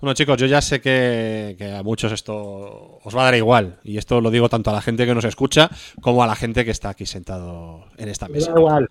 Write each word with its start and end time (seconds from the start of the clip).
Bueno, 0.00 0.14
chicos, 0.14 0.38
yo 0.38 0.46
ya 0.46 0.62
sé 0.62 0.80
que, 0.80 1.56
que 1.58 1.72
a 1.72 1.82
muchos 1.82 2.10
esto 2.12 3.00
os 3.04 3.14
va 3.14 3.22
a 3.22 3.24
dar 3.26 3.34
igual. 3.34 3.80
Y 3.84 3.98
esto 3.98 4.20
lo 4.20 4.30
digo 4.30 4.48
tanto 4.48 4.70
a 4.70 4.72
la 4.72 4.80
gente 4.80 5.04
que 5.04 5.14
nos 5.14 5.24
escucha 5.24 5.70
como 6.00 6.22
a 6.22 6.26
la 6.26 6.34
gente 6.34 6.64
que 6.64 6.70
está 6.70 6.90
aquí 6.90 7.04
sentado 7.04 7.84
en 7.98 8.08
esta 8.08 8.28
mesa. 8.28 8.50
igual. 8.56 8.90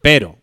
Pero, 0.00 0.38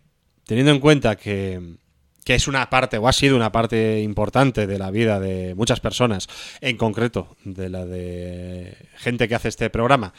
teniendo 0.45 0.71
en 0.71 0.79
cuenta 0.79 1.17
que, 1.17 1.75
que 2.23 2.35
es 2.35 2.47
una 2.47 2.69
parte, 2.69 2.97
o 2.97 3.07
ha 3.07 3.13
sido 3.13 3.35
una 3.35 3.51
parte 3.51 4.01
importante 4.01 4.67
de 4.67 4.79
la 4.79 4.89
vida 4.89 5.19
de 5.19 5.53
muchas 5.55 5.81
personas, 5.81 6.27
en 6.61 6.77
concreto 6.77 7.35
de 7.43 7.69
la 7.69 7.85
de 7.85 8.77
gente 8.95 9.27
que 9.27 9.35
hace 9.35 9.49
este 9.49 9.69
programa, 9.69 10.13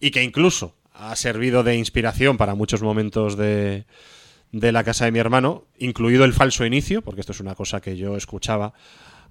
y 0.00 0.10
que 0.10 0.22
incluso 0.22 0.74
ha 0.92 1.14
servido 1.16 1.62
de 1.62 1.76
inspiración 1.76 2.36
para 2.36 2.54
muchos 2.54 2.82
momentos 2.82 3.36
de, 3.36 3.84
de 4.52 4.72
la 4.72 4.84
casa 4.84 5.04
de 5.04 5.12
mi 5.12 5.18
hermano, 5.18 5.64
incluido 5.78 6.24
el 6.24 6.32
falso 6.32 6.64
inicio, 6.64 7.02
porque 7.02 7.20
esto 7.20 7.32
es 7.32 7.40
una 7.40 7.56
cosa 7.56 7.80
que 7.80 7.96
yo 7.96 8.16
escuchaba 8.16 8.74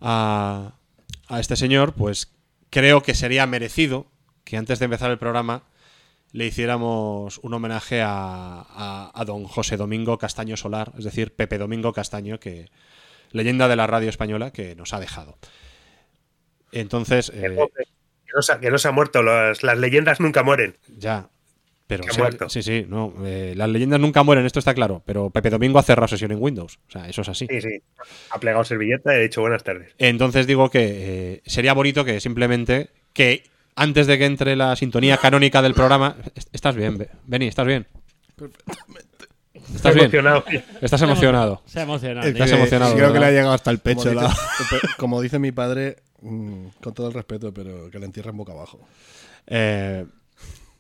a, 0.04 0.74
a 1.28 1.40
este 1.40 1.56
señor, 1.56 1.94
pues 1.94 2.32
creo 2.70 3.02
que 3.02 3.16
sería 3.16 3.48
merecido 3.48 4.06
que 4.44 4.58
antes 4.58 4.78
de 4.80 4.86
empezar 4.86 5.10
el 5.10 5.18
programa 5.18 5.64
le 6.34 6.46
hiciéramos 6.48 7.38
un 7.40 7.54
homenaje 7.54 8.02
a, 8.02 8.66
a- 8.68 9.12
a 9.14 9.26
don 9.26 9.46
José 9.46 9.78
Domingo 9.78 10.18
Castaño 10.18 10.58
Solar, 10.58 10.92
es 10.98 11.06
decir, 11.06 11.34
Pepe 11.34 11.58
Domingo 11.58 11.94
Castaño, 11.94 12.40
que 12.40 12.70
leyenda 13.32 13.68
de 13.68 13.76
la 13.76 13.88
radio 13.88 14.10
española 14.10 14.52
que 14.52 14.76
nos 14.76 14.94
ha 14.94 15.00
dejado. 15.00 15.38
Entonces, 16.72 17.30
eh, 17.36 17.56
Que 17.56 18.34
no, 18.36 18.42
se, 18.42 18.60
que 18.60 18.72
no 18.72 18.78
se 18.78 18.88
ha 18.88 18.92
muerto, 18.92 19.22
las, 19.22 19.64
las 19.64 19.78
leyendas 19.78 20.20
nunca 20.20 20.44
mueren. 20.44 20.76
ya. 20.98 21.30
Pero 21.96 22.04
Que 22.04 22.10
ha 22.10 22.14
sí, 22.14 22.20
muerto. 22.22 22.50
sí, 22.50 22.64
sí, 22.64 22.86
no. 22.88 23.14
eh, 23.26 23.54
las 23.56 23.70
leyendas 23.70 24.00
nunca 24.00 24.24
mueren, 24.24 24.46
esto 24.46 24.60
está 24.60 24.74
claro. 24.74 25.02
Pero 25.06 25.30
Pepe 25.30 25.50
Domingo 25.50 25.80
ha 25.80 25.84
cerrado 25.84 26.08
sesión 26.08 26.32
en 26.32 26.42
Windows. 26.42 26.80
O 26.88 26.92
sea, 26.92 27.08
eso 27.10 27.22
es 27.22 27.30
así. 27.30 27.48
Sí, 27.50 27.62
sí. 27.62 27.82
Ha 28.32 28.40
plegado 28.40 28.64
servilleta 28.64 29.14
y 29.14 29.18
ha 29.18 29.22
dicho 29.22 29.42
buenas 29.42 29.64
tardes. 29.64 29.94
Entonces 29.98 30.48
digo 30.48 30.70
que 30.70 30.82
eh, 31.36 31.42
sería 31.46 31.74
bonito 31.74 32.04
que 32.06 32.20
simplemente 32.20 32.90
que 33.14 33.44
antes 33.76 34.06
de 34.08 34.18
que 34.18 34.26
entre 34.26 34.56
la 34.56 34.76
sintonía 34.76 35.18
canónica 35.18 35.62
del 35.62 35.74
programa. 35.74 36.16
est- 36.36 36.50
Estás 36.54 36.76
bien, 36.76 36.98
Be- 36.98 37.10
Beni, 37.26 37.48
estás 37.48 37.66
bien. 37.66 37.88
Estás 39.74 39.94
bien. 39.96 40.06
emocionado. 40.06 40.44
Estás 40.82 41.02
emocionado. 41.02 41.62
Se 41.66 41.80
ha 41.80 41.84
emocionado. 41.84 42.28
Estás 42.28 42.52
emocionado, 42.52 42.96
Creo 42.96 43.14
que 43.14 43.20
le 43.20 43.26
ha 43.26 43.32
llegado 43.32 43.54
hasta 43.54 43.72
el 43.72 43.80
pecho. 43.80 44.10
Como 44.10 44.22
la- 44.22 44.28
dice, 44.30 44.88
como 44.98 45.22
dice 45.22 45.40
mi 45.40 45.52
padre, 45.52 45.98
mm, 46.22 46.66
con 46.82 46.94
todo 46.94 47.08
el 47.08 47.14
respeto, 47.14 47.54
pero 47.54 47.90
que 47.90 48.00
le 48.00 48.06
entierren 48.06 48.36
boca 48.38 48.52
abajo. 48.54 48.80
Eh, 49.48 50.06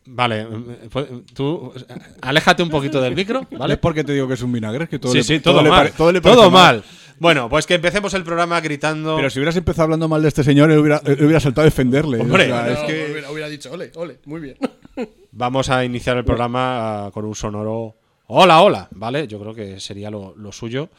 vale, 0.06 0.46
mm, 0.46 0.66
pu- 0.90 1.24
tú 1.34 1.74
aléjate 2.22 2.64
un 2.64 2.70
poquito 2.70 3.02
del 3.02 3.16
micro, 3.16 3.48
¿vale? 3.58 3.74
Es 3.76 3.80
porque 3.80 4.04
te 4.04 4.14
digo 4.14 4.28
que 4.28 4.34
es 4.36 4.42
un 4.42 4.52
vinagre, 4.52 4.86
es 4.86 4.90
que 4.90 5.00
todo 5.00 5.12
sí, 5.12 5.20
le- 5.20 5.24
sí, 5.24 5.40
todo, 5.40 5.62
le 5.62 5.70
mal. 5.70 5.80
pare- 5.80 5.92
todo 5.98 6.12
le 6.12 6.22
todo 6.22 6.36
parece 6.52 6.52
mal. 6.52 6.84
Bueno, 7.20 7.48
pues 7.48 7.66
que 7.68 7.76
empecemos 7.76 8.14
el 8.16 8.24
programa 8.24 8.60
gritando. 8.60 9.16
Pero 9.16 9.30
si 9.30 9.40
hubieras 9.40 9.56
empezado 9.56 9.84
hablando 9.84 10.08
mal 10.10 10.22
de 10.22 10.28
este 10.28 10.44
señor, 10.44 10.72
él 10.72 10.80
hubiera, 10.80 11.02
él 11.06 11.18
hubiera 11.24 11.40
saltado 11.40 11.62
a 11.62 11.66
defenderle. 11.66 12.20
Hombre. 12.20 12.46
O 12.46 12.48
sea, 12.48 12.72
es 12.72 12.80
que 12.80 13.12
hubiera, 13.12 13.32
hubiera 13.32 13.48
dicho, 13.50 13.72
ole, 13.72 13.92
ole, 13.96 14.20
muy 14.26 14.42
bien. 14.42 14.58
Vamos 15.32 15.70
a 15.70 15.86
iniciar 15.86 16.18
el 16.18 16.26
programa 16.26 17.06
ah, 17.06 17.12
con 17.12 17.24
un 17.26 17.36
sonoro 17.36 17.96
hola, 18.28 18.62
hola, 18.62 18.88
¿vale? 18.92 19.28
Yo 19.28 19.40
creo 19.40 19.54
que 19.54 19.80
sería 19.80 20.10
lo, 20.10 20.34
lo 20.36 20.52
suyo 20.52 20.90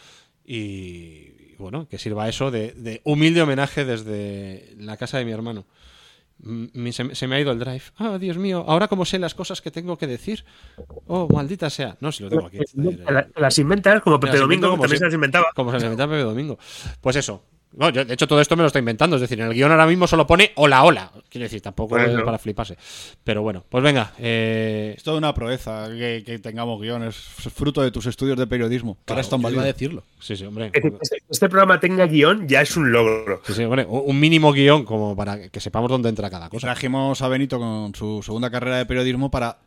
y, 0.47 0.55
y 0.57 1.55
bueno, 1.59 1.89
que 1.89 1.99
sirva 1.99 2.29
eso 2.29 2.51
de, 2.51 2.73
de 2.73 3.01
humilde 3.05 3.43
homenaje 3.43 3.85
desde 3.85 4.75
la 4.79 4.97
casa 4.97 5.19
de 5.19 5.25
mi 5.25 5.33
hermano. 5.33 5.65
Se, 6.93 7.05
me- 7.05 7.15
se 7.15 7.27
me 7.27 7.37
ha 7.37 7.41
ido 7.41 7.53
el 7.53 7.59
drive. 7.59 7.83
Ah, 7.97 8.19
Dios 8.19 8.37
mío, 8.37 8.65
ahora 8.69 8.89
cómo 8.89 9.05
sé 9.05 9.19
las 9.19 9.35
cosas 9.35 9.63
que 9.63 9.71
tengo 9.71 9.97
que 9.97 10.07
decir. 10.07 10.45
Oh, 11.07 11.27
maldita 11.33 11.71
sea. 11.71 11.97
No, 12.01 12.13
si 12.13 12.23
lo 12.23 12.29
tengo 12.29 12.47
aquí. 12.47 12.59
La- 12.75 13.27
Las 13.37 13.59
inventas 13.59 14.03
como 14.03 14.21
Pepe 14.21 14.33
las 14.35 14.41
Domingo, 14.41 14.69
como 14.71 14.83
también 14.83 14.97
si- 14.97 14.99
se 15.01 15.05
las 15.07 15.15
inventaba. 15.15 15.47
Como 15.55 15.71
se 15.73 15.79
le 15.79 15.85
inventa 15.87 16.07
Pepe 16.07 16.21
Domingo. 16.23 16.59
Pues 17.01 17.17
eso. 17.17 17.43
No, 17.77 17.91
yo, 17.91 18.05
de 18.05 18.15
hecho, 18.15 18.27
todo 18.29 18.41
esto 18.41 18.57
me 18.57 18.63
lo 18.63 18.69
estoy 18.69 18.81
inventando. 18.81 19.17
Es 19.17 19.23
decir, 19.23 19.41
en 19.41 19.47
el 19.49 19.55
guion 19.55 19.71
ahora 19.71 19.87
mismo 19.87 20.07
solo 20.07 20.27
pone 20.27 20.53
hola, 20.57 20.85
hola. 20.85 21.11
Quiero 21.29 21.45
decir, 21.45 21.61
tampoco 21.61 21.99
es 21.99 22.23
para 22.23 22.39
fliparse. 22.39 22.77
Pero 23.25 23.43
bueno, 23.43 23.65
pues 23.69 23.83
venga. 23.83 24.13
eh, 24.19 24.95
es 24.97 25.03
toda 25.03 25.19
una 25.19 25.35
proeza 25.35 25.89
que, 25.89 26.23
que 26.25 26.39
tengamos 26.39 26.81
guiones. 26.81 27.17
Es 27.45 27.53
fruto 27.53 27.83
de 27.83 27.91
tus 27.91 28.07
estudios 28.07 28.39
de 28.39 28.47
periodismo. 28.47 28.97
que 29.05 29.13
ahora 29.13 29.23
es 29.23 29.29
tan 29.29 29.43
válido. 29.43 29.63
decirlo. 29.63 30.05
sí, 30.21 30.37
sí, 30.37 30.45
hombre. 30.45 30.71
Este, 30.73 31.19
este 31.29 31.49
programa 31.49 31.81
tenga 31.81 32.07
guion 32.07 32.47
ya 32.49 32.61
es 32.63 32.77
un 32.77 32.93
logro. 32.93 33.43
Sí, 33.47 33.53
sí, 33.55 33.65
hombre, 33.65 33.85
un 33.89 34.15
un 34.15 34.21
mínimo 34.21 34.53
guion 34.53 34.85
como 34.85 35.17
para 35.17 35.49
que 35.49 35.61
sepamos 35.61 35.91
dónde 35.91 36.09
entra 36.09 36.31
cada 36.31 36.49
cosa. 36.49 36.69
Trajimos 36.69 37.21
a 37.23 37.29
Benito 37.29 37.59
con 37.59 37.95
su 37.95 38.23
segunda 38.23 38.51
carrera 38.51 38.77
de 38.79 38.87
periodismo 38.87 39.31
para 39.31 39.59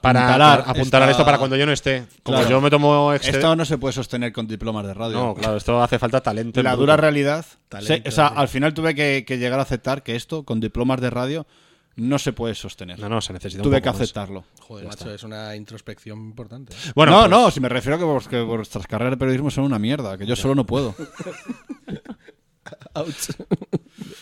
Para 0.00 0.20
apuntalar, 0.24 0.60
apuntalar 0.66 1.08
esta- 1.08 1.10
esto 1.12 1.24
para 1.24 1.38
cuando 1.38 1.56
yo 1.56 1.64
no 1.66 1.72
esté. 1.72 2.06
Como 2.22 2.38
Claro. 2.38 2.50
yo 2.50 2.60
me 2.60 2.70
tomo 2.70 3.12
exced- 3.14 3.34
Esto 3.34 3.54
no 3.54 3.64
se 3.64 3.78
puede 3.78 3.92
sostener 3.92 4.32
con 4.32 4.46
diplomas 4.48 4.84
de 4.86 4.94
radio. 4.94 5.16
No, 5.18 5.34
claro, 5.34 5.56
esto 5.56 5.80
hace 5.82 5.98
falta 5.98 6.20
talento. 6.20 6.60
en 6.60 6.64
la 6.64 6.74
dura 6.76 6.96
realidad. 6.96 7.46
Talento, 7.68 8.02
se- 8.02 8.08
o 8.08 8.12
sea, 8.12 8.26
al 8.28 8.48
final 8.48 8.74
tuve 8.74 8.94
que, 8.94 9.24
que 9.26 9.38
llegar 9.38 9.58
a 9.58 9.62
aceptar 9.62 10.02
que 10.02 10.16
esto, 10.16 10.42
con 10.44 10.58
diplomas 10.60 11.00
de 11.00 11.10
radio, 11.10 11.46
no 11.96 12.18
se 12.18 12.32
puede 12.34 12.54
sostener. 12.54 12.98
No, 12.98 13.08
no, 13.08 13.20
se 13.22 13.32
necesita 13.32 13.62
un 13.62 13.64
tuve 13.70 13.76
poco 13.78 13.84
que 13.84 13.90
más. 13.92 14.00
aceptarlo. 14.02 14.44
Joder, 14.60 14.86
macho, 14.86 15.10
es 15.14 15.22
una 15.22 15.56
introspección 15.56 16.18
importante. 16.18 16.74
¿eh? 16.74 16.92
Bueno, 16.94 17.12
no, 17.12 17.18
pues- 17.20 17.30
no, 17.30 17.50
si 17.50 17.60
me 17.60 17.68
refiero 17.70 17.96
a 17.96 17.98
que, 17.98 18.04
vos- 18.04 18.28
que 18.28 18.40
vuestras 18.42 18.86
carreras 18.86 19.12
de 19.12 19.16
periodismo 19.16 19.50
son 19.50 19.64
una 19.64 19.78
mierda, 19.78 20.18
que 20.18 20.26
yo 20.26 20.36
solo 20.36 20.54
no 20.54 20.66
puedo. 20.66 20.94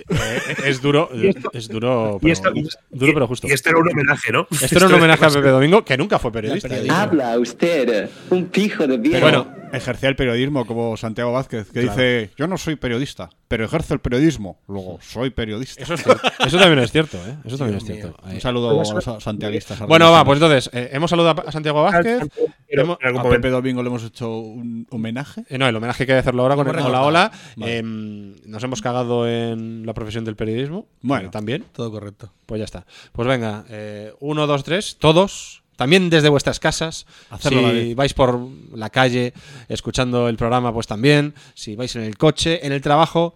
eh, 0.08 0.40
es 0.66 0.80
duro, 0.82 1.08
es 1.52 1.68
duro, 1.68 2.18
pero, 2.20 2.32
esto, 2.32 2.50
y- 2.54 2.68
duro 2.90 3.12
pero 3.14 3.26
justo. 3.26 3.46
y 3.48 3.52
esto 3.52 3.70
era 3.70 3.78
un 3.78 3.88
homenaje, 3.90 4.32
¿no? 4.32 4.46
Esto 4.50 4.76
era 4.76 4.86
un 4.86 4.94
homenaje 4.94 5.24
a 5.24 5.28
Pepe 5.30 5.48
Domingo, 5.48 5.84
que 5.84 5.96
nunca 5.96 6.18
fue 6.18 6.30
periodista. 6.32 6.68
periodista. 6.68 7.02
Habla 7.02 7.38
usted, 7.38 8.08
un 8.30 8.46
pijo 8.46 8.86
de 8.86 8.96
viejo. 8.98 9.14
Pero 9.26 9.44
bueno, 9.44 9.63
ejercía 9.76 10.08
el 10.08 10.16
periodismo 10.16 10.66
como 10.66 10.96
Santiago 10.96 11.32
Vázquez, 11.32 11.70
que 11.70 11.80
dice, 11.80 12.30
yo 12.36 12.46
no 12.46 12.56
soy 12.58 12.76
periodista, 12.76 13.30
pero 13.48 13.64
ejerzo 13.64 13.94
el 13.94 14.00
periodismo, 14.00 14.58
luego 14.68 14.98
soy 15.02 15.30
periodista. 15.30 15.82
Eso, 15.82 15.94
es 15.94 16.02
cierto. 16.02 16.26
Eso 16.46 16.58
también 16.58 16.78
es 16.80 16.92
cierto, 16.92 17.16
¿eh? 17.26 17.36
Eso 17.44 17.58
también 17.58 17.78
es 17.78 17.84
cierto. 17.84 18.16
Un 18.24 18.40
saludo 18.40 18.70
a 18.70 18.74
los 18.94 19.22
santiaguistas. 19.22 19.80
Bueno, 19.80 20.10
va, 20.10 20.24
pues 20.24 20.38
entonces, 20.40 20.70
eh, 20.72 20.90
hemos 20.92 21.10
saludado 21.10 21.44
a 21.46 21.52
Santiago 21.52 21.82
Vázquez. 21.82 22.22
Pero 22.68 22.82
hemos- 22.82 22.98
en 23.00 23.06
algún 23.06 23.20
a. 23.22 23.30
Pepe 23.30 23.50
Domingo 23.50 23.82
le 23.82 23.88
hemos 23.88 24.02
hecho 24.04 24.38
un 24.38 24.86
homenaje. 24.90 25.44
Eh, 25.48 25.58
no, 25.58 25.68
el 25.68 25.76
homenaje 25.76 26.02
hay 26.02 26.06
que 26.08 26.12
hacerlo 26.14 26.42
ahora 26.42 26.56
con 26.56 26.68
el 26.68 26.74
Hola. 26.76 27.30
Em, 27.56 28.34
nos 28.46 28.62
hemos 28.64 28.80
cagado 28.82 29.28
en 29.28 29.86
la 29.86 29.94
profesión 29.94 30.24
del 30.24 30.36
periodismo. 30.36 30.86
Bueno. 31.02 31.30
también. 31.30 31.64
Todo 31.72 31.90
correcto. 31.90 32.32
Pues 32.46 32.58
ya 32.58 32.64
está. 32.64 32.86
Pues 33.12 33.28
venga, 33.28 33.64
eh, 33.68 34.12
uno, 34.20 34.46
dos, 34.46 34.64
tres, 34.64 34.96
todos. 34.98 35.62
También 35.76 36.08
desde 36.10 36.28
vuestras 36.28 36.60
casas. 36.60 37.06
Hacerlo 37.30 37.70
si 37.72 37.94
vais 37.94 38.14
por 38.14 38.38
la 38.74 38.90
calle 38.90 39.32
escuchando 39.68 40.28
el 40.28 40.36
programa, 40.36 40.72
pues 40.72 40.86
también. 40.86 41.34
Si 41.54 41.74
vais 41.76 41.94
en 41.96 42.02
el 42.02 42.16
coche, 42.16 42.64
en 42.66 42.72
el 42.72 42.80
trabajo, 42.80 43.34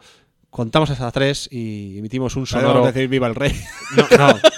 contamos 0.50 0.88
hasta 0.90 1.10
tres 1.10 1.48
y 1.50 1.98
emitimos 1.98 2.36
un 2.36 2.44
Podemos 2.46 2.70
sonoro. 2.72 2.86
decir 2.86 3.08
viva 3.08 3.26
el 3.26 3.34
rey. 3.34 3.52
No, 3.96 4.06
no. 4.18 4.34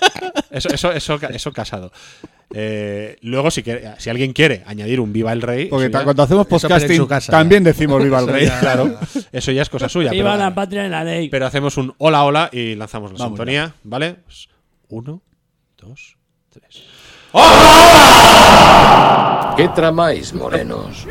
Eso, 0.51 0.69
eso, 0.69 0.91
eso, 0.91 1.15
eso 1.31 1.53
casado. 1.53 1.93
Eh, 2.53 3.17
luego, 3.23 3.53
si, 3.53 3.63
quiere- 3.63 3.95
si 3.99 4.11
alguien 4.11 4.33
quiere 4.33 4.65
añadir 4.67 4.99
un 4.99 5.13
Viva 5.13 5.33
el 5.33 5.43
Rey, 5.43 5.67
Porque 5.67 5.89
ya, 5.93 6.03
cuando 6.03 6.25
hacemos 6.25 6.45
en 6.47 6.51
podcasting 6.51 6.97
su 6.97 7.07
casa, 7.07 7.31
también 7.31 7.63
decimos 7.63 8.03
viva 8.03 8.19
el 8.19 8.27
rey. 8.27 8.49
claro, 8.59 8.99
eso 9.31 9.53
ya 9.53 9.63
es 9.63 9.69
cosa 9.71 9.89
suya. 9.89 10.11
Viva 10.11 10.33
pero- 10.33 10.43
la 10.43 10.53
patria 10.57 10.87
y 10.87 10.89
la 10.91 11.05
ley. 11.05 11.29
pero 11.29 11.47
hacemos 11.47 11.77
un 11.77 11.95
hola, 11.99 12.25
hola 12.25 12.51
y 12.53 12.75
lanzamos 12.75 13.13
la 13.13 13.19
Vamos 13.19 13.39
sintonía, 13.39 13.75
¿vale? 13.85 14.15
Pues, 14.25 14.49
Uno, 14.89 15.23
dos, 15.79 16.17
tres. 16.49 16.83
¡Hola! 17.33 17.55
¿Qué 19.57 19.69
tramáis, 19.69 20.35
morenos? 20.35 21.07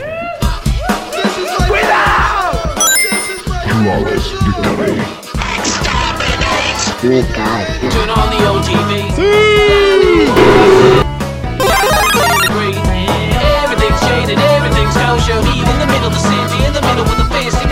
Everything's 13.63 14.01
shaded, 14.01 14.39
everything's 14.39 14.95
kosher, 14.95 15.39
even 15.55 15.79
the 15.79 15.87
middle, 15.87 16.09
the 16.09 16.19
in 16.67 16.73
the 16.73 16.81
middle 16.81 17.05
with 17.05 17.17
the 17.17 17.23
fancy 17.31 17.68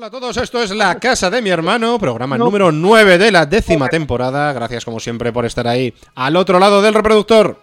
Hola 0.00 0.06
a 0.06 0.10
todos, 0.10 0.36
esto 0.38 0.62
es 0.62 0.70
La 0.70 0.98
Casa 0.98 1.28
de 1.28 1.42
mi 1.42 1.50
Hermano, 1.50 1.98
programa 1.98 2.38
número 2.38 2.72
9 2.72 3.18
de 3.18 3.30
la 3.30 3.44
décima 3.44 3.86
temporada. 3.88 4.50
Gracias 4.54 4.82
como 4.82 4.98
siempre 4.98 5.30
por 5.30 5.44
estar 5.44 5.68
ahí 5.68 5.92
al 6.14 6.36
otro 6.36 6.58
lado 6.58 6.80
del 6.80 6.94
reproductor. 6.94 7.60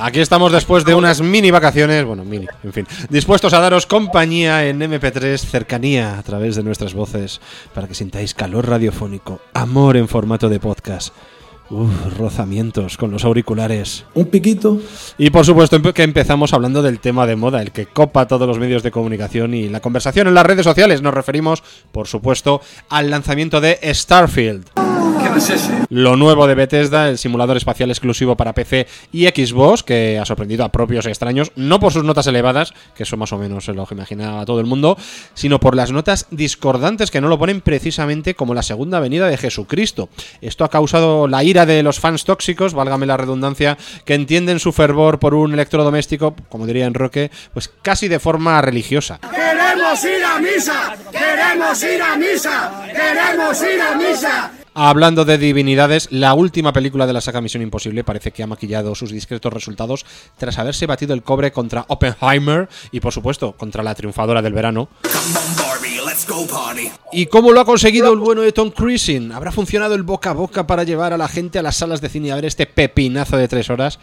Aquí 0.00 0.20
estamos 0.20 0.50
después 0.50 0.86
de 0.86 0.94
unas 0.94 1.20
mini 1.20 1.50
vacaciones, 1.50 2.06
bueno, 2.06 2.24
mini, 2.24 2.46
en 2.64 2.72
fin, 2.72 2.86
dispuestos 3.10 3.52
a 3.52 3.60
daros 3.60 3.84
compañía 3.84 4.66
en 4.66 4.80
MP3, 4.80 5.36
cercanía 5.36 6.18
a 6.18 6.22
través 6.22 6.56
de 6.56 6.62
nuestras 6.62 6.94
voces, 6.94 7.42
para 7.74 7.86
que 7.86 7.94
sintáis 7.94 8.32
calor 8.32 8.66
radiofónico, 8.66 9.42
amor 9.52 9.98
en 9.98 10.08
formato 10.08 10.48
de 10.48 10.58
podcast, 10.58 11.12
uf, 11.70 12.18
rozamientos 12.18 12.96
con 12.96 13.10
los 13.10 13.24
auriculares. 13.24 14.04
Un 14.14 14.26
piquito. 14.26 14.80
Y 15.16 15.30
por 15.30 15.44
supuesto 15.44 15.80
que 15.92 16.02
empezamos 16.02 16.52
hablando 16.52 16.82
del 16.82 17.00
tema 17.00 17.26
de 17.26 17.36
moda, 17.36 17.62
el 17.62 17.72
que 17.72 17.86
copa 17.86 18.26
todos 18.26 18.46
los 18.46 18.58
medios 18.58 18.82
de 18.82 18.90
comunicación 18.90 19.54
y 19.54 19.68
la 19.68 19.80
conversación 19.80 20.28
en 20.28 20.34
las 20.34 20.46
redes 20.46 20.64
sociales. 20.64 21.02
Nos 21.02 21.14
referimos, 21.14 21.62
por 21.92 22.06
supuesto, 22.06 22.60
al 22.88 23.10
lanzamiento 23.10 23.60
de 23.60 23.78
Starfield. 23.94 24.66
Lo 25.90 26.16
nuevo 26.16 26.46
de 26.46 26.54
Bethesda, 26.54 27.08
el 27.08 27.18
simulador 27.18 27.56
espacial 27.56 27.90
exclusivo 27.90 28.36
para 28.36 28.54
PC 28.54 28.86
y 29.12 29.26
Xbox, 29.26 29.82
que 29.82 30.18
ha 30.18 30.24
sorprendido 30.24 30.64
a 30.64 30.70
propios 30.70 31.06
y 31.06 31.08
extraños, 31.08 31.52
no 31.56 31.80
por 31.80 31.92
sus 31.92 32.04
notas 32.04 32.26
elevadas, 32.26 32.74
que 32.94 33.04
eso 33.04 33.16
más 33.16 33.32
o 33.32 33.38
menos 33.38 33.68
lo 33.68 33.86
que 33.86 33.94
imaginaba 33.94 34.44
todo 34.44 34.60
el 34.60 34.66
mundo, 34.66 34.96
sino 35.34 35.60
por 35.60 35.74
las 35.74 35.92
notas 35.92 36.26
discordantes 36.30 37.10
que 37.10 37.20
no 37.20 37.28
lo 37.28 37.38
ponen 37.38 37.60
precisamente 37.60 38.34
como 38.34 38.54
la 38.54 38.62
segunda 38.62 39.00
venida 39.00 39.28
de 39.28 39.36
Jesucristo. 39.36 40.08
Esto 40.40 40.64
ha 40.64 40.70
causado 40.70 41.28
la 41.28 41.44
ira 41.44 41.66
de 41.66 41.82
los 41.82 42.00
fans 42.00 42.24
tóxicos, 42.24 42.74
válgame 42.74 43.06
la 43.06 43.16
redundancia, 43.16 43.78
que 44.04 44.14
entienden 44.14 44.58
su 44.60 44.72
fervor 44.72 45.18
por 45.18 45.34
un 45.34 45.52
electrodoméstico, 45.54 46.34
como 46.48 46.66
diría 46.66 46.86
Enroque, 46.86 47.30
pues 47.54 47.68
casi 47.82 48.08
de 48.08 48.18
forma 48.18 48.60
religiosa. 48.60 49.20
¡Queremos 49.20 50.04
ir 50.04 50.24
a 50.24 50.38
misa! 50.38 50.96
¡Queremos 51.10 51.82
ir 51.82 52.02
a 52.02 52.16
misa! 52.16 52.82
¡Queremos 52.92 53.62
ir 53.62 53.80
a 53.80 53.94
misa! 53.96 54.50
Hablando 54.80 55.24
de 55.24 55.38
divinidades, 55.38 56.06
la 56.12 56.34
última 56.34 56.72
película 56.72 57.04
de 57.08 57.12
la 57.12 57.20
saga 57.20 57.40
Misión 57.40 57.64
Imposible 57.64 58.04
parece 58.04 58.30
que 58.30 58.44
ha 58.44 58.46
maquillado 58.46 58.94
sus 58.94 59.10
discretos 59.10 59.52
resultados 59.52 60.06
tras 60.36 60.56
haberse 60.56 60.86
batido 60.86 61.14
el 61.14 61.24
cobre 61.24 61.50
contra 61.50 61.84
Oppenheimer 61.88 62.68
y, 62.92 63.00
por 63.00 63.12
supuesto, 63.12 63.56
contra 63.56 63.82
la 63.82 63.96
triunfadora 63.96 64.40
del 64.40 64.52
verano. 64.52 64.88
¿Y 67.10 67.26
cómo 67.26 67.50
lo 67.50 67.60
ha 67.60 67.64
conseguido 67.64 68.12
el 68.12 68.20
bueno 68.20 68.42
de 68.42 68.52
Tom 68.52 68.70
Cruise? 68.70 69.20
¿Habrá 69.34 69.50
funcionado 69.50 69.96
el 69.96 70.04
boca 70.04 70.30
a 70.30 70.34
boca 70.34 70.68
para 70.68 70.84
llevar 70.84 71.12
a 71.12 71.18
la 71.18 71.26
gente 71.26 71.58
a 71.58 71.62
las 71.62 71.74
salas 71.74 72.00
de 72.00 72.08
cine 72.08 72.30
a 72.30 72.36
ver 72.36 72.44
este 72.44 72.66
pepinazo 72.66 73.36
de 73.36 73.48
tres 73.48 73.70
horas? 73.70 73.98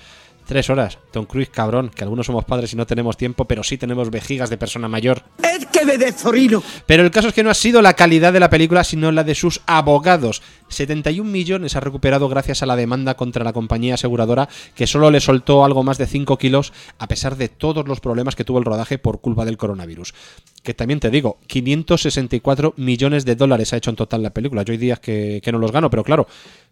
Tres 0.45 0.69
horas. 0.69 0.99
Tom 1.11 1.25
Cruise, 1.25 1.49
cabrón, 1.49 1.89
que 1.89 2.03
algunos 2.03 2.27
somos 2.27 2.45
padres 2.45 2.71
y 2.71 2.75
no 2.75 2.85
tenemos 2.85 3.17
tiempo, 3.17 3.45
pero 3.45 3.63
sí 3.63 3.79
tenemos 3.79 4.11
vejigas 4.11 4.51
de 4.51 4.57
persona 4.57 4.87
mayor. 4.87 5.23
¡Es 5.41 5.65
que 5.65 5.83
me 5.83 5.97
de 5.97 6.11
zorino! 6.11 6.61
Pero 6.85 7.01
el 7.01 7.09
caso 7.09 7.29
es 7.29 7.33
que 7.33 7.41
no 7.41 7.49
ha 7.49 7.55
sido 7.55 7.81
la 7.81 7.93
calidad 7.93 8.31
de 8.31 8.39
la 8.39 8.51
película, 8.51 8.83
sino 8.83 9.11
la 9.11 9.23
de 9.23 9.33
sus 9.33 9.61
abogados. 9.65 10.43
71 10.67 11.29
millones 11.29 11.75
ha 11.75 11.79
recuperado 11.79 12.29
gracias 12.29 12.61
a 12.61 12.67
la 12.67 12.75
demanda 12.75 13.15
contra 13.15 13.43
la 13.43 13.53
compañía 13.53 13.95
aseguradora, 13.95 14.47
que 14.75 14.85
solo 14.85 15.09
le 15.09 15.19
soltó 15.19 15.65
algo 15.65 15.81
más 15.81 15.97
de 15.97 16.05
5 16.05 16.37
kilos, 16.37 16.73
a 16.99 17.07
pesar 17.07 17.37
de 17.37 17.49
todos 17.49 17.87
los 17.87 17.99
problemas 17.99 18.35
que 18.35 18.43
tuvo 18.43 18.59
el 18.59 18.65
rodaje 18.65 18.99
por 18.99 19.21
culpa 19.21 19.45
del 19.45 19.57
coronavirus. 19.57 20.13
Que 20.61 20.75
también 20.75 20.99
te 20.99 21.09
digo, 21.09 21.39
564 21.47 22.75
millones 22.77 23.25
de 23.25 23.35
dólares 23.35 23.73
ha 23.73 23.77
hecho 23.77 23.89
en 23.89 23.95
total 23.95 24.21
la 24.21 24.29
película. 24.29 24.61
Yo 24.61 24.73
hay 24.73 24.77
días 24.77 24.99
que, 24.99 25.41
que 25.43 25.51
no 25.51 25.57
los 25.57 25.71
gano, 25.71 25.89
pero 25.89 26.03
claro, 26.03 26.27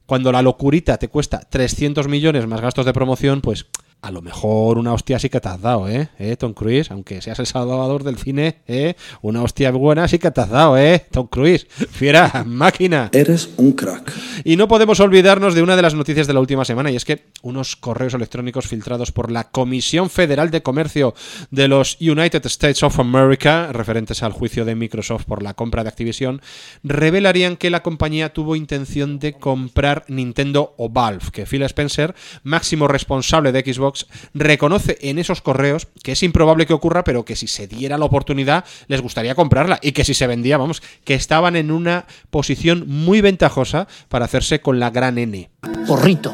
cuando 0.05 0.31
la 0.31 0.41
locurita 0.41 0.97
te 0.97 1.07
cuesta 1.07 1.39
300 1.39 2.07
millones 2.07 2.47
más 2.47 2.61
gastos 2.61 2.85
de 2.85 2.93
promoción, 2.93 3.41
pues 3.41 3.67
a 4.03 4.11
lo 4.11 4.21
mejor 4.21 4.77
una 4.77 4.91
hostia 4.91 5.17
sí 5.17 5.29
que 5.29 5.39
te 5.39 5.47
has 5.47 5.61
dado, 5.61 5.87
¿eh? 5.87 6.09
¿Eh, 6.19 6.35
Tom 6.35 6.53
Cruise? 6.53 6.91
Aunque 6.91 7.21
seas 7.21 7.39
el 7.39 7.45
salvador 7.45 8.03
del 8.03 8.17
cine, 8.17 8.57
¿eh? 8.67 8.95
Una 9.21 9.41
hostia 9.41 9.71
buena 9.71 10.09
sí 10.09 10.19
que 10.19 10.29
te 10.29 10.41
has 10.41 10.49
dado, 10.49 10.77
¿eh? 10.77 11.05
Tom 11.09 11.27
Cruise. 11.27 11.65
Fiera, 11.91 12.43
máquina. 12.45 13.09
Eres 13.13 13.51
un 13.55 13.71
crack. 13.71 14.11
Y 14.43 14.57
no 14.57 14.67
podemos 14.67 14.99
olvidarnos 14.99 15.55
de 15.55 15.63
una 15.63 15.77
de 15.77 15.81
las 15.81 15.95
noticias 15.95 16.27
de 16.27 16.33
la 16.33 16.41
última 16.41 16.65
semana, 16.65 16.91
y 16.91 16.97
es 16.97 17.05
que 17.05 17.27
unos 17.43 17.77
correos 17.77 18.13
electrónicos 18.13 18.67
filtrados 18.67 19.13
por 19.13 19.31
la 19.31 19.45
Comisión 19.51 20.09
Federal 20.09 20.51
de 20.51 20.61
Comercio 20.61 21.15
de 21.49 21.69
los 21.69 21.95
United 22.01 22.45
States 22.47 22.83
of 22.83 22.99
America, 22.99 23.71
referentes 23.71 24.21
al 24.21 24.33
juicio 24.33 24.65
de 24.65 24.75
Microsoft 24.75 25.23
por 25.23 25.41
la 25.41 25.53
compra 25.53 25.83
de 25.83 25.89
Activision, 25.89 26.41
revelarían 26.83 27.55
que 27.55 27.69
la 27.69 27.83
compañía 27.83 28.33
tuvo 28.33 28.57
intención 28.57 29.19
de 29.19 29.31
comprar 29.31 30.03
Nintendo 30.09 30.73
o 30.77 30.89
Valve, 30.89 31.31
que 31.31 31.45
Phil 31.45 31.63
Spencer, 31.63 32.15
máximo 32.43 32.89
responsable 32.89 33.53
de 33.53 33.61
Xbox, 33.61 33.92
reconoce 34.33 34.97
en 35.01 35.19
esos 35.19 35.41
correos 35.41 35.87
que 36.03 36.13
es 36.13 36.23
improbable 36.23 36.65
que 36.65 36.73
ocurra, 36.73 37.03
pero 37.03 37.25
que 37.25 37.35
si 37.35 37.47
se 37.47 37.67
diera 37.67 37.97
la 37.97 38.05
oportunidad 38.05 38.65
les 38.87 39.01
gustaría 39.01 39.35
comprarla 39.35 39.79
y 39.81 39.91
que 39.91 40.03
si 40.03 40.13
se 40.13 40.27
vendía, 40.27 40.57
vamos, 40.57 40.81
que 41.03 41.13
estaban 41.13 41.55
en 41.55 41.71
una 41.71 42.05
posición 42.29 42.85
muy 42.87 43.21
ventajosa 43.21 43.87
para 44.09 44.25
hacerse 44.25 44.61
con 44.61 44.79
la 44.79 44.89
gran 44.89 45.17
N. 45.17 45.49
Porrito. 45.87 46.33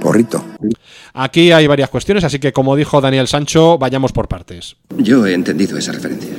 Porrito. 0.00 0.42
Aquí 1.12 1.52
hay 1.52 1.66
varias 1.66 1.90
cuestiones, 1.90 2.24
así 2.24 2.38
que 2.38 2.52
como 2.52 2.74
dijo 2.74 3.00
Daniel 3.00 3.28
Sancho, 3.28 3.76
vayamos 3.78 4.12
por 4.12 4.28
partes. 4.28 4.76
Yo 4.96 5.26
he 5.26 5.34
entendido 5.34 5.76
esa 5.76 5.92
referencia. 5.92 6.29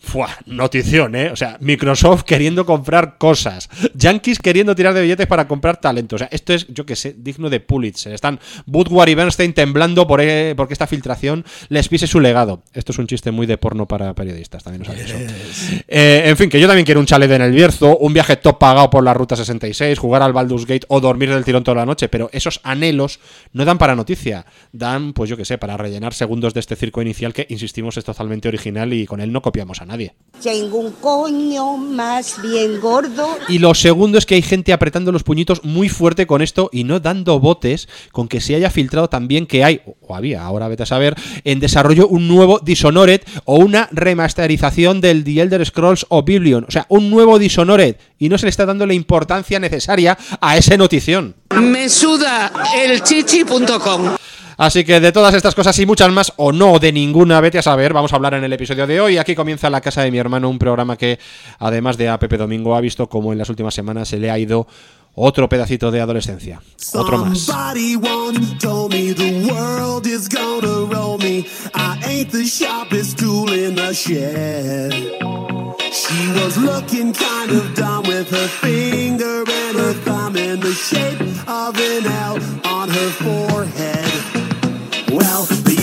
Fua, 0.00 0.28
notición, 0.46 1.16
¿eh? 1.16 1.30
O 1.32 1.36
sea, 1.36 1.58
Microsoft 1.60 2.22
queriendo 2.22 2.64
comprar 2.64 3.18
cosas. 3.18 3.68
Yankees 3.94 4.38
queriendo 4.38 4.76
tirar 4.76 4.94
de 4.94 5.02
billetes 5.02 5.26
para 5.26 5.48
comprar 5.48 5.80
talento. 5.80 6.14
O 6.14 6.18
sea, 6.18 6.28
esto 6.30 6.54
es, 6.54 6.68
yo 6.68 6.86
que 6.86 6.94
sé, 6.94 7.16
digno 7.18 7.50
de 7.50 7.58
Pulitzer. 7.58 8.14
Están 8.14 8.38
Woodward 8.66 9.08
y 9.08 9.14
Bernstein 9.16 9.52
temblando 9.52 10.06
por, 10.06 10.20
eh, 10.20 10.54
porque 10.56 10.72
esta 10.72 10.86
filtración 10.86 11.44
les 11.68 11.88
pise 11.88 12.06
su 12.06 12.20
legado. 12.20 12.62
Esto 12.72 12.92
es 12.92 12.98
un 12.98 13.08
chiste 13.08 13.32
muy 13.32 13.46
de 13.46 13.58
porno 13.58 13.86
para 13.86 14.14
periodistas, 14.14 14.62
también 14.62 14.82
os 14.82 14.88
aviso. 14.88 15.16
Eh, 15.88 16.22
en 16.26 16.36
fin, 16.36 16.48
que 16.48 16.60
yo 16.60 16.68
también 16.68 16.86
quiero 16.86 17.00
un 17.00 17.06
chalet 17.06 17.30
en 17.30 17.42
el 17.42 17.52
Bierzo, 17.52 17.98
un 17.98 18.12
viaje 18.12 18.36
top 18.36 18.58
pagado 18.58 18.90
por 18.90 19.02
la 19.02 19.14
Ruta 19.14 19.34
66, 19.34 19.98
jugar 19.98 20.22
al 20.22 20.32
Baldur's 20.32 20.64
Gate 20.64 20.86
o 20.88 21.00
dormir 21.00 21.30
del 21.30 21.44
tirón 21.44 21.64
toda 21.64 21.76
la 21.76 21.86
noche, 21.86 22.08
pero 22.08 22.30
esos 22.32 22.60
anhelos 22.62 23.18
no 23.52 23.64
dan 23.64 23.78
para 23.78 23.96
noticia. 23.96 24.46
Dan, 24.72 25.12
pues 25.12 25.28
yo 25.28 25.36
que 25.36 25.44
sé, 25.44 25.58
para 25.58 25.76
rellenar 25.76 26.14
segundos 26.14 26.54
de 26.54 26.60
este 26.60 26.76
circo 26.76 27.02
inicial 27.02 27.32
que, 27.32 27.46
insistimos, 27.48 27.96
es 27.96 28.04
totalmente 28.04 28.48
original 28.48 28.92
y 28.92 29.04
con 29.04 29.20
él 29.20 29.32
no 29.32 29.42
copiamos 29.42 29.80
a 29.82 29.87
nadie. 29.88 30.14
Tengo 30.42 30.78
un 30.78 30.92
coño 30.92 31.76
más 31.76 32.40
bien 32.40 32.80
gordo. 32.80 33.28
Y 33.48 33.58
lo 33.58 33.74
segundo 33.74 34.18
es 34.18 34.26
que 34.26 34.36
hay 34.36 34.42
gente 34.42 34.72
apretando 34.72 35.10
los 35.10 35.24
puñitos 35.24 35.64
muy 35.64 35.88
fuerte 35.88 36.28
con 36.28 36.42
esto 36.42 36.70
y 36.72 36.84
no 36.84 37.00
dando 37.00 37.40
botes 37.40 37.88
con 38.12 38.28
que 38.28 38.40
se 38.40 38.54
haya 38.54 38.70
filtrado 38.70 39.08
también 39.08 39.46
que 39.46 39.64
hay, 39.64 39.80
o 40.00 40.14
había, 40.14 40.44
ahora 40.44 40.68
vete 40.68 40.84
a 40.84 40.86
saber, 40.86 41.16
en 41.42 41.58
desarrollo 41.58 42.06
un 42.06 42.28
nuevo 42.28 42.60
Dishonored 42.60 43.22
o 43.46 43.56
una 43.56 43.88
remasterización 43.90 45.00
del 45.00 45.24
The 45.24 45.40
Elder 45.40 45.66
Scrolls 45.66 46.06
Oblivion. 46.08 46.66
O 46.68 46.70
sea, 46.70 46.86
un 46.88 47.10
nuevo 47.10 47.40
Dishonored. 47.40 47.96
Y 48.20 48.28
no 48.28 48.38
se 48.38 48.46
le 48.46 48.50
está 48.50 48.64
dando 48.64 48.86
la 48.86 48.94
importancia 48.94 49.58
necesaria 49.58 50.16
a 50.40 50.56
esa 50.56 50.76
notición. 50.76 51.34
Me 51.60 51.88
suda 51.88 52.52
el 52.76 53.02
chichi.com. 53.02 54.18
Así 54.58 54.84
que 54.84 54.98
de 54.98 55.12
todas 55.12 55.34
estas 55.34 55.54
cosas 55.54 55.78
y 55.78 55.86
muchas 55.86 56.10
más, 56.10 56.32
o 56.36 56.50
no 56.50 56.80
de 56.80 56.92
ninguna, 56.92 57.40
vete 57.40 57.58
a 57.58 57.62
saber, 57.62 57.92
vamos 57.92 58.12
a 58.12 58.16
hablar 58.16 58.34
en 58.34 58.42
el 58.42 58.52
episodio 58.52 58.88
de 58.88 59.00
hoy. 59.00 59.16
Aquí 59.16 59.36
comienza 59.36 59.70
La 59.70 59.80
Casa 59.80 60.02
de 60.02 60.10
mi 60.10 60.18
Hermano, 60.18 60.50
un 60.50 60.58
programa 60.58 60.96
que, 60.96 61.20
además 61.60 61.96
de 61.96 62.08
a 62.08 62.18
Pepe 62.18 62.36
Domingo, 62.36 62.74
ha 62.74 62.80
visto 62.80 63.08
como 63.08 63.32
en 63.32 63.38
las 63.38 63.48
últimas 63.48 63.72
semanas 63.72 64.08
se 64.08 64.18
le 64.18 64.32
ha 64.32 64.38
ido 64.38 64.66
otro 65.14 65.48
pedacito 65.48 65.92
de 65.92 66.00
adolescencia. 66.00 66.60
Otro 66.92 67.18
más. 67.18 67.48
She 75.90 76.28
was 76.34 76.56
looking 76.58 77.14
kind 77.14 77.50
of 77.50 77.74
dumb 77.74 78.02
with 78.06 78.30
her 78.30 78.48
finger 78.60 79.42
and 79.42 79.78
her 79.78 79.94
thumb 80.04 80.36
in 80.36 80.60
the 80.60 80.72
shape 80.72 81.20
of 81.48 81.76
an 81.76 82.06
L 82.06 82.38
on 82.64 82.90
her 82.90 83.10
forehead. 83.10 83.47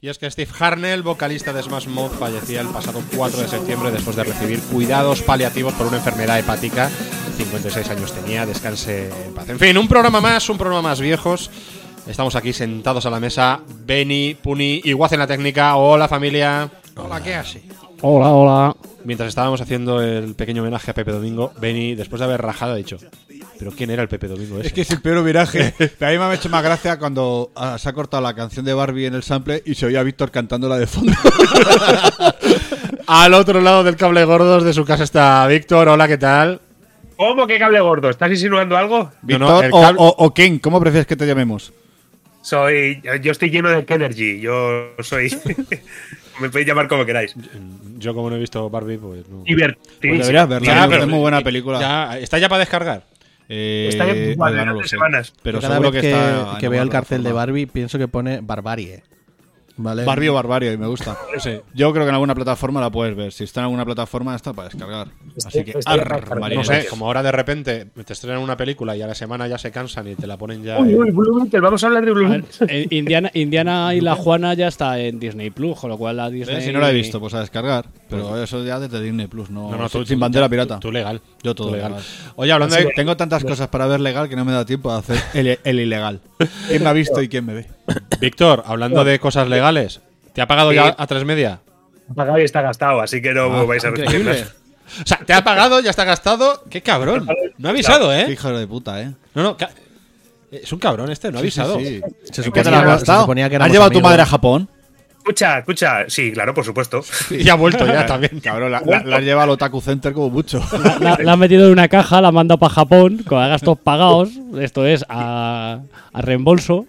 Y 0.00 0.08
es 0.08 0.18
que 0.18 0.30
Steve 0.30 0.50
Harnell, 0.56 1.02
vocalista 1.02 1.52
de 1.52 1.60
Smash 1.60 1.88
Mouth, 1.88 2.12
fallecía 2.12 2.60
el 2.60 2.68
pasado 2.68 3.02
4 3.16 3.42
de 3.42 3.48
septiembre 3.48 3.90
después 3.90 4.14
de 4.14 4.22
recibir 4.22 4.60
cuidados 4.60 5.22
paliativos 5.22 5.74
por 5.74 5.88
una 5.88 5.96
enfermedad 5.96 6.38
hepática. 6.38 6.88
56 7.36 7.90
años 7.90 8.12
tenía, 8.12 8.46
descanse 8.46 9.08
en 9.08 9.34
paz. 9.34 9.48
En 9.48 9.58
fin, 9.58 9.76
un 9.76 9.88
programa 9.88 10.20
más, 10.20 10.48
un 10.50 10.56
programa 10.56 10.82
más 10.90 11.00
viejos. 11.00 11.50
Estamos 12.06 12.36
aquí 12.36 12.52
sentados 12.52 13.06
a 13.06 13.10
la 13.10 13.18
mesa. 13.18 13.60
Benny, 13.84 14.36
Puni 14.40 14.80
y 14.84 14.92
Guaz 14.92 15.12
en 15.14 15.18
la 15.18 15.26
técnica. 15.26 15.74
Hola 15.74 16.06
familia. 16.06 16.70
Hola, 16.94 17.20
¿qué 17.20 17.34
hace? 17.34 17.64
Hola, 18.00 18.28
hola. 18.28 18.76
Mientras 19.04 19.28
estábamos 19.28 19.60
haciendo 19.60 20.00
el 20.00 20.36
pequeño 20.36 20.62
homenaje 20.62 20.92
a 20.92 20.94
Pepe 20.94 21.10
Domingo, 21.10 21.52
Benny, 21.60 21.96
después 21.96 22.20
de 22.20 22.26
haber 22.26 22.40
rajado, 22.40 22.74
ha 22.74 22.76
dicho: 22.76 22.98
¿Pero 23.58 23.72
quién 23.72 23.90
era 23.90 24.02
el 24.02 24.08
Pepe 24.08 24.28
Domingo 24.28 24.58
ese? 24.58 24.68
Es 24.68 24.72
que 24.72 24.82
es 24.82 24.90
el 24.90 25.00
peor 25.00 25.24
viraje. 25.24 25.74
a 26.00 26.06
mí 26.10 26.18
me 26.18 26.24
ha 26.24 26.34
hecho 26.34 26.48
más 26.48 26.62
gracia 26.62 26.98
cuando 26.98 27.50
ah, 27.56 27.76
se 27.78 27.88
ha 27.88 27.92
cortado 27.92 28.22
la 28.22 28.34
canción 28.34 28.64
de 28.64 28.72
Barbie 28.72 29.06
en 29.06 29.14
el 29.14 29.22
sample 29.22 29.62
y 29.66 29.74
se 29.74 29.86
oía 29.86 30.00
a 30.00 30.02
Víctor 30.04 30.30
cantándola 30.30 30.78
de 30.78 30.86
fondo. 30.86 31.12
Al 33.06 33.34
otro 33.34 33.60
lado 33.60 33.84
del 33.84 33.96
cable 33.96 34.24
gordos 34.24 34.64
de 34.64 34.72
su 34.72 34.84
casa 34.84 35.04
está 35.04 35.46
Víctor. 35.46 35.88
Hola, 35.88 36.06
¿qué 36.06 36.18
tal? 36.18 36.60
¿Cómo 37.16 37.46
que 37.46 37.58
cable 37.58 37.80
gordo? 37.80 38.10
¿Estás 38.10 38.30
insinuando 38.30 38.76
algo? 38.76 39.10
Víctor 39.22 39.64
o, 39.72 39.80
cable- 39.82 39.96
o- 39.98 40.14
o 40.18 40.34
Ken, 40.34 40.58
¿cómo 40.58 40.78
prefieres 40.80 41.06
que 41.06 41.16
te 41.16 41.26
llamemos? 41.26 41.72
Soy. 42.42 43.02
Yo 43.22 43.32
estoy 43.32 43.50
lleno 43.50 43.70
de 43.70 43.84
Energy. 43.88 44.40
Yo 44.40 44.90
soy. 45.00 45.34
Me 46.40 46.48
podéis 46.50 46.68
llamar 46.68 46.86
como 46.86 47.04
queráis. 47.04 47.34
Yo, 47.98 48.14
como 48.14 48.30
no 48.30 48.36
he 48.36 48.38
visto 48.38 48.70
Barbie, 48.70 48.96
pues 48.98 49.28
no. 49.28 49.42
Divertidísimo. 49.42 49.98
Pues 50.00 50.18
deberías 50.28 50.48
verla, 50.48 50.86
Ya, 50.88 50.96
es 50.98 51.06
muy 51.08 51.18
buena 51.18 51.40
película. 51.40 51.80
Ya, 51.80 52.18
¿Está 52.18 52.38
ya 52.38 52.48
para 52.48 52.60
descargar? 52.60 53.02
Eh, 53.48 53.86
Está 53.90 54.10
en 54.10 54.32
igual, 54.32 54.66
no 54.66 54.82
sé. 54.82 54.88
semanas. 54.88 55.32
Pero 55.42 55.60
Cada 55.60 55.74
seguro 55.74 55.90
vez 55.90 56.02
que, 56.02 56.10
que, 56.10 56.60
que 56.60 56.68
veo 56.68 56.82
el 56.82 56.90
cartel 56.90 57.22
de. 57.22 57.32
Barbie 57.32 57.66
pienso 57.66 57.98
que 57.98 58.08
pone 58.08 58.40
barbarie. 58.42 59.02
Vale. 59.80 60.04
Barbie 60.04 60.28
o 60.28 60.34
Barbarie, 60.34 60.76
me 60.76 60.86
gusta. 60.88 61.16
Yo 61.72 61.92
creo 61.92 62.04
que 62.04 62.08
en 62.08 62.14
alguna 62.14 62.34
plataforma 62.34 62.80
la 62.80 62.90
puedes 62.90 63.14
ver. 63.16 63.32
Si 63.32 63.44
está 63.44 63.60
en 63.60 63.64
alguna 63.64 63.84
plataforma, 63.84 64.34
está 64.34 64.52
para 64.52 64.68
descargar. 64.68 65.08
Así 65.46 65.64
que, 65.64 65.74
arr, 65.86 66.40
No 66.54 66.64
sé, 66.64 66.86
como 66.90 67.06
ahora 67.06 67.22
de 67.22 67.30
repente 67.32 67.86
te 68.04 68.12
estrenan 68.12 68.40
una 68.40 68.56
película 68.56 68.96
y 68.96 69.02
a 69.02 69.06
la 69.06 69.14
semana 69.14 69.46
ya 69.46 69.56
se 69.56 69.70
cansan 69.70 70.08
y 70.08 70.14
te 70.16 70.26
la 70.26 70.36
ponen 70.36 70.62
ya. 70.64 70.78
Uy, 70.80 70.94
uy, 70.94 71.10
Blue 71.12 71.40
Beetle, 71.40 71.60
vamos 71.60 71.82
a 71.84 71.86
hablar 71.86 72.04
de 72.04 72.10
Blue 72.12 72.28
Beetle. 72.28 72.66
eh, 72.68 72.86
Indiana, 72.90 73.30
Indiana 73.34 73.94
y 73.94 74.00
la 74.00 74.14
Juana 74.16 74.54
ya 74.54 74.68
está 74.68 74.98
en 74.98 75.20
Disney 75.20 75.50
Plus, 75.50 75.78
con 75.78 75.90
lo 75.90 75.96
cual 75.96 76.16
la 76.16 76.28
Disney. 76.28 76.56
Eh, 76.56 76.60
Si 76.60 76.72
no 76.72 76.80
la 76.80 76.90
he 76.90 76.94
visto, 76.94 77.20
pues 77.20 77.34
a 77.34 77.40
descargar. 77.40 77.86
Pero 78.10 78.42
eso 78.42 78.64
ya 78.64 78.80
desde 78.80 79.00
Disney 79.00 79.28
Plus, 79.28 79.48
no, 79.50 79.70
No, 79.70 79.76
no, 79.76 79.88
tú- 79.88 80.04
sin 80.04 80.18
bandera 80.18 80.48
pirata. 80.48 80.80
Tú, 80.80 80.90
legal. 80.90 81.20
Yo 81.42 81.54
todo 81.54 81.70
legal. 81.72 81.92
legal. 81.92 82.04
Oye, 82.36 82.52
hablando 82.52 82.74
de. 82.74 82.88
Tengo 82.96 83.16
tantas 83.16 83.44
cosas 83.44 83.68
para 83.68 83.86
ver 83.86 84.00
legal 84.00 84.28
que 84.28 84.34
no 84.34 84.44
me 84.44 84.52
da 84.52 84.64
tiempo 84.66 84.90
a 84.90 84.98
hacer 84.98 85.18
el, 85.34 85.58
el 85.62 85.80
ilegal. 85.80 86.20
¿Quién 86.68 86.82
me 86.82 86.88
ha 86.88 86.92
visto 86.92 87.22
y 87.22 87.28
quién 87.28 87.46
me 87.46 87.54
ve? 87.54 87.66
Víctor, 88.20 88.62
hablando 88.66 89.04
de 89.04 89.18
cosas 89.18 89.48
legales, 89.48 90.00
¿te 90.32 90.40
ha 90.42 90.46
pagado 90.46 90.70
Sí. 90.70 90.76
ya 90.76 90.94
a 90.96 91.06
tres 91.06 91.24
media? 91.24 91.60
Pagado 92.14 92.38
y 92.38 92.42
está 92.42 92.62
gastado, 92.62 93.00
así 93.00 93.20
que 93.20 93.32
no 93.34 93.66
vais 93.66 93.84
a 93.84 93.90
recibir 93.90 94.20
Increíble. 94.20 94.44
O 95.02 95.06
sea, 95.06 95.18
te 95.18 95.34
ha 95.34 95.44
pagado, 95.44 95.80
ya 95.80 95.90
está 95.90 96.04
gastado. 96.04 96.64
¡Qué 96.70 96.80
cabrón! 96.80 97.26
No 97.58 97.68
ha 97.68 97.72
avisado, 97.72 98.08
Qué 98.08 98.20
¿eh? 98.22 98.32
hijo 98.32 98.48
de 98.50 98.66
puta, 98.66 99.02
¿eh? 99.02 99.12
No, 99.34 99.42
no. 99.42 99.56
Es 100.50 100.72
un 100.72 100.78
cabrón 100.78 101.10
este, 101.10 101.30
no 101.30 101.36
ha 101.36 101.40
avisado. 101.40 101.78
Sí, 101.78 101.84
sí, 101.84 101.94
sí. 102.24 102.32
Se 102.32 102.40
¿En 102.40 102.44
suponía- 102.46 102.52
qué 102.52 102.62
te 102.62 102.70
la 102.70 102.76
has 102.78 102.82
se 102.84 102.88
gastado? 102.90 103.20
suponía 103.22 103.50
que 103.50 103.56
¿Has 103.56 103.70
llevado 103.70 103.90
a 103.90 103.92
tu 103.92 104.00
madre 104.00 104.22
a 104.22 104.26
Japón? 104.26 104.66
Escucha, 105.18 105.58
escucha. 105.58 106.04
Sí, 106.08 106.32
claro, 106.32 106.54
por 106.54 106.64
supuesto. 106.64 107.02
Y 107.30 107.46
ha 107.50 107.54
vuelto 107.54 107.84
ya 107.86 108.06
también. 108.06 108.40
Cabrón, 108.40 108.72
la, 108.72 108.80
la, 108.80 109.02
la 109.04 109.16
has 109.18 109.22
llevado 109.22 109.42
al 109.44 109.50
Otaku 109.50 109.82
Center 109.82 110.14
como 110.14 110.30
mucho. 110.30 110.62
La, 111.02 111.18
la 111.22 111.32
han 111.34 111.38
metido 111.38 111.66
en 111.66 111.72
una 111.72 111.88
caja, 111.88 112.22
la 112.22 112.28
han 112.28 112.34
mandado 112.34 112.56
para 112.56 112.72
Japón, 112.72 113.22
con 113.28 113.38
gastos 113.46 113.78
pagados. 113.80 114.30
Esto 114.58 114.86
es 114.86 115.04
a, 115.10 115.80
a 116.14 116.22
reembolso. 116.22 116.86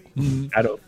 Claro. 0.52 0.80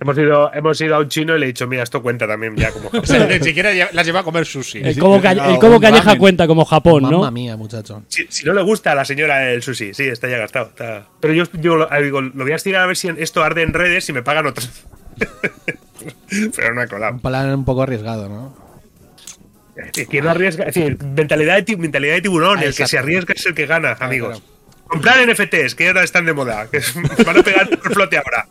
Hemos 0.00 0.16
ido, 0.16 0.52
hemos 0.54 0.80
ido 0.80 0.94
a 0.94 1.00
un 1.00 1.08
chino 1.08 1.36
y 1.36 1.40
le 1.40 1.46
he 1.46 1.48
dicho, 1.48 1.66
mira, 1.66 1.82
esto 1.82 2.00
cuenta 2.00 2.26
también 2.28 2.54
ya 2.56 2.70
como 2.70 2.88
O 2.92 3.04
sea, 3.04 3.26
ni 3.26 3.40
siquiera 3.40 3.70
las 3.92 4.06
lleva 4.06 4.20
a 4.20 4.22
comer 4.22 4.46
sushi. 4.46 4.78
El 4.78 4.96
Como, 4.98 5.20
Ca- 5.20 5.32
el 5.32 5.58
Como 5.58 5.80
Calleja 5.80 6.04
ramen. 6.04 6.18
cuenta 6.18 6.46
como 6.46 6.64
Japón, 6.64 7.02
¿no? 7.02 7.10
Mamma 7.10 7.30
mía, 7.32 7.56
muchacho. 7.56 8.04
Si, 8.08 8.24
si 8.28 8.44
no 8.46 8.52
le 8.52 8.62
gusta 8.62 8.92
a 8.92 8.94
la 8.94 9.04
señora 9.04 9.50
el 9.50 9.60
sushi, 9.62 9.94
sí, 9.94 10.04
está 10.04 10.28
ya 10.28 10.38
gastado. 10.38 10.66
está- 10.68 11.08
Pero 11.20 11.34
yo, 11.34 11.44
yo 11.54 11.76
lo, 11.76 11.88
digo, 12.00 12.20
lo 12.20 12.44
voy 12.44 12.52
a 12.52 12.56
estirar 12.56 12.82
a 12.82 12.86
ver 12.86 12.96
si 12.96 13.08
esto 13.18 13.42
arde 13.42 13.62
en 13.62 13.72
redes 13.72 14.08
y 14.08 14.12
me 14.12 14.22
pagan 14.22 14.46
otros. 14.46 14.70
Pero 16.56 16.74
no 16.74 16.82
he 16.82 16.86
colado. 16.88 17.14
Un 17.14 17.20
plan 17.20 17.52
un 17.52 17.64
poco 17.64 17.82
arriesgado, 17.82 18.28
¿no? 18.28 18.68
No 20.22 20.30
arriesga, 20.30 20.64
es 20.64 20.74
decir, 20.74 20.98
mentalidad 21.02 21.62
de, 21.62 21.76
mentalidad 21.76 22.14
de 22.14 22.22
tiburón, 22.22 22.60
el 22.62 22.74
que 22.74 22.86
se 22.86 22.98
arriesga 22.98 23.34
es 23.34 23.46
el 23.46 23.54
que 23.54 23.66
gana, 23.66 23.96
amigos. 24.00 24.42
Comprar 24.88 25.26
NFTs, 25.28 25.74
que 25.74 25.88
ahora 25.88 26.02
están 26.02 26.24
de 26.24 26.32
moda, 26.32 26.68
que 26.70 26.80
van 27.24 27.38
a 27.38 27.42
pegar 27.42 27.68
por 27.68 27.92
flote 27.92 28.16
ahora. 28.16 28.48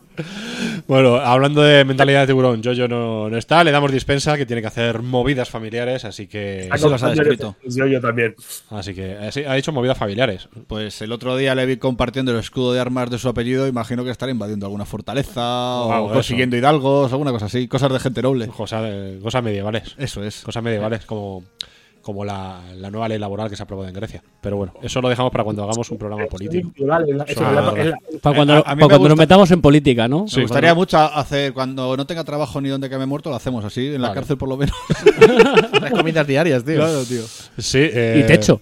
Bueno, 0.88 1.18
hablando 1.18 1.62
de 1.62 1.84
mentalidad 1.84 2.22
de 2.22 2.28
tiburón, 2.28 2.64
Jojo 2.64 2.88
no, 2.88 3.30
no 3.30 3.38
está, 3.38 3.64
le 3.64 3.72
damos 3.72 3.92
dispensa, 3.92 4.38
que 4.38 4.46
tiene 4.46 4.62
que 4.62 4.68
hacer 4.68 5.02
movidas 5.02 5.50
familiares, 5.50 6.06
así 6.06 6.28
que. 6.28 6.70
Eso 6.74 6.90
las 6.90 7.04
ha 7.04 7.10
descrito. 7.10 7.56
Yo, 7.64 8.02
también. 8.02 8.36
Así 8.70 8.94
que 8.94 9.18
eh, 9.20 9.46
ha 9.48 9.54
dicho 9.56 9.72
movidas 9.72 9.98
familiares. 9.98 10.48
Pues 10.68 11.02
el 11.02 11.12
otro 11.12 11.36
día 11.38 11.56
le 11.56 11.66
vi 11.66 11.78
compartiendo 11.78 12.32
el 12.32 12.40
escudo 12.40 12.74
de 12.74 12.80
armas 12.80 13.10
de 13.10 13.18
su 13.18 13.30
apellido. 13.30 13.68
Imagino 13.68 14.04
que 14.04 14.12
estará 14.12 14.32
invadiendo 14.32 14.66
alguna 14.66 14.86
fortaleza 14.86 15.42
Wow, 15.42 16.06
o 16.06 16.14
consiguiendo 16.14 16.56
hidalgos, 16.56 17.12
alguna 17.12 17.32
cosa 17.32 17.48
así. 17.48 17.68
Cosas 17.68 17.92
de 17.92 18.00
gente 18.00 18.22
noble. 18.22 18.48
Cosas, 18.48 18.84
eh, 18.86 19.20
cosas 19.22 19.44
medievales. 19.44 19.96
Eso 19.98 20.24
es. 20.24 20.42
Cosas 20.42 20.64
medievales, 20.64 21.06
como, 21.06 21.44
como 22.08 22.24
la, 22.24 22.62
la 22.78 22.90
nueva 22.90 23.10
ley 23.10 23.20
laboral 23.20 23.50
que 23.50 23.58
se 23.58 23.64
aprobó 23.64 23.86
en 23.86 23.94
Grecia. 23.94 24.24
Pero 24.40 24.56
bueno, 24.56 24.74
eso 24.82 25.02
lo 25.02 25.10
dejamos 25.10 25.30
para 25.32 25.44
cuando 25.44 25.62
hagamos 25.64 25.92
un 25.92 25.98
programa 25.98 26.26
político. 26.28 26.72
Ah, 26.90 27.02
Para 28.22 28.36
cuando, 28.36 28.64
para 28.64 28.98
nos 28.98 29.18
metamos 29.18 29.52
en 29.52 29.62
política, 29.62 30.08
¿no? 30.08 30.26
Me 30.34 30.42
gustaría 30.44 30.74
mucho 30.74 30.98
hacer, 30.98 31.52
cuando 31.52 31.98
no 31.98 32.06
tenga 32.08 32.24
trabajo 32.24 32.62
ni 32.62 32.70
donde 32.70 32.90
que 32.90 32.98
me 32.98 33.04
he 33.04 33.08
muerto, 33.08 33.30
lo 33.30 33.36
hacemos 33.36 33.66
así, 33.66 33.88
en 33.88 34.02
la 34.02 34.08
Vale. 34.08 34.22
cárcel 34.22 34.38
por 34.38 34.48
lo 34.48 34.56
menos. 34.56 34.76
Tres 35.80 35.92
comidas 35.92 36.26
diarias, 36.26 36.64
tío. 36.64 36.76
claro, 36.78 37.04
tío. 37.04 37.24
Sí, 37.58 37.80
eh, 37.82 38.22
Y 38.24 38.28
techo. 38.28 38.62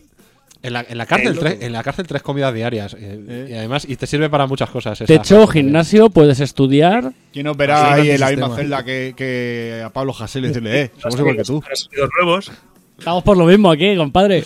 En 0.64 0.74
la, 0.74 0.84
en 0.90 0.98
la 0.98 1.06
cárcel, 1.06 1.34
Eh, 1.36 1.40
tres, 1.40 1.58
en 1.62 1.72
la 1.74 1.84
cárcel 1.84 2.08
tres 2.08 2.24
comidas 2.24 2.52
diarias. 2.52 2.96
eh, 3.00 3.48
Y 3.52 3.54
además, 3.54 3.86
y 3.88 3.96
te 3.98 4.08
sirve 4.08 4.32
para 4.32 4.48
muchas 4.48 4.68
cosas. 4.72 5.00
esa 5.00 5.06
Techo, 5.06 5.46
gimnasio, 5.46 6.10
puedes 6.10 6.40
estudiar. 6.40 7.14
¿Quién 7.32 7.52
verá 7.56 7.92
Así 7.94 8.02
ahí 8.02 8.10
en 8.10 8.20
la 8.20 8.30
misma 8.32 8.56
celda 8.56 8.84
que, 8.84 9.14
que 9.16 9.84
a 9.86 9.92
Pablo 9.92 10.16
Hasél 10.20 10.46
y 10.46 10.48
decirle, 10.48 10.82
eh, 10.82 10.92
somos 10.98 11.20
igual 11.20 11.38
que 11.38 11.44
tú? 11.44 11.62
los 11.92 12.10
nuevos. 12.20 12.52
Estamos 12.98 13.24
por 13.24 13.38
lo 13.38 13.46
mismo 13.46 13.70
aquí, 13.70 13.96
compadre. 13.96 14.44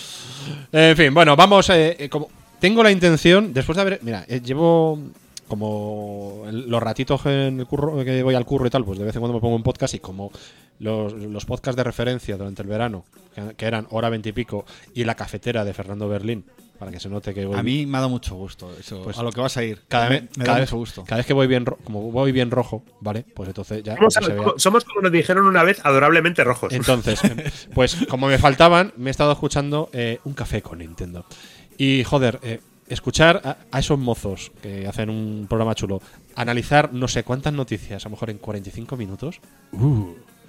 En 0.72 0.96
fin, 0.96 1.14
bueno, 1.14 1.36
vamos. 1.36 1.70
eh, 1.70 1.96
eh, 2.00 2.10
como 2.10 2.30
tengo 2.60 2.84
la 2.84 2.92
intención, 2.92 3.54
después 3.54 3.76
de 3.76 3.82
haber. 3.82 4.00
Mira, 4.04 4.26
eh, 4.28 4.42
llevo 4.42 5.00
como 5.48 6.44
los 6.52 6.84
ratitos 6.84 7.26
en 7.26 7.60
el 7.60 7.66
curro, 7.66 8.04
que 8.04 8.22
voy 8.22 8.36
al 8.36 8.46
curro 8.46 8.68
y 8.68 8.70
tal, 8.70 8.86
pues 8.86 9.00
de 9.00 9.06
vez 9.06 9.16
en 9.16 9.22
cuando 9.22 9.36
me 9.36 9.42
pongo 9.42 9.56
un 9.56 9.64
podcast 9.64 9.96
y 9.96 10.00
como 10.00 10.32
los, 10.80 11.46
podcasts 11.46 11.76
de 11.76 11.84
referencia 11.84 12.38
durante 12.38 12.62
el 12.62 12.68
verano, 12.68 13.04
que, 13.34 13.56
que 13.56 13.66
eran 13.66 13.88
hora 13.90 14.10
veintipico, 14.10 14.66
y, 14.94 15.06
la 15.06 15.16
cafetera 15.16 15.66
de 15.66 15.74
Fernando 15.74 16.08
Berlín, 16.08 16.46
para 16.80 16.92
que 16.92 17.00
se 17.00 17.10
note 17.10 17.34
que 17.34 17.46
voy. 17.46 17.58
A 17.58 17.62
mí 17.62 17.86
me 17.86 17.98
ha 17.98 18.02
dado 18.02 18.10
mucho 18.10 18.36
gusto 18.36 18.72
eso. 18.80 19.04
Pues 19.04 19.18
a 19.20 19.24
lo 19.24 19.32
que 19.32 19.42
vas 19.42 19.56
a 19.58 19.64
ir. 19.64 19.82
cada 19.88 20.08
vez, 20.10 20.24
me 20.38 20.46
cada 20.46 20.54
da 20.58 20.60
vez- 20.62 20.70
mucho 20.72 20.78
gusto. 20.78 21.04
Cada 21.04 21.18
vez 21.18 21.26
que 21.26 21.34
voy 21.34 21.46
bien, 21.48 21.66
como 21.84 22.12
voy 22.12 22.32
bien 22.32 22.50
rojo, 22.50 22.84
¿vale? 23.02 23.26
Pues 23.36 23.50
entonces 23.50 23.84
ya. 23.84 23.96
Somos, 23.98 24.14
se 24.14 24.34
vea. 24.34 24.44
somos 24.58 24.86
como 24.86 25.02
nos 25.02 25.12
dijeron 25.12 25.46
una 25.46 25.64
vez, 25.64 25.80
adorablemente 25.86 26.44
rojos. 26.44 26.72
Entonces, 26.74 27.24
eh, 27.26 27.52
pues 27.76 27.98
como 28.10 28.28
me 28.28 28.38
faltaban, 28.38 28.94
me 28.98 29.10
he 29.10 29.12
estado 29.12 29.32
escuchando 29.34 29.90
eh, 29.94 30.20
un 30.24 30.34
café 30.34 30.62
con 30.62 30.80
Nintendo. 30.80 31.26
Y 31.78 32.04
joder, 32.06 32.40
eh, 32.44 32.62
escuchar 32.88 33.42
a, 33.44 33.58
a 33.72 33.80
esos 33.80 34.00
mozos 34.00 34.52
que 34.62 34.88
hacen 34.88 35.10
un 35.10 35.46
programa 35.50 35.76
chulo, 35.76 36.02
analizar 36.36 36.94
no 36.94 37.08
sé 37.08 37.24
cuántas 37.24 37.54
noticias, 37.54 38.06
a 38.06 38.10
lo 38.10 38.12
mejor 38.14 38.30
en 38.30 38.38
45 38.38 38.96
minutos. 38.98 39.40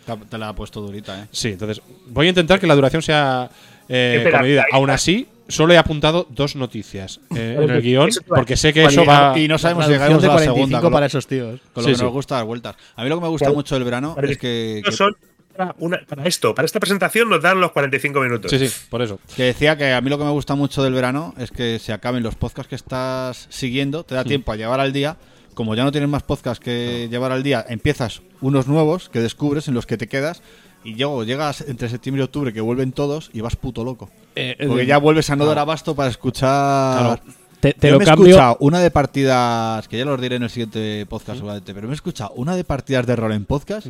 Te, 0.07 0.17
te 0.17 0.39
la 0.39 0.49
ha 0.49 0.55
puesto 0.55 0.81
durita, 0.81 1.23
¿eh? 1.23 1.27
Sí, 1.31 1.49
entonces 1.51 1.83
voy 2.09 2.27
a 2.27 2.29
intentar 2.31 2.59
que 2.59 2.67
la 2.67 2.75
duración 2.75 3.03
sea 3.03 3.51
eh, 3.89 4.27
comedida. 4.33 4.65
Aún 4.73 4.89
así, 4.91 5.29
solo 5.51 5.73
he 5.75 5.79
apuntado 5.79 6.27
dos 6.31 6.57
noticias 6.57 7.21
eh, 7.35 7.59
en 7.61 7.71
el 7.71 7.83
guion, 7.83 8.11
porque 8.27 8.57
sé 8.57 8.73
que 8.73 8.85
eso 8.85 9.05
va. 9.05 9.39
y 9.39 9.49
no 9.49 9.59
sabemos 9.59 9.85
si 9.87 9.91
de 9.93 9.97
a 9.97 10.01
la 10.01 10.07
45 10.07 10.55
segunda. 10.57 10.79
Con 10.81 10.91
lo, 10.91 10.95
para 10.95 11.07
esos 11.07 11.27
tíos. 11.27 11.61
con 11.73 11.83
lo 11.83 11.89
Sí, 11.89 11.93
que 11.93 11.99
sí. 11.99 12.03
nos 12.05 12.13
gusta 12.13 12.37
dar 12.37 12.45
vueltas. 12.45 12.77
A 12.97 13.03
mí 13.03 13.09
lo 13.09 13.17
que 13.17 13.23
me 13.23 13.29
gusta 13.29 13.47
Claro. 13.47 13.57
mucho 13.57 13.75
del 13.75 13.85
verano 13.85 14.17
es 14.23 14.39
que, 14.39 14.83
que, 14.85 14.93
Son 14.93 15.17
para, 15.57 15.75
una- 15.79 16.01
para 16.09 16.25
esto, 16.27 16.55
para 16.55 16.67
esta 16.67 16.81
presentación 16.81 17.29
nos 17.29 17.43
dan 17.43 17.61
los 17.61 17.73
45 17.73 18.21
minutos. 18.21 18.51
Sí, 18.51 18.59
sí, 18.69 18.75
por 18.89 19.03
eso. 19.03 19.19
que 19.37 19.43
decía 19.45 19.77
que 19.77 19.93
a 19.93 20.01
mí 20.01 20.09
lo 20.09 20.17
que 20.19 20.25
me 20.25 20.31
gusta 20.31 20.55
mucho 20.55 20.83
del 20.83 20.95
verano 20.95 21.35
es 21.39 21.51
que 21.51 21.79
se 21.79 21.93
acaben 21.93 22.23
los 22.23 22.35
podcasts 22.37 22.69
que 22.69 22.77
estás 22.77 23.47
siguiendo, 23.51 24.05
te 24.05 24.15
da 24.15 24.25
tiempo 24.25 24.53
a 24.53 24.57
llevar 24.57 24.81
al 24.81 24.93
día. 24.93 25.17
Como 25.55 25.75
ya 25.75 25.83
no 25.85 25.91
tienes 25.93 26.09
más 26.09 26.23
podcasts 26.23 26.65
que 26.65 27.09
llevar 27.11 27.33
al 27.33 27.43
día, 27.43 27.67
empiezas 27.69 28.23
unos 28.41 28.67
nuevos 28.69 29.09
que 29.11 29.19
descubres 29.21 29.67
en 29.69 29.75
los 29.75 29.85
que 29.85 29.97
te 29.99 30.07
quedas. 30.07 30.43
Y 30.85 30.95
luego 30.95 31.25
llegas 31.25 31.61
entre 31.63 31.89
septiembre 31.89 32.23
y 32.23 32.25
octubre 32.25 32.53
que 32.53 32.61
vuelven 32.61 32.93
todos 32.93 33.31
y 33.33 33.41
vas 33.41 33.57
puto 33.57 33.85
loco. 33.85 34.09
Eh, 34.35 34.57
Porque 34.67 34.83
eh, 34.83 34.87
ya 34.87 34.99
vuelves 34.99 35.29
a 35.31 35.37
no 35.37 35.45
dar 35.45 35.59
abasto 35.59 35.95
para 35.95 36.09
escuchar. 36.11 37.21
Te, 37.61 37.75
te 37.75 37.89
Yo 37.89 37.93
lo 37.95 37.99
me 37.99 38.05
he 38.05 38.07
cambio. 38.07 38.27
escuchado 38.29 38.57
una 38.61 38.81
de 38.81 38.91
partidas, 38.91 39.87
que 39.89 39.99
ya 39.99 40.05
los 40.07 40.21
diré 40.21 40.37
en 40.37 40.45
el 40.45 40.51
siguiente 40.51 41.05
podcast 41.07 41.39
seguramente, 41.39 41.75
pero 41.75 41.87
me 41.87 41.93
he 41.93 41.97
escuchado 41.97 42.33
una 42.37 42.57
de 42.57 42.65
partidas 42.65 43.07
de 43.07 43.17
rol 43.17 43.33
en 43.33 43.45
podcast 43.45 43.87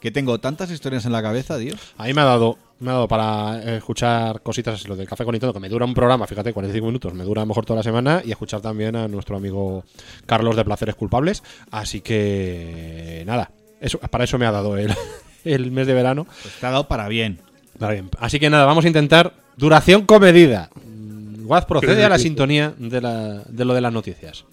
que 0.00 0.10
tengo 0.10 0.40
tantas 0.40 0.70
historias 0.70 1.04
en 1.04 1.12
la 1.12 1.20
cabeza, 1.20 1.58
tío. 1.58 1.74
A 1.98 2.04
mí 2.06 2.14
me 2.14 2.22
ha 2.22 2.24
dado, 2.24 2.56
me 2.78 2.88
ha 2.90 2.94
dado 2.94 3.06
para 3.08 3.76
escuchar 3.76 4.40
cositas 4.40 4.88
lo 4.88 4.96
del 4.96 5.06
café 5.06 5.24
con 5.26 5.32
Nintendo, 5.32 5.52
que 5.52 5.60
me 5.60 5.68
dura 5.68 5.84
un 5.84 5.92
programa, 5.92 6.26
fíjate, 6.26 6.54
45 6.54 6.86
minutos, 6.86 7.12
me 7.12 7.24
dura 7.24 7.42
a 7.42 7.44
lo 7.44 7.48
mejor 7.48 7.66
toda 7.66 7.80
la 7.80 7.82
semana, 7.82 8.22
y 8.24 8.30
escuchar 8.30 8.62
también 8.62 8.96
a 8.96 9.06
nuestro 9.08 9.36
amigo 9.36 9.84
Carlos 10.24 10.56
de 10.56 10.64
Placeres 10.64 10.94
Culpables. 10.94 11.42
Así 11.70 12.00
que, 12.00 13.24
nada, 13.26 13.50
eso, 13.82 13.98
para 13.98 14.24
eso 14.24 14.38
me 14.38 14.46
ha 14.46 14.52
dado 14.52 14.78
el, 14.78 14.94
el 15.44 15.70
mes 15.70 15.86
de 15.86 15.94
verano. 15.94 16.26
Pues 16.42 16.54
te 16.54 16.66
ha 16.66 16.70
dado 16.70 16.88
para 16.88 17.08
bien. 17.08 17.38
Vale, 17.78 17.94
bien. 17.94 18.10
Así 18.18 18.38
que 18.38 18.50
nada, 18.50 18.64
vamos 18.64 18.84
a 18.84 18.88
intentar 18.88 19.32
duración 19.56 20.06
comedida. 20.06 20.70
Mm, 20.84 21.46
Guaz 21.46 21.64
procede 21.66 22.04
a 22.04 22.08
la 22.08 22.18
sintonía 22.18 22.74
de, 22.78 23.00
la, 23.00 23.42
de 23.48 23.64
lo 23.64 23.74
de 23.74 23.80
las 23.80 23.92
noticias. 23.92 24.44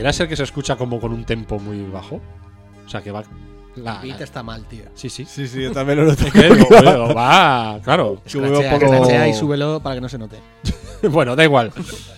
¿Pudiera 0.00 0.12
ser 0.14 0.28
que 0.28 0.36
se 0.36 0.44
escucha 0.44 0.76
como 0.76 0.98
con 0.98 1.12
un 1.12 1.24
tempo 1.24 1.58
muy 1.58 1.82
bajo? 1.90 2.20
O 2.86 2.88
sea, 2.88 3.02
que 3.02 3.10
va... 3.12 3.22
La, 3.76 4.00
El 4.02 4.08
beat 4.08 4.22
está 4.22 4.42
mal, 4.42 4.64
tío. 4.64 4.84
Sí, 4.94 5.10
sí. 5.10 5.26
Sí, 5.26 5.46
sí, 5.46 5.62
yo 5.62 5.72
también 5.72 5.98
lo 6.04 6.14
digo, 6.14 7.14
va, 7.14 7.78
claro. 7.84 8.14
Poco- 8.16 8.62
scratchea 8.62 9.28
y 9.28 9.34
súbelo 9.34 9.80
para 9.80 9.94
que 9.96 10.00
no 10.00 10.08
se 10.08 10.16
note. 10.18 10.38
bueno, 11.02 11.36
da 11.36 11.44
igual. 11.44 11.70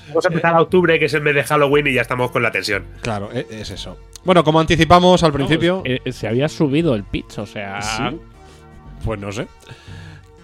Vamos 0.09 0.25
a 0.25 0.29
empezar 0.29 0.55
a 0.55 0.61
octubre, 0.63 0.97
que 1.01 1.07
es 1.07 1.15
el 1.15 1.23
mes 1.23 1.35
de 1.35 1.43
Halloween, 1.43 1.89
y 1.89 1.95
ya 1.95 2.03
estamos 2.03 2.31
con 2.31 2.43
la 2.43 2.53
tensión. 2.53 2.85
Claro, 3.03 3.31
e- 3.33 3.47
es 3.51 3.71
eso. 3.71 3.99
Bueno, 4.25 4.45
como 4.45 4.61
anticipamos 4.61 5.23
al 5.25 5.33
principio, 5.33 5.83
Eh, 5.85 6.01
eh, 6.05 6.13
se 6.13 6.29
había 6.29 6.49
subido 6.49 6.95
el 6.95 7.03
pitch, 7.03 7.39
o 7.39 7.47
sea. 7.47 7.83
¿Sí? 7.83 8.19
pues 9.05 9.19
no 9.21 9.33
sé. 9.33 9.49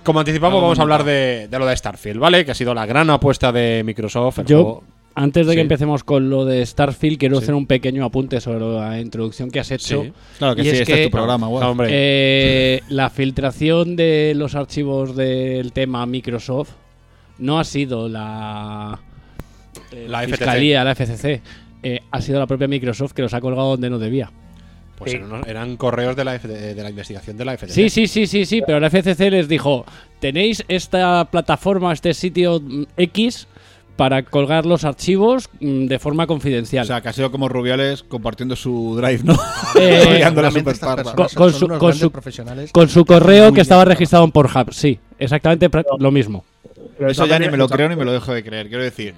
Como 0.02 0.18
anticipamos, 0.20 0.60
vamos 0.60 0.78
a 0.78 0.82
hablar 0.82 1.04
de, 1.04 1.46
de 1.48 1.58
lo 1.58 1.66
de 1.66 1.76
Starfield, 1.76 2.18
¿vale? 2.18 2.44
Que 2.44 2.50
ha 2.50 2.54
sido 2.54 2.74
la 2.74 2.84
gran 2.84 3.08
apuesta 3.10 3.52
de 3.52 3.82
Microsoft. 3.84 4.40
el 4.40 4.46
Yo 4.46 4.56
juego- 4.62 4.84
antes 5.18 5.46
de 5.46 5.52
Sí. 5.52 5.56
que 5.56 5.62
empecemos 5.62 6.04
con 6.04 6.30
lo 6.30 6.44
de 6.44 6.64
Starfield, 6.64 7.18
quiero 7.18 7.36
Sí. 7.36 7.42
hacer 7.44 7.54
un 7.54 7.66
pequeño 7.66 8.04
apunte 8.04 8.40
sobre 8.40 8.60
la 8.60 9.00
introducción 9.00 9.50
que 9.50 9.60
has 9.60 9.70
hecho. 9.70 10.02
Sí. 10.04 10.12
Claro 10.38 10.54
que 10.56 10.62
Y 10.62 10.64
sí, 10.64 10.70
es 10.70 10.80
este 10.80 10.92
es 10.92 10.98
que- 10.98 11.04
tu 11.06 11.10
programa, 11.10 11.46
guau. 11.48 11.62
Ah, 11.62 11.70
hombre. 11.70 11.88
Eh, 11.90 12.80
la 12.88 13.10
filtración 13.10 13.96
de 13.96 14.32
los 14.36 14.54
archivos 14.54 15.16
del 15.16 15.72
tema 15.72 16.04
Microsoft 16.06 16.70
no 17.38 17.58
ha 17.58 17.64
sido 17.64 18.08
la, 18.08 18.98
eh, 19.92 20.06
La 20.08 20.22
FTC. 20.22 20.36
Fiscalía, 20.38 20.84
la 20.84 20.92
FCC. 20.92 21.40
eh, 21.82 22.00
ha 22.10 22.20
sido 22.20 22.38
la 22.40 22.46
propia 22.46 22.66
Microsoft 22.66 23.12
que 23.12 23.22
los 23.22 23.32
ha 23.34 23.40
colgado 23.40 23.68
donde 23.70 23.88
no 23.90 23.98
debía. 23.98 24.30
Pues 24.96 25.12
Sí. 25.12 25.16
eran, 25.18 25.48
eran 25.48 25.76
correos 25.76 26.16
de 26.16 26.24
la, 26.24 26.34
F- 26.34 26.48
de, 26.48 26.74
de 26.74 26.82
la 26.82 26.90
investigación 26.90 27.36
de 27.36 27.44
la 27.44 27.52
FTC. 27.52 27.72
Sí, 27.72 27.88
sí, 27.88 28.08
sí, 28.08 28.26
sí, 28.26 28.44
sí, 28.44 28.62
pero 28.66 28.80
la 28.80 28.88
FCC 28.88 29.30
les 29.30 29.46
dijo, 29.46 29.84
tenéis 30.18 30.64
esta 30.66 31.24
plataforma, 31.30 31.92
este 31.92 32.14
sitio 32.14 32.58
mm, 32.60 32.82
X 32.96 33.46
para 33.98 34.22
colgar 34.22 34.64
los 34.64 34.84
archivos 34.84 35.50
mm, 35.60 35.86
de 35.86 35.98
forma 35.98 36.28
confidencial. 36.28 36.84
O 36.84 36.86
sea, 36.86 37.00
que 37.00 37.08
ha 37.08 37.12
sido 37.12 37.32
como 37.32 37.48
Rubiales 37.48 38.04
compartiendo 38.04 38.54
su 38.54 38.94
drive, 38.96 39.22
¿no? 39.24 39.34
Eh, 39.78 40.20
la 40.34 40.50
Con- 41.14 41.26
con 41.34 41.52
su- 41.52 41.66
con 41.68 41.92
su- 41.94 42.10
profesionales. 42.12 42.70
con 42.72 42.88
su 42.88 43.04
correo 43.04 43.52
que 43.52 43.60
estaba 43.60 43.84
registrado 43.84 44.24
en 44.24 44.30
Pornhub, 44.30 44.72
sí, 44.72 44.98
exactamente 45.18 45.68
lo 45.98 46.10
mismo. 46.12 46.44
Pero 46.96 47.10
Eso 47.10 47.26
ya 47.26 47.38
ni 47.40 47.48
me 47.48 47.56
lo 47.56 47.68
creo 47.68 47.88
ni 47.88 47.96
me 47.96 48.04
lo 48.04 48.12
dejo 48.12 48.32
de 48.32 48.42
creer. 48.44 48.68
Quiero 48.68 48.84
decir, 48.84 49.14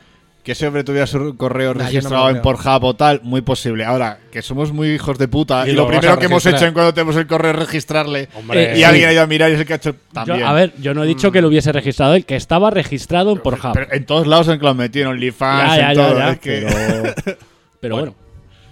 que 0.51 0.55
ese 0.55 0.67
hombre 0.67 0.83
tuviera 0.83 1.07
su 1.07 1.37
correo 1.37 1.75
Nah, 1.75 1.83
no 1.85 1.87
registrado 1.89 2.25
lo 2.29 2.37
en. 2.37 2.43
Pornhub 2.43 2.83
o 2.83 2.95
tal, 2.95 3.21
muy 3.23 3.41
posible. 3.41 3.85
Ahora, 3.85 4.19
que 4.33 4.43
somos 4.43 4.73
muy 4.73 4.89
hijos 4.89 5.17
de 5.17 5.29
puta 5.29 5.65
Y 5.65 5.71
y, 5.71 5.73
lo 5.75 5.87
primero 5.87 6.19
que 6.19 6.25
hemos 6.27 6.45
hecho 6.45 6.67
en 6.67 6.73
cuando 6.75 6.93
tenemos 6.93 7.15
el 7.15 7.29
correo 7.29 7.53
es 7.53 7.59
registrarle 7.61 8.29
Hombre, 8.35 8.73
Eh, 8.73 8.73
y 8.75 8.77
sí. 8.79 8.83
alguien 8.83 9.09
ha 9.11 9.13
ido 9.13 9.23
a 9.23 9.27
mirar 9.29 9.49
y 9.51 9.55
es 9.55 9.61
el 9.61 9.67
que 9.67 9.75
ha 9.75 9.77
hecho 9.77 9.93
Yo- 9.93 9.97
también. 10.13 10.43
a 10.43 10.53
ver, 10.53 10.73
yo 10.81 10.93
no 10.93 11.05
he 11.05 11.07
dicho 11.07 11.31
que 11.31 11.41
lo 11.41 11.47
hubiese 11.47 11.71
registrado 11.71 12.15
él, 12.17 12.25
que 12.25 12.35
estaba 12.35 12.71
registrado 12.71 13.31
en 13.31 13.39
Pornhub. 13.39 13.75
Pero 13.75 13.93
en 13.93 14.05
todos 14.07 14.27
lados 14.27 14.49
en 14.49 14.59
que 14.59 14.65
lo 14.65 14.71
han 14.71 14.77
metido, 14.77 15.05
en 15.07 15.11
OnlyFans, 15.13 15.71
Ya, 15.71 15.77
ya, 15.77 15.91
en 15.93 15.97
ya, 15.97 16.03
todo. 16.09 16.19
ya, 16.19 16.31
es 16.33 16.39
que- 16.41 16.67
pero, 17.23 17.37
pero 17.81 17.97
bueno, 17.97 18.15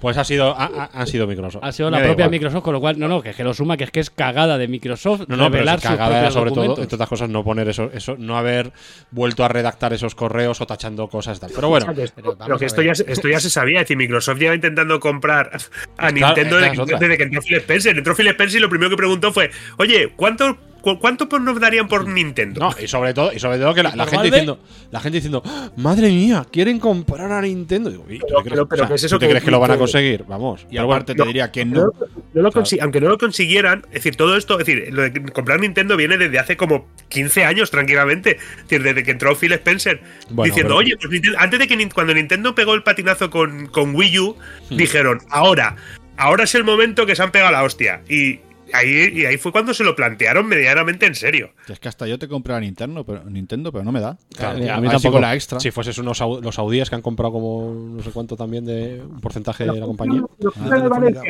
Pues 0.01 0.17
ha 0.17 0.25
sido, 0.25 0.55
ha, 0.57 0.65
ha- 0.65 0.91
han 0.93 1.07
sido 1.07 1.27
Microsoft. 1.27 1.63
ha 1.65 1.73
sido 1.73 1.91
Me 1.91 1.97
la 1.99 2.05
propia 2.05 2.25
igual. 2.25 2.31
Microsoft, 2.31 2.63
con 2.63 2.73
lo 2.73 2.81
cual, 2.81 2.99
no, 2.99 3.09
no, 3.09 3.21
que, 3.23 3.31
es 3.31 3.37
que 3.37 3.43
lo 3.45 3.53
suma, 3.53 3.77
que 3.77 3.85
es 3.85 3.91
que 3.91 4.01
es 4.01 4.11
cagada 4.11 4.57
de 4.59 4.69
Microsoft 4.69 5.23
No, 5.29 5.37
no, 5.37 5.51
pero 5.51 5.65
cagada 5.81 6.21
era 6.21 6.31
sobre 6.31 6.53
todo, 6.53 6.81
entre 6.81 6.95
otras 6.95 7.09
cosas, 7.09 7.29
no 7.29 7.43
poner 7.43 7.69
eso, 7.69 7.91
eso, 7.93 8.15
no 8.19 8.39
haber 8.39 8.73
vuelto 9.11 9.45
a 9.45 9.49
redactar 9.49 9.93
esos 9.93 10.15
correos 10.15 10.61
o 10.61 10.67
tachando 10.67 11.09
cosas 11.09 11.39
y 11.39 11.41
tal. 11.41 11.51
Pero 11.55 11.69
bueno, 11.69 11.87
Pero 11.95 12.59
que 12.59 12.67
esto 12.67 12.83
ya, 12.83 12.93
esto 12.93 13.29
ya 13.29 13.41
se 13.41 13.51
sabía. 13.51 13.79
Es 13.81 13.85
decir, 13.85 13.97
Microsoft 13.97 14.39
lleva 14.39 14.55
intentando 14.55 15.01
comprar 15.01 15.51
a 15.97 16.11
Nintendo 16.11 16.59
desde, 16.59 17.17
que 17.17 17.23
entró 17.25 17.43
Phil 17.43 17.57
Spencer. 17.57 17.97
Entró 17.99 18.15
Phil 18.15 18.29
Spencer 18.29 18.59
y 18.59 18.63
lo 18.63 18.69
primero 18.69 18.91
que 18.91 18.97
preguntó 18.97 19.33
fue: 19.33 19.51
Oye, 19.79 20.13
¿cuánto, 20.17 20.59
cu- 20.95 21.01
cuánto 21.01 21.29
por- 21.29 21.41
nos 21.41 21.59
darían 21.61 21.89
por 21.89 22.07
Nintendo? 22.09 22.61
no, 22.61 22.75
y 22.83 22.87
sobre 22.89 23.15
todo, 23.15 23.33
y 23.33 23.39
sobre 23.39 23.59
todo 23.59 23.75
que 23.75 23.83
la, 23.83 23.91
gente 24.07 24.25
diciendo, 24.25 24.61
la 24.91 25.01
gente 25.01 25.17
diciendo, 25.17 25.43
¡Ah, 25.47 25.71
madre 25.77 26.09
mía, 26.09 26.47
quieren 26.51 26.79
comprar 26.79 27.31
a 27.33 27.41
Nintendo. 27.43 27.91
Digo, 27.91 28.05
¿y 28.09 28.19
tú 28.19 28.27
Pero- 28.29 28.43
te 28.43 28.51
crees, 28.51 28.55
pero- 28.55 28.69
pero 28.69 28.83
o 28.83 28.87
sea, 28.87 28.89
¿qué 28.89 28.95
es 28.95 29.05
eso 29.05 29.17
¿tú 29.17 29.21
te 29.21 29.27
que- 29.27 29.31
crees 29.33 29.45
que 29.45 29.51
lo 29.51 29.61
van 29.61 29.71
a 29.71 29.77
conseguir? 29.79 30.25
Vamos. 30.29 30.67
Y 30.71 30.79
aparte 30.79 31.15
te 31.15 31.25
diría 31.25 31.51
que 31.53 31.65
no. 31.65 31.91
No 32.35 32.43
lo 32.43 32.53
consi- 32.53 32.79
Aunque 32.81 33.01
no 33.01 33.09
lo 33.09 33.19
consiguieran, 33.19 33.83
es 33.89 33.95
decir, 33.95 34.17
todo 34.17 34.37
esto, 34.37 34.59
es 34.61 34.67
decir, 34.67 34.89
lo 34.93 35.03
de 35.03 35.13
comprar 35.33 35.61
Nintendo 35.61 35.97
viene 35.97 36.17
desde 36.19 36.39
hace 36.39 36.57
como 36.57 36.87
15 37.09 37.45
años 37.45 37.71
tranquilamente. 37.71 38.37
Es 38.37 38.63
decir, 38.65 38.83
desde 38.83 39.03
que 39.03 39.11
entró 39.11 39.35
Phil 39.35 39.53
Spencer 39.53 40.01
Bueno, 40.31 40.45
diciendo, 40.45 40.77
pero- 40.79 40.79
oye, 40.79 40.97
pues 40.97 41.21
antes 41.39 41.59
de 41.59 41.67
que 41.67 41.89
cuando 41.91 42.15
Nintendo 42.15 42.55
pegó 42.55 42.75
el 42.75 42.83
patinazo 42.83 43.31
con, 43.31 43.67
con 43.67 43.95
Wii 43.95 44.19
U, 44.19 44.37
Hmm. 44.71 44.77
dijeron, 44.77 45.21
ahora, 45.31 45.77
ahora 46.17 46.45
es 46.45 46.55
el 46.55 46.65
momento 46.65 47.07
que 47.07 47.17
se 47.17 47.23
han 47.23 47.31
pegado 47.33 47.53
la 47.53 47.63
hostia. 47.63 48.03
Y 48.09 48.41
ahí, 48.73 49.13
y 49.15 49.25
ahí 49.25 49.37
fue 49.37 49.53
cuando 49.53 49.75
se 49.75 49.85
lo 49.85 49.95
plantearon 49.95 50.47
medianamente 50.47 51.07
en 51.07 51.15
serio. 51.15 51.53
Es 51.69 51.79
que 51.79 51.89
hasta 51.89 52.07
yo 52.07 52.19
te 52.19 52.29
compré 52.29 52.55
a 52.55 52.61
Nintendo, 52.61 53.05
pero, 53.05 53.25
Nintendo, 53.25 53.73
pero 53.73 53.85
no 53.85 53.93
me 53.93 54.01
da. 54.01 54.17
Claro, 54.37 54.65
a 54.71 54.77
a 54.77 54.81
mí 54.81 54.89
tampoco. 54.89 55.21
la 55.21 55.35
extra. 55.35 55.61
si 55.61 55.71
fueses 55.71 55.99
unos 55.99 56.21
los 56.21 56.55
saudíes 56.55 56.89
que 56.89 56.97
han 56.97 57.03
comprado 57.03 57.33
como 57.33 57.73
no 57.97 58.03
sé 58.03 58.11
cuánto 58.11 58.37
también 58.37 58.65
de 58.65 59.03
un 59.03 59.21
porcentaje 59.21 59.65
de 59.65 59.81
la 59.81 59.87
compañía. 59.87 60.23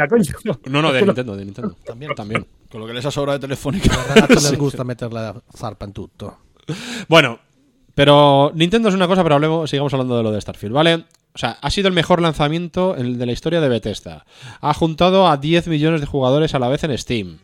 coño. 0.08 0.58
No, 0.66 0.82
no, 0.82 0.92
de 0.92 1.02
Nintendo, 1.06 1.36
de 1.36 1.44
Nintendo. 1.44 1.76
También. 1.84 2.14
También. 2.14 2.46
Con 2.70 2.80
lo 2.80 2.86
que 2.86 2.92
les 2.92 3.04
ha 3.04 3.10
sobrado 3.10 3.38
de 3.38 3.42
telefónica. 3.42 3.90
A 4.14 4.26
les 4.26 4.58
gusta 4.58 4.84
meter 4.84 5.12
la 5.12 5.40
zarpa 5.56 5.84
en 5.86 5.92
tutto. 5.92 6.38
Bueno, 7.08 7.38
pero 7.94 8.52
Nintendo 8.54 8.88
es 8.88 8.94
una 8.94 9.08
cosa, 9.08 9.22
pero 9.22 9.34
hablemos, 9.34 9.68
sigamos 9.68 9.92
hablando 9.92 10.16
de 10.16 10.22
lo 10.22 10.30
de 10.30 10.40
Starfield, 10.40 10.72
¿vale? 10.72 11.04
O 11.38 11.40
sea, 11.40 11.56
ha 11.62 11.70
sido 11.70 11.86
el 11.86 11.94
mejor 11.94 12.20
lanzamiento 12.20 12.94
de 12.94 13.24
la 13.24 13.30
historia 13.30 13.60
de 13.60 13.68
Bethesda. 13.68 14.26
Ha 14.60 14.74
juntado 14.74 15.28
a 15.28 15.36
10 15.36 15.68
millones 15.68 16.00
de 16.00 16.06
jugadores 16.08 16.52
a 16.52 16.58
la 16.58 16.66
vez 16.66 16.82
en 16.82 16.98
Steam. 16.98 17.38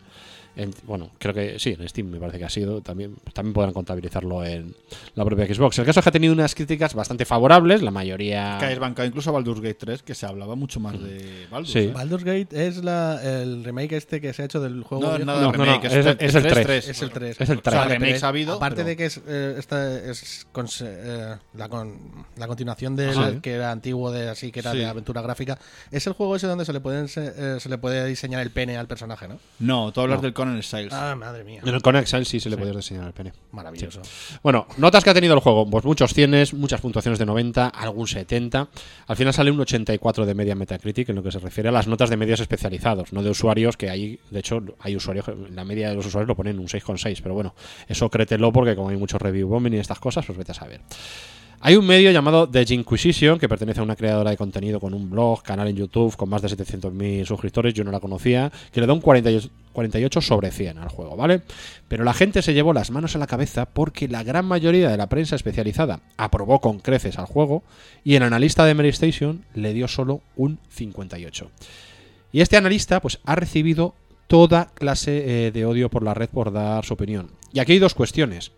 En- 0.57 0.73
bueno, 0.85 1.11
creo 1.19 1.35
que 1.35 1.59
sí, 1.59 1.77
en 1.79 1.88
Steam 1.88 2.09
me 2.09 2.19
parece 2.21 2.38
que 2.38 2.45
ha 2.45 2.49
sido. 2.51 2.81
También, 2.81 3.17
también 3.33 3.53
podrán 3.55 3.73
contabilizarlo 3.73 4.45
en 4.45 4.75
la 5.14 5.25
propia 5.25 5.47
Xbox. 5.53 5.79
El 5.81 5.85
caso 5.87 6.01
es 6.01 6.05
que 6.05 6.09
ha 6.11 6.12
tenido 6.12 6.33
unas 6.33 6.55
críticas 6.55 6.95
bastante 6.95 7.25
favorables, 7.25 7.83
la 7.83 7.90
mayoría. 7.90 8.57
que 8.61 8.73
es 8.73 8.79
bancado 8.79 9.07
incluso 9.09 9.31
a 9.31 9.33
Baldur's 9.33 9.61
Gate 9.61 9.75
3, 9.75 10.03
que 10.03 10.14
se 10.14 10.27
hablaba 10.27 10.55
mucho 10.55 10.79
más 10.81 10.95
de 11.03 11.47
Baldur's. 11.51 11.73
Sí. 11.73 11.79
¿eh? 11.81 11.93
Baldur's 11.93 12.25
Gate 12.25 12.67
es 12.69 12.85
la, 12.85 13.21
el 13.23 13.64
remake 13.64 13.93
este 13.97 14.21
que 14.21 14.33
se 14.33 14.43
ha 14.43 14.45
hecho 14.45 14.61
del 14.61 14.83
juego. 14.85 15.05
No, 15.05 15.19
nada 15.19 15.40
No, 15.43 15.53
de 15.53 15.59
no, 15.59 15.64
remake, 15.64 15.85
no, 15.85 15.88
es- 15.90 16.07
es 16.21 16.35
el 16.35 16.43
3. 16.47 16.88
Es 16.88 17.03
el 17.03 17.11
3. 17.11 17.40
Es 17.40 17.51
el 17.51 17.59
O 17.59 17.62
sea, 17.62 17.87
3. 17.87 17.99
remakes 17.99 18.23
ha 18.23 18.29
habido. 18.29 18.55
Aparte 18.55 18.77
pero- 18.77 18.88
de 18.88 18.97
que 18.97 19.07
es, 19.07 19.21
eh, 19.27 19.57
esta 19.59 19.99
es 20.11 20.47
cons- 20.53 20.85
eh, 20.87 21.37
la, 21.55 21.69
con- 21.69 21.99
la 22.37 22.47
continuación 22.47 22.95
del 22.97 23.11
Ajá. 23.19 23.40
que 23.43 23.53
era 23.55 23.73
antiguo, 23.73 24.12
de 24.12 24.29
así 24.29 24.53
que 24.53 24.61
era 24.61 24.73
Sí. 24.73 24.79
de 24.79 24.87
aventura 24.87 25.21
gráfica, 25.23 25.59
es 25.90 26.07
el 26.07 26.12
juego 26.12 26.37
ese 26.37 26.47
donde 26.47 26.64
se 26.64 26.73
le, 26.73 26.81
pueden, 26.81 27.09
se, 27.09 27.27
eh, 27.37 27.61
se 27.61 27.69
le 27.69 27.79
puede 27.79 28.07
diseñar 28.07 28.40
el 28.40 28.51
pene 28.51 28.77
al 28.77 28.87
personaje, 28.87 29.27
¿no? 29.29 29.38
No, 29.59 29.90
tú 29.93 30.01
hablas 30.01 30.19
No. 30.19 30.23
del 30.23 30.33
Conan 30.45 30.63
Styles. 30.63 30.93
Ah, 30.93 31.15
madre 31.17 31.45
mía. 31.45 31.61
En 31.65 31.75
el 31.75 31.83
Con 31.83 31.97
Excel 31.97 32.27
sí 32.27 32.41
se 32.41 32.51
le 32.51 32.57
puede 32.57 32.73
diseñar 32.73 33.07
el 33.07 33.13
pene. 33.13 33.33
Maravilloso. 33.53 34.03
Bueno, 34.43 34.67
notas 34.77 35.03
que 35.03 35.11
ha 35.11 35.15
tenido 35.15 35.35
el 35.35 35.41
juego. 35.41 35.69
Pues 35.69 35.85
muchos 35.85 36.13
cienes, 36.13 36.53
muchas 36.55 36.81
puntuaciones 36.81 37.19
de 37.19 37.27
90, 37.27 37.69
algún 37.69 38.07
70. 38.07 38.69
Al 39.07 39.17
final 39.17 39.33
sale 39.33 39.51
un 39.51 39.61
84 39.61 40.27
de 40.27 40.35
media 40.35 40.55
Metacritic 40.55 41.09
en 41.09 41.17
lo 41.17 41.23
que 41.23 41.33
se 41.33 41.39
refiere 41.39 41.69
a 41.69 41.73
las 41.73 41.87
notas 41.87 42.11
de 42.11 42.17
medios 42.17 42.41
especializados, 42.41 43.13
no 43.13 43.23
de 43.23 43.31
usuarios, 43.31 43.77
que 43.77 43.91
hay, 43.91 44.21
de 44.31 44.41
hecho, 44.41 44.63
hay 44.81 44.97
usuarios, 44.97 45.27
la 45.51 45.65
media 45.65 45.89
de 45.89 45.95
los 45.95 46.07
usuarios 46.07 46.29
lo 46.29 46.37
ponen 46.37 46.59
un 46.59 46.67
6,6, 46.67 47.21
pero 47.23 47.35
bueno, 47.35 47.55
eso 47.89 48.11
créetelo 48.11 48.53
porque 48.53 48.77
como 48.77 48.91
hay 48.91 48.97
mucho 48.97 49.19
review 49.19 49.49
bombing 49.49 49.75
y 49.75 49.79
estas 49.79 49.99
cosas, 49.99 50.27
pues 50.27 50.39
vete 50.39 50.53
a 50.53 50.55
saber. 50.55 50.81
Hay 51.66 51.77
un 51.77 51.87
medio 51.87 52.11
llamado 52.11 52.46
The 52.46 52.74
Inquisition, 52.74 53.38
que 53.38 53.48
pertenece 53.48 53.81
a 53.81 53.83
una 53.85 53.96
creadora 53.96 54.29
de 54.29 54.37
contenido 54.37 54.79
con 54.79 54.92
un 54.92 55.09
blog, 55.09 55.42
canal 55.42 55.66
en 55.66 55.77
YouTube, 55.77 56.14
con 56.14 56.29
más 56.29 56.42
de 56.42 56.48
700.000 56.48 57.24
suscriptores, 57.24 57.72
yo 57.72 57.85
no 57.85 57.90
la 57.90 58.00
conocía, 58.00 58.53
que 58.70 58.83
le 58.83 58.87
da 58.87 58.92
un 58.92 59.00
48, 59.00 59.48
48 59.72 60.20
sobre 60.20 60.50
100 60.50 60.77
al 60.77 60.90
juego, 60.90 61.16
¿vale? 61.16 61.40
Pero 61.88 62.05
la 62.05 62.12
gente 62.12 62.42
se 62.42 62.53
llevó 62.53 62.74
las 62.74 62.90
manos 62.90 63.16
a 63.16 63.18
la 63.18 63.27
cabeza 63.27 63.64
porque 63.64 64.09
la 64.09 64.22
gran 64.22 64.44
mayoría 64.44 64.90
de 64.90 64.98
la 64.98 65.09
prensa 65.09 65.37
especializada 65.37 66.00
aprobó 66.18 66.61
con 66.61 66.81
creces 66.81 67.18
al 67.18 67.24
juego 67.24 67.62
y 68.05 68.16
el 68.16 68.24
analista 68.24 68.66
de 68.66 68.74
Mary 68.74 68.90
Station 68.90 69.46
le 69.55 69.72
dio 69.72 69.88
solo 69.88 70.20
un 70.37 70.59
58. 70.68 71.50
Y 72.31 72.42
este 72.42 72.59
analista 72.59 73.00
pues 73.00 73.20
ha 73.24 73.37
recibido 73.37 73.94
toda 74.27 74.66
clase 74.74 75.46
eh, 75.46 75.50
de 75.50 75.64
odio 75.64 75.88
por 75.88 76.03
la 76.03 76.12
red 76.12 76.29
por 76.29 76.53
dar 76.53 76.85
su 76.85 76.92
opinión. 76.92 77.31
Y 77.55 77.61
aquí 77.61 77.72
hay 77.72 77.79
dos 77.79 77.94
cuestiones. 77.94 78.53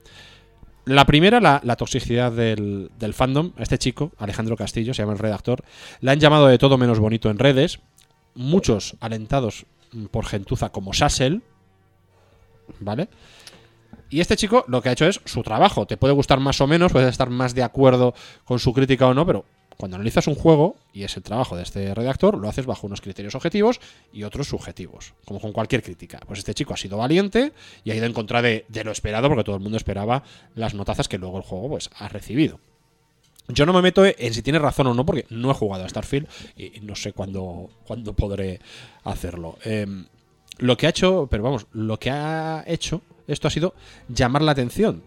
La 0.87 1.05
primera, 1.05 1.41
la, 1.41 1.61
la 1.65 1.75
toxicidad 1.75 2.31
del, 2.31 2.91
fandom. 3.13 3.51
Este 3.59 3.77
chico, 3.77 4.13
Alejandro 4.19 4.57
Castillo, 4.57 4.95
se 4.95 5.03
llama 5.03 5.15
el 5.15 5.19
redactor, 5.19 5.65
le 6.01 6.13
han 6.13 6.21
llamado 6.21 6.47
de 6.47 6.59
todo 6.59 6.79
menos 6.79 7.01
bonito 7.01 7.29
en 7.29 7.41
redes. 7.41 7.81
Muchos 8.37 8.97
alentados 9.01 9.67
por 10.13 10.27
gentuza 10.27 10.69
como 10.69 10.95
Sassel. 10.95 11.43
¿Vale? 12.79 13.09
Y 14.11 14.21
este 14.21 14.37
chico 14.37 14.65
lo 14.69 14.81
que 14.81 14.89
ha 14.89 14.93
hecho 14.93 15.07
es 15.07 15.21
su 15.25 15.43
trabajo. 15.43 15.87
Te 15.87 15.97
puede 15.97 16.15
gustar 16.15 16.39
más 16.39 16.61
o 16.61 16.69
menos, 16.69 16.93
puedes 16.93 17.11
estar 17.11 17.31
más 17.31 17.57
de 17.57 17.65
acuerdo 17.65 18.15
con 18.45 18.61
su 18.61 18.73
crítica 18.73 19.09
o 19.09 19.15
no, 19.15 19.27
pero 19.27 19.45
cuando 19.77 19.97
analizas 19.97 20.27
un 20.27 20.35
juego, 20.35 20.77
y 20.93 21.05
es 21.05 21.17
el 21.17 21.23
trabajo 21.23 21.57
de 21.57 21.63
este 21.63 21.95
redactor, 21.95 22.39
lo 22.39 22.49
haces 22.49 22.67
bajo 22.67 22.87
unos 22.87 23.01
criterios 23.01 23.35
objetivos 23.35 23.81
y 24.13 24.23
otros 24.23 24.49
subjetivos, 24.49 25.15
como 25.25 25.41
con 25.41 25.53
cualquier 25.53 25.83
crítica. 25.83 26.21
Pues 26.27 26.39
este 26.39 26.55
chico 26.55 26.75
ha 26.75 26.77
sido 26.77 26.97
valiente 26.97 27.53
y 27.85 27.91
ha 27.91 27.95
ido 27.95 28.07
en 28.07 28.13
contra 28.13 28.43
de, 28.43 28.65
lo 28.85 28.93
esperado, 28.93 29.29
porque 29.29 29.45
todo 29.45 29.57
el 29.57 29.63
mundo 29.63 29.77
esperaba 29.77 30.23
las 30.55 30.75
notazas 30.75 31.09
que 31.09 31.19
luego 31.19 31.37
el 31.39 31.43
juego 31.43 31.69
pues, 31.69 31.91
ha 31.97 32.09
recibido. 32.09 32.59
Yo 33.49 33.65
no 33.65 33.73
me 33.73 33.83
meto 33.83 34.05
en 34.05 34.35
si 34.35 34.43
tiene 34.43 34.59
razón 34.59 34.89
o 34.89 34.95
no, 34.95 35.07
porque 35.07 35.25
no 35.31 35.51
he 35.51 35.55
jugado 35.55 35.85
a 35.85 35.89
Starfield 35.89 36.27
y 36.57 36.81
no 36.81 36.97
sé 36.97 37.13
cuándo, 37.13 37.71
cuándo 37.87 38.13
podré 38.15 38.61
hacerlo. 39.05 39.57
Em, 39.65 40.07
lo 40.59 40.77
que 40.77 40.87
ha 40.87 40.91
hecho, 40.91 41.29
pero 41.31 41.45
vamos, 41.45 41.67
lo 41.73 41.99
que 41.99 42.11
ha 42.11 42.65
hecho 42.67 43.03
esto 43.27 43.49
ha 43.49 43.51
sido 43.51 43.75
llamar 44.09 44.43
la 44.43 44.53
atención. 44.53 45.03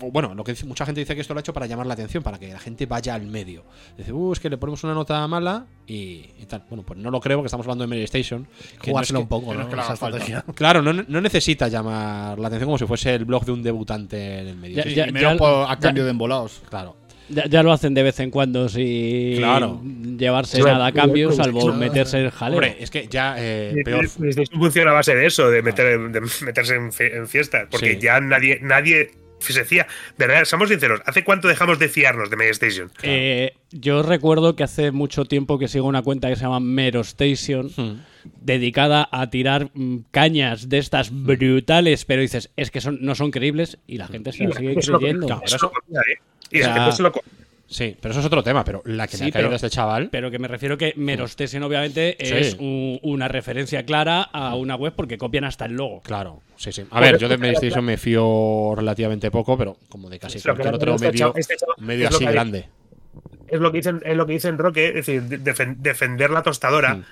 Bueno, 0.00 0.34
lo 0.34 0.42
que 0.44 0.52
dice- 0.52 0.66
mucha 0.66 0.84
gente 0.84 1.00
dice 1.00 1.14
que 1.14 1.20
esto 1.20 1.34
lo 1.34 1.38
ha 1.38 1.40
hecho 1.42 1.52
para 1.52 1.66
llamar 1.66 1.86
la 1.86 1.94
atención, 1.94 2.22
para 2.22 2.38
que 2.38 2.48
la 2.48 2.58
gente 2.58 2.86
vaya 2.86 3.14
al 3.14 3.26
medio. 3.26 3.64
Dice, 3.96 4.12
uh, 4.12 4.32
es 4.32 4.40
que 4.40 4.50
le 4.50 4.56
ponemos 4.58 4.82
una 4.84 4.92
nota 4.94 5.26
mala 5.28 5.66
y, 5.86 6.26
y 6.38 6.46
tal. 6.48 6.64
Bueno, 6.68 6.84
pues 6.84 6.98
no 6.98 7.10
lo 7.10 7.20
creo, 7.20 7.38
porque 7.38 7.46
estamos 7.46 7.64
hablando 7.66 7.84
de 7.84 7.88
Mary 7.88 8.02
Station. 8.04 8.44
que 8.44 8.50
no 8.50 8.82
es 8.82 8.88
Jugárselo 8.90 9.18
que- 9.20 9.22
un 9.22 9.28
poco, 9.28 9.46
que 9.52 9.58
no 9.58 9.64
¿no? 9.64 10.16
es 10.16 10.24
que. 10.24 10.52
Claro, 10.54 10.82
no, 10.82 10.92
no 10.92 11.20
necesita 11.20 11.68
llamar 11.68 12.38
la 12.38 12.48
atención 12.48 12.66
como 12.66 12.78
si 12.78 12.86
fuese 12.86 13.14
el 13.14 13.24
blog 13.24 13.44
de 13.44 13.52
un 13.52 13.62
debutante 13.62 14.40
en 14.40 14.46
el 14.48 14.56
medio. 14.56 14.76
Ya- 14.76 14.82
Sí, 14.84 14.94
ya- 14.94 15.36
por- 15.36 15.70
a 15.70 15.78
cambio 15.78 16.02
ya- 16.02 16.04
de 16.06 16.10
embolados. 16.10 16.60
Claro. 16.68 16.96
Ya, 17.30 17.46
ya 17.46 17.62
lo 17.62 17.72
hacen 17.72 17.94
de 17.94 18.02
vez 18.02 18.20
en 18.20 18.30
cuando 18.30 18.68
sin 18.68 19.38
Claro. 19.38 19.80
llevarse 20.18 20.58
Sí, 20.58 20.62
nada 20.62 20.84
a 20.86 20.92
cambio, 20.92 21.32
salvo 21.32 21.72
meterse 21.72 22.22
en 22.22 22.28
jaleo. 22.30 22.58
Hombre, 22.58 22.76
es 22.78 22.90
que 22.90 23.06
ya 23.08 23.36
eh, 23.38 23.74
peor. 23.82 24.06
Funciona 24.08 24.90
a 24.90 24.94
base 24.94 25.14
de 25.14 25.24
eso, 25.26 25.48
de, 25.50 25.62
meter, 25.62 25.98
de 26.12 26.20
meterse 26.20 26.74
en, 26.74 26.90
fie- 26.92 27.14
en 27.16 27.26
fiestas. 27.26 27.68
Porque 27.70 27.94
Sí. 27.94 28.00
ya 28.02 28.20
nadie, 28.20 28.58
nadie 28.60 29.10
se 29.52 29.64
fía. 29.64 29.86
¿Verdad? 30.18 30.44
Somos 30.44 30.68
sinceros, 30.68 31.00
¿hace 31.06 31.22
cuánto 31.24 31.48
dejamos 31.48 31.78
de 31.78 31.88
fiarnos 31.88 32.30
de 32.30 32.36
MediaStation? 32.36 32.90
Eh, 33.02 33.54
yo 33.70 34.02
recuerdo 34.02 34.56
que 34.56 34.62
hace 34.64 34.90
mucho 34.92 35.24
tiempo 35.24 35.58
que 35.58 35.68
sigo 35.68 35.86
una 35.86 36.02
cuenta 36.02 36.28
que 36.28 36.36
se 36.36 36.42
llama 36.42 36.60
Mero 36.60 37.00
Station, 37.02 37.70
Hmm. 37.76 38.00
dedicada 38.40 39.08
a 39.12 39.28
tirar 39.30 39.70
mm, 39.74 39.98
cañas 40.10 40.68
de 40.68 40.78
estas 40.78 41.10
brutales, 41.12 42.04
pero 42.06 42.22
dices, 42.22 42.50
es 42.56 42.70
que 42.70 42.80
son, 42.80 42.98
no 43.02 43.14
son 43.14 43.30
creíbles 43.30 43.78
y 43.86 43.98
la 43.98 44.06
gente 44.08 44.32
se 44.32 44.44
Y 44.44 44.46
la 44.46 44.54
sigue 44.54 44.74
lo- 44.74 44.98
creyendo. 44.98 45.26
la 45.28 45.36
gente 45.36 46.92
se 46.92 47.02
lo 47.02 47.12
comía. 47.12 47.30
Sí, 47.66 47.96
pero 48.00 48.12
eso 48.12 48.20
es 48.20 48.26
otro 48.26 48.42
tema. 48.42 48.64
Pero 48.64 48.82
la 48.84 49.06
que 49.06 49.16
me 49.16 49.24
Sí, 49.24 49.24
ha 49.28 49.32
caído 49.32 49.48
pero- 49.48 49.56
este 49.56 49.70
chaval. 49.70 50.08
Pero 50.10 50.30
que 50.30 50.38
me 50.38 50.48
refiero 50.48 50.76
que 50.76 50.92
Merostesen 50.96 51.62
obviamente 51.62 52.16
Sí. 52.20 52.34
es 52.34 52.54
un- 52.60 53.00
una 53.02 53.26
referencia 53.28 53.84
clara 53.84 54.22
a 54.22 54.54
una 54.54 54.76
web 54.76 54.92
porque 54.94 55.16
copian 55.18 55.44
hasta 55.44 55.64
el 55.64 55.72
logo. 55.72 56.00
Claro, 56.02 56.42
sí, 56.56 56.72
sí. 56.72 56.84
A 56.90 57.00
ver, 57.00 57.18
yo 57.18 57.28
de 57.28 57.38
PlayStation 57.38 57.84
me 57.84 57.96
fío 57.96 58.74
relativamente 58.76 59.30
poco, 59.30 59.56
pero 59.56 59.76
como 59.88 60.10
de 60.10 60.18
casi 60.18 60.38
Es 60.38 60.44
cualquier 60.44 60.74
otro 60.74 60.94
este 60.94 61.06
medio, 61.08 61.18
chaval- 61.18 61.38
este 61.40 61.56
chaval- 61.56 61.76
medio 61.78 62.08
así 62.08 62.24
grande. 62.24 62.68
Es 63.48 63.60
lo 63.60 63.70
que 63.72 63.78
dicen, 63.78 64.00
es 64.04 64.16
lo 64.16 64.26
que 64.26 64.32
dicen 64.34 64.58
Roque, 64.58 64.88
es 64.88 64.94
decir, 64.94 65.22
de- 65.22 65.40
defen- 65.40 65.76
defender 65.78 66.30
la 66.30 66.42
tostadora. 66.42 66.96
Mm. 66.96 67.04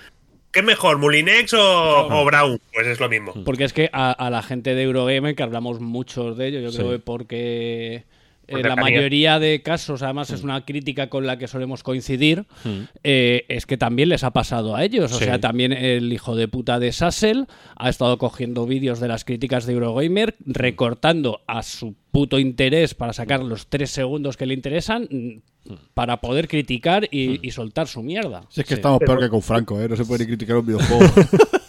¿Qué 0.53 0.61
es 0.61 0.65
mejor, 0.67 0.99
Mulinex 0.99 1.55
o, 1.55 2.09
o 2.09 2.25
Brown? 2.27 2.61
Pues 2.75 2.87
es 2.87 3.01
lo 3.01 3.09
mismo. 3.09 3.33
Porque 3.45 3.65
es 3.65 3.73
que 3.73 3.89
a, 3.93 4.11
a 4.13 4.29
la 4.29 4.43
gente 4.43 4.75
de 4.75 4.83
Eurogamer, 4.83 5.35
que 5.35 5.43
hablamos 5.43 5.81
muchos 5.81 6.37
de 6.37 6.49
ello, 6.49 6.61
yo 6.61 6.71
Sí. 6.71 6.79
creo 6.79 6.91
que 6.91 6.99
porque 6.99 8.05
eh, 8.53 8.63
Por 8.63 8.67
la 8.69 8.77
mayoría 8.77 9.39
de 9.39 9.63
casos, 9.63 10.03
además 10.03 10.31
es 10.31 10.43
una 10.43 10.65
crítica 10.65 11.09
con 11.09 11.27
la 11.27 11.39
que 11.39 11.49
solemos 11.49 11.83
coincidir, 11.83 12.45
Mm. 12.65 12.71
eh, 13.03 13.45
es 13.49 13.67
que 13.67 13.77
también 13.77 14.09
les 14.11 14.25
ha 14.25 14.31
pasado 14.33 14.77
a 14.77 14.85
ellos. 14.85 15.13
O 15.13 15.19
Sí. 15.19 15.25
sea, 15.25 15.41
también 15.41 15.73
el 15.73 16.13
hijo 16.13 16.37
de 16.37 16.49
puta 16.49 16.79
de 16.79 16.93
Sassel 16.93 17.47
ha 17.77 17.89
estado 17.89 18.19
cogiendo 18.19 18.67
vídeos 18.67 19.01
de 19.01 19.09
las 19.09 19.25
críticas 19.25 19.67
de 19.67 19.73
Eurogamer, 19.73 20.37
recortando 20.45 21.41
a 21.47 21.63
su 21.63 21.95
puto 22.11 22.39
interés 22.39 22.95
para 22.95 23.13
sacar 23.13 23.43
los 23.43 23.67
tres 23.69 23.91
segundos 23.91 24.37
que 24.37 24.47
le 24.47 24.55
interesan 24.55 25.09
mm, 25.11 25.73
para 25.95 26.21
poder 26.21 26.49
criticar 26.49 27.09
y, 27.11 27.47
y 27.47 27.51
soltar 27.53 27.87
su 27.89 28.03
mierda. 28.03 28.43
Si 28.51 28.61
es 28.61 28.67
que 28.67 28.75
Sí. 28.75 28.81
estamos 28.81 28.99
peor 29.01 29.19
que 29.21 29.29
con 29.29 29.43
Franco, 29.43 29.81
¿eh? 29.81 29.89
No 29.89 29.97
se 29.97 30.05
puede 30.05 30.25
ni 30.25 30.29
criticar 30.29 30.57
un 30.57 30.67
videojuego. 30.67 31.05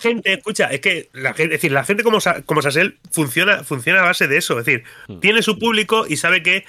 Gente, 0.00 0.32
escucha, 0.34 0.66
es 0.66 0.80
que 0.80 1.08
la 1.12 1.30
gente, 1.34 1.54
es 1.54 1.60
decir, 1.60 1.72
la 1.72 1.84
gente 1.84 2.02
como, 2.02 2.20
Sa- 2.20 2.42
como 2.42 2.62
Sassel 2.62 2.98
funciona, 3.10 3.64
funciona 3.64 4.00
a 4.00 4.04
base 4.04 4.28
de 4.28 4.36
eso. 4.36 4.58
Es 4.58 4.66
decir, 4.66 4.84
Hmm. 5.08 5.20
tiene 5.20 5.42
su 5.42 5.58
público 5.58 6.06
y 6.08 6.16
sabe 6.16 6.42
que 6.42 6.64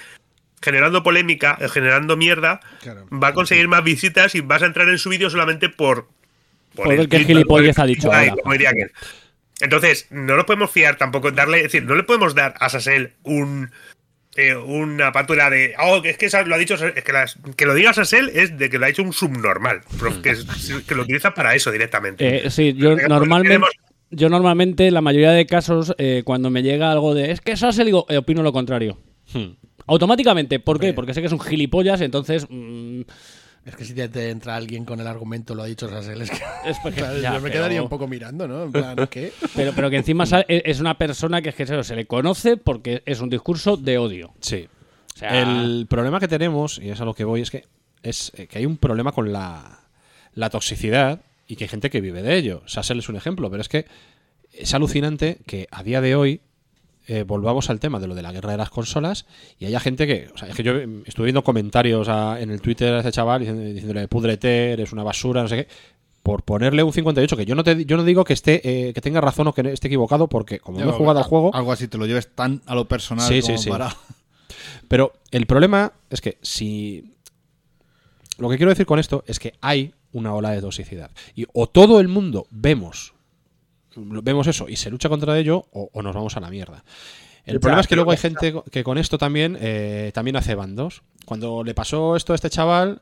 generando 0.62 1.04
polémica, 1.04 1.58
eh, 1.62 1.70
generando 1.70 2.18
mierda, 2.18 2.60
Claro. 2.82 3.08
va 3.12 3.30
a 3.30 3.34
conseguir 3.34 3.68
más 3.68 3.84
visitas 3.84 4.36
y 4.36 4.42
vas 4.42 4.62
a 4.62 4.66
entrar 4.66 4.90
en 4.90 4.98
su 4.98 5.10
vídeo 5.10 5.30
solamente 5.30 5.70
por. 5.70 6.08
Por 6.76 6.88
ver 6.90 7.00
qué 7.08 7.18
clip, 7.18 7.28
gilipollez 7.28 7.76
por 7.76 7.86
el 7.86 7.86
ha 7.86 7.88
dicho 7.88 8.02
clickbait, 8.10 8.30
ahora. 8.32 8.42
como 8.44 8.54
diría 8.54 8.70
aquel. 8.70 8.92
Entonces, 9.62 10.08
no 10.10 10.36
nos 10.36 10.46
podemos 10.46 10.72
fiar 10.72 10.98
tampoco, 10.98 11.32
darle, 11.32 11.58
es 11.58 11.64
decir, 11.64 11.84
no 11.84 11.96
le 11.96 12.04
podemos 12.04 12.36
dar 12.36 12.56
a 12.60 12.70
Sassel 12.70 13.14
un. 13.24 13.72
Eh, 14.48 14.56
una 14.56 15.12
patura 15.12 15.50
de. 15.50 15.74
Oh, 15.80 16.02
que 16.02 16.10
es 16.12 16.18
que 16.18 16.30
lo 16.46 16.56
ha 16.56 16.58
dicho. 16.58 16.76
Es 16.76 17.04
que, 17.04 17.12
las- 17.14 17.38
que 17.56 17.66
lo 17.66 17.74
diga 17.74 17.94
Sassel 17.94 18.30
es 18.34 18.58
de 18.58 18.70
que 18.70 18.78
lo 18.80 18.86
ha 18.86 18.90
hecho 18.90 19.04
un 19.04 19.14
subnormal. 19.14 19.82
pero 20.00 20.22
que, 20.22 20.32
es- 20.32 20.46
que 20.88 20.96
lo 20.96 21.04
utiliza 21.04 21.34
para 21.34 21.56
eso 21.56 21.72
directamente. 21.72 22.46
Eh, 22.46 22.50
sí, 22.50 22.74
yo 22.74 22.96
normalmente, 22.96 23.60
yo 24.12 24.30
normalmente, 24.30 24.88
en 24.88 24.94
la 24.94 25.02
mayoría 25.02 25.32
de 25.32 25.46
casos, 25.46 25.94
eh, 25.98 26.24
cuando 26.26 26.50
me 26.50 26.64
llega 26.64 26.92
algo 26.92 27.14
de 27.14 27.32
es 27.32 27.42
que 27.42 27.56
Sassel, 27.58 27.86
digo, 27.86 28.06
eh, 28.10 28.18
opino 28.18 28.42
lo 28.44 28.52
contrario. 28.54 28.98
Hmm. 29.34 29.52
Automáticamente. 29.88 30.60
¿Por 30.60 30.80
qué? 30.80 30.94
Porque 30.94 31.14
sé 31.14 31.22
que 31.22 31.28
es 31.28 31.34
un 31.34 31.40
gilipollas, 31.40 32.02
entonces. 32.02 32.46
mm, 32.50 33.02
Es 33.70 33.76
que 33.76 33.86
si 33.86 33.94
te, 33.94 34.10
te 34.10 34.30
entra 34.30 34.56
alguien 34.56 34.84
con 34.86 35.00
el 35.00 35.08
argumento, 35.08 35.56
lo 35.56 35.64
ha 35.64 35.66
dicho 35.66 35.88
Sassel, 35.90 36.22
es 36.22 36.30
que 36.32 36.38
es 36.66 36.78
porque- 36.84 36.98
claro, 37.02 37.18
ya, 37.20 37.30
yo 37.30 37.36
me 37.36 37.42
pero- 37.50 37.54
quedaría 37.54 37.82
un 37.82 37.90
poco 37.90 38.08
mirando, 38.08 38.48
¿no? 38.48 38.64
En 38.64 38.72
plan, 38.72 38.96
¿qué? 39.10 39.32
Pero, 39.56 39.72
pero 39.76 39.90
que 39.90 39.98
encima 39.98 40.26
e- 40.48 40.64
es 40.66 40.80
una 40.80 40.98
persona 40.98 41.42
que 41.42 41.50
es 41.50 41.56
que 41.56 41.66
se 41.66 41.96
le 41.96 42.06
conoce 42.06 42.58
porque 42.58 43.02
es 43.06 43.22
un 43.22 43.30
discurso 43.30 43.78
de 43.78 43.98
odio. 43.98 44.34
Sí. 44.42 44.68
O 45.16 45.18
sea, 45.18 45.42
El 45.42 45.86
problema 45.90 46.20
que 46.20 46.28
tenemos, 46.28 46.80
y 46.80 46.90
es 46.90 47.00
a 47.02 47.06
lo 47.06 47.14
que 47.14 47.24
voy, 47.26 47.42
es 47.42 47.52
que 47.52 47.66
es 48.04 48.32
eh, 48.36 48.48
que 48.48 48.60
hay 48.60 48.66
un 48.66 48.78
problema 48.78 49.12
con 49.12 49.34
la, 49.34 49.80
la 50.34 50.50
toxicidad 50.50 51.20
y 51.48 51.56
que 51.58 51.66
hay 51.66 51.68
gente 51.70 51.90
que 51.90 52.00
vive 52.02 52.22
de 52.22 52.36
ello. 52.38 52.62
Sassel 52.66 53.00
es 53.00 53.10
un 53.10 53.16
ejemplo, 53.18 53.50
pero 53.50 53.62
es 53.62 53.68
que 53.70 53.86
es 54.54 54.74
alucinante 54.74 55.38
que 55.46 55.68
a 55.72 55.84
día 55.84 56.00
de 56.02 56.16
hoy 56.16 56.42
eh, 57.10 57.24
volvamos 57.24 57.70
al 57.70 57.80
tema 57.80 58.00
de 58.00 58.08
lo 58.08 58.16
de 58.16 58.22
la 58.22 58.32
guerra 58.32 58.52
de 58.52 58.58
las 58.58 58.70
consolas 58.70 59.26
y 59.58 59.66
haya 59.66 59.80
gente 59.80 60.08
que. 60.08 60.30
O 60.34 60.38
sea, 60.38 60.48
es 60.48 60.56
que 60.56 60.64
yo 60.64 60.74
eh, 60.78 60.88
estuve 61.06 61.26
viendo 61.26 61.44
comentarios 61.44 62.08
a- 62.08 62.40
en 62.40 62.52
el 62.52 62.62
Twitter 62.62 62.94
a 62.94 63.00
ese 63.02 63.12
chaval 63.12 63.42
diciéndole 63.42 64.08
pudrete, 64.08 64.72
eres 64.74 64.94
una 64.94 65.04
basura, 65.04 65.42
no 65.42 65.48
sé 65.48 65.66
qué. 65.66 65.68
Por 66.24 66.44
ponerle 66.44 66.84
un 66.84 66.94
58, 66.94 67.38
que 67.38 67.46
yo 67.46 67.56
no 67.56 67.64
te 67.64 67.86
yo 67.86 67.98
no 67.98 68.04
digo 68.04 68.24
que 68.24 68.34
esté 68.34 68.62
eh, 68.90 68.94
que 68.94 69.02
tenga 69.02 69.22
razón 69.22 69.48
o 69.48 69.54
que 69.54 69.62
esté 69.72 69.88
equivocado, 69.88 70.28
porque 70.28 70.60
como 70.60 70.80
no 70.80 70.90
he 70.90 70.94
jugado 70.94 71.20
al 71.20 71.26
juego. 71.26 71.56
Algo 71.56 71.72
así, 71.72 71.88
te 71.88 71.98
lo 71.98 72.06
lleves 72.06 72.28
tan 72.36 72.62
a 72.66 72.76
lo 72.76 72.88
personal 72.88 73.28
Sí, 73.28 73.42
como 73.42 73.58
sí, 73.58 73.64
sí. 73.64 73.70
para... 73.70 73.96
Pero 74.88 75.14
el 75.32 75.46
problema 75.46 75.94
es 76.10 76.22
que 76.22 76.38
si. 76.42 77.16
Lo 78.38 78.50
que 78.50 78.58
quiero 78.58 78.70
decir 78.70 78.86
con 78.86 79.00
esto 79.00 79.24
es 79.28 79.40
que 79.40 79.54
hay 79.62 79.94
una 80.12 80.34
ola 80.34 80.52
de 80.52 80.62
toxicidad. 80.62 81.12
Y 81.36 81.46
o 81.54 81.68
todo 81.68 82.00
el 82.00 82.08
mundo 82.08 82.48
vemos. 82.52 83.14
Vemos 84.00 84.48
eso 84.48 84.68
y 84.70 84.76
se 84.76 84.90
lucha 84.90 85.10
contra 85.10 85.38
ello, 85.38 85.66
o, 85.72 85.90
o 85.94 86.02
nos 86.02 86.16
vamos 86.16 86.38
a 86.38 86.40
la 86.40 86.50
mierda. 86.50 86.84
El 87.46 87.60
problema 87.60 87.82
es 87.82 87.88
que 87.88 87.96
luego 87.96 88.12
hay 88.12 88.18
gente 88.18 88.54
que 88.72 88.84
con 88.84 88.98
esto 88.98 89.18
también, 89.18 89.58
eh, 89.60 90.12
también 90.14 90.36
hace 90.36 90.56
bandos. 90.56 91.02
Cuando 91.26 91.64
le 91.64 91.74
pasó 91.74 92.16
esto 92.16 92.34
a 92.34 92.36
este 92.36 92.50
chaval, 92.50 93.02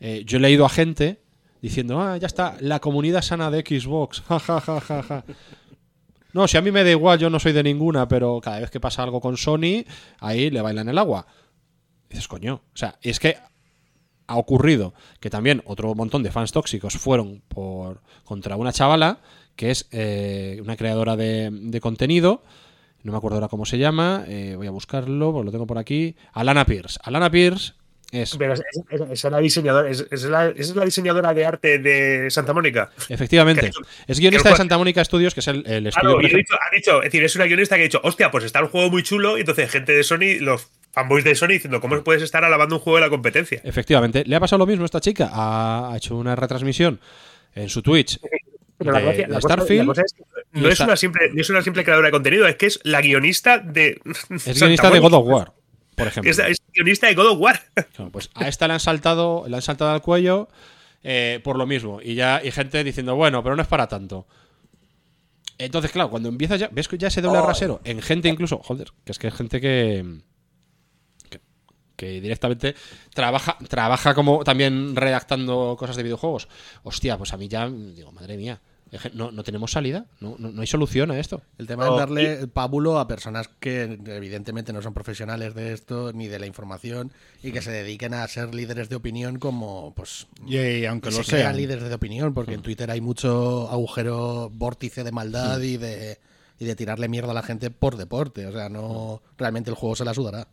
eh, 0.00 0.22
yo 0.24 0.38
he 0.38 0.40
leído 0.40 0.64
a 0.64 0.68
gente 0.68 1.20
diciendo, 1.60 2.00
ah, 2.00 2.16
ya 2.16 2.26
está, 2.26 2.56
la 2.60 2.78
comunidad 2.80 3.22
sana 3.22 3.50
de 3.50 3.60
Xbox, 3.60 4.20
ja, 4.28 4.38
ja, 4.38 4.60
ja, 4.60 4.80
ja, 4.80 5.02
ja. 5.02 5.24
No, 6.32 6.46
si 6.46 6.56
a 6.56 6.60
mí 6.60 6.70
me 6.70 6.84
da 6.84 6.90
igual, 6.90 7.18
yo 7.18 7.30
no 7.30 7.40
soy 7.40 7.52
de 7.52 7.62
ninguna, 7.62 8.06
pero 8.06 8.40
cada 8.40 8.60
vez 8.60 8.70
que 8.70 8.80
pasa 8.80 9.02
algo 9.02 9.20
con 9.20 9.36
Sony, 9.36 9.84
ahí 10.20 10.50
le 10.50 10.60
bailan 10.60 10.88
el 10.88 10.98
agua. 10.98 11.26
dices, 12.08 12.28
coño, 12.28 12.62
o 12.72 12.76
sea, 12.76 12.98
es 13.02 13.18
que 13.18 13.38
ha 14.26 14.36
ocurrido 14.36 14.92
que 15.20 15.30
también 15.30 15.62
otro 15.64 15.94
montón 15.94 16.22
de 16.22 16.30
fans 16.30 16.52
tóxicos 16.52 16.98
fueron 16.98 17.42
por 17.48 18.02
contra 18.24 18.56
una 18.56 18.72
chavala 18.72 19.20
que 19.58 19.72
es 19.72 19.88
eh, 19.90 20.60
una 20.62 20.76
creadora 20.76 21.16
de, 21.16 21.50
de 21.52 21.80
contenido. 21.80 22.42
No 23.02 23.10
me 23.12 23.18
acuerdo 23.18 23.36
ahora 23.38 23.48
cómo 23.48 23.66
se 23.66 23.76
llama. 23.76 24.24
eh, 24.28 24.54
voy 24.56 24.68
a 24.68 24.70
buscarlo, 24.70 25.32
porque 25.32 25.46
lo 25.46 25.50
tengo 25.52 25.66
por 25.66 25.78
aquí. 25.78 26.14
Alana 26.32 26.64
Pierce. 26.64 26.98
Alana 27.02 27.28
Pierce 27.30 27.72
es. 28.12 28.36
Pero 28.36 28.54
es, 28.54 28.62
es- 28.90 29.24
es 29.24 29.24
la 29.30 29.38
diseñadora, 29.38 29.90
es, 29.90 30.06
es 30.10 30.22
la, 30.24 30.46
esa 30.48 30.60
es 30.60 30.76
la 30.76 30.84
diseñadora 30.84 31.34
de 31.34 31.44
arte 31.44 31.78
de 31.80 32.30
Santa 32.30 32.52
Mónica. 32.54 32.90
Efectivamente. 33.08 33.70
Es 34.06 34.20
guionista 34.20 34.50
de 34.50 34.56
Santa 34.56 34.78
Mónica 34.78 35.04
Studios, 35.04 35.34
que 35.34 35.40
es 35.40 35.48
el, 35.48 35.66
el 35.66 35.88
estudio. 35.88 36.18
Claro, 36.18 36.28
y 36.34 36.36
dicho, 36.38 36.54
ha 36.54 36.74
dicho- 36.74 36.98
es 36.98 37.04
decir, 37.06 37.24
es 37.24 37.34
una 37.36 37.46
guionista 37.46 37.74
que 37.74 37.82
ha 37.82 37.84
dicho, 37.84 38.00
hostia, 38.04 38.30
pues 38.30 38.44
está 38.44 38.60
el 38.60 38.66
juego 38.66 38.90
muy 38.90 39.02
chulo, 39.02 39.36
y 39.36 39.40
entonces 39.40 39.68
gente 39.70 39.92
de 39.92 40.04
Sony, 40.04 40.38
los 40.40 40.68
fanboys 40.92 41.24
de 41.24 41.34
Sony 41.34 41.48
diciendo, 41.48 41.80
¿cómo 41.80 42.02
puedes 42.04 42.22
estar 42.22 42.44
alabando 42.44 42.76
un 42.76 42.80
juego 42.80 42.98
de 42.98 43.02
la 43.06 43.10
competencia? 43.10 43.60
Efectivamente. 43.64 44.22
Le 44.24 44.36
ha 44.36 44.40
pasado 44.40 44.58
lo 44.60 44.66
mismo 44.66 44.84
a 44.84 44.86
esta 44.86 45.00
chica. 45.00 45.30
Ha, 45.32 45.92
ha 45.92 45.96
hecho 45.96 46.16
una 46.16 46.34
retransmisión 46.36 47.00
en 47.54 47.68
su 47.68 47.82
Twitch 47.82 48.18
Pero 48.92 49.04
la 49.06 49.12
gracia- 49.12 49.26
cosa- 49.28 49.40
Starfield. 49.40 49.80
la 49.80 49.86
cosa 49.86 50.02
es 50.04 50.12
que 50.14 50.22
y 50.54 50.60
no, 50.60 50.68
es 50.68 50.80
una 50.80 50.96
simple, 50.96 51.30
no 51.32 51.40
es 51.40 51.50
una 51.50 51.62
simple 51.62 51.84
creadora 51.84 52.08
de 52.08 52.12
contenido, 52.12 52.46
es 52.46 52.56
que 52.56 52.66
es 52.66 52.80
la 52.84 53.00
guionista 53.00 53.58
de. 53.58 54.00
es 54.30 54.44
guionista 54.60 54.90
de 54.90 54.98
God 55.00 55.14
of 55.14 55.26
War, 55.26 55.52
por 55.94 56.06
ejemplo. 56.06 56.30
Es, 56.30 56.38
es 56.38 56.58
guionista 56.74 57.06
de 57.06 57.14
God 57.14 57.32
of 57.32 57.38
War. 57.40 57.60
Pues 58.12 58.30
a 58.34 58.48
esta 58.48 58.66
le 58.66 58.74
han 58.74 58.80
saltado, 58.80 59.44
le 59.48 59.56
han 59.56 59.62
saltado 59.62 59.90
al 59.90 60.00
cuello 60.02 60.48
eh, 61.02 61.40
por 61.44 61.56
lo 61.58 61.66
mismo. 61.66 62.00
Y 62.02 62.14
ya, 62.14 62.40
y 62.42 62.50
gente 62.50 62.82
diciendo, 62.84 63.14
bueno, 63.16 63.42
pero 63.42 63.54
no 63.56 63.62
es 63.62 63.68
para 63.68 63.86
tanto. 63.88 64.26
Entonces, 65.58 65.90
claro, 65.90 66.08
cuando 66.10 66.28
empieza 66.28 66.56
ya, 66.56 66.68
ves 66.72 66.86
que 66.88 66.98
ya 66.98 67.08
ese 67.08 67.20
doble 67.20 67.40
rasero, 67.42 67.80
en 67.84 68.00
gente 68.00 68.28
incluso, 68.28 68.58
joder, 68.58 68.92
que 69.04 69.10
es 69.12 69.18
que 69.18 69.26
es 69.26 69.34
gente 69.34 69.60
que, 69.60 70.20
que, 71.96 72.20
directamente 72.20 72.76
trabaja, 73.12 73.58
trabaja 73.68 74.14
como 74.14 74.44
también 74.44 74.94
redactando 74.94 75.74
cosas 75.78 75.96
de 75.96 76.04
videojuegos. 76.04 76.48
Hostia, 76.84 77.18
pues 77.18 77.32
a 77.32 77.36
mí 77.36 77.48
ya, 77.48 77.68
digo, 77.68 78.12
madre 78.12 78.36
mía, 78.36 78.60
no, 79.14 79.30
no 79.30 79.42
tenemos 79.42 79.72
salida, 79.72 80.06
no, 80.20 80.36
no, 80.38 80.50
no 80.50 80.60
hay 80.60 80.66
solución 80.66 81.10
a 81.10 81.18
esto. 81.18 81.42
El 81.58 81.66
tema 81.66 81.88
es 81.88 81.96
darle 81.96 82.32
el 82.40 82.48
pábulo 82.48 82.98
a 82.98 83.08
personas 83.08 83.48
que 83.60 83.98
evidentemente 84.06 84.72
no 84.72 84.82
son 84.82 84.94
profesionales 84.94 85.54
de 85.54 85.72
esto 85.72 86.12
ni 86.12 86.28
de 86.28 86.38
la 86.38 86.46
información 86.46 87.12
y 87.42 87.52
que 87.52 87.62
se 87.62 87.70
dediquen 87.70 88.14
a 88.14 88.26
ser 88.28 88.54
líderes 88.54 88.88
de 88.88 88.96
opinión 88.96 89.38
como 89.38 89.92
pues 89.94 90.26
Y, 90.46 90.84
aunque 90.84 91.10
se 91.10 91.18
lo 91.18 91.24
crean 91.24 91.42
sean. 91.42 91.56
líderes 91.56 91.88
de 91.88 91.94
opinión 91.94 92.34
porque 92.34 92.54
en 92.54 92.62
Twitter 92.62 92.90
hay 92.90 93.00
mucho 93.00 93.68
agujero 93.70 94.50
vórtice 94.50 95.04
de 95.04 95.12
maldad 95.12 95.60
y 95.60 95.76
de 95.76 96.18
y 96.60 96.64
de 96.64 96.74
tirarle 96.74 97.08
mierda 97.08 97.30
a 97.30 97.34
la 97.34 97.42
gente 97.42 97.70
por 97.70 97.96
deporte, 97.96 98.46
o 98.46 98.52
sea, 98.52 98.68
no 98.68 99.22
realmente 99.36 99.70
el 99.70 99.76
juego 99.76 99.94
se 99.94 100.04
la 100.04 100.12
sudará. 100.12 100.48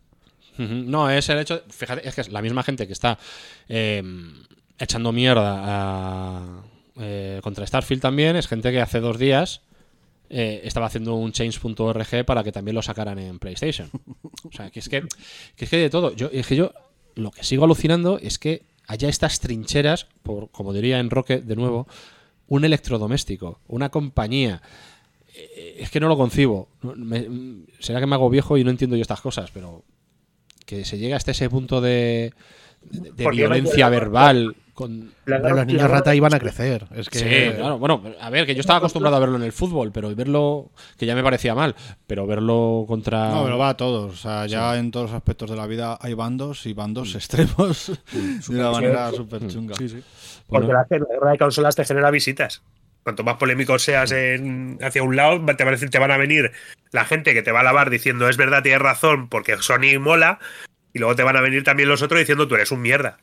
No, 0.57 1.09
es 1.09 1.27
el 1.29 1.39
hecho. 1.39 1.63
Fíjate, 1.69 2.07
es 2.07 2.15
que 2.15 2.21
es 2.21 2.29
la 2.29 2.41
misma 2.41 2.63
gente 2.63 2.87
que 2.87 2.93
está 2.93 3.17
eh, 3.67 4.01
echando 4.79 5.11
mierda 5.11 5.61
a, 5.65 6.63
eh, 6.97 7.39
contra 7.43 7.65
Starfield 7.65 8.01
también. 8.01 8.35
Es 8.35 8.47
gente 8.47 8.71
que 8.71 8.81
hace 8.81 8.99
dos 8.99 9.17
días 9.19 9.61
eh, 10.29 10.61
estaba 10.63 10.87
haciendo 10.87 11.15
un 11.15 11.31
change.org 11.31 12.25
para 12.25 12.43
que 12.43 12.51
también 12.51 12.75
lo 12.75 12.81
sacaran 12.81 13.19
en 13.19 13.39
PlayStation. 13.39 13.89
O 14.43 14.51
sea, 14.51 14.69
que 14.71 14.79
es 14.79 14.89
que, 14.89 15.03
que 15.55 15.65
es 15.65 15.71
que 15.71 15.77
de 15.77 15.89
todo. 15.89 16.15
Yo, 16.15 16.29
es 16.31 16.47
que 16.47 16.55
yo 16.55 16.71
lo 17.15 17.31
que 17.31 17.43
sigo 17.43 17.63
alucinando 17.65 18.19
es 18.19 18.37
que 18.39 18.63
haya 18.87 19.09
estas 19.09 19.39
trincheras, 19.39 20.07
por, 20.23 20.49
como 20.51 20.73
diría 20.73 20.99
en 20.99 21.09
Roque 21.09 21.39
de 21.39 21.55
nuevo, 21.55 21.87
un 22.47 22.63
electrodoméstico, 22.65 23.59
una 23.67 23.89
compañía 23.89 24.61
eh, 25.33 25.77
es 25.79 25.89
que 25.89 25.99
no 25.99 26.07
lo 26.07 26.17
concibo. 26.17 26.69
Me- 26.81 27.27
será 27.79 27.99
que 27.99 28.05
me 28.05 28.15
hago 28.15 28.29
viejo 28.29 28.57
y 28.57 28.63
no 28.63 28.69
entiendo 28.69 28.95
yo 28.95 29.01
estas 29.01 29.21
cosas, 29.21 29.49
pero 29.51 29.83
que 30.65 30.85
se 30.85 30.97
llegue 30.97 31.13
hasta 31.13 31.31
ese 31.31 31.49
punto 31.49 31.81
de, 31.81 32.33
de, 32.81 33.29
violencia 33.31 33.89
verbal 33.89 34.55
con... 34.75 35.11
La- 35.25 35.41
Pero 35.41 35.55
los 35.55 35.65
niños 35.65 35.81
la- 35.81 35.87
rata 35.87 36.13
iban 36.13 36.33
a 36.35 36.39
crecer. 36.39 36.85
Es 36.95 37.09
que. 37.09 37.17
Sí, 37.19 37.55
claro. 37.57 37.79
Bueno, 37.79 38.03
a 38.21 38.29
ver, 38.29 38.45
que 38.45 38.53
yo 38.53 38.59
estaba 38.61 38.77
acostumbrado 38.77 39.15
a 39.15 39.19
verlo 39.19 39.37
en 39.37 39.41
el 39.43 39.51
fútbol, 39.53 39.91
pero 39.91 40.13
verlo, 40.15 40.69
que 40.99 41.07
ya 41.07 41.15
me 41.15 41.23
parecía 41.23 41.55
mal, 41.55 41.75
pero 42.05 42.27
verlo 42.27 42.85
contra... 42.87 43.29
No, 43.31 43.43
pero 43.45 43.57
va 43.57 43.69
a 43.69 43.77
todos. 43.77 44.13
O 44.13 44.17
sea, 44.17 44.45
ya 44.45 44.77
en 44.77 44.91
todos 44.91 45.09
los 45.09 45.15
aspectos 45.17 45.49
de 45.49 45.55
la 45.55 45.65
vida 45.65 45.97
hay 45.99 46.13
bandos 46.13 46.65
y 46.67 46.73
bandos 46.73 47.15
extremos 47.15 47.91
de 48.11 48.55
una 48.55 48.69
manera 48.69 49.11
súper 49.11 49.47
chunga. 49.47 49.73
Sí, 49.75 49.89
sí. 49.89 50.03
Porque 50.47 50.67
Bueno, 50.67 50.85
la, 50.89 50.97
la 50.99 51.05
guerra 51.15 51.31
de 51.31 51.37
consolas 51.39 51.75
te 51.75 51.85
genera 51.85 52.11
visitas. 52.11 52.61
Cuanto 53.01 53.23
más 53.23 53.35
polémico 53.37 53.79
seas 53.79 54.11
en- 54.11 54.77
hacia 54.81 55.01
un 55.03 55.15
lado, 55.15 55.37
te, 55.55 55.63
van 55.63 55.73
a 55.73 55.77
decir- 55.77 55.89
te 55.89 55.99
van 55.99 56.11
a 56.11 56.17
venir 56.17 56.51
la 56.91 57.05
gente 57.05 57.33
que 57.33 57.41
te 57.43 57.51
va 57.51 57.59
a 57.59 57.61
alabar 57.61 57.89
diciendo 57.89 58.27
es 58.29 58.35
verdad, 58.37 58.61
tienes 58.63 58.81
razón, 58.81 59.29
porque 59.29 59.55
Sony 59.57 59.99
mola, 59.99 60.39
y 60.93 60.99
luego 60.99 61.15
te 61.15 61.23
van 61.23 61.35
a 61.37 61.41
venir 61.41 61.63
también 61.63 61.87
los 61.89 62.01
otros 62.01 62.19
diciendo 62.19 62.47
tú 62.47 62.55
eres 62.55 62.71
un 62.71 62.81
mierda. 62.81 63.17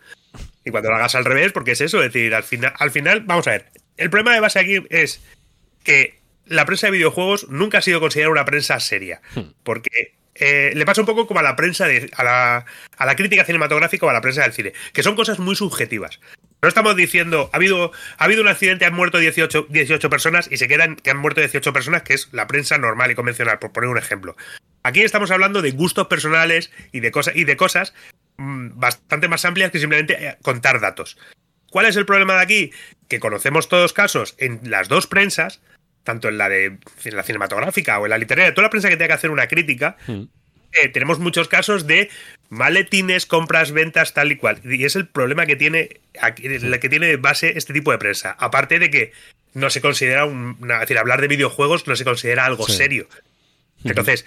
Y 0.65 0.71
cuando 0.71 0.91
lo 0.91 0.97
hagas 0.97 1.15
al 1.15 1.25
revés, 1.25 1.53
porque 1.53 1.73
es 1.73 1.81
eso, 1.81 2.03
es 2.03 2.13
decir, 2.13 2.35
al 2.35 2.45
final, 2.45 2.73
al 2.79 2.91
final, 2.91 3.21
vamos 3.21 3.47
a 3.49 3.53
ver, 3.53 3.67
el 3.97 4.11
problema 4.11 4.35
de 4.35 4.41
base 4.41 4.59
aquí 4.61 4.85
es 4.91 5.23
que 5.85 6.21
la 6.47 6.65
prensa 6.67 6.87
de 6.87 6.93
videojuegos 6.93 7.49
nunca 7.49 7.79
ha 7.79 7.83
sido 7.83 8.01
considerada 8.01 8.33
una 8.33 8.45
prensa 8.45 8.79
seria. 8.81 9.21
Porque 9.63 10.15
eh, 10.35 10.73
le 10.75 10.87
pasa 10.87 11.01
un 11.01 11.07
poco 11.07 11.27
como 11.27 11.41
a 11.41 11.43
la 11.43 11.57
prensa, 11.57 11.87
de, 11.87 12.11
a, 12.17 12.25
la, 12.25 12.65
a 12.97 13.07
la 13.07 13.17
crítica 13.17 13.45
cinematográfica 13.45 14.07
o 14.07 14.11
a 14.11 14.13
la 14.13 14.21
prensa 14.21 14.43
del 14.43 14.53
cine, 14.53 14.73
que 14.93 15.03
son 15.03 15.15
cosas 15.15 15.39
muy 15.39 15.57
subjetivas. 15.57 16.21
No 16.63 16.69
estamos 16.69 16.95
diciendo, 16.95 17.51
ha 17.53 17.57
habido, 17.57 17.91
ha 18.19 18.25
habido 18.25 18.43
un 18.43 18.49
accidente, 18.49 18.85
han 18.85 18.95
muerto 18.95 19.19
18, 19.19 19.67
18 19.69 20.11
personas 20.11 20.49
y 20.51 20.59
se 20.59 20.69
quedan 20.69 20.97
que 20.97 21.11
han 21.11 21.17
muerto 21.17 21.41
18 21.41 21.73
personas, 21.73 22.03
que 22.03 22.15
es 22.15 22.29
la 22.33 22.47
prensa 22.47 22.79
normal 22.79 23.11
y 23.11 23.15
convencional, 23.15 23.59
por 23.59 23.73
poner 23.73 23.91
un 23.91 23.99
ejemplo. 23.99 24.37
Aquí 24.85 25.03
estamos 25.03 25.31
hablando 25.31 25.61
de 25.61 25.73
gustos 25.73 26.07
personales 26.07 26.71
y 26.93 27.01
de, 27.01 27.11
cosas 27.11 27.37
y 27.37 27.45
de 27.45 27.57
cosas 27.57 27.95
bastante 28.75 29.29
más 29.29 29.45
amplias 29.45 29.71
que 29.71 29.79
simplemente 29.79 30.15
eh, 30.27 30.37
contar 30.43 30.81
datos. 30.81 31.17
¿Cuál 31.71 31.87
es 31.87 31.97
el 31.97 32.05
problema 32.07 32.35
de 32.35 32.43
aquí? 32.43 32.71
Que 33.09 33.19
conocemos 33.21 33.69
todos 33.69 33.93
casos 33.93 34.35
en 34.39 34.61
las 34.65 34.89
dos 34.89 35.07
prensas, 35.07 35.61
tanto 36.05 36.29
en 36.29 36.37
la 36.39 36.49
de 36.49 36.79
en 37.05 37.17
la 37.17 37.23
cinematográfica 37.23 37.99
o 37.99 38.05
en 38.07 38.11
la 38.11 38.19
literaria, 38.19 38.53
toda 38.55 38.65
la 38.67 38.71
prensa 38.71 38.89
que 38.89 38.97
tenga 38.97 39.09
que 39.09 39.15
hacer 39.15 39.31
una 39.31 39.47
crítica, 39.47 39.97
Mm. 40.07 40.23
eh, 40.73 40.89
tenemos 40.89 41.19
muchos 41.19 41.49
casos 41.49 41.87
de 41.87 42.11
maletines, 42.51 43.25
compras, 43.27 43.73
ventas, 43.73 44.13
tal 44.13 44.33
y 44.33 44.37
cual. 44.37 44.61
Y 44.65 44.85
es 44.85 44.97
el 44.97 45.07
problema 45.09 45.47
que 45.47 45.57
tiene, 45.57 46.01
aquí- 46.21 46.49
la 46.59 46.79
que 46.81 46.89
tiene 46.89 47.07
de 47.07 47.17
base 47.17 47.57
este 47.57 47.73
tipo 47.73 47.91
de 47.93 47.99
prensa. 47.99 48.37
Aparte 48.39 48.79
de 48.79 48.91
que 48.91 49.13
no 49.55 49.71
se 49.71 49.81
considera 49.81 50.25
un, 50.27 50.59
es 50.73 50.81
decir, 50.81 50.99
hablar 50.99 51.21
de 51.21 51.29
videojuegos 51.29 51.87
no 51.87 51.97
se 51.97 52.05
considera 52.05 52.45
algo 52.47 52.67
Sí. 52.67 52.73
serio. 52.75 53.09
Entonces, 53.85 54.27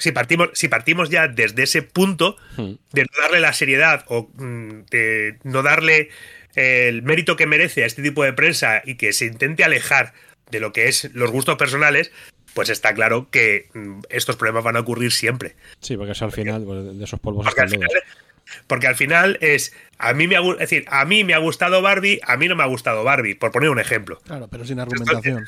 si 0.00 0.12
partimos, 0.12 0.50
si 0.54 0.68
partimos 0.68 1.10
ya 1.10 1.28
desde 1.28 1.62
ese 1.62 1.82
punto 1.82 2.36
Mm. 2.56 2.72
de 2.92 3.02
no 3.02 3.22
darle 3.22 3.40
la 3.40 3.52
seriedad 3.52 4.04
o 4.08 4.30
mm, 4.34 4.86
de 4.90 5.38
no 5.44 5.62
darle 5.62 6.10
el 6.54 7.02
mérito 7.02 7.36
que 7.36 7.46
merece 7.46 7.84
a 7.84 7.86
este 7.86 8.02
tipo 8.02 8.24
de 8.24 8.32
prensa 8.32 8.82
y 8.84 8.96
que 8.96 9.12
se 9.12 9.26
intente 9.26 9.62
alejar 9.62 10.12
de 10.50 10.60
lo 10.60 10.72
que 10.72 10.88
es 10.88 11.10
los 11.14 11.30
gustos 11.30 11.56
personales, 11.56 12.10
pues 12.54 12.68
está 12.70 12.92
claro 12.94 13.28
que 13.30 13.68
mm, 13.74 14.00
estos 14.08 14.36
problemas 14.36 14.64
van 14.64 14.76
a 14.76 14.80
ocurrir 14.80 15.12
siempre. 15.12 15.54
Sí, 15.80 15.96
porque 15.96 16.12
eso 16.12 16.24
al 16.24 16.32
final 16.32 16.64
pues, 16.64 16.98
de 16.98 17.04
esos 17.04 17.20
polvos 17.20 17.44
Porque 17.44 17.60
al, 17.60 17.68
final, 17.68 17.88
porque 18.66 18.86
al 18.88 18.96
final 18.96 19.38
es 19.40 19.72
a 19.98 20.12
mí 20.12 20.26
me 20.26 20.36
ha, 20.36 20.40
es 20.40 20.58
decir, 20.58 20.84
a 20.88 21.04
mí 21.04 21.22
me 21.22 21.34
ha 21.34 21.38
gustado 21.38 21.82
Barbie, 21.82 22.20
a 22.26 22.36
mí 22.36 22.48
no 22.48 22.56
me 22.56 22.64
ha 22.64 22.66
gustado 22.66 23.04
Barbie, 23.04 23.34
por 23.34 23.52
poner 23.52 23.70
un 23.70 23.78
ejemplo. 23.78 24.18
Claro, 24.24 24.48
pero 24.48 24.64
sin 24.64 24.80
argumentación. 24.80 25.46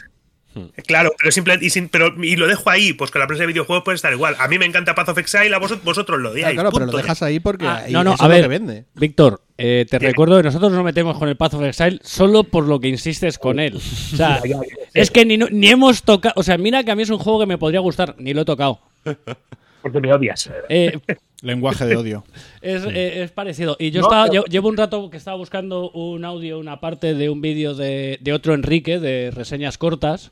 Claro, 0.86 1.12
pero 1.18 1.30
simple 1.32 1.58
y, 1.60 1.70
sin, 1.70 1.88
pero 1.88 2.12
y 2.22 2.36
lo 2.36 2.46
dejo 2.46 2.68
ahí, 2.70 2.92
pues 2.92 3.10
que 3.10 3.18
la 3.18 3.26
prensa 3.26 3.42
de 3.42 3.46
videojuegos 3.48 3.84
puede 3.84 3.96
estar 3.96 4.12
igual. 4.12 4.36
A 4.38 4.48
mí 4.48 4.58
me 4.58 4.66
encanta 4.66 4.94
Path 4.94 5.10
of 5.10 5.18
Exile, 5.18 5.54
a 5.54 5.58
vosotros, 5.58 5.84
vosotros 5.84 6.20
lo 6.20 6.30
odiáis. 6.30 6.54
claro, 6.54 6.70
pero 6.72 6.86
lo 6.86 6.96
dejas 6.96 7.22
ahí 7.22 7.40
porque 7.40 7.66
Ah, 7.66 7.82
ahí 7.86 7.92
no, 7.92 8.04
no, 8.04 8.14
eso 8.14 8.22
a 8.22 8.26
es 8.26 8.28
lo 8.30 8.34
ver, 8.34 8.42
que 8.42 8.48
vende. 8.48 8.84
Víctor, 8.94 9.40
eh, 9.58 9.86
te 9.88 9.98
recuerdo 9.98 10.36
que 10.36 10.42
nosotros 10.44 10.72
nos 10.72 10.84
metemos 10.84 11.16
con 11.18 11.28
el 11.28 11.36
Path 11.36 11.54
of 11.54 11.62
Exile 11.64 11.98
solo 12.02 12.44
por 12.44 12.66
lo 12.66 12.80
que 12.80 12.88
insistes 12.88 13.38
con 13.38 13.58
él. 13.60 13.76
O 13.76 14.16
sea, 14.16 14.40
es 14.94 15.10
que 15.10 15.24
ni, 15.24 15.36
no- 15.36 15.48
ni 15.50 15.68
hemos 15.68 16.02
tocado. 16.02 16.34
O 16.36 16.42
sea, 16.42 16.58
mira 16.58 16.82
que 16.84 16.90
a 16.90 16.96
mí 16.96 17.02
es 17.02 17.10
un 17.10 17.18
juego 17.18 17.40
que 17.40 17.46
me 17.46 17.58
podría 17.58 17.80
gustar, 17.80 18.14
ni 18.18 18.34
lo 18.34 18.42
he 18.42 18.44
tocado. 18.44 18.80
Porque 19.82 20.00
me 20.00 20.12
odias. 20.12 20.50
Eh, 20.68 20.98
Lenguaje 21.42 21.84
de 21.86 21.96
odio. 21.96 22.24
es, 22.60 22.84
eh, 22.84 23.24
es 23.24 23.32
parecido. 23.32 23.76
Y 23.80 23.90
yo 23.90 24.00
No, 24.02 24.06
estaba, 24.06 24.28
llevo 24.48 24.68
un 24.68 24.76
rato 24.76 25.10
que 25.10 25.16
estaba 25.16 25.36
buscando 25.36 25.90
un 25.90 26.24
audio, 26.24 26.58
una 26.60 26.78
parte 26.78 27.14
de 27.14 27.28
un 27.30 27.40
vídeo 27.40 27.74
de, 27.74 28.18
de 28.20 28.32
otro 28.32 28.54
Enrique, 28.54 29.00
de 29.00 29.32
reseñas 29.32 29.76
cortas, 29.76 30.30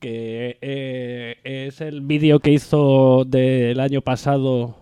que 0.00 0.56
eh, 0.62 1.36
es 1.44 1.82
el 1.82 2.00
vídeo 2.00 2.40
que 2.40 2.50
hizo 2.50 3.24
del 3.26 3.78
año 3.80 4.00
pasado, 4.00 4.76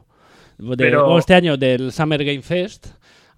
de, 0.58 0.76
Pero- 0.76 1.08
o 1.08 1.18
este 1.18 1.34
año, 1.34 1.56
del 1.56 1.90
Summer 1.90 2.24
Game 2.24 2.42
Fest. 2.42 2.86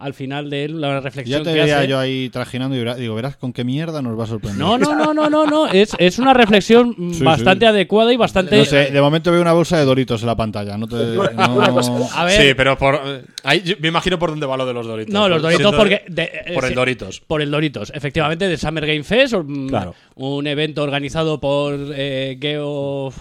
Al 0.00 0.14
final 0.14 0.48
de 0.48 0.64
él, 0.64 0.80
la 0.80 0.88
Ya 0.94 1.00
reflexión 1.00 1.42
te 1.42 1.52
que 1.52 1.60
veía 1.60 1.78
hace. 1.80 1.88
yo 1.88 1.98
ahí 1.98 2.28
trajinando 2.30 2.76
y 2.76 3.00
digo, 3.00 3.16
verás 3.16 3.36
con 3.36 3.52
qué 3.52 3.64
mierda 3.64 4.00
nos 4.00 4.16
va 4.16 4.22
a 4.22 4.26
sorprender. 4.28 4.60
No, 4.60 4.78
no, 4.78 4.94
no, 4.94 5.12
no, 5.12 5.28
no, 5.28 5.44
no. 5.44 5.66
Es, 5.66 5.90
es 5.98 6.20
una 6.20 6.32
reflexión 6.34 6.94
mm, 6.96 7.12
Sí, 7.14 7.24
bastante 7.24 7.64
sí. 7.66 7.68
adecuada 7.70 8.12
y 8.12 8.16
bastante. 8.16 8.56
No 8.58 8.64
sé, 8.64 8.92
de 8.92 9.00
momento 9.00 9.32
veo 9.32 9.42
una 9.42 9.52
bolsa 9.54 9.76
de 9.76 9.84
Doritos 9.84 10.20
en 10.20 10.28
la 10.28 10.36
pantalla. 10.36 10.78
No 10.78 10.86
te, 10.86 10.94
no- 11.34 12.08
A 12.14 12.24
ver, 12.24 12.40
Sí, 12.42 12.54
pero 12.54 12.78
por, 12.78 12.94
eh, 13.04 13.22
ahí 13.42 13.76
me 13.80 13.88
imagino 13.88 14.20
por 14.20 14.30
dónde 14.30 14.46
va 14.46 14.56
lo 14.56 14.66
de 14.66 14.72
los 14.74 14.86
Doritos. 14.86 15.12
No, 15.12 15.28
los 15.28 15.42
Doritos 15.42 15.74
porque. 15.74 16.02
de- 16.06 16.22
eh, 16.46 16.52
por 16.54 16.62
el 16.64 16.70
sí, 16.70 16.74
Doritos. 16.76 17.20
Por 17.26 17.42
el 17.42 17.50
Doritos, 17.50 17.92
efectivamente, 17.92 18.46
de 18.46 18.56
Summer 18.56 18.86
Game 18.86 19.02
Fest, 19.02 19.34
un, 19.34 19.68
Claro. 19.68 19.96
un 20.14 20.46
evento 20.46 20.84
organizado 20.84 21.40
por 21.40 21.74
eh, 21.92 22.38
Geo, 22.40 23.12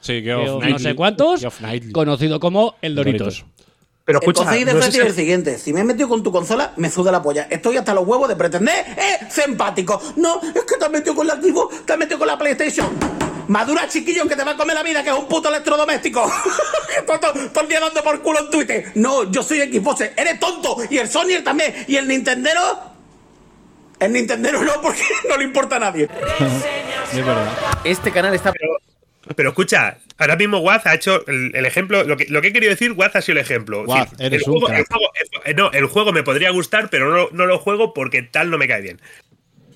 Sí, 0.00 0.20
Geo 0.20 0.40
Geoff 0.60 0.64
no 0.68 0.78
sé 0.80 0.94
cuántos, 0.96 1.46
conocido 1.92 2.40
como 2.40 2.74
el 2.82 2.96
Doritos. 2.96 3.44
Doritos. 3.44 3.52
Pero 4.04 4.18
El 4.18 4.22
escucha, 4.22 4.44
consejo 4.44 4.66
de 4.66 4.72
no 4.74 4.80
es 4.80 4.94
el 4.94 5.14
siguiente. 5.14 5.58
Si 5.58 5.72
me 5.72 5.80
he 5.80 5.84
metido 5.84 6.08
con 6.08 6.22
tu 6.22 6.32
consola, 6.32 6.72
me 6.76 6.90
suda 6.90 7.12
la 7.12 7.22
polla. 7.22 7.46
Estoy 7.50 7.76
hasta 7.76 7.94
los 7.94 8.06
huevos 8.06 8.28
de 8.28 8.34
pretender, 8.34 8.84
¡eh! 8.96 9.26
Simpático. 9.30 10.00
No, 10.16 10.40
es 10.42 10.64
que 10.64 10.76
te 10.76 10.84
has 10.84 10.90
metido 10.90 11.14
con 11.14 11.26
la 11.26 11.34
Xbox, 11.34 11.86
te 11.86 11.92
has 11.92 11.98
metido 11.98 12.18
con 12.18 12.26
la 12.26 12.36
PlayStation. 12.36 12.88
Madura 13.48 13.88
chiquillo 13.88 14.26
que 14.26 14.36
te 14.36 14.44
va 14.44 14.52
a 14.52 14.56
comer 14.56 14.74
la 14.74 14.82
vida, 14.82 15.02
que 15.02 15.10
es 15.10 15.16
un 15.16 15.26
puto 15.26 15.48
electrodoméstico. 15.48 16.22
todo, 17.20 17.62
el 17.62 17.68
día 17.68 17.80
dando 17.80 18.02
por 18.02 18.20
culo 18.22 18.40
en 18.40 18.50
Twitter. 18.50 18.92
No, 18.94 19.30
yo 19.30 19.42
soy 19.42 19.60
Xbox. 19.60 20.00
Eres 20.16 20.40
tonto. 20.40 20.76
Y 20.90 20.98
el 20.98 21.08
Sony 21.08 21.42
también. 21.44 21.84
Y 21.86 21.96
el 21.96 22.08
Nintendero. 22.08 22.60
El 23.98 24.12
Nintendero 24.12 24.62
no, 24.62 24.80
porque 24.80 25.02
no 25.28 25.36
le 25.36 25.44
importa 25.44 25.76
a 25.76 25.80
nadie. 25.80 26.08
Es 27.12 27.18
verdad. 27.18 27.52
Este 27.84 28.10
canal 28.10 28.34
está. 28.34 28.52
Pero 28.52 28.71
escucha, 29.50 29.98
ahora 30.18 30.36
mismo 30.36 30.58
Waz 30.58 30.86
ha 30.86 30.94
hecho 30.94 31.26
el, 31.26 31.54
el 31.54 31.64
ejemplo. 31.66 32.04
Lo 32.04 32.16
que, 32.16 32.26
lo 32.26 32.40
que 32.42 32.48
he 32.48 32.52
querido 32.52 32.70
decir, 32.70 32.92
Waz 32.92 33.16
ha 33.16 33.22
sido 33.22 33.38
el 33.38 33.44
ejemplo. 33.44 33.82
Waz, 33.84 34.04
Es 34.12 34.18
decir, 34.18 34.26
eres 34.26 34.42
el 34.46 34.48
un 34.52 34.60
juego, 34.60 34.66
crack. 34.66 34.78
el 34.80 34.86
juego- 34.86 35.12
el- 35.44 35.56
no, 35.56 35.70
el 35.72 35.86
juego 35.86 36.12
me 36.12 36.22
podría 36.22 36.50
gustar, 36.50 36.88
pero 36.90 37.08
no, 37.10 37.16
lo- 37.16 37.30
no 37.32 37.46
lo 37.46 37.58
juego 37.58 37.92
porque 37.94 38.22
tal 38.22 38.50
no 38.50 38.58
me 38.58 38.68
cae 38.68 38.82
bien. 38.82 39.00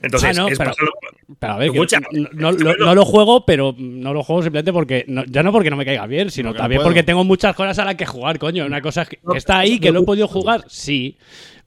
Entonces, 0.03 0.39
Ah, 0.39 0.43
no, 0.43 0.49
es 0.49 0.59
pero- 0.59 0.71
pasarlo- 0.71 0.93
Pero 1.41 1.53
a 1.53 1.57
ver, 1.59 1.69
Escucha, 1.71 1.99
no, 2.13 2.29
no- 2.33 2.53
bueno. 2.55 2.75
no 2.87 2.95
lo 2.95 3.05
juego, 3.05 3.45
pero 3.47 3.75
no 3.79 4.13
lo 4.15 4.23
juego 4.23 4.43
simplemente 4.43 4.73
porque. 4.73 5.05
no- 5.09 5.25
ya 5.25 5.43
no 5.43 5.51
porque 5.53 5.71
no 5.71 5.77
me 5.77 5.85
caiga 5.85 6.07
bien, 6.07 6.31
sino 6.31 6.51
Porque 6.51 6.59
también 6.61 6.79
puedo. 6.81 6.89
porque 6.91 7.03
tengo 7.03 7.25
muchas 7.25 7.57
cosas 7.57 7.79
a 7.79 7.85
las 7.87 7.95
que 7.97 8.07
jugar, 8.07 8.39
coño. 8.39 8.67
Una 8.67 8.81
cosa 8.83 9.05
que, 9.07 9.17
que 9.17 9.39
está 9.39 9.59
ahí, 9.59 9.81
que 9.81 9.91
lo 9.91 10.01
he 10.03 10.05
podido 10.05 10.29
jugar, 10.29 10.65
sí. 10.69 11.17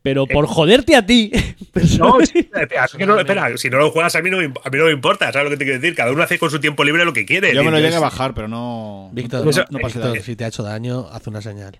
Pero 0.02 0.26
por 0.28 0.46
joderte 0.48 0.96
a 0.96 1.06
ti. 1.06 1.32
No, 2.00 2.20
espera, 2.20 2.86
es 2.86 2.92
que 2.94 3.06
no- 3.06 3.18
espera, 3.20 3.56
si 3.58 3.70
no 3.70 3.78
lo 3.78 3.92
juegas 3.92 4.16
a 4.16 4.22
mí 4.22 4.30
no, 4.30 4.38
me, 4.38 4.46
a 4.46 4.70
mí 4.70 4.78
no 4.78 4.86
me 4.86 4.92
importa, 4.92 5.32
¿sabes 5.32 5.46
lo 5.46 5.50
que 5.52 5.58
te 5.58 5.66
quiero 5.66 5.80
decir? 5.80 5.96
Cada 5.96 6.12
uno 6.12 6.24
hace 6.24 6.38
con 6.40 6.50
su 6.50 6.60
tiempo 6.60 6.84
libre 6.84 7.06
lo 7.06 7.14
que 7.14 7.26
quiere. 7.26 7.54
Yo 7.54 7.64
me 7.64 7.72
lo 7.72 7.80
llegué 7.80 7.96
a 7.96 8.00
bajar, 8.00 8.34
pero 8.34 8.48
no. 8.48 9.10
Víctor, 9.14 9.44
no, 9.44 9.50
Eso- 9.52 9.66
no 9.70 9.78
Víctor, 9.80 10.16
ahí. 10.18 10.22
si 10.24 10.36
te 10.36 10.44
ha 10.46 10.48
hecho 10.48 10.64
daño, 10.64 11.08
haz 11.12 11.26
una 11.28 11.42
señal. 11.42 11.80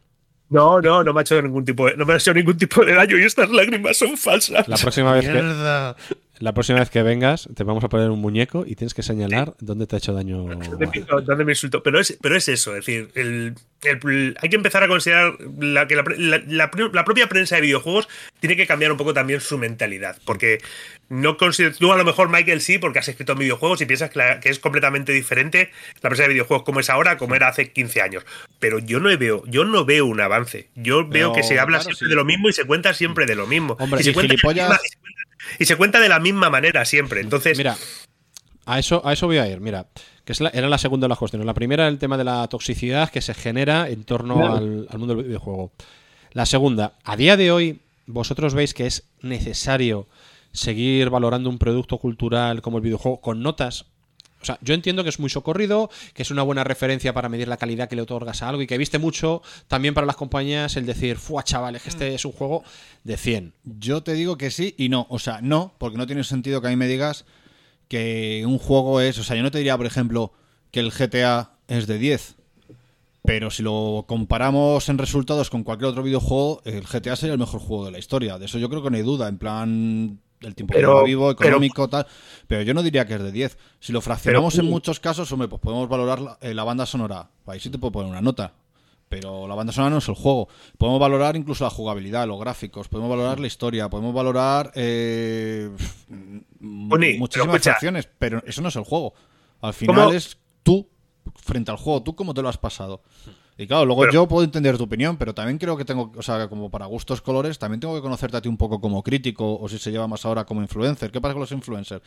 No, 0.50 0.80
no, 0.82 1.04
no 1.04 1.14
me 1.14 1.20
ha 1.20 1.22
hecho 1.22 1.42
ningún 1.42 1.64
tipo 1.66 1.88
de, 1.88 1.96
no 1.98 2.06
me 2.06 2.14
ha 2.14 2.16
hecho 2.18 2.34
ningún 2.34 2.58
tipo 2.58 2.84
de 2.86 2.94
daño 2.94 3.18
y 3.18 3.24
estas 3.24 3.50
lágrimas 3.50 3.98
son 3.98 4.16
falsas. 4.18 4.68
La 4.68 4.78
próxima 4.78 5.14
vez 5.14 5.26
que 5.26 5.32
Mierda. 5.32 5.96
La 6.40 6.54
próxima 6.54 6.80
vez 6.80 6.90
que 6.90 7.04
vengas 7.04 7.50
te 7.56 7.64
vamos 7.64 7.84
a 7.84 7.90
poner 7.90 8.10
un 8.10 8.20
muñeco 8.20 8.64
y 8.66 8.76
tienes 8.76 8.94
que 8.94 9.04
señalar 9.04 9.56
dónde 9.60 9.88
te 9.88 9.96
ha 9.96 10.00
hecho 10.00 10.14
daño. 10.14 10.44
¿Dónde 11.26 11.46
me, 11.46 11.52
insultó? 11.52 11.84
Pero 11.84 12.00
es, 12.00 12.18
pero 12.22 12.36
es 12.36 12.48
eso, 12.48 12.76
es 12.76 12.86
decir, 12.86 13.10
el, 13.16 13.56
el- 13.84 14.38
hay 14.42 14.50
que 14.50 14.56
empezar 14.56 14.84
a 14.84 14.88
considerar 14.88 15.34
la, 15.60 15.88
que 15.88 15.96
la, 15.96 16.72
propia 17.06 17.28
prensa 17.28 17.56
de 17.56 17.62
videojuegos 17.62 18.08
tiene 18.40 18.56
que 18.56 18.68
cambiar 18.68 18.92
un 18.92 18.98
poco 18.98 19.14
también 19.14 19.42
su 19.42 19.58
mentalidad. 19.58 20.18
Porque 20.26 20.60
no 21.10 21.38
consider- 21.38 21.76
tú 21.76 21.92
a 21.92 21.98
lo 21.98 22.06
mejor, 22.06 22.30
Michael, 22.30 22.62
sí, 22.62 22.78
porque 22.78 23.00
has 23.00 23.08
escrito 23.08 23.34
en 23.34 23.40
videojuegos 23.40 23.82
y 23.82 23.86
piensas 23.86 24.10
que, 24.10 24.50
es 24.50 24.60
completamente 24.60 25.12
diferente 25.12 25.72
la 26.02 26.10
prensa 26.10 26.24
de 26.24 26.30
videojuegos 26.30 26.64
como 26.64 26.80
es 26.80 26.90
ahora, 26.90 27.18
como 27.18 27.36
era 27.36 27.50
hace 27.50 27.72
15 27.72 28.02
años. 28.02 28.26
Pero 28.60 28.80
yo 28.80 29.00
no 29.00 29.16
veo, 29.18 29.44
yo 29.46 29.66
no 29.66 29.84
veo 29.86 30.06
un 30.06 30.22
avance. 30.22 30.70
Yo 30.76 31.08
veo 31.08 31.34
que 31.34 31.44
se 31.44 31.60
habla 31.60 31.80
claro, 31.80 31.84
siempre 31.84 32.06
sí. 32.06 32.10
de 32.10 32.16
lo 32.16 32.26
mismo 32.26 32.50
y 32.50 32.54
se 32.54 32.66
cuenta 32.66 32.94
siempre 32.94 33.26
de 33.26 33.36
lo 33.36 33.46
mismo. 33.46 33.76
Hombre, 33.80 34.02
y, 34.02 34.04
se 34.06 34.12
y 34.12 34.14
cuenta 34.14 34.36
y 35.58 35.66
se 35.66 35.66
cuenta- 35.66 35.66
y 35.66 35.66
se 35.66 35.78
cuenta 35.78 36.00
de 36.00 36.10
la 36.10 36.20
misma 36.20 36.50
manera 36.50 36.86
siempre. 36.86 37.22
Entonces, 37.22 37.58
Mira, 37.58 37.76
a 38.66 38.80
eso, 38.80 39.02
a 39.06 39.14
eso 39.14 39.26
voy 39.28 39.38
a 39.38 39.48
ir. 39.48 39.60
Mira, 39.62 39.88
que 40.26 40.34
es 40.34 40.42
la- 40.42 40.50
era 40.50 40.70
la 40.70 40.78
segunda 40.78 41.06
de 41.06 41.10
las 41.10 41.18
cuestiones. 41.18 41.46
La 41.46 41.54
primera, 41.54 41.88
el 41.88 41.98
tema 41.98 42.18
de 42.18 42.24
la 42.24 42.48
toxicidad 42.48 43.10
que 43.10 43.22
se 43.22 43.34
genera 43.34 43.90
en 43.90 44.04
torno 44.04 44.36
Claro. 44.36 44.54
al, 44.58 44.88
al 44.90 45.00
mundo 45.00 45.16
del 45.16 45.26
videojuego. 45.26 45.72
La 46.34 46.46
segunda, 46.46 46.94
a 47.04 47.16
día 47.16 47.36
de 47.38 47.52
hoy, 47.52 47.80
vosotros 48.06 48.54
veis 48.54 48.74
que 48.74 48.86
es 48.86 49.06
necesario 49.22 50.08
seguir 50.52 51.10
valorando 51.10 51.50
un 51.50 51.58
producto 51.60 51.98
cultural 51.98 52.62
como 52.62 52.78
el 52.78 52.84
videojuego 52.84 53.22
con 53.22 53.42
notas 53.42 53.86
O 54.42 54.46
sea, 54.46 54.58
yo 54.62 54.74
entiendo 54.74 55.04
que 55.04 55.10
es 55.10 55.20
muy 55.20 55.30
socorrido, 55.30 55.90
que 56.14 56.22
es 56.24 56.32
una 56.32 56.44
buena 56.44 56.64
referencia 56.64 57.14
para 57.14 57.30
medir 57.30 57.48
la 57.48 57.58
calidad 57.58 57.90
que 57.90 57.96
le 57.96 58.02
otorgas 58.04 58.42
a 58.42 58.50
algo 58.50 58.62
y 58.62 58.68
que 58.68 58.78
viste 58.78 58.98
mucho 58.98 59.42
también 59.68 59.94
para 59.94 60.08
las 60.08 60.16
compañías 60.16 60.78
el 60.78 60.86
decir, 60.86 61.18
fuá, 61.18 61.44
chavales, 61.44 61.82
que 61.82 61.90
este 61.90 62.16
es 62.16 62.24
un 62.26 62.32
juego 62.32 62.64
de 63.04 63.18
100. 63.18 63.54
Yo 63.64 64.02
te 64.02 64.14
digo 64.14 64.38
que 64.38 64.52
sí 64.52 64.76
y 64.78 64.90
no. 64.90 65.08
O 65.10 65.20
sea, 65.20 65.40
no, 65.42 65.74
porque 65.78 65.98
no 65.98 66.08
tiene 66.08 66.24
sentido 66.24 66.62
que 66.62 66.68
a 66.68 66.70
mí 66.70 66.76
me 66.76 66.88
digas 66.88 67.26
que 67.88 68.44
un 68.46 68.60
juego 68.60 69.02
es. 69.02 69.18
O 69.18 69.24
sea, 69.24 69.36
yo 69.36 69.44
no 69.44 69.52
te 69.52 69.58
diría, 69.58 69.78
por 69.78 69.86
ejemplo, 69.86 70.32
que 70.72 70.80
el 70.80 70.92
GTA 70.92 71.52
es 71.68 71.88
de 71.88 71.98
10. 71.98 72.36
Pero 73.24 73.52
si 73.52 73.62
lo 73.62 74.06
comparamos 74.08 74.88
en 74.88 74.98
resultados 74.98 75.50
con 75.50 75.64
cualquier 75.64 75.90
otro 75.90 76.04
videojuego, 76.04 76.62
el 76.64 76.84
GTA 76.84 77.16
sería 77.16 77.34
el 77.34 77.40
mejor 77.40 77.60
juego 77.60 77.86
de 77.86 77.92
la 77.92 78.00
historia. 78.00 78.40
De 78.40 78.46
eso 78.46 78.58
yo 78.58 78.70
creo 78.70 78.82
que 78.82 78.90
no 78.90 78.98
hay 78.98 79.04
duda. 79.04 79.28
En 79.28 79.38
plan, 79.38 80.20
el 80.42 80.56
tiempo 80.56 80.74
que 80.74 80.80
Pero- 80.80 80.94
lleva 80.94 81.04
vivo, 81.04 81.36
pero- 81.36 81.50
económico, 81.50 81.88
tal. 81.90 82.08
Pero 82.48 82.62
yo 82.64 82.74
no 82.74 82.82
diría 82.84 83.06
que 83.06 83.16
es 83.16 83.22
de 83.24 83.32
10. 83.32 83.58
Si 83.80 83.92
lo 83.92 84.02
fraccionamos 84.02 84.58
en 84.58 84.66
muchos 84.66 85.00
casos, 85.00 85.32
hombre, 85.32 85.48
pues 85.48 85.62
podemos 85.62 85.88
valorar 85.90 86.20
la, 86.22 86.38
eh, 86.42 86.54
la 86.54 86.64
banda 86.64 86.86
sonora. 86.86 87.30
Ahí 87.46 87.60
sí 87.60 87.70
te 87.70 87.78
puedo 87.78 87.92
poner 87.92 88.10
una 88.12 88.22
nota. 88.22 88.54
Pero 89.10 89.48
la 89.48 89.56
banda 89.56 89.74
sonora 89.74 89.90
no 89.90 89.98
es 89.98 90.08
el 90.08 90.14
juego. 90.14 90.48
Podemos 90.78 91.00
valorar 91.00 91.36
incluso 91.36 91.64
la 91.64 91.72
jugabilidad, 91.72 92.28
los 92.28 92.40
gráficos, 92.40 92.88
podemos 92.88 93.10
valorar 93.10 93.40
la 93.40 93.48
historia, 93.48 93.90
podemos 93.90 94.14
valorar 94.14 94.72
eh, 94.76 95.72
pero 96.08 97.18
muchísimas 97.18 97.56
escucha. 97.56 97.72
acciones, 97.72 98.08
pero 98.20 98.44
eso 98.46 98.62
no 98.62 98.70
es 98.70 98.76
el 98.76 98.84
juego. 98.84 99.16
Al 99.62 99.74
final 99.74 99.96
¿Cómo? 99.96 100.12
es 100.12 100.38
tú 100.62 100.88
frente 101.36 101.72
al 101.72 101.78
juego, 101.78 102.04
tú 102.04 102.16
cómo 102.16 102.34
te 102.36 102.42
lo 102.44 102.50
has 102.50 102.58
pasado. 102.60 103.02
Y 103.60 103.68
claro, 103.68 103.84
luego 103.86 104.04
Pero- 104.04 104.14
yo 104.14 104.28
puedo 104.30 104.46
entender 104.46 104.78
tu 104.78 104.86
opinión, 104.86 105.18
pero 105.18 105.36
también 105.36 105.58
creo 105.58 105.76
que 105.76 105.84
tengo, 105.84 106.14
o 106.16 106.22
sea, 106.22 106.48
como 106.48 106.70
para 106.70 106.86
gustos 106.86 107.22
colores, 107.22 107.60
también 107.60 107.82
tengo 107.82 107.94
que 107.94 108.02
conocerte 108.02 108.38
a 108.38 108.42
ti 108.42 108.48
un 108.48 108.56
poco 108.56 108.80
como 108.80 109.04
crítico, 109.04 109.60
o 109.60 109.68
si 109.68 109.78
se 109.78 109.92
lleva 109.92 110.08
más 110.08 110.26
ahora 110.26 110.46
como 110.46 110.62
influencer. 110.62 111.12
¿Qué 111.12 111.20
pasa 111.20 111.34
con 111.34 111.42
los 111.42 111.52
influencers? 111.52 112.02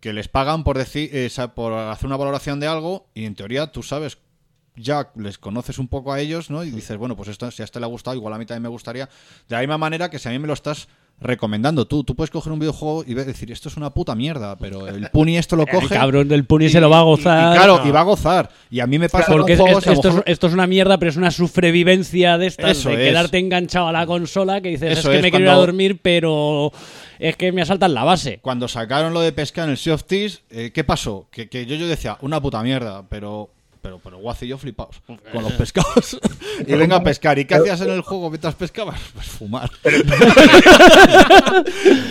Que 0.00 0.14
les 0.14 0.26
pagan 0.28 0.64
por 0.64 0.78
decir, 0.78 1.10
eh, 1.12 1.30
por 1.54 1.74
hacer 1.74 2.06
una 2.06 2.16
valoración 2.16 2.60
de 2.60 2.66
algo, 2.66 3.08
y 3.12 3.26
en 3.26 3.34
teoría 3.34 3.70
tú 3.72 3.82
sabes, 3.82 4.16
ya 4.74 5.10
les 5.16 5.36
conoces 5.36 5.78
un 5.78 5.88
poco 5.88 6.14
a 6.14 6.20
ellos, 6.20 6.48
¿no? 6.48 6.64
Y 6.64 6.70
dices, 6.70 6.96
bueno, 6.96 7.14
pues 7.14 7.28
esto, 7.28 7.50
si 7.50 7.60
a 7.60 7.66
este 7.66 7.78
le 7.78 7.84
ha 7.84 7.88
gustado, 7.88 8.16
igual 8.16 8.32
a 8.32 8.38
mí 8.38 8.46
también 8.46 8.62
me 8.62 8.68
gustaría. 8.70 9.04
De 9.48 9.54
la 9.54 9.58
misma 9.58 9.76
manera 9.76 10.08
que 10.08 10.18
si 10.18 10.28
a 10.28 10.30
mí 10.30 10.38
me 10.38 10.46
lo 10.46 10.54
estás 10.54 10.88
recomendando 11.20 11.86
tú, 11.86 12.04
tú 12.04 12.14
puedes 12.14 12.30
coger 12.30 12.52
un 12.52 12.58
videojuego 12.60 13.02
y 13.06 13.14
decir, 13.14 13.50
esto 13.50 13.68
es 13.68 13.76
una 13.76 13.90
puta 13.92 14.14
mierda, 14.14 14.56
pero 14.56 14.86
el 14.86 15.10
Puni 15.10 15.36
esto 15.36 15.56
lo 15.56 15.64
El 15.66 15.68
coge. 15.74 15.94
cabrón 15.94 16.28
del 16.28 16.44
Puni 16.44 16.68
se 16.68 16.80
lo 16.80 16.88
va 16.90 17.00
a 17.00 17.02
gozar. 17.02 17.54
Y, 17.54 17.56
claro, 17.58 17.80
y 17.84 17.90
va 17.90 18.00
a 18.00 18.04
gozar. 18.04 18.50
Y 18.70 18.80
a 18.80 18.86
mí 18.86 18.98
me 18.98 19.08
pasa 19.08 19.26
Porque 19.32 19.56
con 19.56 19.66
es- 19.66 19.72
juegos 19.74 19.86
y 19.86 19.88
a 19.88 19.92
lo 19.92 19.94
esto, 19.96 20.08
es, 20.08 20.14
mejor- 20.14 20.28
esto 20.30 20.46
es 20.46 20.52
una 20.52 20.66
mierda, 20.66 20.98
pero 20.98 21.10
es 21.10 21.16
una 21.16 21.30
sufrevivencia 21.30 22.38
de 22.38 22.46
estas, 22.46 22.78
Eso 22.78 22.90
de 22.90 23.02
es. 23.02 23.08
quedarte 23.10 23.38
enganchado 23.38 23.88
a 23.88 23.92
la 23.92 24.06
consola 24.06 24.60
que 24.60 24.68
dices, 24.70 24.98
Eso 24.98 25.10
es 25.10 25.16
que 25.16 25.22
me 25.22 25.30
quiero 25.30 25.44
ir 25.46 25.50
a 25.50 25.54
dormir, 25.54 25.98
pero 26.02 26.72
es 27.18 27.36
que 27.36 27.50
me 27.52 27.62
asaltan 27.62 27.94
la 27.94 28.04
base. 28.04 28.38
Cuando 28.40 28.68
sacaron 28.68 29.12
lo 29.12 29.20
de 29.20 29.32
pesca 29.32 29.64
en 29.64 29.70
el 29.70 29.76
Sea 29.76 29.94
of 29.94 30.04
Thieves, 30.04 30.42
eh, 30.50 30.70
¿qué 30.72 30.84
pasó? 30.84 31.26
Que, 31.32 31.48
que 31.48 31.66
yo, 31.66 31.74
yo 31.76 31.88
decía, 31.88 32.16
una 32.20 32.40
puta 32.40 32.62
mierda, 32.62 33.04
pero. 33.08 33.50
Pero, 33.88 34.00
pero 34.04 34.18
Guazi 34.18 34.44
y 34.44 34.48
yo 34.48 34.58
flipaos 34.58 35.00
con 35.06 35.42
los 35.42 35.52
pescados. 35.54 36.20
y 36.66 36.74
venga 36.74 36.96
a 36.96 37.02
pescar. 37.02 37.38
¿Y 37.38 37.46
qué 37.46 37.54
hacías 37.54 37.80
en 37.80 37.88
el 37.90 38.02
juego 38.02 38.28
mientras 38.28 38.54
pescabas? 38.54 39.00
Pues 39.14 39.26
fumar. 39.28 39.70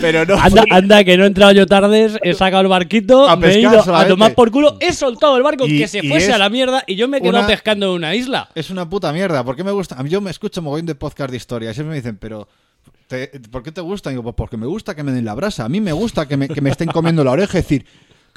pero 0.00 0.24
no. 0.26 0.34
Anda, 0.40 0.64
anda, 0.70 1.04
que 1.04 1.16
no 1.16 1.22
he 1.22 1.26
entrado 1.28 1.52
yo 1.52 1.66
tardes, 1.66 2.18
he 2.24 2.34
sacado 2.34 2.62
el 2.62 2.68
barquito, 2.68 3.28
A 3.28 3.36
me 3.36 3.46
he 3.46 3.62
pescar 3.62 3.94
a 3.94 4.08
tomar 4.08 4.34
por 4.34 4.50
culo, 4.50 4.76
he 4.80 4.92
soltado 4.92 5.36
el 5.36 5.44
barco 5.44 5.68
Y- 5.68 5.78
que 5.78 5.86
se 5.86 6.02
fuese 6.02 6.30
es 6.30 6.34
a 6.34 6.38
la 6.38 6.48
mierda 6.50 6.82
y 6.86 6.96
yo 6.96 7.06
me 7.06 7.18
he 7.18 7.20
quedado 7.20 7.38
una- 7.38 7.46
pescando 7.46 7.86
en 7.86 7.92
una 7.92 8.14
isla. 8.16 8.48
Es 8.56 8.70
una 8.70 8.88
puta 8.88 9.12
mierda. 9.12 9.44
¿Por 9.44 9.54
qué 9.54 9.62
me 9.62 9.70
gusta? 9.70 9.94
A 9.96 10.02
mí 10.02 10.10
yo 10.10 10.20
me 10.20 10.32
escucho 10.32 10.60
mogollón 10.60 10.86
de 10.86 10.96
podcast 10.96 11.30
de 11.30 11.36
historia. 11.36 11.70
y 11.70 11.74
Siempre 11.74 11.90
me 11.90 11.96
dicen, 11.96 12.16
pero. 12.16 12.48
te- 13.06 13.28
¿Por 13.52 13.62
qué 13.62 13.70
te 13.70 13.80
gusta? 13.82 14.10
Y 14.10 14.14
digo, 14.14 14.24
pues 14.24 14.34
porque 14.34 14.56
me 14.56 14.66
gusta 14.66 14.96
que 14.96 15.04
me 15.04 15.12
den 15.12 15.24
la 15.24 15.34
brasa. 15.34 15.64
A 15.64 15.68
mí 15.68 15.80
me 15.80 15.92
gusta 15.92 16.26
que 16.26 16.36
me, 16.36 16.48
que 16.48 16.60
me 16.60 16.70
estén 16.70 16.88
comiendo 16.88 17.22
la 17.22 17.30
oreja 17.30 17.58
y 17.58 17.62
decir. 17.62 17.86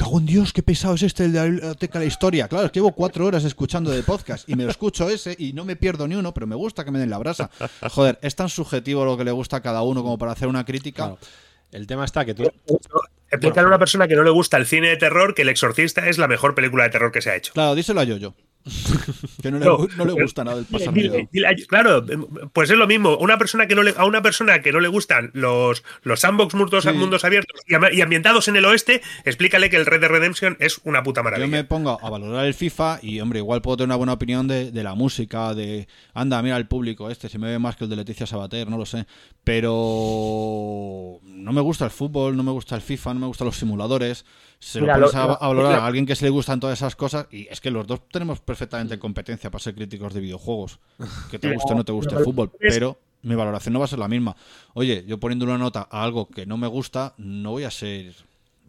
Cago 0.01 0.17
en 0.17 0.25
Dios, 0.25 0.51
qué 0.51 0.63
pesado 0.63 0.95
es 0.95 1.03
este 1.03 1.25
el 1.25 1.31
de 1.31 1.37
la 1.37 1.45
biblioteca 1.45 1.99
de 1.99 2.05
la 2.05 2.07
historia. 2.07 2.47
Claro, 2.47 2.65
es 2.65 2.71
que 2.71 2.79
llevo 2.79 2.91
cuatro 2.91 3.23
horas 3.23 3.43
escuchando 3.43 3.91
de 3.91 4.01
podcast 4.01 4.49
y 4.49 4.55
me 4.55 4.63
lo 4.63 4.71
escucho 4.71 5.07
ese 5.07 5.35
y 5.37 5.53
no 5.53 5.63
me 5.63 5.75
pierdo 5.75 6.07
ni 6.07 6.15
uno, 6.15 6.33
pero 6.33 6.47
me 6.47 6.55
gusta 6.55 6.83
que 6.83 6.89
me 6.89 6.97
den 6.97 7.11
la 7.11 7.19
brasa. 7.19 7.51
Joder, 7.87 8.17
es 8.23 8.35
tan 8.35 8.49
subjetivo 8.49 9.05
lo 9.05 9.15
que 9.15 9.23
le 9.23 9.29
gusta 9.29 9.57
a 9.57 9.61
cada 9.61 9.83
uno 9.83 10.01
como 10.01 10.17
para 10.17 10.31
hacer 10.31 10.47
una 10.47 10.65
crítica. 10.65 11.03
Claro. 11.03 11.19
El 11.71 11.85
tema 11.85 12.05
está 12.05 12.25
que 12.25 12.33
tú. 12.33 12.51
Explícale 13.29 13.65
a 13.65 13.67
una 13.67 13.77
persona 13.77 14.07
que 14.07 14.15
no 14.15 14.23
le 14.23 14.31
gusta 14.31 14.57
el 14.57 14.65
cine 14.65 14.87
de 14.89 14.97
terror 14.97 15.35
que 15.35 15.43
El 15.43 15.49
Exorcista 15.49 16.09
es 16.09 16.17
la 16.17 16.27
mejor 16.27 16.55
película 16.55 16.85
de 16.85 16.89
terror 16.89 17.11
que 17.11 17.21
se 17.21 17.29
ha 17.29 17.35
hecho. 17.35 17.53
Claro, 17.53 17.75
díselo 17.75 18.01
a 18.01 18.03
Yoyo. 18.03 18.33
Que 19.41 19.51
no 19.51 19.59
le, 19.59 19.65
No, 19.65 19.77
no 19.77 20.05
le 20.05 20.13
pero- 20.13 20.15
gusta 20.23 20.43
nada 20.43 20.59
el 20.59 21.45
a- 21.45 21.55
claro, 21.67 22.05
pues 22.53 22.69
es 22.69 22.77
lo 22.77 22.87
mismo. 22.87 23.17
Una 23.17 23.37
persona 23.37 23.67
que 23.67 23.75
no 23.75 23.83
le, 23.83 23.93
a 23.97 24.05
una 24.05 24.21
persona 24.21 24.61
que 24.61 24.71
no 24.71 24.79
le 24.79 24.87
gustan 24.87 25.31
los, 25.33 25.83
los 26.03 26.19
sandbox 26.19 26.53
mundos, 26.55 26.83
Sí. 26.83 26.91
mundos 26.91 27.23
abiertos 27.25 27.61
y, 27.67 28.01
ambientados 28.01 28.47
en 28.47 28.55
el 28.55 28.65
oeste, 28.65 29.01
explícale 29.25 29.69
que 29.69 29.77
el 29.77 29.85
Red 29.85 30.01
Dead 30.01 30.09
Redemption 30.11 30.57
es 30.59 30.79
una 30.83 31.03
puta 31.03 31.21
Yo 31.21 31.23
maravilla. 31.25 31.47
me 31.47 31.63
pongo 31.63 31.97
a 32.01 32.09
valorar 32.09 32.45
el 32.45 32.53
FIFA 32.53 32.99
y, 33.01 33.19
hombre, 33.19 33.39
igual 33.39 33.61
puedo 33.61 33.77
tener 33.77 33.87
una 33.89 33.95
buena 33.95 34.13
opinión 34.13 34.47
de, 34.47 34.71
de 34.71 34.83
la 34.83 34.93
música, 34.95 35.53
de, 35.53 35.87
anda, 36.13 36.41
mira 36.41 36.57
el 36.57 36.67
público 36.67 37.09
este, 37.09 37.29
si 37.29 37.37
me 37.37 37.47
ve 37.49 37.59
más 37.59 37.75
que 37.75 37.85
el 37.85 37.89
de 37.89 37.95
Leticia 37.95 38.25
Sabater, 38.27 38.69
no 38.69 38.77
lo 38.77 38.85
sé. 38.85 39.05
Pero 39.43 41.19
no 41.23 41.53
me 41.53 41.61
gusta 41.61 41.85
el 41.85 41.91
fútbol, 41.91 42.35
no 42.37 42.43
me 42.43 42.51
gusta 42.51 42.75
el 42.75 42.81
FIFA, 42.81 43.13
no 43.15 43.19
me 43.21 43.27
gustan 43.27 43.45
los 43.45 43.57
simuladores. 43.57 44.25
Se 44.63 44.79
lo 44.79 44.85
Mira, 44.85 44.93
pones 44.95 45.13
lo- 45.13 45.19
a, 45.19 45.25
lo- 45.25 45.43
a 45.43 45.47
valorar 45.47 45.71
lo- 45.77 45.81
a 45.81 45.87
alguien 45.87 46.05
que 46.05 46.15
se 46.15 46.23
le 46.25 46.29
gustan 46.29 46.59
todas 46.59 46.77
esas 46.77 46.95
cosas 46.95 47.25
y 47.31 47.47
es 47.49 47.59
que 47.59 47.71
los 47.71 47.87
dos 47.87 48.07
tenemos 48.09 48.39
perfectamente 48.41 48.99
competencia 48.99 49.49
para 49.49 49.59
ser 49.63 49.73
críticos 49.73 50.13
de 50.13 50.19
videojuegos. 50.21 50.77
Que 51.31 51.39
te 51.39 51.51
guste 51.55 51.73
o 51.73 51.75
no 51.75 51.83
te 51.83 51.91
guste 51.91 52.13
el 52.15 52.23
fútbol, 52.23 52.51
pero 52.59 52.99
mi 53.23 53.33
valoración 53.33 53.73
no 53.73 53.79
va 53.79 53.85
a 53.85 53.87
ser 53.87 53.97
la 53.97 54.07
misma. 54.07 54.35
Oye, 54.75 55.03
yo 55.07 55.19
poniendo 55.19 55.45
una 55.45 55.57
nota 55.57 55.87
a 55.89 56.03
algo 56.03 56.27
que 56.29 56.45
no 56.45 56.57
me 56.57 56.67
gusta, 56.67 57.15
no 57.17 57.51
voy 57.51 57.63
a 57.63 57.71
ser 57.71 58.13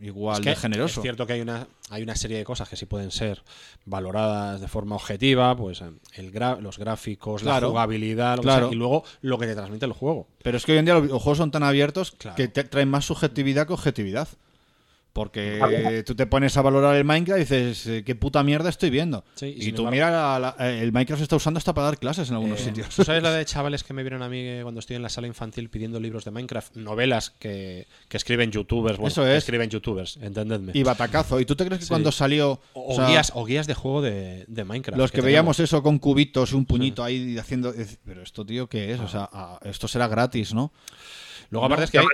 igual 0.01 0.39
Es 0.39 0.45
que 0.45 0.51
de 0.51 0.57
generoso. 0.57 1.01
Es 1.01 1.03
cierto 1.03 1.27
que 1.27 1.35
hay 1.35 1.43
una, 1.43 1.67
hay 1.91 2.03
una 2.03 2.17
serie 2.17 2.39
de 2.39 2.45
cosas 2.45 2.69
que 2.71 2.77
sí 2.77 2.87
pueden 2.87 3.11
ser 3.11 3.43
valoradas 3.85 4.61
de 4.63 4.69
forma 4.69 4.97
objetiva, 4.97 5.55
pues 5.57 5.81
eh, 5.83 5.91
el 6.15 6.33
gra- 6.33 6.59
los 6.59 6.79
gráficos, 6.79 7.43
Claro. 7.43 7.67
la 7.67 7.71
jugabilidad, 7.71 8.37
lo 8.37 8.43
que 8.43 8.47
Claro. 8.47 8.67
sea, 8.69 8.75
y 8.75 8.79
luego 8.79 9.05
lo 9.21 9.39
que 9.39 9.47
te 9.47 9.55
transmite 9.55 9.85
el 9.87 9.93
juego. 9.93 10.27
Pero 10.43 10.57
es 10.57 10.65
que 10.65 10.73
hoy 10.73 10.79
en 10.79 10.87
día 10.87 10.95
los 10.95 11.03
videojuegos 11.05 11.39
son 11.39 11.51
tan 11.51 11.63
abiertos 11.63 12.13
Claro. 12.13 12.37
que 12.37 12.49
te 12.49 12.65
traen 12.65 12.89
más 12.89 13.05
subjetividad 13.05 13.67
que 13.67 13.75
objetividad. 13.75 14.27
Porque 15.13 16.03
tú 16.07 16.15
te 16.15 16.27
pones 16.27 16.57
a 16.57 16.63
valorar 16.63 16.97
el 16.97 17.05
Minecraft 17.05 17.37
y 17.39 17.41
dices, 17.43 17.87
eh, 17.87 18.03
¿qué 18.03 18.15
puta 18.15 18.43
mierda 18.43 18.71
estoy 18.71 18.89
viendo? 18.89 19.25
Sí, 19.35 19.47
y 19.59 19.69
y 19.69 19.73
tú 19.73 19.83
embargo- 19.83 19.91
mira, 19.91 20.11
la- 20.11 20.39
la- 20.59 20.71
eh, 20.71 20.81
el 20.83 20.91
Minecraft 20.91 21.19
se 21.21 21.25
está 21.25 21.37
usando 21.37 21.59
hasta 21.59 21.75
para 21.75 21.87
dar 21.89 21.99
clases 21.99 22.31
en 22.31 22.37
algunos 22.37 22.61
Eh, 22.61 22.65
sitios. 22.65 22.89
¿tú 22.97 23.05
¿Sabes 23.05 23.23
la 23.23 23.31
de 23.35 23.45
chavales 23.45 23.85
que 23.85 23.93
me 23.93 24.03
vieron 24.03 24.23
a 24.23 24.31
mí 24.31 24.43
cuando 24.63 24.81
estoy 24.81 24.97
en 24.97 25.03
la 25.03 25.11
sala 25.11 25.27
infantil 25.27 25.69
pidiendo 25.69 26.01
libros 26.01 26.25
de 26.25 26.31
Minecraft? 26.31 26.77
Novelas 26.77 27.29
que, 27.31 27.87
que 28.09 28.17
escriben 28.17 28.51
youtubers. 28.51 28.97
Bueno, 28.97 29.09
Eso 29.09 29.23
que 29.23 29.33
es. 29.33 29.39
escriben 29.45 29.69
youtubers, 29.69 30.17
entendedme. 30.17 30.73
Y 30.75 30.83
batacazo. 30.83 31.41
¿Y 31.41 31.45
tú 31.45 31.57
te 31.57 31.67
crees 31.67 31.81
que 31.81 31.85
Sí. 31.85 31.89
cuando 31.91 32.11
salió... 32.11 32.61
o, 32.73 32.93
o 32.95 32.97
sea, 32.97 33.07
guías, 33.07 33.33
o 33.35 33.45
guías 33.45 33.67
de 33.67 33.75
juego 33.75 34.01
de, 34.01 34.47
de 34.49 34.65
Minecraft. 34.65 34.99
los 34.99 35.13
que, 35.13 35.21
veíamos 35.21 35.61
eso 35.61 35.83
con 35.83 35.99
cubitos 35.99 36.53
y 36.53 36.55
un 36.55 36.65
puñito 36.65 37.05
ahí 37.05 37.37
haciendo... 37.37 37.75
Pero 38.07 38.23
esto, 38.23 38.47
tío, 38.47 38.67
¿qué 38.67 38.93
es? 38.93 39.01
O 39.01 39.09
sea, 39.09 39.29
esto 39.63 39.89
será 39.89 40.09
gratis, 40.09 40.55
¿no? 40.55 40.73
Luego, 41.51 41.69
No, 41.69 41.75
aparte, 41.75 41.85
es 41.85 41.91
que 41.91 41.99
hay, 41.99 42.07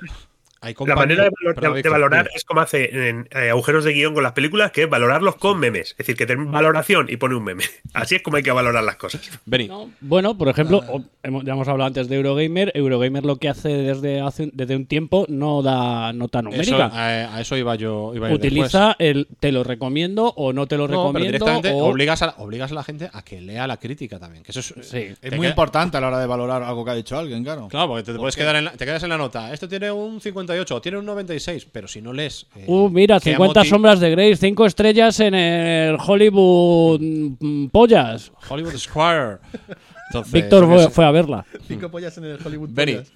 hay 0.61 0.75
La 0.87 0.97
manera 0.97 1.25
de, 1.25 1.31
valor- 1.31 1.83
de- 1.83 1.89
valorar 1.89 2.31
es 2.35 2.45
como 2.45 2.61
hace 2.61 3.09
en 3.09 3.29
eh, 3.31 3.51
agujeros 3.51 3.85
de 3.85 3.93
guion 3.93 4.15
con 4.15 4.23
las 4.23 4.33
películas, 4.33 4.73
que 4.73 4.83
es 4.85 4.91
valorarlos 4.91 5.37
con 5.37 5.59
memes. 5.59 5.91
Es 5.93 5.99
decir, 5.99 6.17
que 6.17 6.27
ten 6.27 6.51
valoración 6.51 7.07
y 7.09 7.17
pone 7.17 7.35
un 7.37 7.45
meme. 7.45 7.65
Así 7.95 8.17
es 8.17 8.23
como 8.23 8.37
hay 8.39 8.43
que 8.43 8.51
valorar 8.53 8.83
las 8.85 8.97
cosas. 8.97 9.21
No, 9.47 9.91
bueno, 10.01 10.37
por 10.37 10.49
ejemplo, 10.49 10.83
o- 10.89 11.03
hemos- 11.23 11.45
ya 11.45 11.53
hemos 11.53 11.69
hablado 11.69 11.87
antes 11.89 12.09
de 12.09 12.17
Eurogamer. 12.17 12.73
Eurogamer 12.75 13.25
lo 13.25 13.37
que 13.37 13.49
hace 13.49 13.69
desde 13.69 14.21
hace 14.21 14.51
desde 14.53 14.77
un 14.77 14.87
tiempo 14.87 15.27
no 15.29 15.63
da 15.63 16.13
nota 16.13 16.41
Eso, 16.41 16.51
numérica. 16.51 16.87
a, 16.87 17.37
a 17.37 17.41
eso 17.41 17.57
iba 17.57 17.75
yo. 17.75 18.13
Iba 18.15 18.27
a 18.27 18.31
ir 18.31 18.37
Utiliza 18.37 18.97
el 18.99 19.29
te 19.41 19.53
lo 19.53 19.65
recomiendo 19.65 20.33
o 20.37 20.53
no 20.53 20.67
te 20.67 20.77
lo. 20.77 20.89
No, 20.89 20.89
pero 20.89 21.03
recomiendo. 21.03 21.27
directamente 21.27 21.71
o- 21.73 21.85
obligas, 21.87 22.23
a, 22.23 22.35
obligas 22.39 22.73
a 22.73 22.75
la 22.75 22.85
gente 22.85 23.09
a 23.13 23.23
que 23.23 23.41
lea 23.41 23.67
la 23.67 23.77
crítica 23.77 24.19
también. 24.19 24.43
Que 24.43 24.51
eso 24.53 24.61
es, 24.61 24.75
Sí. 24.89 24.99
Es 24.99 25.21
te 25.21 25.31
muy 25.33 25.41
queda- 25.41 25.51
importante 25.51 25.97
a 25.97 26.01
la 26.01 26.09
hora 26.09 26.19
de 26.19 26.27
valorar 26.27 26.63
algo 26.63 26.85
que 26.85 26.91
ha 26.91 26.95
dicho 26.95 27.19
alguien, 27.19 27.43
claro. 27.45 27.69
Claro, 27.69 27.89
porque 27.89 28.03
te, 28.05 28.13
te 28.13 28.19
puedes 28.19 28.37
quedar 28.37 28.57
en 28.57 28.65
la, 28.67 28.73
te 28.73 28.85
quedas 28.85 29.03
en 29.03 29.09
la 29.11 29.19
nota. 29.19 29.53
Esto 29.53 29.69
tiene 29.69 29.91
un 29.91 30.21
58 30.49 30.75
o 30.77 30.81
tiene 30.81 30.99
un 30.99 31.05
96, 31.07 31.67
pero 31.71 31.87
si 31.89 32.01
no 32.01 32.13
lees. 32.13 32.47
eh, 32.57 32.65
Uh, 32.67 32.89
mira, 32.89 33.21
qué 33.21 33.31
50 33.33 33.61
amoti- 33.63 33.69
sombras 33.69 34.01
de 34.01 34.11
Grey, 34.11 34.37
5 34.37 34.67
estrellas 34.67 35.21
en 35.21 35.35
el 35.35 35.97
Hollywood 36.05 37.01
mm, 37.39 37.67
Pollas. 37.69 38.33
Hollywood 38.49 38.77
Square. 38.77 39.39
Entonces, 40.11 40.33
Víctor 40.33 40.67
fue, 40.67 40.89
fue 40.89 41.05
a 41.05 41.11
verla. 41.11 41.45
Cinco 41.67 41.91
pollas 41.91 42.17
en 42.17 42.25
el 42.25 42.39
Hollywood 42.43 42.71
Benny, 42.73 42.95
Pollas. 42.95 43.13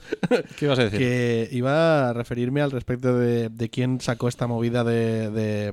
¿qué 0.58 0.64
ibas 0.66 0.78
a 0.78 0.84
decir? 0.84 0.98
Que 0.98 1.48
iba 1.50 2.10
a 2.10 2.12
referirme 2.12 2.60
al 2.60 2.70
respecto 2.70 3.18
de, 3.18 3.48
de 3.48 3.70
quién 3.70 3.98
sacó 4.02 4.28
esta 4.28 4.46
movida 4.46 4.84
de, 4.84 5.30
de- 5.30 5.72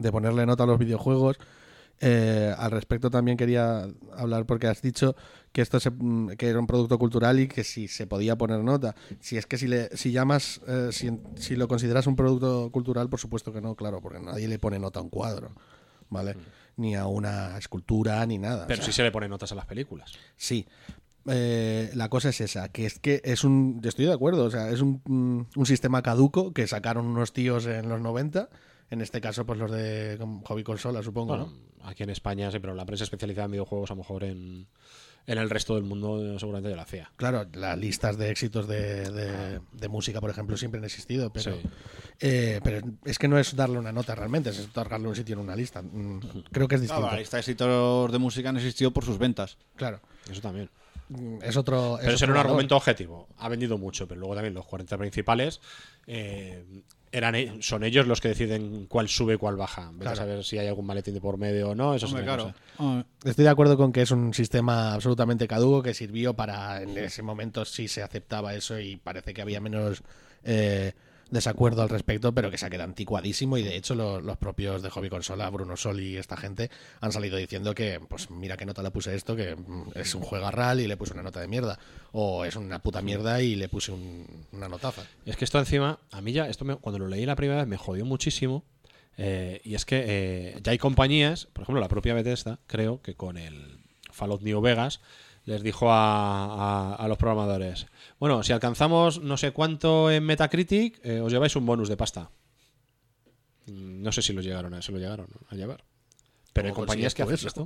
de 0.00 0.12
ponerle 0.12 0.46
nota 0.46 0.64
a 0.64 0.66
los 0.66 0.78
videojuegos. 0.80 1.36
Eh, 2.00 2.54
al 2.56 2.70
respecto 2.70 3.10
también 3.10 3.36
quería 3.36 3.88
hablar 4.16 4.46
porque 4.46 4.68
has 4.68 4.80
dicho 4.82 5.16
que 5.52 5.62
esto 5.62 5.80
se- 5.80 5.90
mm, 5.90 6.36
que 6.36 6.48
era 6.48 6.60
un 6.60 6.66
producto 6.68 6.96
cultural 6.98 7.40
y 7.40 7.48
que 7.48 7.64
si 7.64 7.88
se 7.88 8.06
podía 8.06 8.36
poner 8.36 8.62
nota. 8.62 8.94
Si 9.20 9.36
es 9.36 9.46
que 9.46 9.58
si 9.58 9.66
le 9.66 9.88
si 9.96 10.12
llamas 10.12 10.60
eh, 10.68 10.90
si, 10.92 11.10
si 11.36 11.56
lo 11.56 11.66
consideras 11.66 12.06
un 12.06 12.14
producto 12.14 12.70
cultural, 12.70 13.08
por 13.08 13.18
supuesto 13.18 13.52
que 13.52 13.60
no, 13.60 13.74
claro, 13.74 14.00
porque 14.00 14.20
nadie 14.20 14.46
le 14.46 14.58
pone 14.60 14.78
nota 14.78 15.00
a 15.00 15.02
un 15.02 15.10
cuadro, 15.10 15.50
¿vale? 16.08 16.36
Ni 16.76 16.94
a 16.94 17.06
una 17.06 17.58
escultura 17.58 18.24
ni 18.26 18.38
nada. 18.38 18.66
Pero 18.68 18.78
o 18.80 18.82
sea, 18.84 18.92
sí 18.92 18.96
se 18.96 19.02
le 19.02 19.10
pone 19.10 19.28
notas 19.28 19.50
a 19.50 19.56
las 19.56 19.66
películas. 19.66 20.12
Sí. 20.36 20.66
Eh, 21.30 21.90
la 21.94 22.08
cosa 22.08 22.30
es 22.30 22.40
esa, 22.40 22.68
que 22.70 22.86
es 22.86 22.98
que 23.00 23.20
es 23.24 23.42
un. 23.44 23.80
yo 23.82 23.88
Estoy 23.88 24.06
de 24.06 24.12
acuerdo, 24.12 24.44
o 24.44 24.50
sea, 24.50 24.70
es 24.70 24.80
un, 24.80 25.02
mm, 25.04 25.58
un 25.58 25.66
sistema 25.66 26.00
caduco 26.00 26.52
que 26.54 26.66
sacaron 26.66 27.06
unos 27.06 27.32
tíos 27.32 27.66
en 27.66 27.88
los 27.88 28.00
90 28.00 28.48
En 28.90 29.00
este 29.02 29.20
caso, 29.20 29.44
pues 29.44 29.58
los 29.58 29.70
de 29.70 30.16
com- 30.18 30.42
hobby 30.44 30.62
consola, 30.64 31.02
supongo, 31.02 31.36
Bueno, 31.36 31.52
¿no? 31.78 31.86
aquí 31.88 32.02
en 32.04 32.10
España 32.10 32.50
sí, 32.50 32.58
pero 32.58 32.74
la 32.74 32.86
prensa 32.86 33.04
especializada 33.04 33.44
en 33.46 33.52
videojuegos 33.52 33.90
a 33.90 33.94
lo 33.94 33.98
mejor 33.98 34.24
en, 34.24 34.66
en 35.26 35.38
el 35.38 35.50
resto 35.50 35.74
del 35.74 35.84
mundo 35.84 36.24
eh, 36.24 36.38
seguramente 36.38 36.70
ya 36.70 36.76
lo 36.76 36.82
hacía. 36.82 37.12
Claro, 37.16 37.46
las 37.52 37.76
listas 37.76 38.16
de 38.16 38.30
éxitos 38.30 38.66
de, 38.66 39.10
de- 39.10 39.60
de 39.72 39.88
música, 39.88 40.20
por 40.20 40.30
ejemplo, 40.30 40.56
siempre 40.56 40.78
han 40.78 40.84
existido, 40.86 41.30
pero, 41.30 41.52
Sí. 41.56 41.60
eh, 42.20 42.60
pero 42.64 42.80
es 43.04 43.18
que 43.18 43.28
no 43.28 43.38
es 43.38 43.54
darle 43.54 43.78
una 43.78 43.92
nota 43.92 44.14
realmente, 44.14 44.48
es 44.50 44.60
otorgarle 44.60 45.06
un 45.08 45.14
sitio 45.16 45.34
en 45.34 45.40
una 45.40 45.54
lista. 45.54 45.82
Mm, 45.82 46.20
Creo 46.50 46.66
que 46.66 46.76
es 46.76 46.80
distinto. 46.80 47.02
Claro, 47.02 47.14
la 47.14 47.20
lista 47.20 47.36
de 47.36 47.40
éxitos 47.42 48.10
de 48.10 48.18
música 48.18 48.48
han 48.48 48.56
existido 48.56 48.90
por 48.90 49.04
sus 49.04 49.18
ventas. 49.18 49.58
Claro. 49.76 50.00
Eso 50.30 50.40
también. 50.40 50.70
Es 51.42 51.56
otro. 51.56 51.98
es 51.98 52.04
Pero 52.04 52.14
otro 52.16 52.26
un 52.26 52.32
valor. 52.34 52.46
argumento 52.46 52.76
objetivo. 52.76 53.28
Ha 53.38 53.48
vendido 53.48 53.78
mucho, 53.78 54.06
pero 54.06 54.20
luego 54.20 54.34
también 54.34 54.52
los 54.54 54.66
40 54.66 54.98
principales 54.98 55.58
eh, 56.06 56.64
eran 57.12 57.34
e- 57.34 57.58
son 57.60 57.84
ellos 57.84 58.06
los 58.06 58.20
que 58.20 58.28
deciden 58.28 58.86
cuál 58.86 59.08
sube 59.08 59.34
y 59.34 59.36
cuál 59.36 59.56
baja. 59.56 59.90
Vete 59.92 60.10
a 60.10 60.16
saber 60.16 60.44
si 60.44 60.58
hay 60.58 60.68
algún 60.68 60.86
maletín 60.86 61.14
de 61.14 61.20
por 61.20 61.38
medio 61.38 61.70
o 61.70 61.74
no. 61.74 61.94
Eso 61.94 62.06
Hombre, 62.06 62.24
claro. 62.24 62.54
Ah, 62.78 63.04
Estoy 63.24 63.44
de 63.44 63.50
acuerdo 63.50 63.76
con 63.76 63.92
que 63.92 64.02
es 64.02 64.10
un 64.10 64.34
sistema 64.34 64.94
absolutamente 64.94 65.48
caduco 65.48 65.82
que 65.82 65.94
sirvió 65.94 66.34
para. 66.34 66.82
En 66.82 66.96
ese 66.96 67.22
momento 67.22 67.64
sí 67.64 67.88
se 67.88 68.02
aceptaba 68.02 68.54
eso 68.54 68.78
y 68.78 68.96
parece 68.96 69.34
que 69.34 69.42
había 69.42 69.60
menos 69.60 70.02
eh, 70.44 70.92
desacuerdo 71.30 71.82
al 71.82 71.88
respecto, 71.88 72.32
pero 72.32 72.50
que 72.50 72.58
se 72.58 72.66
ha 72.66 72.70
quedado 72.70 72.88
anticuadísimo. 72.88 73.58
Y 73.58 73.62
de 73.62 73.76
hecho, 73.76 73.94
lo- 73.94 74.20
los 74.20 74.36
propios 74.38 74.82
de 74.82 74.90
Hobby 74.90 75.08
Consola, 75.10 75.48
Bruno 75.50 75.76
Sol 75.76 76.00
y 76.00 76.16
esta 76.16 76.36
gente, 76.36 76.70
han 77.00 77.12
salido 77.12 77.36
diciendo 77.36 77.74
que, 77.74 78.00
pues 78.08 78.30
mira 78.30 78.56
qué 78.56 78.64
nota 78.66 78.82
le 78.82 78.90
puse 78.90 79.14
esto, 79.14 79.36
que 79.36 79.54
mm, 79.56 79.90
es 79.94 80.14
un 80.14 80.22
juego 80.22 80.50
RAL 80.50 80.80
y 80.80 80.86
le 80.86 80.96
puse 80.96 81.12
una 81.12 81.22
nota 81.22 81.40
de 81.40 81.48
mierda. 81.48 81.78
O 82.12 82.44
es 82.44 82.56
una 82.56 82.78
puta 82.80 83.02
mierda 83.02 83.42
y 83.42 83.54
le 83.56 83.68
puse 83.68 83.92
un- 83.92 84.46
una 84.52 84.68
notaza. 84.68 85.02
Es 85.26 85.36
que 85.36 85.44
esto 85.44 85.58
encima, 85.58 85.98
a 86.10 86.20
mí 86.20 86.32
ya, 86.32 86.48
esto 86.48 86.64
me- 86.64 86.76
cuando 86.76 86.98
lo 86.98 87.08
leí 87.08 87.26
la 87.26 87.36
primera 87.36 87.60
vez 87.60 87.68
me 87.68 87.76
jodió 87.76 88.04
muchísimo. 88.04 88.64
eh, 89.20 89.60
y 89.64 89.74
es 89.74 89.84
que 89.84 90.04
eh, 90.06 90.60
ya 90.62 90.70
hay 90.70 90.78
compañías, 90.78 91.46
por 91.46 91.62
ejemplo, 91.64 91.80
la 91.80 91.88
propia 91.88 92.14
Bethesda, 92.14 92.60
creo 92.68 93.02
que 93.02 93.16
con 93.16 93.36
el 93.36 93.80
Fallout 94.12 94.42
New 94.42 94.60
Vegas 94.60 95.00
les 95.48 95.62
dijo 95.62 95.90
a, 95.90 96.92
a- 96.92 96.94
a 96.94 97.08
los 97.08 97.16
programadores: 97.18 97.86
Bueno, 98.20 98.42
si 98.42 98.52
alcanzamos 98.52 99.20
no 99.22 99.36
sé 99.36 99.52
cuánto 99.52 100.10
en 100.10 100.24
Metacritic, 100.24 101.00
eh, 101.04 101.20
os 101.20 101.32
lleváis 101.32 101.56
un 101.56 101.66
bonus 101.66 101.88
de 101.88 101.96
pasta. 101.96 102.30
Mm, 103.66 104.02
No 104.02 104.12
sé 104.12 104.22
si 104.22 104.32
lo 104.32 104.40
llegaron 104.42 104.74
a, 104.74 104.82
se 104.82 104.92
lo 104.92 104.98
llegaron 104.98 105.26
a 105.50 105.54
llevar. 105.54 105.82
Pero 106.52 106.68
hay 106.68 106.72
¿Cómo 106.74 106.86
compañías 106.86 107.14
que 107.14 107.22
hacen 107.22 107.36
tú 107.38 107.46
esto. 107.46 107.62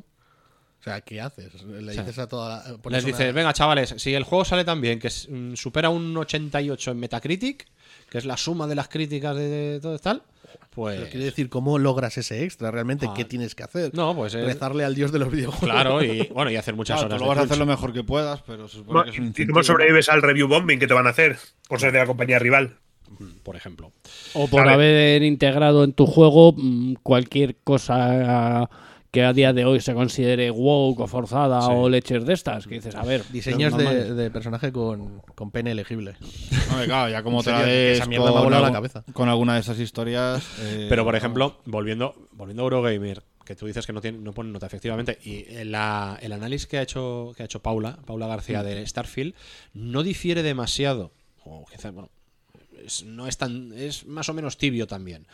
O 0.80 0.82
sea, 0.84 1.00
¿qué 1.00 1.20
haces? 1.20 1.62
Le 1.62 1.90
O 1.90 1.94
sea, 1.94 2.02
dices 2.02 2.18
a 2.18 2.26
toda 2.28 2.48
la- 2.58 2.90
Les 2.90 3.04
una- 3.04 3.12
dices, 3.12 3.32
venga 3.34 3.52
chavales, 3.52 3.94
si 3.98 4.14
el 4.14 4.24
juego 4.24 4.44
sale 4.44 4.64
tan 4.64 4.80
bien 4.80 4.98
que 4.98 5.08
mm, 5.08 5.54
supera 5.54 5.90
un 5.90 6.16
88 6.16 6.90
en 6.90 6.98
Metacritic, 6.98 7.66
que 8.12 8.18
es 8.18 8.26
la 8.26 8.36
suma 8.36 8.66
de 8.66 8.74
las 8.74 8.88
críticas 8.88 9.34
de, 9.34 9.48
de 9.48 9.80
todo 9.80 9.98
tal, 9.98 10.22
pues... 10.68 10.98
Pero 10.98 11.10
quiere 11.10 11.24
decir, 11.24 11.48
¿cómo 11.48 11.78
logras 11.78 12.18
ese 12.18 12.44
extra? 12.44 12.70
¿Realmente 12.70 13.06
Ah. 13.08 13.14
qué 13.16 13.24
tienes 13.24 13.54
que 13.54 13.62
hacer? 13.62 13.94
No, 13.94 14.14
pues 14.14 14.34
es- 14.34 14.44
Rezarle 14.44 14.84
al 14.84 14.94
dios 14.94 15.12
de 15.12 15.18
los 15.18 15.30
videojuegos. 15.30 15.64
Claro, 15.70 16.02
y 16.04 16.28
bueno, 16.34 16.50
y 16.50 16.56
hacer 16.56 16.74
muchas 16.76 16.98
claro, 17.00 17.06
horas 17.08 17.18
tú 17.18 17.24
lo 17.24 17.28
vas 17.30 17.38
a 17.38 17.42
hacer 17.44 17.56
lo 17.58 17.64
mejor 17.64 17.94
que 17.94 18.04
puedas, 18.04 18.42
pero 18.42 18.68
se 18.68 18.76
supone 18.76 18.92
Bueno, 18.92 19.04
que 19.04 19.10
es 19.12 19.18
un 19.18 19.24
¿Y 19.24 19.28
incentivo. 19.28 19.54
cómo 19.54 19.64
sobrevives 19.64 20.10
al 20.10 20.20
review 20.20 20.46
bombing 20.46 20.78
que 20.78 20.86
te 20.86 20.92
van 20.92 21.06
a 21.06 21.10
hacer? 21.10 21.38
Por 21.68 21.80
ser 21.80 21.90
de 21.92 22.00
la 22.00 22.06
compañía 22.06 22.38
rival. 22.38 22.76
por 23.42 23.56
ejemplo. 23.56 23.92
O 24.34 24.46
por 24.48 24.68
haber 24.68 25.22
integrado 25.22 25.82
en 25.84 25.92
tu 25.94 26.06
juego 26.06 26.52
mm, 26.56 26.94
cualquier 27.02 27.56
cosa 27.64 28.68
que 29.12 29.22
a 29.22 29.32
día 29.34 29.52
de 29.52 29.64
hoy 29.66 29.78
se 29.80 29.92
considere 29.94 30.50
woke 30.50 31.00
o 31.00 31.06
forzada 31.06 31.60
Sí. 31.60 31.68
o 31.70 31.88
leches 31.88 32.24
de 32.24 32.32
estas. 32.32 32.66
Que 32.66 32.76
dices, 32.76 32.94
a 32.96 33.04
ver, 33.04 33.22
Diseños 33.30 33.76
de, 33.76 34.14
de 34.14 34.30
personaje 34.30 34.72
con, 34.72 35.20
con 35.34 35.50
pene 35.50 35.70
elegible. 35.72 36.14
Hombre, 36.70 36.86
claro, 36.86 37.10
ya 37.10 37.22
como 37.22 37.42
des 37.42 37.98
esa 37.98 38.06
mierda 38.06 38.32
me 38.32 38.38
ha 38.38 38.42
con, 38.42 38.50
la 38.62 38.72
cabeza. 38.72 39.04
con 39.12 39.28
alguna 39.28 39.54
de 39.54 39.60
esas 39.60 39.78
historias. 39.78 40.42
eh, 40.60 40.86
Pero 40.88 41.04
por 41.04 41.12
no. 41.12 41.18
ejemplo, 41.18 41.60
volviendo, 41.66 42.14
volviendo 42.32 42.62
a 42.62 42.64
Eurogamer, 42.64 43.22
que 43.44 43.54
tú 43.54 43.66
dices 43.66 43.86
que 43.86 43.92
no, 43.92 44.00
tiene, 44.00 44.16
no 44.18 44.32
pone 44.32 44.50
nota, 44.50 44.64
efectivamente, 44.66 45.18
y 45.22 45.44
el, 45.56 45.72
la- 45.72 46.18
el 46.22 46.32
análisis 46.32 46.66
que 46.66 46.78
ha 46.78 46.82
hecho 46.82 47.34
que 47.36 47.42
ha 47.42 47.46
hecho 47.46 47.60
Paula, 47.60 47.98
Paula 48.06 48.26
García 48.28 48.62
de 48.62 48.86
Starfield, 48.86 49.34
no 49.74 50.02
difiere 50.02 50.42
demasiado. 50.42 51.12
O 51.44 51.66
quizá, 51.70 51.90
bueno, 51.90 52.08
es- 52.82 53.02
no 53.04 53.26
es 53.28 53.36
tan. 53.36 53.72
es 53.74 54.06
más 54.06 54.28
o 54.30 54.32
menos 54.32 54.56
tibio 54.56 54.86
también. 54.86 55.26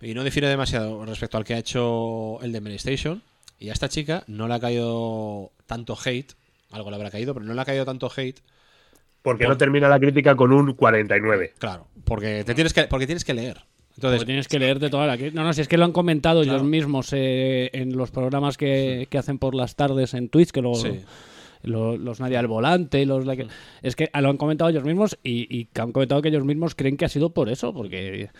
Y 0.00 0.14
no 0.14 0.22
difiere 0.24 0.48
demasiado 0.48 1.04
respecto 1.04 1.36
al 1.38 1.44
que 1.44 1.54
ha 1.54 1.58
hecho 1.58 2.40
el 2.42 2.52
de 2.52 2.60
PlayStation. 2.62 3.22
Y 3.58 3.70
a 3.70 3.72
esta 3.72 3.88
chica 3.88 4.22
no 4.28 4.46
le 4.46 4.54
ha 4.54 4.60
caído 4.60 5.50
tanto 5.66 5.96
hate. 6.04 6.32
Algo 6.70 6.90
le 6.90 6.96
habrá 6.96 7.10
caído, 7.10 7.34
pero 7.34 7.44
no 7.44 7.54
le 7.54 7.60
ha 7.60 7.64
caído 7.64 7.84
tanto 7.84 8.10
hate. 8.14 8.38
Porque 9.22 9.44
Por- 9.44 9.54
no 9.54 9.58
termina 9.58 9.88
la 9.88 9.98
crítica 9.98 10.36
con 10.36 10.52
un 10.52 10.74
49. 10.74 11.54
Claro, 11.58 11.88
porque 12.04 12.44
te 12.44 12.54
tienes 12.54 12.72
que, 12.72 12.84
porque 12.84 13.06
tienes 13.06 13.24
que 13.24 13.34
leer. 13.34 13.62
Entonces, 13.96 14.18
Porque 14.20 14.26
tienes 14.26 14.46
que 14.46 14.60
leer 14.60 14.78
de 14.78 14.90
toda 14.90 15.08
la. 15.08 15.16
No, 15.16 15.42
no, 15.42 15.52
si 15.52 15.60
es 15.60 15.66
que 15.66 15.76
lo 15.76 15.84
han 15.84 15.90
comentado 15.90 16.42
Claro. 16.42 16.58
ellos 16.58 16.68
mismos 16.68 17.08
eh, 17.12 17.68
en 17.72 17.96
los 17.96 18.12
programas 18.12 18.56
que, 18.56 19.08
que 19.10 19.18
hacen 19.18 19.40
por 19.40 19.56
las 19.56 19.74
tardes 19.74 20.14
en 20.14 20.28
Twitch, 20.28 20.50
que 20.52 20.60
luego 20.62 20.76
Sí. 20.76 21.00
lo- 21.64 21.96
los 21.96 22.20
Nadie 22.20 22.36
al 22.36 22.46
Volante, 22.46 23.04
los... 23.06 23.26
la 23.26 23.34
que- 23.34 23.48
Es 23.82 23.96
que 23.96 24.08
lo 24.20 24.30
han 24.30 24.36
comentado 24.36 24.70
ellos 24.70 24.84
mismos 24.84 25.18
y, 25.24 25.48
y 25.50 25.64
que 25.64 25.80
han 25.80 25.90
comentado 25.90 26.22
que 26.22 26.28
ellos 26.28 26.44
mismos 26.44 26.76
creen 26.76 26.96
que 26.96 27.06
ha 27.06 27.08
sido 27.08 27.30
por 27.30 27.48
eso, 27.48 27.74
porque 27.74 28.30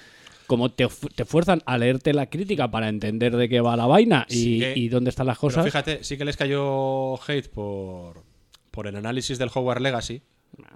como 0.49 0.73
te, 0.73 0.89
te 1.15 1.25
fuerzan 1.25 1.63
a 1.67 1.79
leerte 1.79 2.13
la 2.13 2.27
crítica 2.27 2.69
para 2.73 2.89
entender 2.89 3.37
de 3.37 3.49
qué 3.49 3.61
va 3.61 3.77
la 3.77 3.87
vaina 3.87 4.27
y, 4.29 4.35
Sí 4.35 4.59
que- 4.59 4.73
y 4.77 4.89
dónde 4.89 5.11
están 5.11 5.27
las 5.29 5.37
Pero 5.39 5.41
cosas... 5.53 5.65
fíjate, 5.65 6.03
sí 6.03 6.19
que 6.19 6.25
les 6.25 6.37
cayó 6.37 7.15
hate 7.23 7.49
por, 7.49 8.25
por 8.73 8.89
el 8.89 8.97
análisis 8.97 9.39
del 9.39 9.51
Hogwarts 9.55 9.83
Legacy. 9.83 10.23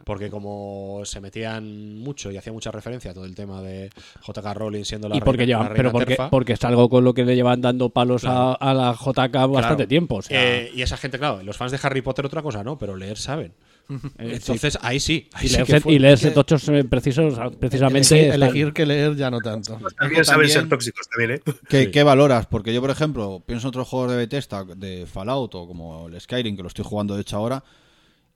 Porque 0.05 0.29
como 0.31 1.01
se 1.05 1.21
metían 1.21 1.99
mucho 1.99 2.31
y 2.31 2.37
hacía 2.37 2.53
mucha 2.53 2.71
referencia 2.71 3.11
a 3.11 3.15
todo 3.15 3.25
el 3.25 3.35
tema 3.35 3.63
de 3.63 3.89
JK 4.25 4.53
Rowling 4.55 4.85
siendo 4.85 5.09
la 5.09 5.17
y 5.17 5.21
porque 5.21 5.39
reina- 5.39 5.47
llevan, 5.47 5.63
la 5.65 5.69
reina 5.71 5.77
pero 5.79 5.93
porque, 5.93 6.07
terfa, 6.07 6.31
porque 6.31 6.53
es 6.53 6.65
algo 6.65 6.89
con 6.91 7.03
lo 7.05 7.15
que 7.15 7.25
le 7.25 7.35
llevan 7.35 7.63
dando 7.63 7.89
palos 7.89 8.25
a- 8.25 8.53
a, 8.53 8.75
la 8.75 8.93
JK 8.93 9.33
bastante 9.33 9.59
claro, 9.59 9.89
tiempo. 9.89 10.17
O 10.17 10.23
sea, 10.23 10.59
eh, 10.61 10.71
y 10.75 10.83
esa 10.83 10.99
gente, 10.99 11.19
claro, 11.19 11.43
los 11.43 11.57
fans 11.57 11.73
de 11.73 11.81
Harry 11.83 12.03
Potter 12.03 12.27
otra 12.27 12.43
cosa, 12.43 12.63
¿no? 12.63 12.79
Pero 12.79 12.97
leer 12.97 13.17
saben. 13.17 13.55
Eh, 13.91 14.33
Entonces, 14.35 14.79
ahí 14.83 15.01
sí. 15.01 15.29
ahí 15.33 15.47
y 15.47 15.49
sí 15.49 15.57
leerse, 15.57 15.91
y 15.91 15.99
leerse 15.99 16.29
que- 16.29 16.35
tochos 16.35 16.69
eh, 16.69 16.85
precisos, 16.85 17.39
precisamente. 17.59 18.15
Elegir, 18.15 18.35
elegir 18.35 18.73
que 18.73 18.87
leer 18.87 19.17
ya 19.17 19.31
no 19.31 19.39
tanto. 19.41 19.79
También 19.99 20.25
saben 20.25 20.49
ser 20.49 20.69
tóxicos 20.69 21.07
también, 21.09 21.39
¿eh? 21.39 21.53
¿Qué, 21.69 21.85
Sí. 21.85 21.91
qué 21.91 22.03
valoras? 22.03 22.47
Porque 22.47 22.73
yo, 22.73 22.81
por 22.81 22.91
ejemplo, 22.91 23.43
pienso 23.45 23.67
en 23.67 23.69
otros 23.71 23.89
juegos 23.89 24.11
de 24.11 24.17
Bethesda, 24.17 24.65
de 24.65 25.07
Fallout 25.07 25.55
o 25.55 25.67
como 25.67 26.09
el 26.09 26.21
Skyrim, 26.21 26.57
que 26.57 26.63
lo 26.63 26.69
estoy 26.69 26.85
jugando 26.85 27.15
de 27.15 27.23
hecho 27.23 27.37
ahora. 27.37 27.63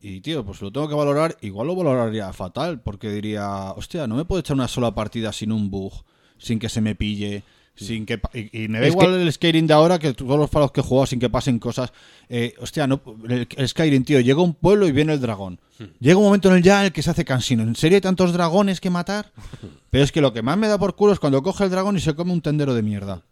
Y, 0.00 0.20
tío, 0.20 0.44
pues 0.44 0.60
lo 0.60 0.70
tengo 0.70 0.88
que 0.88 0.94
valorar. 0.94 1.36
Igual 1.40 1.66
lo 1.68 1.74
valoraría 1.74 2.32
fatal, 2.32 2.80
porque 2.80 3.10
diría, 3.10 3.72
hostia, 3.72 4.06
no 4.06 4.14
me 4.14 4.24
puedo 4.24 4.40
echar 4.40 4.54
una 4.54 4.68
sola 4.68 4.94
partida 4.94 5.32
sin 5.32 5.50
un 5.52 5.70
bug, 5.70 5.92
sin 6.38 6.58
que 6.58 6.68
se 6.68 6.80
me 6.80 6.94
pille. 6.94 7.42
Sin 7.76 8.06
que 8.06 8.18
y, 8.32 8.64
y 8.64 8.68
me 8.68 8.80
da 8.80 8.86
Es 8.86 8.92
igual 8.92 9.14
el 9.20 9.30
Skyrim 9.32 9.66
de 9.66 9.74
ahora 9.74 9.98
que 9.98 10.14
todos 10.14 10.38
los 10.38 10.50
Fallout 10.50 10.72
que 10.72 10.80
he 10.80 10.82
jugado 10.82 11.06
sin 11.06 11.20
que 11.20 11.28
pasen 11.30 11.58
cosas. 11.58 11.92
Eh, 12.28 12.54
hostia, 12.58 12.86
no, 12.86 13.00
el, 13.28 13.46
el 13.54 13.68
Skyrim, 13.68 14.02
tío, 14.04 14.18
llega 14.20 14.40
a 14.40 14.44
un 14.44 14.54
pueblo 14.54 14.86
y 14.88 14.92
viene 14.92 15.12
el 15.12 15.20
dragón. 15.20 15.60
Llega 16.00 16.16
un 16.16 16.24
momento 16.24 16.48
en 16.48 16.56
el 16.56 16.62
ya 16.62 16.80
en 16.80 16.86
el 16.86 16.92
que 16.92 17.02
se 17.02 17.10
hace 17.10 17.24
cansino. 17.26 17.62
¿En 17.62 17.76
serio 17.76 17.96
hay 17.96 18.00
tantos 18.00 18.32
dragones 18.32 18.80
que 18.80 18.88
matar? 18.88 19.30
Pero 19.90 20.02
es 20.04 20.10
que 20.10 20.20
lo 20.22 20.32
que 20.32 20.40
más 20.42 20.56
me 20.56 20.68
da 20.68 20.78
por 20.78 20.96
culo 20.96 21.12
es 21.12 21.20
cuando 21.20 21.42
coge 21.42 21.64
el 21.64 21.70
dragón 21.70 21.96
y 21.96 22.00
se 22.00 22.14
come 22.14 22.32
un 22.32 22.40
tendero 22.40 22.74
de 22.74 22.82
mierda. 22.82 23.22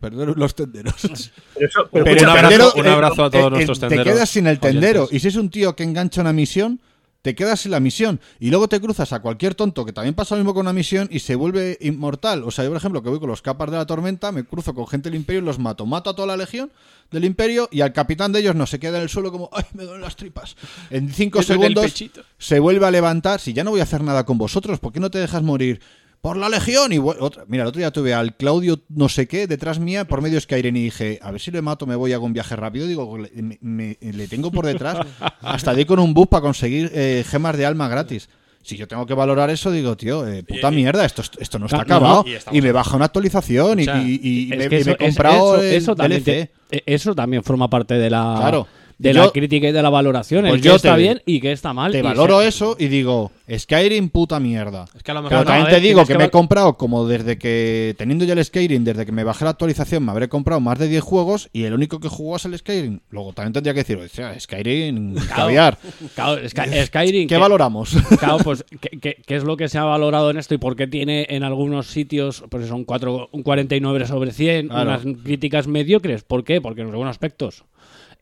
Perdón 0.00 0.34
los 0.36 0.54
tenderos. 0.54 0.94
Pero 1.54 1.66
eso- 1.68 1.88
pero 1.92 2.04
Pero 2.04 2.16
escucha, 2.16 2.24
el 2.24 2.28
un 2.28 2.40
tendero, 2.40 2.64
abrazo- 2.64 2.80
un 2.80 2.86
eh, 2.86 2.90
abrazo 2.90 3.24
a 3.24 3.30
todos 3.30 3.46
eh, 3.46 3.50
nuestros 3.50 3.80
Te 3.80 3.88
tenderos 3.88 4.12
quedas 4.14 4.28
sin 4.30 4.46
el 4.46 4.58
tendero. 4.60 5.00
oyentes. 5.04 5.16
Y 5.16 5.20
si 5.20 5.28
es 5.28 5.36
un 5.36 5.50
tío 5.50 5.74
que 5.76 5.82
engancha 5.84 6.20
una 6.20 6.32
misión, 6.32 6.80
te 7.22 7.34
quedas 7.34 7.60
sin 7.60 7.72
la 7.72 7.80
misión. 7.80 8.20
Y 8.38 8.50
luego 8.50 8.68
te 8.68 8.80
cruzas 8.80 9.12
a 9.12 9.20
cualquier 9.20 9.54
tonto 9.54 9.84
que 9.84 9.92
también 9.92 10.14
pasa 10.14 10.34
lo 10.34 10.40
mismo 10.40 10.54
con 10.54 10.62
una 10.62 10.72
misión 10.72 11.08
y 11.10 11.20
se 11.20 11.34
vuelve 11.34 11.76
inmortal. 11.80 12.44
O 12.44 12.50
sea, 12.50 12.64
yo, 12.64 12.70
por 12.70 12.76
ejemplo, 12.76 13.02
que 13.02 13.10
voy 13.10 13.18
con 13.18 13.28
los 13.28 13.42
capas 13.42 13.70
de 13.70 13.76
la 13.76 13.86
tormenta, 13.86 14.32
me 14.32 14.44
cruzo 14.44 14.74
con 14.74 14.86
gente 14.86 15.10
del 15.10 15.18
Imperio 15.18 15.42
y 15.42 15.44
los 15.44 15.58
mato. 15.58 15.86
Mato 15.86 16.10
a 16.10 16.16
toda 16.16 16.28
la 16.28 16.36
legión 16.36 16.70
del 17.10 17.24
Imperio 17.24 17.68
y 17.72 17.80
al 17.80 17.92
capitán 17.92 18.32
de 18.32 18.40
ellos 18.40 18.54
no 18.54 18.66
se 18.66 18.78
queda 18.78 18.98
en 18.98 19.04
el 19.04 19.08
suelo 19.08 19.32
como, 19.32 19.50
¡ay, 19.52 19.64
me 19.74 19.84
duelen 19.84 20.02
las 20.02 20.16
tripas! 20.16 20.56
En 20.90 21.12
cinco 21.12 21.42
segundos 21.42 21.92
se 22.38 22.58
vuelve 22.60 22.86
a 22.86 22.90
levantar. 22.90 23.40
Si 23.40 23.52
ya 23.52 23.64
no 23.64 23.70
voy 23.70 23.80
a 23.80 23.84
hacer 23.84 24.02
nada 24.02 24.24
con 24.24 24.38
vosotros, 24.38 24.78
¿por 24.78 24.92
qué 24.92 25.00
no 25.00 25.10
te 25.10 25.18
dejas 25.18 25.42
morir? 25.42 25.80
Por 26.20 26.36
la 26.36 26.48
legión. 26.48 26.92
Y 26.92 26.98
otra- 26.98 27.44
mira, 27.46 27.62
el 27.62 27.68
otro 27.68 27.78
día 27.78 27.90
tuve 27.92 28.12
al 28.12 28.36
Claudio 28.36 28.80
no 28.88 29.08
sé 29.08 29.26
qué 29.28 29.46
detrás 29.46 29.78
mía 29.78 30.06
por 30.06 30.20
medio 30.20 30.40
Skyrim 30.40 30.76
y 30.76 30.82
dije, 30.84 31.18
a 31.22 31.30
ver 31.30 31.40
si 31.40 31.50
le 31.50 31.62
mato, 31.62 31.86
me 31.86 31.94
voy 31.96 32.12
a 32.12 32.18
un 32.18 32.32
viaje 32.32 32.56
rápido. 32.56 32.86
Digo, 32.86 33.18
le, 33.18 33.30
me- 33.40 33.58
me- 33.60 33.96
le 34.00 34.26
tengo 34.28 34.50
por 34.50 34.66
detrás. 34.66 34.98
Hasta 35.40 35.74
di 35.74 35.84
con 35.84 35.98
un 36.00 36.14
bus 36.14 36.26
para 36.26 36.42
conseguir 36.42 36.90
eh, 36.92 37.24
gemas 37.26 37.56
de 37.56 37.66
alma 37.66 37.88
gratis. 37.88 38.28
Si 38.60 38.76
yo 38.76 38.88
tengo 38.88 39.06
que 39.06 39.14
valorar 39.14 39.48
eso, 39.48 39.70
digo, 39.70 39.96
tío, 39.96 40.26
eh, 40.26 40.42
puta 40.42 40.70
Y- 40.72 40.74
mierda, 40.76 41.04
esto, 41.04 41.22
esto 41.38 41.58
no 41.58 41.66
está 41.66 41.78
No, 41.78 41.84
no, 41.84 41.94
acabado. 41.96 42.24
y 42.52 42.60
me 42.60 42.72
baja 42.72 42.96
una 42.96 43.06
actualización 43.06 43.78
y, 43.78 43.82
O 43.82 43.84
sea, 43.86 44.02
y- 44.02 44.20
y 44.22 44.52
Es 44.52 44.58
me, 44.58 44.64
he 44.76 44.80
es- 44.80 44.96
comprado 44.96 45.54
eso, 45.54 45.62
el 45.62 45.74
eso 45.74 45.96
también 45.96 46.24
DLC. 46.24 46.50
te- 46.68 46.76
eh, 46.78 46.82
eso 46.86 47.14
también 47.14 47.42
forma 47.44 47.70
parte 47.70 47.94
de 47.94 48.10
la 48.10 48.36
Claro. 48.40 48.66
De 48.98 49.12
Yo- 49.12 49.22
la 49.26 49.30
crítica 49.30 49.68
y 49.68 49.72
de 49.72 49.82
la 49.82 49.90
valoración. 49.90 50.42
Pues 50.42 50.54
el 50.54 50.60
que 50.60 50.68
yo 50.68 50.74
está 50.76 50.94
te- 50.96 51.00
bien 51.02 51.22
y 51.24 51.40
que 51.40 51.52
está 51.52 51.72
mal. 51.72 51.92
Te 51.92 52.02
valoro 52.02 52.40
se- 52.40 52.48
eso 52.48 52.76
y 52.78 52.88
digo, 52.88 53.30
Skyrim 53.48 54.08
puta 54.10 54.40
mierda. 54.40 54.86
Es 54.96 55.02
que 55.02 55.10
a 55.12 55.14
lo 55.14 55.20
Pero 55.22 55.30
mejor 55.30 55.38
no, 55.38 55.44
también 55.44 55.66
a 55.66 55.68
te 55.68 55.74
ver, 55.76 55.82
digo 55.82 56.00
que, 56.04 56.12
que 56.14 56.18
me 56.18 56.24
he 56.24 56.30
comprado, 56.30 56.74
como 56.76 57.06
desde 57.06 57.38
que, 57.38 57.94
teniendo 57.96 58.24
ya 58.24 58.32
el 58.34 58.44
Skyrim, 58.44 58.82
desde 58.84 59.06
que 59.06 59.12
me 59.12 59.22
bajé 59.24 59.44
la 59.44 59.50
actualización, 59.50 60.04
me 60.04 60.10
habré 60.10 60.28
comprado 60.28 60.60
más 60.60 60.78
de 60.78 60.88
10 60.88 61.02
juegos 61.02 61.48
y 61.52 61.62
el 61.64 61.74
único 61.74 62.00
que 62.00 62.08
jugó 62.08 62.36
es 62.36 62.44
el 62.44 62.58
Skyrim. 62.58 63.00
Luego 63.10 63.32
también 63.32 63.52
tendría 63.52 63.72
que 63.72 63.80
decir, 63.80 63.96
o 63.98 64.08
sea, 64.08 64.38
Skyrim, 64.38 65.14
caviar. 65.34 65.78
Claro, 66.14 66.48
Sky- 66.48 66.70
Skyrim. 66.86 67.28
¿Qué 67.28 67.34
que- 67.36 67.40
valoramos? 67.40 67.90
Claro, 68.18 68.38
pues, 68.38 68.64
¿qué, 68.80 68.98
qué, 68.98 69.16
qué 69.24 69.36
es 69.36 69.44
lo 69.44 69.56
que 69.56 69.68
se 69.68 69.78
ha 69.78 69.84
valorado 69.84 70.30
en 70.30 70.38
esto 70.38 70.54
y 70.54 70.58
por 70.58 70.74
qué 70.74 70.86
tiene 70.88 71.26
en 71.30 71.44
algunos 71.44 71.86
sitios, 71.86 72.42
pues 72.50 72.66
son 72.66 72.84
cuatro, 72.84 73.28
un 73.32 73.42
49 73.44 74.06
sobre 74.06 74.32
100, 74.32 74.68
Claro. 74.68 74.90
unas 74.90 75.02
críticas 75.22 75.66
mediocres? 75.68 76.24
¿Por 76.24 76.42
qué? 76.42 76.60
Porque 76.60 76.80
en 76.82 76.88
algunos 76.88 77.10
aspectos 77.10 77.64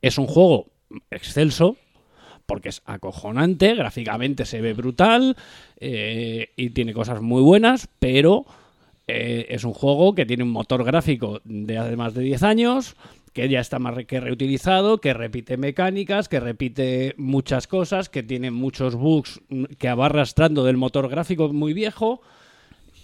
es 0.03 0.19
un 0.19 0.27
juego 0.27 0.67
excelso, 1.11 1.77
porque 2.47 2.69
es 2.69 2.83
acojonante, 2.85 3.75
gráficamente 3.75 4.45
se 4.45 4.61
ve 4.61 4.73
brutal 4.73 5.37
eh, 5.81 6.51
y 6.57 6.71
tiene 6.71 6.93
cosas 6.93 7.21
muy 7.21 7.43
buenas, 7.43 7.89
pero 7.99 8.47
eh, 9.09 9.47
es 9.51 9.65
un 9.65 9.73
juego 9.73 10.15
que 10.15 10.27
tiene 10.27 10.45
un 10.45 10.51
motor 10.51 10.85
gráfico 10.85 11.41
de 11.45 11.79
hace 11.79 11.97
más 11.97 12.15
de 12.15 12.23
10 12.23 12.43
años, 12.45 12.97
que 13.33 13.49
ya 13.49 13.61
está 13.61 13.79
más 13.79 13.95
re- 13.95 14.07
que 14.07 14.21
reutilizado, 14.21 14.99
que 14.99 15.13
repite 15.13 15.57
mecánicas, 15.57 16.29
que 16.29 16.41
repite 16.41 17.15
muchas 17.19 17.67
cosas, 17.67 18.09
que 18.09 18.23
tiene 18.23 18.51
muchos 18.51 18.95
bugs 18.95 19.41
mm, 19.49 19.65
que 19.79 19.93
va 19.93 20.07
arrastrando 20.07 20.65
del 20.65 20.77
motor 20.77 21.09
gráfico 21.09 21.53
muy 21.53 21.73
viejo. 21.73 22.21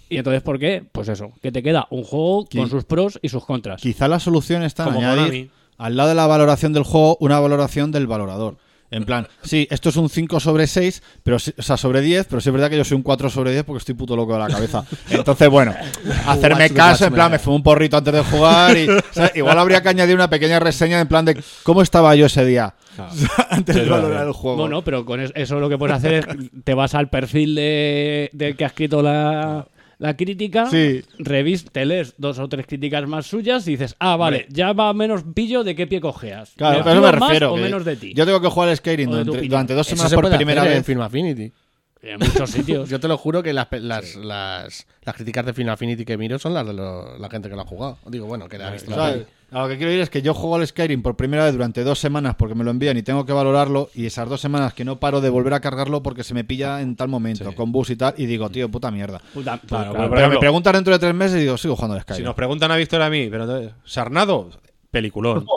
Y 0.09 0.17
entonces, 0.17 0.41
¿por 0.41 0.57
qué? 0.59 0.83
Pues 0.91 1.07
eso, 1.09 1.33
que 1.41 1.51
te 1.51 1.61
queda 1.63 1.87
un 1.89 2.03
juego 2.03 2.45
con 2.45 2.69
sus 2.69 2.83
pros 2.85 3.19
y 3.21 3.29
sus 3.29 3.45
contras. 3.45 3.81
Quizá 3.81 4.07
la 4.07 4.19
solución 4.19 4.63
está 4.63 4.83
en 4.83 4.93
Como 4.93 4.99
añadir 4.99 5.17
Konami. 5.23 5.49
Al 5.77 5.95
lado 5.97 6.09
de 6.09 6.15
la 6.15 6.27
valoración 6.27 6.73
del 6.73 6.83
juego 6.83 7.17
una 7.19 7.39
valoración 7.39 7.91
del 7.91 8.07
valorador. 8.07 8.57
En 8.91 9.05
plan, 9.05 9.27
sí, 9.41 9.67
esto 9.71 9.89
es 9.89 9.95
un 9.95 10.07
5 10.07 10.39
sobre 10.39 10.67
6, 10.67 11.01
pero, 11.23 11.37
o 11.37 11.39
sea, 11.39 11.77
sobre 11.77 12.01
10, 12.01 12.27
pero 12.29 12.39
sí 12.41 12.49
es 12.49 12.53
verdad 12.53 12.69
que 12.69 12.77
yo 12.77 12.83
soy 12.83 12.95
un 12.95 13.01
4 13.01 13.27
sobre 13.31 13.51
10 13.51 13.63
porque 13.63 13.79
estoy 13.79 13.95
puto 13.95 14.15
loco 14.15 14.33
de 14.33 14.39
la 14.39 14.47
cabeza. 14.47 14.85
Entonces, 15.09 15.49
bueno, 15.49 15.73
hacerme 16.27 16.69
caso, 16.69 17.05
en 17.05 17.13
plan, 17.13 17.31
me 17.31 17.39
fumo 17.39 17.55
un 17.55 17.63
porrito 17.63 17.97
antes 17.97 18.13
de 18.13 18.23
jugar 18.23 18.77
y 18.77 18.87
igual 19.33 19.57
habría 19.57 19.81
que 19.81 19.89
añadir 19.89 20.13
una 20.15 20.29
pequeña 20.29 20.59
reseña 20.59 20.99
en 20.99 21.07
plan 21.07 21.25
de 21.25 21.41
cómo 21.63 21.81
estaba 21.81 22.13
yo 22.15 22.27
ese 22.27 22.45
día 22.45 22.75
antes 23.49 23.75
de 23.75 23.85
valorar 23.89 24.27
el 24.27 24.33
juego. 24.33 24.57
Bueno, 24.57 24.83
pero 24.83 25.03
con 25.05 25.19
es- 25.19 25.31
eso 25.33 25.59
lo 25.59 25.69
que 25.69 25.79
puedes 25.79 25.95
hacer 25.95 26.13
es 26.13 26.25
te 26.63 26.75
vas 26.75 26.93
al 26.93 27.09
perfil 27.09 27.55
de, 27.55 28.29
del 28.33 28.55
que 28.55 28.63
ha 28.65 28.67
escrito 28.67 29.01
la, 29.01 29.65
la 30.03 30.17
crítica, 30.17 30.65
Sí. 30.69 31.01
revis, 31.17 31.63
te 31.71 31.85
lees 31.85 32.13
dos 32.17 32.37
o 32.37 32.49
tres 32.49 32.67
críticas 32.67 33.07
más 33.07 33.25
suyas 33.25 33.65
y 33.67 33.71
dices, 33.71 33.95
ah, 33.99 34.17
vale, 34.17 34.47
ya 34.49 34.73
va 34.73 34.93
menos 34.93 35.23
pillo 35.33 35.63
de 35.63 35.75
qué 35.75 35.87
pie 35.87 36.01
cojeas. 36.01 36.51
Claro, 36.57 36.83
¿Me 36.83 36.89
a 36.89 36.93
eso 36.93 37.01
me 37.01 37.07
fío 37.09 37.19
más 37.19 37.29
refiero. 37.29 37.53
o 37.53 37.57
menos 37.57 37.85
de 37.85 37.95
ti. 37.95 38.13
Yo 38.13 38.25
tengo 38.25 38.41
que 38.41 38.49
jugar 38.49 38.67
al 38.69 38.75
Skyrim 38.75 39.09
durante, 39.09 39.73
dos 39.73 39.87
semanas 39.87 40.09
se 40.09 40.15
por 40.17 40.29
primera 40.35 40.61
hacer 40.63 40.73
en 40.73 40.79
vez. 40.79 40.85
Film 40.85 41.01
Affinity. 41.01 41.53
En 42.01 42.19
muchos 42.19 42.49
sitios. 42.49 42.89
Yo 42.89 42.99
te 42.99 43.07
lo 43.07 43.17
juro 43.17 43.41
que 43.41 43.53
las, 43.53 43.67
pe- 43.67 43.79
las, 43.79 44.15
las, 44.15 44.85
las 45.05 45.15
críticas 45.15 45.45
de 45.45 45.53
Film 45.53 45.69
Affinity 45.69 46.03
que 46.03 46.17
miro 46.17 46.37
son 46.37 46.53
las 46.53 46.67
de 46.67 46.73
lo- 46.73 47.17
la 47.17 47.29
gente 47.29 47.47
que 47.47 47.55
lo 47.55 47.61
ha 47.61 47.65
jugado. 47.65 47.97
Digo, 48.07 48.25
bueno, 48.25 48.49
que 48.49 48.57
le 48.57 48.65
ha 48.65 48.71
visto 48.71 48.91
la. 48.91 49.15
A 49.53 49.61
lo 49.61 49.67
que 49.67 49.77
quiero 49.77 49.91
ir 49.91 49.99
es 49.99 50.09
que 50.09 50.21
yo 50.21 50.33
juego 50.33 50.55
al 50.55 50.65
Skyrim 50.67 51.01
por 51.03 51.15
primera 51.15 51.43
vez 51.45 51.53
durante 51.53 51.83
dos 51.83 51.99
semanas 51.99 52.35
porque 52.35 52.55
me 52.55 52.63
lo 52.63 52.71
envían 52.71 52.97
y 52.97 53.03
tengo 53.03 53.25
que 53.25 53.33
valorarlo 53.33 53.89
y 53.93 54.05
esas 54.07 54.27
dos 54.27 54.41
semanas 54.41 54.73
que 54.73 54.83
no 54.83 54.99
paro 54.99 55.21
de 55.21 55.29
volver 55.29 55.53
a 55.53 55.59
cargarlo 55.59 56.01
porque 56.01 56.23
se 56.23 56.33
me 56.33 56.43
pilla 56.43 56.81
en 56.81 56.95
tal 56.95 57.07
momento, 57.07 57.53
con 57.53 57.71
bus 57.71 57.91
y 57.91 57.95
tal, 57.95 58.15
y 58.17 58.25
digo, 58.25 58.49
tío, 58.49 58.69
puta 58.69 58.89
mierda. 58.89 59.21
Puta- 59.33 59.59
Claro, 59.67 59.91
claro, 59.91 59.91
por 59.91 60.09
Pero 60.09 60.15
ejemplo, 60.17 60.39
me 60.39 60.39
preguntan 60.39 60.73
dentro 60.73 60.93
de 60.93 60.99
tres 60.99 61.13
meses 61.13 61.37
y 61.37 61.41
digo, 61.41 61.57
sigo 61.57 61.75
jugando 61.75 61.95
al 61.95 62.01
Skyrim. 62.01 62.17
Si 62.17 62.23
nos 62.23 62.35
preguntan 62.35 62.71
a 62.71 62.75
Víctor 62.77 63.01
a 63.03 63.09
mí, 63.09 63.27
pero 63.29 63.43
entonces, 63.43 63.71
Sarnado, 63.85 64.49
peliculón. 64.91 65.45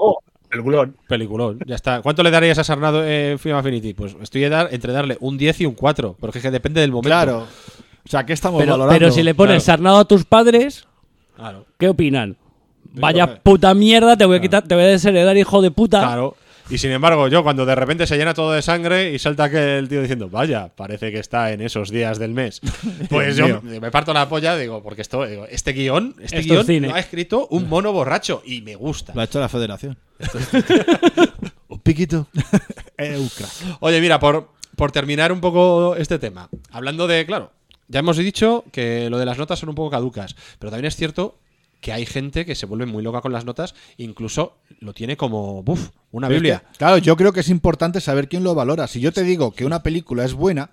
El 0.50 0.62
culón. 0.62 0.96
Peliculón, 1.08 1.58
ya 1.66 1.74
está. 1.74 2.00
¿Cuánto 2.02 2.22
le 2.22 2.30
darías 2.30 2.56
a 2.58 2.64
Sarnado 2.64 3.04
en 3.04 3.38
Film 3.38 3.56
Affinity? 3.56 3.94
Pues 3.94 4.16
estoy 4.22 4.44
a 4.44 4.48
dar, 4.48 4.68
entre 4.70 4.92
darle 4.92 5.16
un 5.20 5.36
10 5.36 5.62
y 5.62 5.66
un 5.66 5.74
4, 5.74 6.16
porque 6.20 6.38
es 6.38 6.42
que 6.42 6.50
depende 6.52 6.80
del 6.80 6.92
momento. 6.92 7.08
Claro. 7.08 7.38
O 7.40 8.08
sea, 8.08 8.24
¿qué 8.24 8.32
estamos 8.32 8.60
pero, 8.60 8.72
valorando? 8.72 8.96
pero 8.96 9.10
si 9.10 9.24
le 9.24 9.34
pones 9.34 9.64
Claro. 9.64 9.78
sarnado 9.78 9.96
a 9.98 10.04
tus 10.04 10.24
padres, 10.24 10.86
Claro. 11.34 11.66
¿qué 11.78 11.88
opinan? 11.88 12.36
Vaya 12.96 13.22
Entonces- 13.22 13.42
puta 13.42 13.74
mierda, 13.74 14.16
te 14.16 14.24
voy 14.24 14.38
a 14.38 14.40
quitar, 14.40 14.62
te 14.66 14.74
voy 14.74 14.84
a 14.84 14.88
desheredar, 14.88 15.36
hijo 15.36 15.62
de 15.62 15.70
puta. 15.70 16.00
Claro. 16.00 16.36
Y 16.68 16.78
sin 16.78 16.90
embargo, 16.90 17.28
yo 17.28 17.44
cuando 17.44 17.64
de 17.64 17.76
repente 17.76 18.08
se 18.08 18.16
llena 18.16 18.34
todo 18.34 18.50
de 18.50 18.60
sangre 18.60 19.12
y 19.12 19.20
salta 19.20 19.44
aquel 19.44 19.88
tío 19.88 20.00
diciendo, 20.00 20.28
vaya, 20.28 20.68
parece 20.74 21.12
que 21.12 21.20
está 21.20 21.52
en 21.52 21.60
esos 21.60 21.90
días 21.90 22.18
del 22.18 22.32
mes. 22.32 22.60
Pues 23.08 23.36
yo 23.36 23.62
me 23.62 23.90
parto 23.92 24.12
la 24.12 24.28
polla, 24.28 24.56
digo, 24.56 24.82
porque 24.82 25.02
esto, 25.02 25.24
digo, 25.26 25.46
este 25.48 25.72
guion, 25.72 26.16
este 26.20 26.24
Esto 26.24 26.38
es 26.38 26.46
guion 26.46 26.66
cine. 26.66 26.88
lo 26.88 26.94
ha 26.96 26.98
escrito 26.98 27.46
un 27.52 27.68
mono 27.68 27.92
borracho 27.92 28.42
y 28.44 28.62
me 28.62 28.74
gusta. 28.74 29.12
Lo 29.14 29.20
ha 29.20 29.24
hecho 29.24 29.38
la 29.38 29.48
federación. 29.48 29.96
Un 31.68 31.78
piquito. 31.80 32.26
Eh. 32.98 33.28
Oye, 33.80 34.00
mira, 34.00 34.18
por, 34.18 34.48
por 34.74 34.90
terminar 34.90 35.30
un 35.30 35.42
poco 35.42 35.96
este 35.96 36.18
tema, 36.18 36.48
hablando 36.70 37.06
de, 37.06 37.26
claro, 37.26 37.52
ya 37.88 37.98
hemos 38.00 38.16
dicho 38.16 38.64
que 38.72 39.10
lo 39.10 39.18
de 39.18 39.26
las 39.26 39.36
notas 39.36 39.58
son 39.58 39.68
un 39.68 39.74
poco 39.74 39.90
caducas, 39.90 40.34
pero 40.58 40.70
también 40.70 40.86
es 40.86 40.96
cierto 40.96 41.38
que 41.80 41.92
hay 41.92 42.06
gente 42.06 42.44
que 42.44 42.54
se 42.54 42.66
vuelve 42.66 42.86
muy 42.86 43.02
loca 43.02 43.20
con 43.20 43.32
las 43.32 43.44
notas, 43.44 43.74
incluso 43.96 44.58
lo 44.80 44.92
tiene 44.92 45.16
como, 45.16 45.62
buf, 45.62 45.90
una 46.10 46.28
Pero 46.28 46.36
es 46.36 46.42
Biblia. 46.42 46.64
que, 46.72 46.78
claro, 46.78 46.98
yo 46.98 47.16
creo 47.16 47.32
que 47.32 47.40
es 47.40 47.48
importante 47.48 48.00
saber 48.00 48.28
quién 48.28 48.44
lo 48.44 48.54
valora. 48.54 48.86
Si 48.86 49.00
yo 49.00 49.12
te 49.12 49.22
digo 49.22 49.52
que 49.52 49.64
una 49.64 49.82
película 49.82 50.24
es 50.24 50.32
buena, 50.34 50.70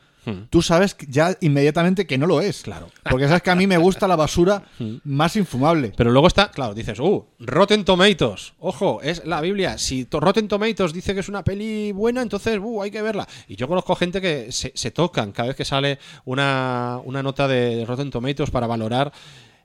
tú 0.49 0.61
sabes 0.61 0.95
ya 1.09 1.35
inmediatamente 1.41 2.07
que 2.07 2.17
no 2.17 2.27
lo 2.27 2.41
es. 2.41 2.61
Claro. 2.61 2.87
Porque 3.09 3.27
sabes 3.27 3.41
que 3.41 3.51
a 3.51 3.55
mí 3.55 3.67
me 3.67 3.77
gusta 3.77 4.07
la 4.07 4.15
basura 4.15 4.63
más 5.03 5.35
infumable. 5.35 5.91
Pero 5.95 6.11
luego 6.11 6.27
está, 6.27 6.49
claro, 6.51 6.73
dices, 6.73 6.99
uh, 6.99 7.25
Rotten 7.39 7.83
Tomatoes. 7.83 8.53
Ojo, 8.59 9.01
es 9.01 9.25
la 9.25 9.41
Biblia. 9.41 9.77
Si 9.77 10.07
Rotten 10.09 10.47
Tomatoes 10.47 10.93
dice 10.93 11.13
que 11.13 11.19
es 11.19 11.29
una 11.29 11.43
peli 11.43 11.91
buena, 11.91 12.21
entonces, 12.21 12.59
uh, 12.61 12.81
hay 12.81 12.91
que 12.91 13.01
verla. 13.01 13.27
Y 13.47 13.55
yo 13.55 13.67
conozco 13.67 13.95
gente 13.95 14.21
que 14.21 14.51
se, 14.51 14.71
se 14.75 14.91
tocan 14.91 15.31
cada 15.31 15.49
vez 15.49 15.57
que 15.57 15.65
sale 15.65 15.99
una, 16.25 16.99
una 17.03 17.21
nota 17.21 17.47
de 17.47 17.85
Rotten 17.85 18.09
Tomatoes 18.09 18.49
para 18.49 18.67
valorar 18.67 19.11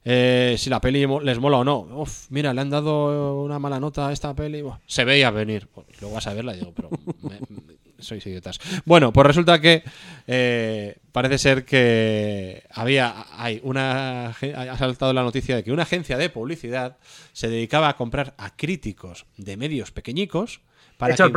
eh, 0.05 0.55
si 0.59 0.71
la 0.71 0.81
peli 0.81 1.07
les 1.23 1.39
mola 1.39 1.59
o 1.59 1.65
no. 1.65 1.81
Uf, 1.81 2.27
mira, 2.31 2.55
le 2.55 2.61
han 2.61 2.71
dado 2.71 3.43
una 3.43 3.59
mala 3.59 3.79
nota 3.81 4.09
a 4.09 4.13
esta 4.13 4.35
peli. 4.35 4.63
Buah, 4.63 4.79
se 4.87 5.05
veía 5.05 5.31
venir. 5.31 5.69
Pues 5.69 5.87
luego 6.01 6.15
vas 6.15 6.27
a 6.27 6.35
verla 6.35 6.55
y 6.55 6.59
digo, 6.61 6.73
pero 6.75 6.91
me- 7.23 7.41
me- 7.41 7.79
sois 8.01 8.25
idiotas. 8.27 8.61
Bueno, 8.85 9.13
pues 9.13 9.27
resulta 9.27 9.61
que 9.61 9.83
eh, 10.29 10.99
parece 11.11 11.37
ser 11.39 11.65
que 11.65 12.63
había 12.71 13.27
hay 13.33 13.61
una 13.65 14.29
ha 14.29 14.79
saltado 14.79 15.13
la 15.13 15.23
noticia 15.25 15.57
de 15.57 15.65
que 15.65 15.73
una 15.73 15.83
agencia 15.83 16.17
de 16.17 16.31
publicidad 16.31 16.97
se 17.33 17.49
dedicaba 17.49 17.89
a 17.89 17.97
comprar 17.97 18.35
a 18.39 18.55
críticos 18.55 19.27
de 19.37 19.57
medios 19.57 19.91
pequeñicos 19.91 20.61
para, 20.97 21.15
que. 21.27 21.33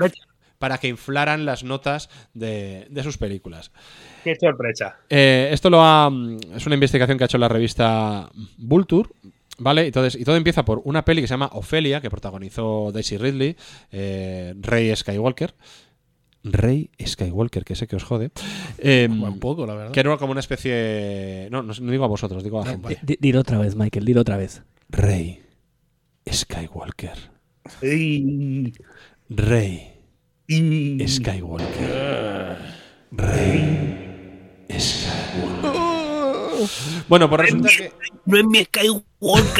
Para 0.61 0.77
que 0.77 0.87
inflaran 0.87 1.43
las 1.45 1.65
notas 1.65 2.09
de, 2.33 2.87
de 2.89 3.03
sus 3.03 3.17
películas. 3.17 3.71
Qué 4.23 4.35
sorpresa. 4.39 4.95
Eh, 5.09 5.49
esto 5.51 5.69
lo 5.69 5.81
ha, 5.81 6.09
mm, 6.09 6.37
es 6.55 6.65
una 6.65 6.75
investigación 6.75 7.17
que 7.17 7.25
ha 7.25 7.25
hecho 7.25 7.37
la 7.37 7.49
revista 7.49 8.29
Vulture. 8.57 9.09
¿Vale? 9.57 9.85
Entonces, 9.85 10.19
y 10.19 10.23
todo 10.23 10.37
empieza 10.37 10.65
por 10.65 10.81
una 10.85 11.03
peli 11.05 11.21
que 11.21 11.27
se 11.27 11.33
llama 11.33 11.49
Ofelia, 11.53 12.01
que 12.01 12.09
protagonizó 12.09 12.91
Daisy 12.91 13.17
Ridley, 13.17 13.55
eh, 13.91 14.55
Rey 14.59 14.95
Skywalker. 14.95 15.53
Rey 16.43 16.89
Skywalker, 17.05 17.63
que 17.63 17.75
sé 17.75 17.85
que 17.85 17.95
os 17.95 18.03
jode. 18.03 18.31
Eh, 18.79 19.07
Un 19.11 19.39
poco, 19.39 19.67
la 19.67 19.75
verdad. 19.75 19.91
que 19.91 19.99
era 19.99 20.17
como 20.17 20.31
una 20.31 20.39
especie. 20.39 21.47
No, 21.51 21.61
no, 21.61 21.73
no 21.79 21.91
digo 21.91 22.05
a 22.05 22.07
vosotros, 22.07 22.43
digo 22.43 22.59
a 22.61 22.65
la 22.65 22.71
gente. 22.71 22.97
Di- 23.03 23.17
Dilo 23.19 23.41
otra 23.41 23.59
vez, 23.59 23.75
Michael, 23.75 24.05
dilo 24.05 24.21
otra 24.21 24.37
vez. 24.37 24.63
Rey 24.89 25.43
Skywalker. 26.31 27.29
Rey 29.29 29.90
y- 30.55 31.07
Skywalker. 31.07 32.57
Rey 33.11 34.67
Skywalker. 34.79 35.71
Bueno, 37.07 37.29
pues 37.29 37.41
resulta 37.41 37.69
que. 37.69 37.91
No 38.25 38.37
es 38.37 38.45
mi 38.45 38.63
Skywalker, 38.65 39.05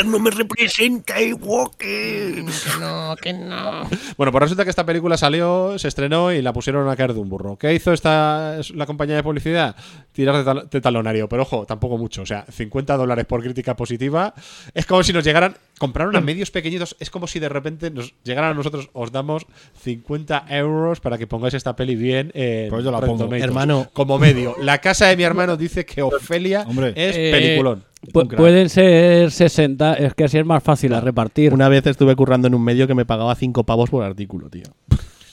no 0.05 0.19
me 0.19 0.31
representa 0.31 1.13
Skywalker. 1.13 2.45
Que 2.45 2.45
no, 2.79 3.15
que 3.21 3.33
no. 3.33 3.87
Bueno, 4.17 4.31
pues 4.31 4.41
resulta 4.41 4.63
que 4.63 4.69
esta 4.71 4.85
película 4.85 5.17
salió, 5.17 5.77
se 5.77 5.87
estrenó 5.87 6.31
y 6.31 6.41
la 6.41 6.51
pusieron 6.51 6.89
a 6.89 6.95
caer 6.95 7.13
de 7.13 7.19
un 7.19 7.29
burro. 7.29 7.57
¿Qué 7.57 7.73
hizo 7.73 7.93
esta 7.93 8.57
la 8.73 8.85
compañía 8.85 9.15
de 9.15 9.23
publicidad? 9.23 9.75
Tirar 10.11 10.37
de, 10.37 10.43
tal- 10.43 10.67
de 10.69 10.81
talonario, 10.81 11.29
pero 11.29 11.43
ojo, 11.43 11.65
tampoco 11.65 11.97
mucho. 11.97 12.23
O 12.23 12.25
sea, 12.25 12.45
50 12.51 12.97
dólares 12.97 13.25
por 13.25 13.41
crítica 13.43 13.75
positiva. 13.75 14.33
Es 14.73 14.85
como 14.85 15.03
si 15.03 15.13
nos 15.13 15.23
llegaran, 15.23 15.55
compraron 15.77 16.15
a 16.15 16.21
medios 16.21 16.49
pequeñitos, 16.51 16.95
es 16.99 17.09
como 17.11 17.27
si 17.27 17.39
de 17.39 17.49
repente 17.49 17.91
nos 17.91 18.13
llegaran 18.23 18.51
a 18.51 18.53
nosotros, 18.55 18.89
os 18.93 19.11
damos 19.11 19.45
50 19.83 20.45
euros 20.49 20.99
para 20.99 21.17
que 21.17 21.27
pongáis 21.27 21.53
esta 21.53 21.75
peli 21.75 21.95
bien 21.95 22.31
en 22.33 22.69
Pues 22.69 22.83
yo 22.83 22.91
la 22.91 22.99
pongo. 23.01 23.31
Hermano. 23.35 23.89
Como 23.93 24.17
medio. 24.17 24.55
La 24.59 24.79
casa 24.79 25.07
de 25.07 25.17
mi 25.17 25.23
hermano 25.23 25.55
dice 25.55 25.85
que 25.85 26.01
Ofelia 26.01 26.65
Hombre. 26.67 26.93
es 26.95 27.15
Eh, 27.15 27.29
peliculón. 27.31 27.90
Pu- 28.13 28.35
pueden 28.35 28.69
ser 28.69 29.31
60, 29.31 29.93
es 29.95 30.13
que 30.13 30.23
así 30.25 30.37
es 30.37 30.45
más 30.45 30.63
fácil 30.63 30.93
a 30.93 31.01
repartir. 31.01 31.53
Una 31.53 31.69
vez 31.69 31.85
estuve 31.87 32.15
currando 32.15 32.47
en 32.47 32.55
un 32.55 32.63
medio 32.63 32.87
que 32.87 32.95
me 32.95 33.05
pagaba 33.05 33.35
5 33.35 33.63
pavos 33.65 33.89
por 33.89 34.03
artículo, 34.03 34.49
tío. 34.49 34.63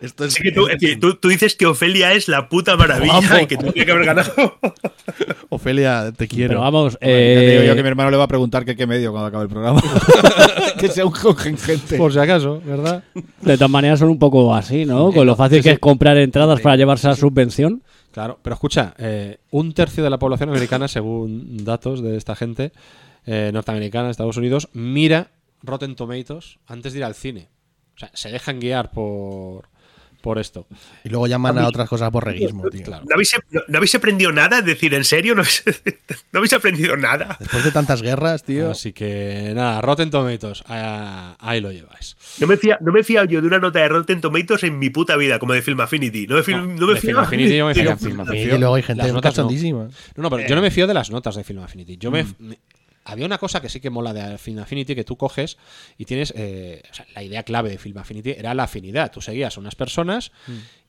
Esto 0.00 0.24
es, 0.24 0.34
Así 0.34 0.42
que 0.42 0.52
tú, 0.52 0.68
tú, 1.00 1.14
tú 1.16 1.28
dices 1.28 1.56
que 1.56 1.66
Ofelia 1.66 2.12
es 2.12 2.28
la 2.28 2.48
puta 2.48 2.76
maravilla 2.76 3.14
Vamos. 3.14 3.42
y 3.42 3.46
que 3.46 3.56
tendría 3.56 3.84
que 3.84 3.90
haber 3.90 4.04
ganado. 4.06 4.30
Ofelia, 5.48 6.12
te 6.16 6.28
quiero. 6.28 6.50
Pero 6.50 6.60
vamos, 6.60 6.92
Ya 6.94 6.98
te 7.00 7.50
digo 7.50 7.62
eh, 7.62 7.66
yo 7.66 7.74
que 7.74 7.82
mi 7.82 7.88
hermano 7.88 8.10
le 8.12 8.16
va 8.18 8.24
a 8.24 8.28
preguntar 8.28 8.64
que 8.64 8.76
qué 8.76 8.86
medio 8.86 9.10
cuando 9.10 9.26
acabe 9.28 9.42
el 9.44 9.48
programa. 9.50 9.82
que 10.78 10.88
sea 10.88 11.04
un 11.04 11.12
gente. 11.12 11.96
Por 11.96 12.12
si 12.12 12.20
acaso, 12.20 12.62
¿verdad? 12.64 13.02
de 13.40 13.54
todas 13.56 13.70
maneras 13.70 13.98
son 13.98 14.10
un 14.10 14.18
poco 14.20 14.54
así, 14.54 14.84
¿no? 14.84 15.10
Con 15.12 15.26
lo 15.26 15.34
fácil 15.34 15.60
que 15.62 15.70
es 15.72 15.78
comprar 15.80 16.16
entradas 16.18 16.60
para 16.60 16.76
llevarse 16.76 17.08
a 17.08 17.16
subvención. 17.16 17.82
Claro, 18.12 18.38
pero 18.42 18.54
escucha, 18.54 18.94
eh, 18.98 19.38
un 19.50 19.72
tercio 19.72 20.04
de 20.04 20.10
la 20.10 20.18
población 20.18 20.50
americana, 20.50 20.86
según 20.86 21.64
datos 21.64 22.02
de 22.02 22.18
esta 22.18 22.36
gente 22.36 22.72
eh, 23.24 23.50
norteamericana, 23.52 24.10
Estados 24.10 24.36
Unidos, 24.36 24.68
mira 24.74 25.30
Rotten 25.62 25.96
Tomatoes 25.96 26.58
antes 26.66 26.92
de 26.92 26.98
ir 26.98 27.04
al 27.04 27.14
cine. 27.14 27.48
O 27.96 27.98
sea, 27.98 28.10
se 28.12 28.30
dejan 28.30 28.60
guiar 28.60 28.90
por, 28.90 29.68
por 30.22 30.38
esto. 30.38 30.66
Y 31.04 31.10
luego 31.10 31.26
llaman 31.26 31.58
a 31.58 31.66
otras 31.68 31.88
cosas 31.88 32.10
borreguismo, 32.10 32.68
tío. 32.70 32.82
Claro. 32.84 33.04
¿No 33.06 33.14
habéis, 33.14 33.36
no, 33.50 33.60
no 33.68 33.76
habéis 33.76 33.94
aprendido 33.94 34.32
nada? 34.32 34.60
Es 34.60 34.64
decir, 34.64 34.94
¿en 34.94 35.04
serio? 35.04 35.34
¿No 35.34 35.42
habéis, 35.42 35.62
no 36.32 36.38
habéis 36.38 36.52
aprendido 36.54 36.96
nada? 36.96 37.36
Después 37.38 37.64
de 37.64 37.72
tantas 37.72 38.00
guerras, 38.00 38.44
tío. 38.44 38.70
Así 38.70 38.92
que 38.94 39.52
nada, 39.54 39.80
Rotten 39.82 40.10
Tomatoes, 40.10 40.62
ah, 40.68 41.36
ahí 41.40 41.60
lo 41.60 41.70
lleváis. 41.72 42.16
No 42.38 42.46
me, 42.46 42.56
fía, 42.56 42.78
no 42.80 42.92
me 42.92 43.00
he 43.00 43.04
fiado 43.04 43.26
yo 43.26 43.40
de 43.42 43.46
una 43.46 43.58
nota 43.58 43.80
de 43.80 43.88
Rotten 43.88 44.20
Tomatoes 44.22 44.62
en 44.64 44.78
mi 44.78 44.88
puta 44.90 45.16
vida, 45.16 45.38
como 45.38 45.52
de 45.52 45.60
Film 45.62 45.80
Affinity. 45.80 46.26
No 46.26 46.36
me, 46.36 46.42
fío- 46.42 46.62
no 46.66 46.86
me 46.86 46.94
de 46.94 47.00
fío- 47.00 47.08
Film 47.08 47.18
Affinity 47.18 47.56
yo 47.56 47.66
me 47.66 47.74
fío. 47.74 47.82
Tío, 47.84 47.96
Film 47.98 48.18
Y 48.18 48.22
Affinity. 48.22 48.58
luego 48.58 48.74
hay 48.76 48.82
gente 48.82 49.02
Las 49.02 49.12
notas 49.12 49.36
no. 49.38 49.50
No, 49.50 49.88
no, 50.16 50.30
pero 50.30 50.48
yo 50.48 50.54
no 50.54 50.62
me 50.62 50.70
fío 50.70 50.86
de 50.86 50.94
las 50.94 51.10
notas 51.10 51.34
de 51.34 51.44
Film 51.44 51.60
Affinity. 51.62 51.96
Yo 51.98 52.10
me, 52.10 52.24
me- 52.38 52.58
había 53.04 53.26
una 53.26 53.38
cosa 53.38 53.60
que 53.60 53.68
sí 53.68 53.80
que 53.80 53.90
mola 53.90 54.12
de 54.12 54.38
Film 54.38 54.58
Affinity 54.60 54.94
que 54.94 55.04
tú 55.04 55.16
coges 55.16 55.56
y 55.98 56.04
tienes. 56.04 56.32
eh, 56.36 56.82
o 56.90 56.94
sea, 56.94 57.06
la 57.14 57.22
idea 57.22 57.42
clave 57.42 57.70
de 57.70 57.78
Film 57.78 57.98
Affinity 57.98 58.30
era 58.30 58.54
la 58.54 58.64
afinidad. 58.64 59.10
Tú 59.10 59.20
seguías 59.20 59.56
a 59.56 59.60
unas 59.60 59.74
personas 59.74 60.32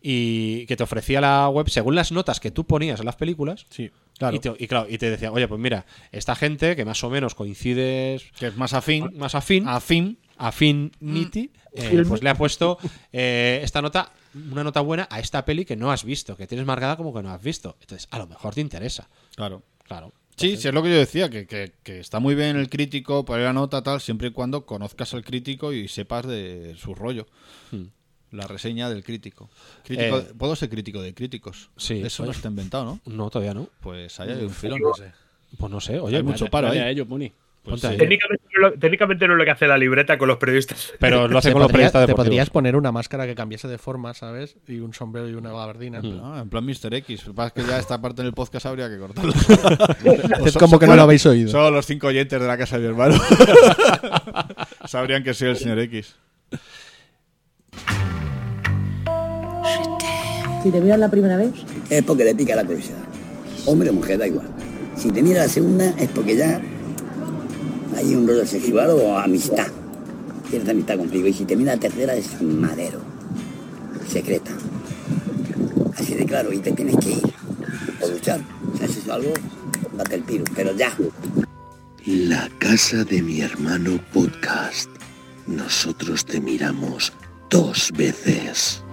y 0.01 0.65
que 0.67 0.75
te 0.75 0.83
ofrecía 0.83 1.21
la 1.21 1.47
web 1.49 1.69
según 1.69 1.95
las 1.95 2.11
notas 2.11 2.39
que 2.39 2.51
tú 2.51 2.65
ponías 2.65 2.99
en 2.99 3.05
las 3.05 3.15
películas. 3.15 3.65
Sí, 3.69 3.89
claro. 4.17 4.35
Y, 4.35 4.39
te, 4.39 4.53
y 4.59 4.67
claro, 4.67 4.87
y 4.89 4.97
te 4.97 5.09
decía, 5.09 5.31
oye, 5.31 5.47
pues 5.47 5.59
mira, 5.59 5.85
esta 6.11 6.35
gente 6.35 6.75
que 6.75 6.85
más 6.85 7.03
o 7.03 7.09
menos 7.09 7.35
coincides 7.35 8.23
Que 8.37 8.47
es 8.47 8.55
más 8.57 8.73
afín. 8.73 9.09
más 9.17 9.35
afín, 9.35 9.67
Afín. 9.67 10.17
affinity, 10.37 11.51
eh, 11.73 12.03
pues 12.07 12.21
le 12.21 12.29
ha 12.29 12.35
puesto 12.35 12.77
eh, 13.11 13.61
esta 13.63 13.81
nota, 13.81 14.11
una 14.51 14.63
nota 14.63 14.81
buena 14.81 15.07
a 15.09 15.19
esta 15.19 15.45
peli 15.45 15.65
que 15.65 15.75
no 15.75 15.91
has 15.91 16.03
visto, 16.03 16.35
que 16.37 16.47
tienes 16.47 16.65
marcada 16.67 16.97
como 16.97 17.13
que 17.13 17.23
no 17.23 17.31
has 17.31 17.41
visto. 17.41 17.77
Entonces, 17.81 18.07
a 18.11 18.17
lo 18.19 18.27
mejor 18.27 18.53
te 18.53 18.61
interesa. 18.61 19.09
Claro. 19.35 19.63
Claro. 19.85 20.13
Sí, 20.35 20.57
sí, 20.57 20.67
es 20.67 20.73
lo 20.73 20.81
que 20.83 20.89
yo 20.91 20.97
decía, 20.97 21.29
que, 21.29 21.45
que- 21.45 21.73
que 21.83 21.99
está 21.99 22.19
muy 22.19 22.35
bien 22.35 22.57
el 22.57 22.69
crítico, 22.69 23.23
poner 23.23 23.45
la 23.45 23.53
nota 23.53 23.81
tal, 23.83 24.01
siempre 24.01 24.29
y 24.29 24.31
cuando 24.31 24.65
conozcas 24.65 25.13
al 25.13 25.23
crítico 25.23 25.73
y 25.73 25.87
sepas 25.87 26.25
de 26.27 26.75
su 26.77 26.95
rollo. 26.95 27.27
Hmm. 27.71 27.83
La 28.31 28.47
reseña 28.47 28.89
del 28.89 29.03
crítico. 29.03 29.49
Crítico- 29.85 30.17
Eh, 30.19 30.33
Puedo 30.37 30.55
ser 30.55 30.69
crítico 30.69 31.01
de 31.03 31.13
críticos. 31.13 31.69
Sí, 31.77 32.01
Eso 32.03 32.25
no 32.25 32.31
está 32.31 32.47
inventado, 32.47 32.83
¿no? 32.85 32.99
No, 33.05 33.29
todavía 33.29 33.53
no. 33.53 33.69
Pues 33.79 34.19
ahí 34.19 34.31
hay 34.31 34.43
un 34.43 34.49
filón. 34.49 34.79
Pues 35.59 35.71
no 35.71 35.79
sé, 35.79 35.99
oye, 35.99 36.17
Hay 36.17 36.23
mucho 36.23 36.47
paro 36.47 36.69
ahí. 36.69 36.79
a 36.79 36.89
ello, 36.89 37.05
Muni. 37.05 37.31
Pues 37.63 37.79
sí. 37.79 37.87
Técnicamente, 37.97 38.43
no 38.55 38.67
lo, 38.67 38.73
técnicamente 38.73 39.25
no 39.25 39.33
es 39.35 39.37
lo 39.39 39.45
que 39.45 39.51
hace 39.51 39.67
la 39.67 39.77
libreta 39.77 40.17
con 40.17 40.27
los 40.27 40.37
periodistas. 40.37 40.91
Pero 40.99 41.29
lo 41.29 41.37
hace 41.37 41.47
Te 41.49 41.53
con 41.53 41.61
los 41.61 41.71
periodistas 41.71 42.01
te 42.01 42.07
deportivos. 42.07 42.25
podrías 42.25 42.49
poner 42.49 42.75
una 42.75 42.91
máscara 42.91 43.25
que 43.25 43.35
cambiase 43.35 43.69
de 43.69 43.77
forma, 43.77 44.13
¿sabes? 44.13 44.57
Y 44.67 44.79
un 44.79 44.93
sombrero 44.93 45.29
y 45.29 45.33
una 45.33 45.51
gabardina. 45.51 46.01
Ah, 46.21 46.39
en 46.41 46.49
plan 46.49 46.65
Mr. 46.65 46.93
X. 46.95 47.25
Lo 47.25 47.31
que 47.31 47.35
pasa 47.37 47.47
es 47.55 47.63
que 47.63 47.69
ya 47.71 47.79
esta 47.79 48.01
parte 48.01 48.21
del 48.21 48.33
podcast 48.33 48.65
habría 48.65 48.89
que 48.89 48.97
cortarla. 48.97 49.33
Es 50.45 50.57
como 50.59 50.77
que 50.77 50.87
no 50.87 50.95
lo 50.97 51.03
habéis 51.03 51.25
oído. 51.25 51.49
Solo 51.49 51.71
los 51.71 51.85
cinco 51.85 52.07
oyentes 52.07 52.39
de 52.39 52.47
la 52.47 52.57
casa 52.57 52.77
de 52.77 52.83
mi 52.83 52.89
hermano 52.89 53.15
sabrían 54.85 55.23
que 55.23 55.33
soy 55.33 55.49
el 55.49 55.57
señor 55.57 55.79
X. 55.79 56.15
Si 60.63 60.71
te 60.71 60.79
miras 60.81 60.99
la 60.99 61.09
primera 61.09 61.37
vez, 61.37 61.51
es 61.89 62.03
porque 62.03 62.23
le 62.23 62.35
pica 62.35 62.55
la 62.55 62.63
curiosidad. 62.65 63.03
Hombre 63.65 63.89
o 63.89 63.93
mujer, 63.93 64.17
da 64.17 64.27
igual. 64.27 64.47
Si 64.95 65.11
te 65.11 65.21
mira 65.21 65.41
la 65.43 65.49
segunda 65.49 65.89
es 65.97 66.09
porque 66.09 66.35
ya 66.37 66.61
hay 67.95 68.15
un 68.15 68.27
rollo 68.27 68.45
sexual 68.45 68.91
o 68.91 69.17
amistad. 69.17 69.67
Tienes 70.49 70.69
amistad 70.69 70.97
contigo. 70.97 71.27
Y 71.27 71.33
si 71.33 71.45
te 71.45 71.55
mira 71.55 71.75
la 71.75 71.79
tercera 71.79 72.15
es 72.15 72.41
madero. 72.41 72.99
Secreta. 74.07 74.51
Así 75.97 76.13
de 76.15 76.25
claro. 76.25 76.51
Y 76.53 76.59
te 76.59 76.71
tienes 76.71 76.97
que 76.97 77.11
ir. 77.11 77.33
O 78.01 78.07
luchar. 78.07 78.41
Si 78.77 78.83
haces 78.83 79.09
algo, 79.09 79.33
date 79.97 80.15
el 80.15 80.23
tiro. 80.23 80.43
Pero 80.55 80.75
ya. 80.75 80.95
La 82.05 82.49
casa 82.59 83.03
de 83.03 83.21
mi 83.21 83.41
hermano 83.41 83.99
podcast. 84.11 84.89
Nosotros 85.47 86.25
te 86.25 86.39
miramos 86.39 87.13
dos 87.49 87.91
veces. 87.95 88.83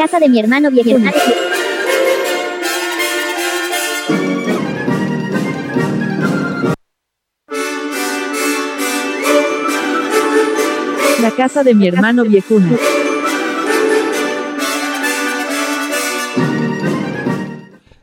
Casa 0.00 0.18
de 0.18 0.30
mi 0.30 0.40
hermano 0.40 0.70
viejo. 0.70 0.98
la 11.20 11.30
casa 11.32 11.62
de 11.62 11.74
mi 11.74 11.86
hermano 11.86 12.24
viejuna. 12.24 12.78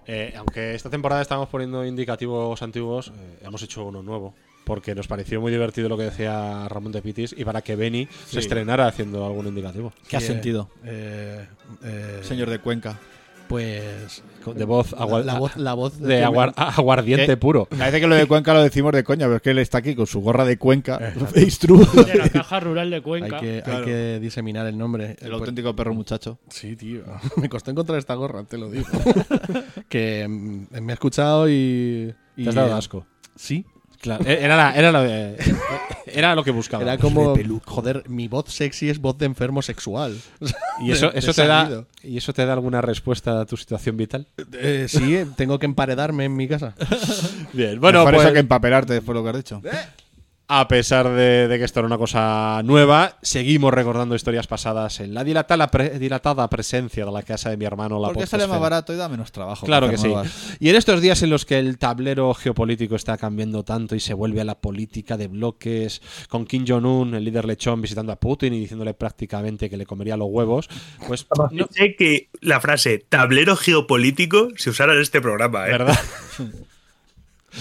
Eh, 0.05 0.35
aunque 0.37 0.75
esta 0.75 0.91
temporada 0.91 1.23
estamos 1.23 1.49
poniendo 1.49 1.83
indicativos 1.83 2.61
antiguos, 2.61 3.07
eh, 3.07 3.39
hemos 3.41 3.63
hecho 3.63 3.85
uno 3.85 4.03
nuevo. 4.03 4.35
Porque 4.67 4.93
nos 4.93 5.07
pareció 5.07 5.39
muy 5.39 5.51
divertido 5.51 5.87
lo 5.87 5.97
que 5.97 6.03
decía 6.03 6.67
Ramón 6.67 6.91
de 6.91 7.01
Pitis 7.01 7.33
y 7.37 7.45
para 7.45 7.61
que 7.61 7.75
Benny 7.77 8.05
Sí. 8.05 8.33
se 8.33 8.39
estrenara 8.39 8.85
haciendo 8.85 9.25
algún 9.25 9.47
indicativo. 9.47 9.93
¿Qué 10.09 10.17
Eh, 10.17 10.21
sentido? 10.21 10.69
eh, 10.83 11.47
eh, 11.83 12.19
Señor 12.21 12.49
de 12.49 12.59
Cuenca. 12.59 12.99
Pues. 13.47 14.23
De 14.45 14.65
voz, 14.65 14.93
agua- 14.93 15.21
la, 15.23 15.39
voz, 15.39 15.55
la 15.55 15.73
voz 15.73 15.99
de 16.01 16.21
aguar- 16.25 16.53
aguardiente 16.57 17.27
¿Qué? 17.27 17.37
puro. 17.37 17.63
Parece 17.65 18.01
que 18.01 18.07
lo 18.07 18.15
de 18.15 18.25
Cuenca 18.25 18.53
lo 18.53 18.61
decimos 18.61 18.91
de 18.91 19.05
coña, 19.05 19.25
pero 19.25 19.37
es 19.37 19.41
que 19.41 19.51
él 19.51 19.59
está 19.59 19.77
aquí 19.77 19.95
con 19.95 20.05
su 20.05 20.19
gorra 20.19 20.43
de 20.43 20.57
Cuenca. 20.57 20.97
De 21.33 22.15
la 22.17 22.27
caja 22.29 22.59
rural 22.59 22.89
de 22.89 23.01
Cuenca. 23.01 23.37
Hay 23.37 23.41
que, 23.41 23.55
hay 23.55 23.61
Claro. 23.61 23.85
que 23.85 24.19
diseminar 24.21 24.67
el 24.67 24.77
nombre. 24.77 25.11
El 25.11 25.29
Pues- 25.29 25.31
auténtico 25.33 25.73
perro 25.77 25.93
muchacho. 25.93 26.39
Sí, 26.49 26.75
tío. 26.75 27.03
Me 27.37 27.47
costó 27.47 27.71
encontrar 27.71 27.97
esta 27.99 28.15
gorra, 28.15 28.43
te 28.43 28.57
lo 28.57 28.69
digo. 28.69 28.85
que 29.89 30.27
mm, 30.27 30.81
me 30.81 30.91
ha 30.91 30.95
escuchado 30.95 31.49
y. 31.49 32.13
y 32.35 32.43
Te 32.43 32.49
has 32.49 32.55
dado 32.55 32.67
eh, 32.69 32.73
asco. 32.73 33.05
Sí. 33.37 33.65
Claro, 34.07 34.25
e- 34.25 34.43
era, 34.43 34.55
la- 34.55 34.73
era, 34.73 34.91
lo, 34.91 35.03
era 36.05 36.35
lo 36.35 36.43
que 36.43 36.51
buscaba. 36.51 36.83
Era 36.83 36.97
como. 36.97 37.35
Joder, 37.65 38.09
mi 38.09 38.27
voz 38.27 38.45
sexy 38.53 38.89
es 38.89 38.99
voz 38.99 39.17
de 39.17 39.25
enfermo 39.25 39.61
sexual. 39.61 40.17
¿Y 40.81 40.91
eso, 40.91 41.11
eso 41.13 41.33
te 41.33 41.45
da. 41.45 41.83
¿Y 42.03 42.17
eso 42.17 42.33
te 42.33 42.45
da 42.45 42.53
alguna 42.53 42.81
respuesta 42.81 43.41
a 43.41 43.45
tu 43.45 43.57
situación 43.57 43.97
vital? 43.97 44.27
Eh, 44.53 44.85
sí, 44.87 45.15
eh, 45.15 45.27
tengo 45.35 45.59
que 45.59 45.65
emparedarme 45.65 46.25
en 46.25 46.35
mi 46.35 46.47
casa. 46.47 46.73
Bien, 47.53 47.79
bueno, 47.79 48.03
Por 48.03 48.13
pues, 48.13 48.25
eso 48.25 48.33
que 48.33 48.39
empapelarte 48.39 48.93
después 48.93 49.13
de 49.13 49.19
lo 49.19 49.23
que 49.23 49.29
has 49.29 49.43
dicho. 49.43 49.61
A 50.49 50.67
pesar 50.69 51.09
de, 51.09 51.47
de 51.49 51.57
que 51.57 51.65
esto 51.65 51.81
era 51.81 51.87
una 51.87 51.97
cosa 51.97 52.61
nueva, 52.63 53.17
seguimos 53.21 53.73
recordando 53.73 54.15
historias 54.15 54.47
pasadas 54.47 55.01
en 55.01 55.13
la 55.13 55.25
dilatada, 55.25 55.67
pre- 55.67 55.99
dilatada 55.99 56.49
presencia 56.49 57.05
de 57.05 57.11
la 57.11 57.21
casa 57.23 57.49
de 57.49 57.57
mi 57.57 57.65
hermano. 57.65 57.99
La 57.99 58.07
Porque 58.07 58.25
sale 58.25 58.47
más 58.47 58.59
barato 58.59 58.93
y 58.93 58.95
da 58.95 59.09
menos 59.09 59.31
trabajo. 59.33 59.65
Claro 59.65 59.89
que 59.89 59.97
sí. 59.97 60.07
nuevas. 60.07 60.55
Y 60.61 60.69
en 60.69 60.77
estos 60.77 61.01
días 61.01 61.21
en 61.21 61.31
los 61.31 61.45
que 61.45 61.59
el 61.59 61.77
tablero 61.77 62.33
geopolítico 62.33 62.95
está 62.95 63.17
cambiando 63.17 63.63
tanto 63.63 63.93
y 63.93 63.99
se 63.99 64.13
vuelve 64.13 64.39
a 64.39 64.45
la 64.45 64.55
política 64.55 65.17
de 65.17 65.27
bloques, 65.27 66.01
con 66.29 66.45
Kim 66.45 66.63
Jong-un, 66.65 67.13
el 67.15 67.25
líder 67.25 67.43
lechón, 67.43 67.81
visitando 67.81 68.13
a 68.13 68.15
Putin 68.19 68.53
y 68.53 68.59
diciéndole 68.61 68.93
prácticamente 68.93 69.69
que 69.69 69.75
le 69.75 69.85
comería 69.85 70.15
los 70.15 70.29
huevos, 70.31 70.69
pues 71.07 71.27
no, 71.51 71.67
Sé 71.71 71.95
que 71.97 72.29
la 72.39 72.61
frase 72.61 72.99
tablero 73.09 73.57
geopolítico 73.57 74.47
se 74.55 74.69
usara 74.69 74.93
en 74.93 75.01
este 75.01 75.19
programa, 75.19 75.67
¿eh? 75.67 75.71
¿verdad? 75.71 75.99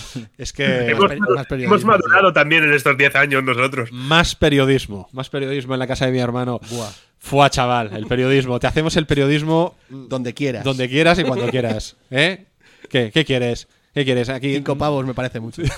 es 0.38 0.52
que 0.52 0.90
Hemos, 0.90 1.10
Más 1.34 1.46
periodismo, 1.46 1.74
hemos 1.74 1.84
madurado 1.84 2.32
también 2.32 2.64
en 2.64 2.72
estos 2.74 2.96
10 2.96 3.14
años 3.16 3.42
nosotros. 3.44 3.90
más 3.92 4.34
periodismo, 4.34 5.08
más 5.12 5.28
periodismo 5.30 5.74
en 5.74 5.78
la 5.80 5.86
casa 5.86 6.06
de 6.06 6.12
mi 6.12 6.18
hermano. 6.18 6.60
Buah. 6.70 6.90
Fua, 7.18 7.50
chaval, 7.50 7.96
el 7.96 8.06
periodismo. 8.06 8.60
Te 8.60 8.66
hacemos 8.68 8.96
el 8.96 9.06
periodismo 9.06 9.74
Donde 9.88 10.32
quieras. 10.34 10.62
donde 10.64 10.88
quieras 10.88 11.18
y 11.18 11.24
cuando 11.24 11.48
quieras. 11.48 11.96
¿Eh? 12.10 12.44
¿Qué, 12.88 13.10
qué 13.12 13.24
quieres? 13.24 13.66
¿Qué 13.94 14.04
quieres? 14.04 14.28
Aquí 14.28 14.54
Cinco 14.54 14.76
pavos 14.76 15.04
me 15.06 15.14
parece 15.14 15.40
mucho. 15.40 15.62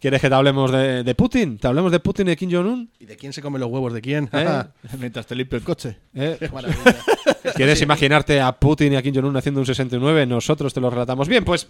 ¿Quieres 0.00 0.20
que 0.22 0.28
te 0.28 0.34
hablemos 0.34 0.72
de, 0.72 1.04
de 1.04 1.14
Putin? 1.14 1.58
¿Te 1.58 1.68
hablemos 1.68 1.92
de 1.92 2.00
Putin 2.00 2.26
y 2.26 2.30
de 2.30 2.36
Kim 2.36 2.50
Jong-un? 2.50 2.90
¿Y 2.98 3.04
de 3.04 3.16
quién 3.16 3.32
se 3.34 3.42
come 3.42 3.58
los 3.58 3.68
huevos 3.68 3.92
de 3.92 4.00
quién? 4.00 4.28
¿Eh? 4.32 4.62
Mientras 4.98 5.26
te 5.26 5.34
limpio 5.34 5.58
el 5.58 5.64
coche. 5.64 5.98
¿Eh? 6.14 6.38
¿Quieres 7.54 7.82
imaginarte 7.82 8.40
a 8.40 8.52
Putin 8.52 8.94
y 8.94 8.96
a 8.96 9.02
Kim 9.02 9.14
Jong-un 9.14 9.36
haciendo 9.36 9.60
un 9.60 9.66
69? 9.66 10.26
Nosotros 10.26 10.72
te 10.72 10.80
lo 10.80 10.88
relatamos. 10.90 11.28
Bien, 11.28 11.44
pues 11.44 11.68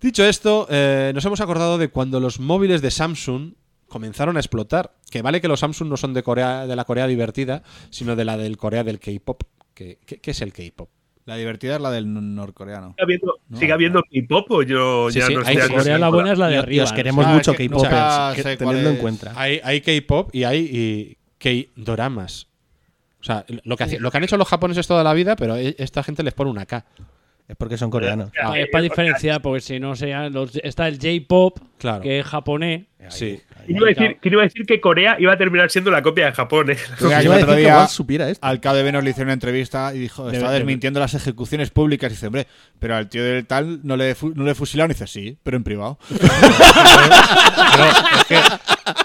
dicho 0.00 0.24
esto, 0.24 0.66
eh, 0.70 1.12
nos 1.14 1.24
hemos 1.24 1.40
acordado 1.40 1.78
de 1.78 1.88
cuando 1.88 2.20
los 2.20 2.40
móviles 2.40 2.82
de 2.82 2.90
Samsung 2.90 3.52
comenzaron 3.88 4.36
a 4.36 4.40
explotar. 4.40 4.92
Que 5.10 5.22
vale 5.22 5.40
que 5.40 5.48
los 5.48 5.60
Samsung 5.60 5.88
no 5.88 5.96
son 5.96 6.14
de 6.14 6.22
Corea, 6.22 6.66
de 6.66 6.76
la 6.76 6.84
Corea 6.84 7.06
divertida, 7.06 7.62
sino 7.90 8.16
de 8.16 8.24
la 8.24 8.36
del 8.36 8.56
Corea 8.56 8.82
del 8.84 8.98
K-pop. 8.98 9.42
¿Qué, 9.74 9.98
qué, 10.06 10.18
qué 10.20 10.30
es 10.32 10.40
el 10.42 10.52
K-pop? 10.52 10.88
La 11.26 11.36
divertida 11.36 11.76
es 11.76 11.80
la 11.80 11.90
del 11.90 12.34
norcoreano. 12.34 12.90
¿Sigue 12.98 13.02
habiendo, 13.02 13.34
¿sigue 13.58 13.72
habiendo 13.72 14.02
K-pop 14.02 14.50
o 14.50 14.62
yo 14.62 15.10
Sí, 15.10 15.20
ya 15.20 15.26
sí, 15.26 15.34
no 15.34 15.40
Corea 15.78 15.98
la 15.98 16.08
buena 16.10 16.32
es 16.32 16.38
la 16.38 16.48
de 16.48 16.58
arriba. 16.58 16.84
queremos 16.92 17.24
Ah, 17.26 17.32
mucho 17.34 17.52
sé 17.52 17.58
en 18.90 18.94
es. 18.96 19.00
cuenta. 19.00 19.32
Hay, 19.36 19.60
hay 19.64 19.80
K-pop 19.80 20.34
y 20.34 20.44
hay 20.44 20.58
y 20.70 21.16
K-doramas. 21.38 22.48
O 23.20 23.24
sea, 23.24 23.46
lo 23.64 23.76
que, 23.78 23.98
lo 24.00 24.10
que 24.10 24.16
han 24.18 24.24
hecho 24.24 24.36
los 24.36 24.48
japoneses 24.48 24.86
toda 24.86 25.02
la 25.02 25.14
vida, 25.14 25.34
pero 25.34 25.56
e- 25.56 25.76
esta 25.78 26.02
gente 26.02 26.22
les 26.22 26.34
pone 26.34 26.50
una 26.50 26.66
K. 26.66 26.84
Es 27.46 27.56
porque 27.56 27.76
son 27.76 27.90
coreanos. 27.90 28.30
Ah, 28.42 28.58
es 28.58 28.68
para 28.68 28.80
diferenciar, 28.82 29.42
porque 29.42 29.60
si 29.60 29.78
no 29.78 29.94
sea 29.96 30.30
los- 30.30 30.56
está 30.56 30.88
el 30.88 30.94
J-pop, 30.98 31.58
Claro. 31.78 32.00
que 32.00 32.20
es 32.20 32.26
japonés. 32.26 32.84
Sí. 33.10 33.38
¿Quién 33.66 33.76
iba, 33.76 33.86
a 33.86 33.90
decir, 33.90 34.16
quién 34.20 34.32
iba 34.32 34.42
a 34.42 34.46
decir 34.46 34.64
que 34.64 34.80
Corea 34.80 35.16
iba 35.18 35.34
a 35.34 35.36
terminar 35.36 35.70
siendo 35.70 35.90
la 35.90 36.00
copia 36.00 36.24
de 36.24 36.32
Japón? 36.32 36.70
eh? 36.70 36.76
Porque 36.98 37.04
Iba 37.04 37.18
a 37.34 37.38
decir 37.38 37.46
que 37.54 37.60
día 37.60 37.76
Walt 37.76 37.90
supiera 37.90 38.30
esto. 38.30 38.46
al 38.46 38.60
KDB 38.62 38.92
nos 38.92 39.04
le 39.04 39.10
hicieron 39.10 39.26
una 39.28 39.34
entrevista 39.34 39.94
y 39.94 39.98
dijo, 39.98 40.26
debe- 40.30 40.48
desmintiendo 40.52 41.00
las 41.00 41.12
ejecuciones 41.12 41.68
públicas. 41.70 42.10
Y 42.10 42.14
dice, 42.14 42.28
hombre, 42.28 42.46
pero 42.78 42.96
al 42.96 43.10
tío 43.10 43.22
del 43.22 43.46
tal 43.46 43.80
no 43.82 43.98
le, 43.98 44.14
fu- 44.14 44.32
no 44.34 44.44
le 44.44 44.54
fusilaron. 44.54 44.90
Y 44.92 44.94
dice, 44.94 45.06
sí, 45.06 45.36
pero 45.42 45.58
en 45.58 45.64
privado. 45.64 45.98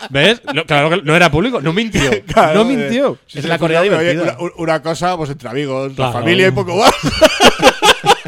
¿Ves? 0.10 0.42
Lo- 0.54 0.66
claro 0.66 0.90
que 0.90 1.02
no 1.04 1.16
era 1.16 1.30
público, 1.30 1.62
no 1.62 1.74
mintió. 1.74 2.10
Claro, 2.28 2.64
no 2.64 2.70
eh, 2.72 2.76
mintió. 2.76 3.18
Es 3.34 3.46
la 3.46 3.58
Corea 3.58 3.82
oye, 3.82 3.90
divertida. 3.90 4.38
Una, 4.40 4.52
una 4.58 4.82
cosa, 4.82 5.18
pues 5.18 5.30
entre 5.30 5.50
amigos, 5.50 5.94
Claro. 5.94 6.14
la 6.14 6.20
familia 6.20 6.48
y 6.48 6.52
poco 6.52 6.76
más. 6.78 6.92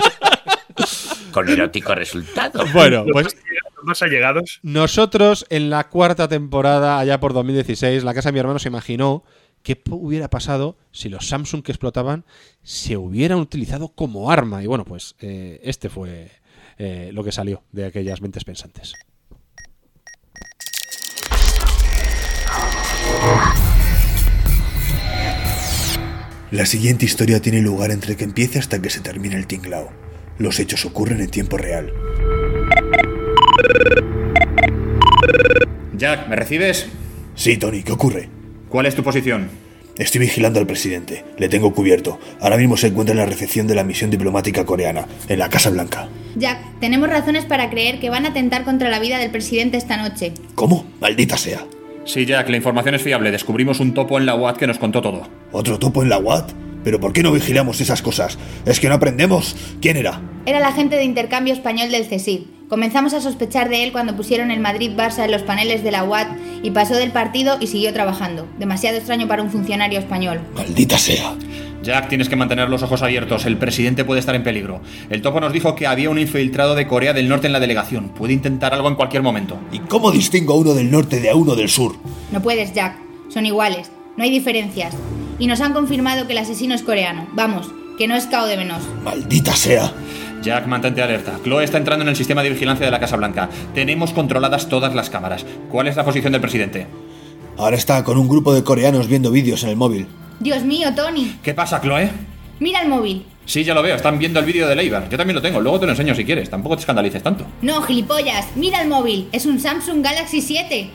Con 1.32 1.50
erótico 1.50 1.96
resultado. 1.96 2.64
Bueno, 2.74 3.06
pues 3.12 3.36
más 3.84 4.02
allegados- 4.02 4.60
nosotros 4.64 5.46
en 5.50 5.70
la 5.70 5.90
cuarta 5.90 6.28
temporada, 6.28 7.00
allá 7.00 7.20
por 7.20 7.34
2016, 7.34 8.04
la 8.04 8.14
casa 8.14 8.30
de 8.30 8.34
mi 8.34 8.40
hermano 8.40 8.60
se 8.60 8.68
imaginó 8.70 9.24
qué 9.64 9.82
hubiera 9.90 10.30
pasado 10.30 10.78
si 10.92 11.10
los 11.10 11.28
Samsung 11.28 11.64
que 11.64 11.72
explotaban 11.72 12.26
se 12.64 12.98
hubieran 12.98 13.40
utilizado 13.40 13.90
como 13.90 14.32
arma. 14.32 14.64
Y 14.64 14.68
bueno, 14.68 14.86
pues 14.86 15.16
eh, 15.20 15.60
este 15.64 15.90
fue 15.90 16.32
eh, 16.78 17.10
lo 17.14 17.24
que 17.24 17.32
salió 17.32 17.64
de 17.72 17.86
aquellas 17.86 18.22
mentes 18.22 18.44
pensantes. 18.44 18.94
La 26.52 26.66
siguiente 26.66 27.06
historia 27.06 27.42
tiene 27.42 27.62
lugar 27.62 27.92
entre 27.92 28.18
que 28.18 28.26
empiece 28.26 28.60
hasta 28.60 28.82
que 28.82 28.90
se 28.90 29.00
termine 29.00 29.36
el 29.38 29.48
tinglao. 29.48 29.90
Los 30.42 30.60
hechos 30.60 30.84
ocurren 30.86 31.22
en 31.22 31.30
tiempo 31.30 31.56
real. 31.56 31.94
Jack, 35.96 36.28
¿me 36.30 36.36
recibes? 36.36 36.88
Sí, 37.36 37.58
Tony, 37.58 37.84
¿qué 37.84 37.92
ocurre? 37.92 38.28
¿Cuál 38.68 38.88
es 38.88 38.96
tu 38.96 39.04
posición? 39.04 39.50
Estoy 40.00 40.22
vigilando 40.22 40.60
al 40.60 40.66
presidente. 40.66 41.24
Le 41.38 41.48
tengo 41.48 41.76
cubierto. 41.76 42.18
Ahora 42.40 42.58
mismo 42.58 42.76
se 42.76 42.88
encuentra 42.88 43.14
en 43.14 43.20
la 43.20 43.28
recepción 43.28 43.68
de 43.68 43.76
la 43.76 43.84
misión 43.84 44.10
diplomática 44.10 44.66
coreana, 44.66 45.06
en 45.28 45.38
la 45.38 45.48
Casa 45.48 45.70
Blanca. 45.70 46.10
Jack, 46.36 46.58
tenemos 46.80 47.08
razones 47.08 47.46
para 47.46 47.70
creer 47.70 48.00
que 48.00 48.10
van 48.10 48.26
a 48.26 48.30
atentar 48.30 48.64
contra 48.64 48.90
la 48.90 48.98
vida 48.98 49.20
del 49.20 49.30
presidente 49.30 49.78
esta 49.78 49.98
noche. 49.98 50.34
¿Cómo? 50.56 50.88
Maldita 51.00 51.38
sea. 51.38 51.68
Sí, 52.06 52.26
Jack, 52.26 52.50
la 52.50 52.58
información 52.58 52.96
es 52.96 53.04
fiable. 53.04 53.30
Descubrimos 53.30 53.80
un 53.80 53.94
topo 53.94 54.18
en 54.18 54.26
la 54.26 54.34
UAT 54.34 54.58
que 54.58 54.66
nos 54.66 54.80
contó 54.80 55.04
todo. 55.04 55.30
¿Otro 55.52 55.78
topo 55.78 56.02
en 56.02 56.10
la 56.10 56.18
UAT? 56.18 56.52
¿Pero 56.84 57.00
por 57.00 57.14
qué 57.14 57.24
no 57.24 57.32
vigilamos 57.32 57.82
esas 57.82 58.02
cosas? 58.02 58.38
¿Es 58.66 58.80
que 58.80 58.90
no 58.90 58.96
aprendemos? 58.96 59.56
¿Quién 59.82 59.98
era? 59.98 60.22
Era 60.46 60.58
el 60.58 60.64
agente 60.64 60.96
de 60.96 61.04
intercambio 61.04 61.54
español 61.54 61.92
del 61.92 62.08
CSIC. 62.08 62.68
Comenzamos 62.68 63.14
a 63.14 63.22
sospechar 63.22 63.68
de 63.68 63.84
él 63.84 63.92
cuando 63.92 64.16
pusieron 64.16 64.50
el 64.50 64.62
Madrid-Barça 64.62 65.26
en 65.26 65.32
los 65.32 65.44
paneles 65.44 65.84
de 65.84 65.92
la 65.92 66.06
UAT 66.06 66.28
y 66.64 66.72
pasó 66.72 66.96
del 66.96 67.12
partido 67.12 67.58
y 67.60 67.68
siguió 67.68 67.92
trabajando. 67.92 68.48
Demasiado 68.58 68.98
extraño 68.98 69.28
para 69.28 69.44
un 69.44 69.52
funcionario 69.52 70.00
español. 70.00 70.40
Maldita 70.56 70.98
sea. 70.98 71.36
Jack, 71.84 72.10
tienes 72.10 72.30
que 72.30 72.36
mantener 72.36 72.70
los 72.70 72.82
ojos 72.84 73.02
abiertos. 73.02 73.46
El 73.46 73.58
presidente 73.58 74.06
puede 74.06 74.20
estar 74.20 74.36
en 74.36 74.44
peligro. 74.44 74.82
El 75.10 75.22
topo 75.22 75.42
nos 75.42 75.52
dijo 75.52 75.76
que 75.76 75.86
había 75.86 76.10
un 76.10 76.20
infiltrado 76.20 76.76
de 76.76 76.88
Corea 76.88 77.12
del 77.12 77.28
Norte 77.28 77.48
en 77.48 77.54
la 77.54 77.60
delegación. 77.60 78.10
Puede 78.10 78.34
intentar 78.34 78.74
algo 78.74 78.88
en 78.88 78.96
cualquier 78.96 79.24
momento. 79.24 79.60
¿Y 79.72 79.80
cómo 79.80 80.12
distingo 80.12 80.54
a 80.54 80.58
uno 80.58 80.74
del 80.74 80.90
norte 80.90 81.20
de 81.20 81.30
a 81.30 81.36
uno 81.36 81.56
del 81.56 81.70
sur? 81.70 81.96
No 82.32 82.42
puedes, 82.42 82.74
Jack. 82.74 82.96
Son 83.30 83.46
iguales. 83.46 83.92
No 84.18 84.24
hay 84.24 84.30
diferencias. 84.30 84.96
Y 85.40 85.48
nos 85.48 85.62
han 85.62 85.74
confirmado 85.74 86.28
que 86.28 86.34
el 86.34 86.40
asesino 86.40 86.76
es 86.76 86.84
coreano. 86.84 87.28
Vamos, 87.34 87.72
que 87.98 88.08
no 88.08 88.16
es 88.16 88.26
Cao 88.26 88.46
de 88.46 88.58
Venos. 88.58 88.84
Maldita 89.04 89.56
sea. 89.56 89.92
Jack, 90.42 90.68
mantente 90.68 91.02
alerta. 91.02 91.40
Chloe 91.44 91.64
está 91.64 91.78
entrando 91.78 92.04
en 92.04 92.10
el 92.10 92.16
sistema 92.16 92.44
de 92.44 92.50
vigilancia 92.50 92.86
de 92.86 92.92
la 92.92 93.00
Casa 93.00 93.16
Blanca. 93.16 93.50
Tenemos 93.74 94.12
controladas 94.12 94.70
todas 94.70 94.94
las 94.96 95.10
cámaras. 95.10 95.46
¿Cuál 95.70 95.88
es 95.88 95.96
la 95.96 96.04
posición 96.04 96.34
del 96.34 96.42
presidente? 96.42 96.88
Ahora 97.58 97.76
está 97.76 98.04
con 98.04 98.18
un 98.18 98.28
grupo 98.28 98.54
de 98.54 98.64
coreanos 98.64 99.08
viendo 99.08 99.32
vídeos 99.32 99.64
en 99.64 99.70
el 99.70 99.76
móvil. 99.76 100.08
Dios 100.40 100.64
mío, 100.64 100.94
Tony. 100.96 101.38
¿Qué 101.44 101.54
pasa, 101.54 101.80
Chloe? 101.80 102.10
Mira 102.60 102.82
el 102.82 102.90
móvil. 102.90 103.26
Sí, 103.46 103.64
ya 103.64 103.74
lo 103.74 103.82
veo. 103.84 103.96
Están 103.96 104.18
viendo 104.18 104.40
el 104.40 104.46
vídeo 104.46 104.68
de 104.68 104.76
Leibar. 104.76 105.10
Yo 105.10 105.18
también 105.18 105.36
lo 105.36 105.42
tengo. 105.42 105.60
Luego 105.60 105.80
te 105.80 105.86
lo 105.86 105.92
enseño 105.92 106.16
si 106.16 106.26
quieres. 106.26 106.50
Tampoco 106.50 106.76
te 106.76 106.82
escandalices 106.82 107.22
tanto. 107.22 107.46
No, 107.62 107.82
gilipollas. 107.82 108.48
Mira 108.56 108.82
el 108.82 108.88
móvil. 108.88 109.28
Es 109.32 109.46
un 109.46 109.60
Samsung 109.60 110.04
Galaxy 110.04 110.42
7. 110.42 110.90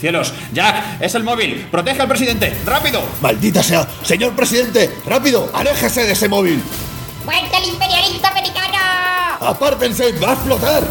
Cielos, 0.00 0.32
Jack, 0.52 1.00
es 1.00 1.14
el 1.14 1.24
móvil. 1.24 1.66
Protege 1.70 2.02
al 2.02 2.08
presidente. 2.08 2.54
¡Rápido! 2.66 3.02
Maldita 3.22 3.62
sea. 3.62 3.88
Señor 4.02 4.34
presidente, 4.34 4.90
rápido, 5.06 5.50
aléjese 5.54 6.04
de 6.04 6.12
ese 6.12 6.28
móvil. 6.28 6.62
¡Muerte 7.24 7.56
al 7.56 7.64
imperialista 7.64 8.28
americano! 8.28 8.76
Apártense, 9.40 10.12
va 10.22 10.30
a 10.30 10.34
explotar. 10.34 10.84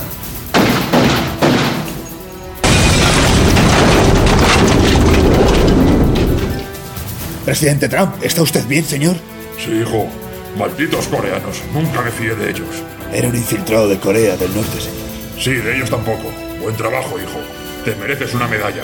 Presidente 7.45 7.87
Trump, 7.87 8.15
¿está 8.23 8.41
usted 8.41 8.65
bien, 8.65 8.83
señor? 8.83 9.15
Sí, 9.63 9.71
hijo. 9.71 10.07
Malditos 10.57 11.05
coreanos. 11.07 11.61
Nunca 11.73 12.01
me 12.01 12.09
fié 12.09 12.33
de 12.33 12.49
ellos. 12.49 12.69
Era 13.13 13.27
un 13.27 13.35
infiltrado 13.35 13.87
de 13.87 13.99
Corea 13.99 14.35
del 14.35 14.53
Norte, 14.55 14.81
señor. 14.81 15.05
Sí, 15.39 15.51
de 15.51 15.75
ellos 15.75 15.91
tampoco. 15.91 16.31
Buen 16.59 16.75
trabajo, 16.75 17.19
hijo. 17.19 17.54
Te 17.85 17.95
mereces 17.97 18.33
una 18.33 18.47
medalla. 18.47 18.81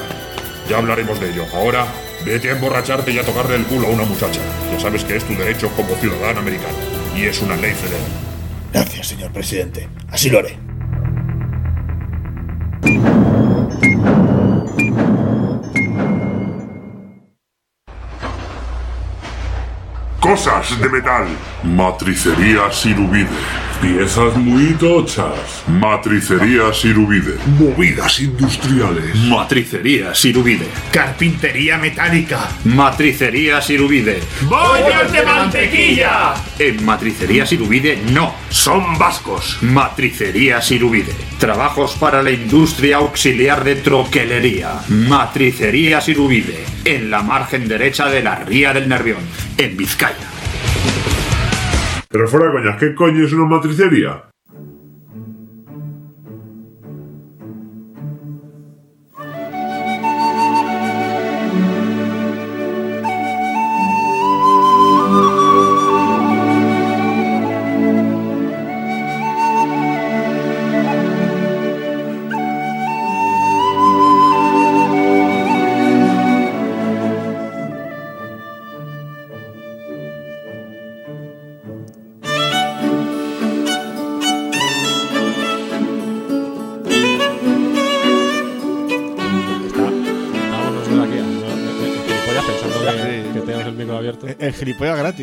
Ya 0.70 0.78
hablaremos 0.78 1.20
de 1.20 1.32
ello. 1.32 1.44
Ahora, 1.56 1.88
vete 2.24 2.50
a 2.50 2.52
emborracharte 2.52 3.12
y 3.12 3.18
a 3.18 3.26
tocarle 3.26 3.56
el 3.56 3.66
culo 3.66 3.88
a 3.88 3.90
una 3.90 4.04
muchacha. 4.04 4.40
Ya 4.72 4.80
sabes 4.80 5.04
que 5.04 5.16
es 5.16 5.24
tu 5.24 5.34
derecho 5.34 5.70
como 5.76 5.96
ciudadano 5.96 6.40
americano. 6.40 6.76
Y 7.18 7.24
es 7.24 7.42
una 7.42 7.56
ley 7.56 7.74
federal. 7.74 8.06
Gracias, 8.72 9.08
señor 9.08 9.32
presidente. 9.34 9.90
Así 10.12 10.30
lo 10.30 10.38
haré. 10.38 10.56
Cosas 20.20 20.80
de 20.80 20.90
metal. 20.90 21.26
Matricería 21.64 22.72
Sirubide. 22.72 23.71
Piezas 23.82 24.38
muy 24.38 24.76
tochas. 24.76 25.64
Matricería 25.68 26.72
Sirubide. 26.72 27.36
Movidas 27.58 28.20
industriales. 28.20 29.16
Matricería 29.28 30.14
Sirubide. 30.14 30.68
Carpintería 30.92 31.80
metálica. 31.80 32.48
Matricería 32.64 33.60
Sirubide. 33.60 34.20
¡Bollos 34.44 35.12
de 35.12 35.24
mantequilla! 35.24 36.36
En 36.60 36.86
Matricería 36.86 37.48
Sirubide 37.48 37.98
no. 38.12 38.36
Son 38.50 39.00
vascos. 39.00 39.58
Matricería 39.62 40.62
Sirubide. 40.62 41.16
Trabajos 41.40 41.94
para 41.94 42.22
la 42.22 42.30
industria 42.30 42.98
auxiliar 42.98 43.64
de 43.64 43.78
troquelería. 43.78 44.74
Matricería 44.90 46.02
Sirubide. 46.02 46.64
En 46.86 47.10
la 47.10 47.24
margen 47.24 47.68
derecha 47.68 48.10
de 48.10 48.22
la 48.22 48.36
Ría 48.36 48.74
del 48.74 48.88
Nervión. 48.88 49.24
En 49.58 49.76
Vizcaya. 49.76 50.31
Pero 52.12 52.28
fora 52.28 52.52
coñas, 52.52 52.76
que 52.76 52.94
coño 52.94 53.24
es 53.24 53.32
unha 53.32 53.48
matricería? 53.48 54.31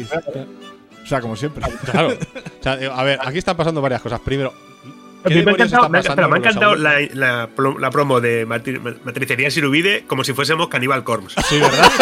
Gratis. 0.06 0.46
O 1.02 1.06
sea, 1.06 1.20
como 1.20 1.36
siempre. 1.36 1.64
Claro. 1.90 2.08
O 2.08 2.62
sea, 2.62 2.76
digo, 2.76 2.92
a 2.92 3.02
ver, 3.02 3.18
aquí 3.22 3.38
están 3.38 3.56
pasando 3.56 3.80
varias 3.80 4.02
cosas. 4.02 4.20
Primero, 4.20 4.52
¿Qué 5.28 5.34
A 5.34 5.38
mí 5.38 5.44
me 5.44 5.50
ha 5.50 5.54
encantado, 5.54 5.88
me 5.88 5.98
ha- 5.98 6.00
espera, 6.00 6.28
me 6.28 6.36
encantado 6.38 6.74
la, 6.76 6.94
la 7.14 7.48
pro- 7.54 7.78
la 7.78 7.90
promo 7.90 8.20
de 8.20 8.46
Matri- 8.46 8.80
Matricería 9.04 9.50
Sirubide 9.50 10.04
como 10.06 10.24
si 10.24 10.32
fuésemos 10.32 10.68
Cannibal 10.68 11.04
Corpse. 11.04 11.40
Sí, 11.48 11.58
¿verdad? 11.60 11.90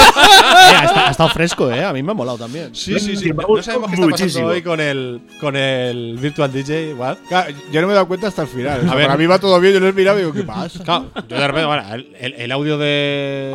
Ha, 0.47 0.85
esta- 0.85 1.09
ha 1.09 1.11
estado 1.11 1.29
fresco, 1.31 1.71
¿eh? 1.71 1.85
A 1.85 1.93
mí 1.93 2.03
me 2.03 2.11
ha 2.13 2.15
molado 2.15 2.39
también. 2.39 2.75
Sí, 2.75 2.99
sí, 2.99 3.17
sí. 3.17 3.33
Me 3.33 3.45
No 3.45 3.63
sabemos 3.63 3.65
qué 3.65 3.71
está 3.71 3.81
pasando 3.81 4.09
muchísimo. 4.09 4.47
hoy 4.49 4.63
con 4.63 4.81
el, 4.81 5.21
con 5.41 5.57
el 5.57 6.19
Virtual 6.21 6.53
DJ. 6.53 6.95
What? 6.95 7.17
Claro, 7.29 7.55
yo 7.73 7.81
no 7.81 7.87
me 7.87 7.93
he 7.93 7.95
dado 7.95 8.09
cuenta 8.09 8.29
hasta 8.29 8.43
el 8.43 8.49
final. 8.49 8.81
A 8.91 8.95
ver. 8.95 9.07
para 9.07 9.17
mí 9.19 9.27
va 9.27 9.39
todo 9.39 9.59
bien, 9.61 9.75
yo 9.75 9.81
lo 9.81 9.89
he 9.89 9.93
mirado 9.93 10.19
y 10.19 10.23
digo, 10.23 10.33
¿qué 10.33 10.43
pasa? 10.45 10.83
Claro, 10.85 11.11
yo 11.29 11.37
de 11.37 11.47
repente, 11.47 11.67
bueno, 11.67 11.95
el, 11.95 12.17
el- 12.19 12.35
el 12.35 12.53
audio 12.53 12.79
de. 12.79 13.55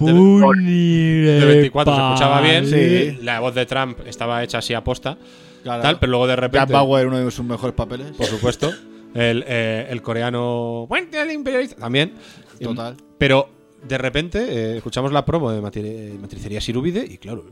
De, 0.00 0.12
de 1.40 1.44
24 1.46 1.94
se 1.94 2.00
escuchaba 2.02 2.40
bien. 2.40 2.66
Sí. 2.66 3.18
La 3.22 3.40
voz 3.40 3.54
de 3.54 3.66
Trump 3.66 3.98
estaba 4.06 4.42
hecha 4.42 4.58
así 4.58 4.74
a 4.74 4.82
posta. 4.84 5.16
Claro. 5.62 5.82
Tal, 5.82 5.98
pero 5.98 6.10
luego 6.10 6.26
de 6.26 6.32
Jack 6.34 6.40
repente. 6.40 6.72
Bauer, 6.72 7.06
uno 7.06 7.18
de 7.24 7.30
sus 7.30 7.44
mejores 7.44 7.74
papeles. 7.74 8.08
Por 8.16 8.26
supuesto. 8.26 8.72
El, 9.14 9.44
eh, 9.46 9.86
el 9.90 10.02
coreano. 10.02 10.86
Puente 10.88 11.18
del 11.18 11.30
imperialista. 11.32 11.76
También. 11.76 12.12
Total. 12.60 12.96
Pero 13.18 13.48
de 13.86 13.98
repente 13.98 14.38
eh, 14.48 14.76
escuchamos 14.76 15.12
la 15.12 15.24
promo 15.24 15.50
de 15.50 15.60
matri- 15.60 16.18
Matricería 16.20 16.60
Sirubide 16.60 17.04
y 17.08 17.18
claro. 17.18 17.44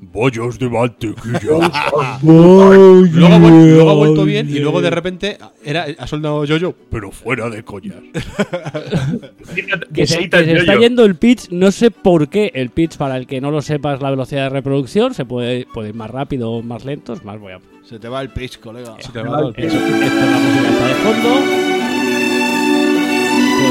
Bollos 0.00 0.58
de 0.58 0.68
mantequilla. 0.68 1.38
luego, 2.22 2.74
luego 2.74 3.90
ha 3.90 3.94
vuelto 3.94 4.24
bien 4.24 4.50
y 4.50 4.58
luego 4.58 4.82
de 4.82 4.90
repente 4.90 5.38
era, 5.64 5.86
ha 5.98 6.06
soldado 6.06 6.44
yo-yo, 6.44 6.74
pero 6.90 7.10
fuera 7.10 7.48
de 7.48 7.62
coñas. 7.64 7.96
Que 9.94 10.06
se, 10.06 10.16
Necesitas 10.16 10.42
que 10.42 10.46
se 10.50 10.56
está 10.56 10.74
yendo 10.76 11.04
el 11.04 11.14
pitch, 11.16 11.50
no 11.50 11.70
sé 11.70 11.90
por 11.90 12.28
qué. 12.28 12.50
El 12.54 12.70
pitch, 12.70 12.96
para 12.96 13.16
el 13.16 13.26
que 13.26 13.40
no 13.40 13.50
lo 13.50 13.62
sepa, 13.62 13.94
es 13.94 14.00
la 14.02 14.10
velocidad 14.10 14.44
de 14.44 14.48
reproducción. 14.50 15.14
Se 15.14 15.24
puede, 15.24 15.66
puede 15.72 15.90
ir 15.90 15.94
más 15.94 16.10
rápido 16.10 16.50
o 16.50 16.62
más 16.62 16.84
lento. 16.84 17.12
Es 17.12 17.24
más, 17.24 17.38
voy 17.38 17.52
a. 17.52 17.60
Se 17.88 17.98
te 17.98 18.08
va 18.08 18.22
el 18.22 18.30
pitch, 18.30 18.60
colega. 18.60 18.96
Se 19.00 19.12
te 19.12 19.22
va 19.22 19.40
el 19.40 19.52
Eso, 19.56 19.76
esto 19.76 19.96
es 19.96 20.14
la 20.14 20.38
música 20.38 20.68
está 20.70 20.86
de 20.88 20.94
fondo. 20.94 21.30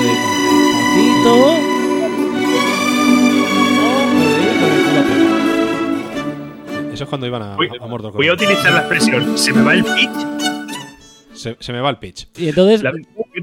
Despacito. 0.04 1.34
Apretado. 4.64 5.34
Eso 6.94 7.04
es 7.06 7.10
cuando 7.10 7.26
iban 7.28 7.42
a, 7.42 7.56
Voy, 7.56 7.70
a 7.80 7.88
Mordor. 7.88 8.14
voy 8.14 8.28
a 8.28 8.34
utilizar 8.34 8.72
la 8.72 8.80
expresión 8.82 9.36
se 9.38 9.52
me 9.52 9.64
va 9.64 9.74
el 9.74 9.84
pitch. 9.84 10.12
se, 11.34 11.58
se 11.60 11.74
me 11.74 11.82
va 11.82 11.90
el 11.90 11.98
pitch. 11.98 12.28
Y 12.38 12.50
entonces, 12.50 12.84
La 12.84 12.92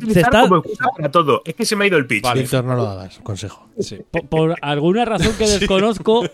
utilizar 0.04 0.24
está, 0.24 0.42
como 0.42 0.56
excusa 0.58 0.84
para 0.96 1.10
todo. 1.10 1.42
Es 1.44 1.54
que 1.54 1.64
se 1.64 1.76
me 1.76 1.84
ha 1.84 1.88
ido 1.88 1.98
el 1.98 2.06
pitch. 2.06 2.22
Vale. 2.22 2.42
Víctor, 2.42 2.64
no 2.64 2.74
lo 2.74 2.86
hagas, 2.88 3.18
consejo. 3.22 3.68
Sí. 3.78 3.98
por, 4.10 4.28
por 4.28 4.56
alguna 4.62 5.04
razón 5.04 5.32
que 5.38 5.46
desconozco, 5.58 6.24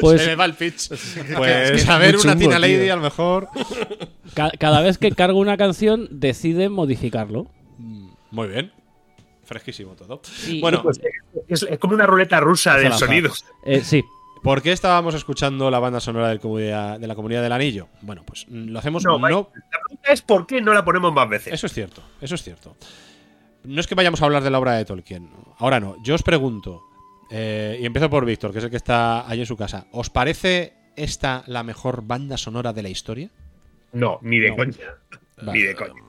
pues 0.00 0.20
se 0.22 0.26
me 0.28 0.34
va 0.36 0.44
el 0.44 0.54
pitch. 0.54 0.90
es 0.92 1.18
Pues 1.36 1.84
que 1.84 1.90
a 1.90 1.98
ver, 1.98 2.16
una 2.16 2.36
Tina 2.36 2.58
Lady 2.58 2.78
tío. 2.84 2.92
a 2.92 2.96
lo 2.96 3.02
mejor. 3.02 3.48
ca- 4.34 4.52
cada 4.58 4.80
vez 4.80 4.98
que 4.98 5.12
cargo 5.12 5.38
una 5.38 5.56
canción, 5.56 6.08
decide 6.10 6.68
modificarlo. 6.68 7.46
Muy 8.30 8.48
bien. 8.48 8.72
Fresquísimo 9.44 9.92
todo. 9.92 10.20
Y- 10.46 10.60
bueno, 10.60 10.82
Pues, 10.82 11.00
es, 11.48 11.62
es 11.62 11.78
como 11.78 11.94
una 11.94 12.06
ruleta 12.06 12.38
rusa 12.40 12.76
de 12.76 12.92
sonidos. 12.92 13.44
Eh, 13.64 13.80
sí, 13.82 14.04
¿por 14.42 14.62
qué 14.62 14.72
estábamos 14.72 15.14
escuchando 15.14 15.70
la 15.70 15.78
banda 15.78 16.00
sonora 16.00 16.28
de 16.28 17.06
la 17.06 17.14
Comunidad 17.14 17.42
del 17.42 17.52
Anillo? 17.52 17.88
Bueno, 18.02 18.22
pues 18.24 18.46
mm, 18.48 18.68
lo 18.70 18.78
hacemos 18.78 19.04
No, 19.04 19.18
no, 19.18 19.50
La 19.54 19.80
pregunta 19.80 20.12
es 20.12 20.22
por 20.22 20.46
qué 20.46 20.60
no 20.60 20.72
la 20.74 20.84
ponemos 20.84 21.12
más 21.12 21.28
veces. 21.28 21.52
Eso 21.52 21.66
es 21.66 21.72
cierto, 21.72 22.02
eso 22.20 22.34
es 22.34 22.42
cierto. 22.42 22.76
No 23.64 23.80
es 23.80 23.86
que 23.86 23.94
vayamos 23.94 24.22
a 24.22 24.24
hablar 24.24 24.42
de 24.42 24.50
la 24.50 24.58
obra 24.58 24.72
de 24.74 24.84
Tolkien. 24.84 25.30
Ahora 25.58 25.80
no. 25.80 25.96
Yo 26.02 26.14
os 26.14 26.22
pregunto, 26.22 26.82
eh, 27.30 27.78
y 27.80 27.86
empiezo 27.86 28.08
por 28.08 28.24
Víctor, 28.24 28.52
que 28.52 28.58
es 28.58 28.64
el 28.64 28.70
que 28.70 28.76
está 28.76 29.28
allí 29.28 29.40
en 29.40 29.46
su 29.46 29.56
casa. 29.56 29.86
¿Os 29.92 30.10
parece 30.10 30.74
esta 30.96 31.42
la 31.46 31.62
mejor 31.62 32.02
banda 32.06 32.36
sonora 32.36 32.72
de 32.72 32.82
la 32.82 32.88
historia? 32.88 33.30
No, 33.92 34.18
ni 34.22 34.38
de 34.38 34.50
No. 34.50 34.56
coña. 34.56 34.76
Vale. 35.42 35.52
Ni 35.58 35.64
de 35.64 35.74
coña. 35.74 36.02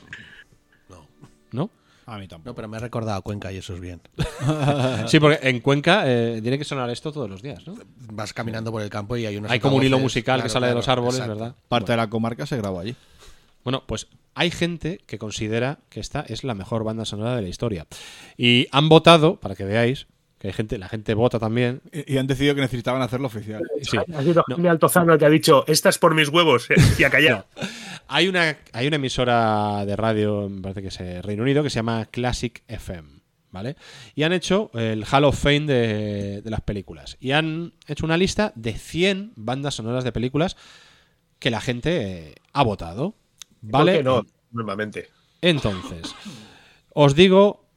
¿No? 1.51 1.69
A 2.09 2.17
mí 2.17 2.27
tampoco. 2.27 2.49
No, 2.49 2.55
pero 2.55 2.67
me 2.67 2.77
ha 2.77 2.79
recordado 2.79 3.17
a 3.17 3.21
Cuenca 3.21 3.51
y 3.51 3.57
eso 3.57 3.75
es 3.75 3.79
bien. 3.79 4.01
Sí, 5.07 5.19
porque 5.19 5.39
en 5.47 5.59
Cuenca 5.59 6.03
eh, 6.05 6.39
tiene 6.41 6.57
que 6.57 6.63
sonar 6.63 6.89
esto 6.89 7.11
todos 7.11 7.29
los 7.29 7.41
días, 7.41 7.65
¿no? 7.67 7.75
Vas 8.11 8.33
caminando 8.33 8.71
por 8.71 8.81
el 8.81 8.89
campo 8.89 9.15
y 9.15 9.25
hay 9.25 9.37
unos 9.37 9.51
Hay 9.51 9.59
como 9.59 9.77
un 9.77 9.83
hilo 9.83 9.99
musical 9.99 10.37
que 10.37 10.49
claro, 10.49 10.53
sale 10.53 10.67
de 10.67 10.73
los 10.73 10.87
árboles, 10.87 11.15
exacto. 11.15 11.35
¿verdad? 11.35 11.55
Parte 11.67 11.91
de 11.91 11.97
la 11.97 12.09
comarca 12.09 12.45
se 12.45 12.57
grabó 12.57 12.79
allí. 12.79 12.95
Bueno, 13.63 13.83
pues 13.85 14.07
hay 14.33 14.51
gente 14.51 14.99
que 15.05 15.17
considera 15.17 15.79
que 15.89 15.99
esta 15.99 16.21
es 16.21 16.43
la 16.43 16.55
mejor 16.55 16.83
banda 16.83 17.05
sonora 17.05 17.35
de 17.35 17.41
la 17.43 17.49
historia. 17.49 17.85
Y 18.37 18.67
han 18.71 18.89
votado, 18.89 19.39
para 19.39 19.55
que 19.55 19.65
veáis, 19.65 20.07
que 20.39 20.47
hay 20.47 20.53
gente, 20.53 20.77
la 20.77 20.87
gente 20.87 21.13
vota 21.13 21.37
también. 21.37 21.81
Y, 21.91 22.13
y 22.13 22.17
han 22.17 22.25
decidido 22.25 22.55
que 22.55 22.61
necesitaban 22.61 23.01
hacerlo 23.01 23.27
oficial. 23.27 23.61
Sí. 23.81 23.97
Ha 23.97 24.21
sido 24.23 24.43
No. 24.47 24.55
Jaime 24.55 24.69
Altozano 24.69 25.13
el 25.13 25.19
que 25.19 25.25
ha 25.25 25.29
dicho, 25.29 25.65
esta 25.67 25.89
es 25.89 25.97
por 25.97 26.15
mis 26.15 26.29
huevos, 26.29 26.69
eh, 26.71 26.75
y 26.97 27.03
a 27.03 27.09
callar. 27.09 27.45
Hay 28.11 28.27
una, 28.27 28.57
hay 28.73 28.87
una 28.87 28.95
emisora 28.95 29.85
de 29.85 29.95
radio, 29.95 30.49
me 30.49 30.61
parece 30.61 30.81
que 30.81 30.87
es 30.87 30.99
eh, 30.99 31.21
Reino 31.21 31.43
Unido, 31.43 31.61
que 31.61 31.69
se 31.69 31.75
llama 31.75 32.07
Classic 32.09 32.63
FM, 32.67 33.19
¿vale? 33.51 33.75
Y 34.15 34.23
han 34.23 34.33
hecho 34.33 34.71
el 34.73 35.05
Hall 35.05 35.25
of 35.25 35.37
Fame 35.37 35.67
de, 35.67 36.41
de 36.41 36.49
las 36.49 36.61
películas. 36.61 37.17
Y 37.19 37.33
han 37.33 37.73
hecho 37.85 38.07
una 38.07 38.17
lista 38.17 38.51
de 38.55 38.73
100 38.73 39.33
bandas 39.35 39.75
sonoras 39.75 40.03
de 40.03 40.11
películas 40.11 40.57
que 41.37 41.51
la 41.51 41.61
gente 41.61 42.29
eh, 42.29 42.35
ha 42.51 42.63
votado, 42.63 43.13
¿vale? 43.61 43.91
¿Por 43.91 43.97
qué 43.99 44.03
no? 44.03 44.25
Normalmente. 44.53 45.09
Entonces, 45.41 46.15
os 46.95 47.13
digo 47.13 47.68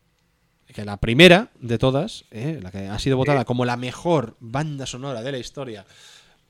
que 0.72 0.84
la 0.84 0.96
primera 0.98 1.48
de 1.60 1.78
todas, 1.78 2.24
eh, 2.30 2.58
la 2.62 2.70
que 2.70 2.88
ha 2.88 2.98
sido 2.98 3.16
votada 3.16 3.44
como 3.44 3.64
la 3.64 3.76
mejor 3.76 4.36
banda 4.40 4.86
sonora 4.86 5.22
de 5.22 5.32
la 5.32 5.38
historia 5.38 5.84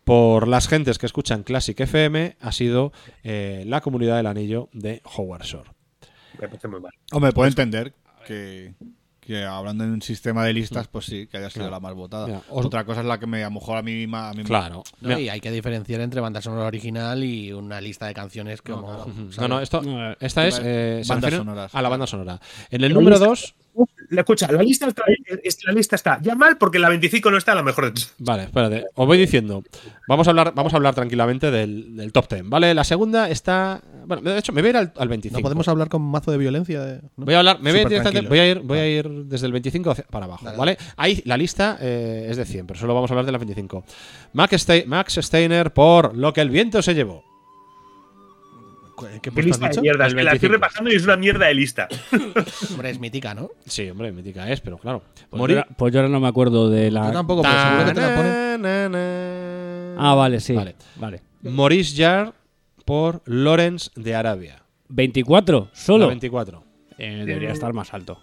por 0.05 0.49
las 0.49 0.67
gentes 0.69 0.99
que 0.99 1.07
escuchan 1.07 1.43
Classic 1.45 1.79
FM, 1.79 2.37
ha 2.41 2.53
sido 2.53 2.93
eh, 3.23 3.65
La 3.67 3.81
Comunidad 3.81 4.17
del 4.17 4.27
Anillo 4.27 4.69
de 4.73 5.01
Howard 5.17 5.43
Shore. 5.45 5.71
Me 6.41 6.49
parece 6.49 6.67
muy 6.69 6.81
mal. 6.81 6.93
Hombre, 7.13 7.33
puedo 7.33 7.47
entender 7.47 7.95
que, 8.27 8.75
que 9.21 9.45
hablando 9.45 9.85
en 9.85 9.91
un 9.91 10.03
sistema 10.03 10.45
de 10.45 10.53
listas, 10.55 10.89
pues 10.89 11.05
sí, 11.05 11.29
que 11.29 11.37
haya 11.37 11.51
sido 11.51 11.63
Claro. 11.67 11.77
la 11.77 11.81
más 11.81 11.95
votada. 11.95 12.27
Mira, 12.27 12.43
os- 12.49 12.67
Otra 12.67 12.85
cosa 12.85 13.01
es 13.01 13.07
la 13.07 13.21
que 13.21 13.27
me 13.29 13.43
a 13.45 13.49
lo 13.49 13.53
mejor 13.53 13.77
a 13.79 13.83
mí 13.83 13.95
misma. 13.95 14.31
A 14.31 14.35
mí 14.35 14.43
Claro. 14.43 14.83
No, 15.03 15.17
y 15.19 15.29
hay 15.29 15.41
que 15.41 15.53
diferenciar 15.53 16.01
entre 16.01 16.21
banda 16.21 16.43
sonora 16.43 16.67
original 16.67 17.23
y 17.23 17.53
una 17.53 17.81
lista 17.81 18.07
de 18.07 18.15
canciones 18.15 18.61
como. 18.63 19.07
no, 19.39 19.49
no, 19.49 19.61
esto, 19.61 19.83
No, 19.83 20.17
esta 20.19 20.47
es 20.49 20.59
eh, 20.65 21.03
refiere 21.09 21.37
sonoras. 21.37 21.73
a 21.75 21.81
la 21.83 21.89
banda 21.89 22.07
sonora. 22.09 22.41
En 22.71 22.83
el 22.83 22.93
número 22.93 23.21
2, 23.21 23.29
Uf, 23.45 23.51
la- 23.61 23.62
escucha, 24.11 24.51
la 24.53 24.63
lista, 24.63 24.87
está, 24.89 25.03
es- 25.43 25.65
la 25.65 25.73
lista 25.73 25.97
está 25.97 26.19
ya 26.23 26.35
mal 26.35 26.59
porque 26.59 26.79
la 26.79 26.89
25 26.89 27.31
no 27.31 27.39
está 27.39 27.53
a 27.53 27.55
la 27.55 27.63
mejor. 27.63 27.93
Vale, 28.19 28.45
espérate. 28.45 28.85
Os 28.95 29.07
voy 29.07 29.19
diciendo. 29.19 29.63
Vamos 30.09 30.27
a 30.27 30.31
hablar, 30.31 30.53
vamos 30.55 30.73
a 30.73 30.77
hablar 30.77 30.95
tranquilamente 30.95 31.51
del, 31.51 31.97
del 31.97 32.13
top 32.13 32.29
10, 32.29 32.49
¿vale? 32.49 32.75
La 32.75 32.85
segunda 32.85 33.31
está. 33.31 33.81
Bueno, 34.07 34.23
de 34.23 34.39
hecho, 34.39 34.53
me 34.53 34.61
voy 34.63 34.69
a 34.69 34.71
ir 34.71 34.77
al, 34.77 34.93
al 34.97 35.09
25. 35.09 35.39
No 35.39 35.43
podemos 35.43 35.69
hablar 35.69 35.89
con 35.89 36.03
mazo 36.03 36.31
de 36.33 36.39
violencia. 36.39 36.83
de- 36.83 37.01
¿no? 37.17 37.25
Voy 37.25 37.35
a 37.35 37.39
hablar, 37.39 37.59
me 37.61 37.71
voy 37.73 37.81
a, 37.81 37.83
ir 37.83 38.29
voy 38.29 38.39
a 38.39 38.47
ir, 38.51 38.59
voy 38.61 38.79
a 38.79 38.89
ir 38.89 39.09
desde 39.27 39.47
el 39.47 39.53
25 39.53 39.91
hacia- 39.91 40.05
para 40.05 40.27
abajo, 40.27 40.45
Dale, 40.45 40.59
¿vale? 40.59 40.79
Ahí 40.97 41.23
la 41.25 41.37
lista 41.37 41.79
eh, 41.81 42.27
es 42.29 42.37
de 42.37 42.45
100, 42.45 42.67
pero 42.67 42.79
solo 42.81 42.95
vamos 42.95 43.11
a 43.11 43.15
hablar 43.15 43.27
de 43.27 43.33
la 43.33 43.39
25. 43.39 43.85
Max, 44.35 44.53
Ste- 44.69 44.85
Max 44.87 45.19
Steiner 45.23 45.73
por 45.73 46.17
Lo 46.17 46.33
que 46.33 46.41
el 46.41 46.51
viento 46.51 46.83
se 46.83 46.95
llevó. 46.95 47.25
¿Qué 49.23 49.31
Qué 49.31 49.43
lista 49.43 49.69
de 49.69 49.81
mierda. 49.81 50.07
Es 50.07 50.15
que 50.15 50.23
la 50.23 50.33
estoy 50.33 50.49
25. 50.49 50.53
repasando 50.53 50.91
y 50.93 50.95
es 50.97 51.05
una 51.05 51.17
mierda 51.17 51.47
de 51.47 51.55
lista. 51.55 51.89
Hombre, 52.71 52.91
es 52.91 52.99
mítica, 53.01 53.35
¿no? 53.35 53.51
Sí, 53.67 53.89
hombre, 53.91 54.13
mítica 54.13 54.51
es, 54.53 54.61
pero 54.61 54.79
claro. 54.79 55.03
Pues, 55.31 55.39
Morir. 55.39 55.57
yo, 55.57 55.63
ahora- 55.63 55.75
pues 55.77 55.93
yo 55.95 56.01
ahora 56.01 56.09
no 56.11 56.21
me 56.21 56.29
acuerdo 56.29 56.69
de 56.71 56.91
la. 56.91 57.07
Yo 57.07 57.13
tampoco, 57.13 57.43
pero 57.43 57.55
seguro 57.55 57.85
que 57.87 57.95
te 57.95 58.01
la 58.01 58.15
ponen. 58.17 58.63
Na, 58.63 58.89
na, 58.89 58.89
na. 58.89 59.95
Ah, 59.99 60.15
vale, 60.15 60.41
sí. 60.41 60.53
Vale. 60.55 60.75
Vale. 60.97 61.23
Maurice 61.43 61.97
Jarre 61.97 62.33
por 62.85 63.23
Lawrence 63.27 63.91
de 63.97 64.15
Arabia. 64.15 64.63
24, 64.89 65.69
La 65.73 65.77
solo. 65.77 66.09
24. 66.09 66.65
Eh, 66.99 67.23
debería 67.27 67.51
estar 67.53 67.73
más 67.73 67.93
alto. 67.95 68.21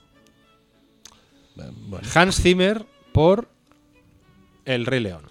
Bueno, 1.56 2.08
Hans 2.16 2.42
Zimmer 2.42 2.86
por 3.12 3.50
El 4.66 4.86
Rey 4.86 5.00
León. 5.02 5.24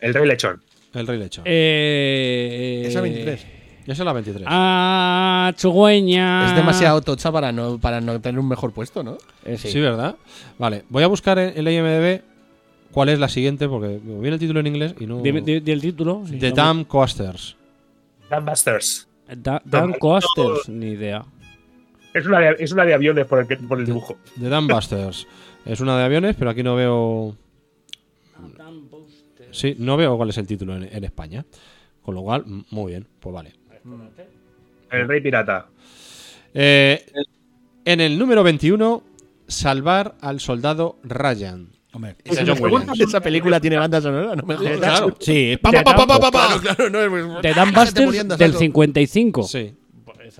El 0.00 0.14
Rey 0.14 0.26
Lechón. 0.26 0.62
El 0.94 1.06
Rey 1.06 1.18
Lechón. 1.18 1.44
Eh, 1.46 2.84
esa 2.86 3.00
23. 3.00 3.46
Esa 3.92 4.02
es 4.02 4.06
la 4.06 4.12
23. 4.12 4.44
Ah, 4.48 5.52
Chugüeña. 5.56 6.50
Es 6.50 6.56
demasiado 6.56 7.00
tocha 7.00 7.32
para 7.32 7.52
no, 7.52 7.78
para 7.78 8.00
no 8.02 8.20
tener 8.20 8.38
un 8.38 8.46
mejor 8.48 8.72
puesto, 8.72 9.02
¿no? 9.02 9.16
Eh, 9.44 9.56
sí. 9.56 9.70
sí. 9.70 9.80
¿verdad? 9.80 10.16
Vale, 10.58 10.84
voy 10.90 11.02
a 11.02 11.06
buscar 11.06 11.38
en, 11.38 11.64
la 11.64 11.72
IMDb 11.72 12.20
cuál 12.92 13.08
es 13.08 13.18
la 13.18 13.28
siguiente, 13.28 13.66
porque 13.68 13.98
viene 14.04 14.34
el 14.34 14.38
título 14.38 14.60
en 14.60 14.66
inglés 14.66 14.94
y 15.00 15.06
no. 15.06 15.20
Dime- 15.22 15.40
di- 15.40 15.60
di 15.60 15.72
el 15.72 15.80
título. 15.80 16.22
sí, 16.26 16.38
The 16.38 16.50
no 16.50 16.56
Damn 16.56 16.84
Coasters. 16.84 17.56
Gunbusters. 18.30 19.08
me- 19.28 19.36
Da- 19.36 19.62
Dan 19.64 19.94
Coasters, 19.94 20.68
ni 20.68 20.88
idea. 20.88 21.24
Es 22.12 22.26
una 22.26 22.40
de, 22.40 22.56
es 22.58 22.72
una 22.72 22.84
de 22.84 22.92
aviones 22.94 23.26
por 23.26 23.38
el, 23.40 23.46
que- 23.46 23.56
por 23.56 23.78
el 23.80 23.86
dibujo. 23.86 24.16
The 24.38 24.48
Damn 24.50 24.66
Busters. 24.68 25.26
es 25.64 25.80
una 25.80 25.96
de 25.96 26.04
aviones, 26.04 26.36
pero 26.38 26.50
aquí 26.50 26.62
no 26.62 26.74
veo. 26.76 27.34
Sí, 29.50 29.76
no 29.78 29.96
veo 29.96 30.16
cuál 30.18 30.28
es 30.28 30.36
el 30.38 30.46
título 30.46 30.76
en, 30.76 30.84
en 30.92 31.04
España. 31.04 31.44
Con 32.02 32.14
lo 32.14 32.22
cual, 32.22 32.44
muy 32.70 32.92
bien, 32.92 33.06
pues 33.20 33.34
vale. 33.34 33.52
El 34.90 35.08
Rey 35.08 35.20
Pirata. 35.20 35.66
Eh, 36.54 37.04
en 37.84 38.00
el 38.00 38.18
número 38.18 38.42
21, 38.42 39.02
Salvar 39.46 40.14
al 40.20 40.40
soldado 40.40 40.98
Ryan. 41.02 41.68
Hombre, 41.92 42.16
Es 42.24 42.36
de 42.36 42.46
John 42.46 42.62
Williams. 42.62 43.00
Esa 43.00 43.20
película 43.20 43.60
tiene 43.60 43.76
banda 43.78 44.00
sonora, 44.00 44.36
no 44.36 44.42
me 44.44 44.56
jodas. 44.56 44.76
Claro. 44.76 45.16
Sí, 45.20 45.58
pa, 45.60 45.72
pa, 45.72 45.82
pa, 45.82 45.96
pa, 45.96 46.06
pa, 46.06 46.20
pa, 46.20 46.30
pa. 46.30 46.60
Claro, 46.60 46.76
claro, 46.76 46.90
no 46.90 47.36
es 47.36 47.42
The 47.42 47.54
Dan 47.54 47.72
Busters 47.72 48.28
del 48.38 48.52
saco. 48.52 48.58
55. 48.58 49.42
Sí. 49.44 49.74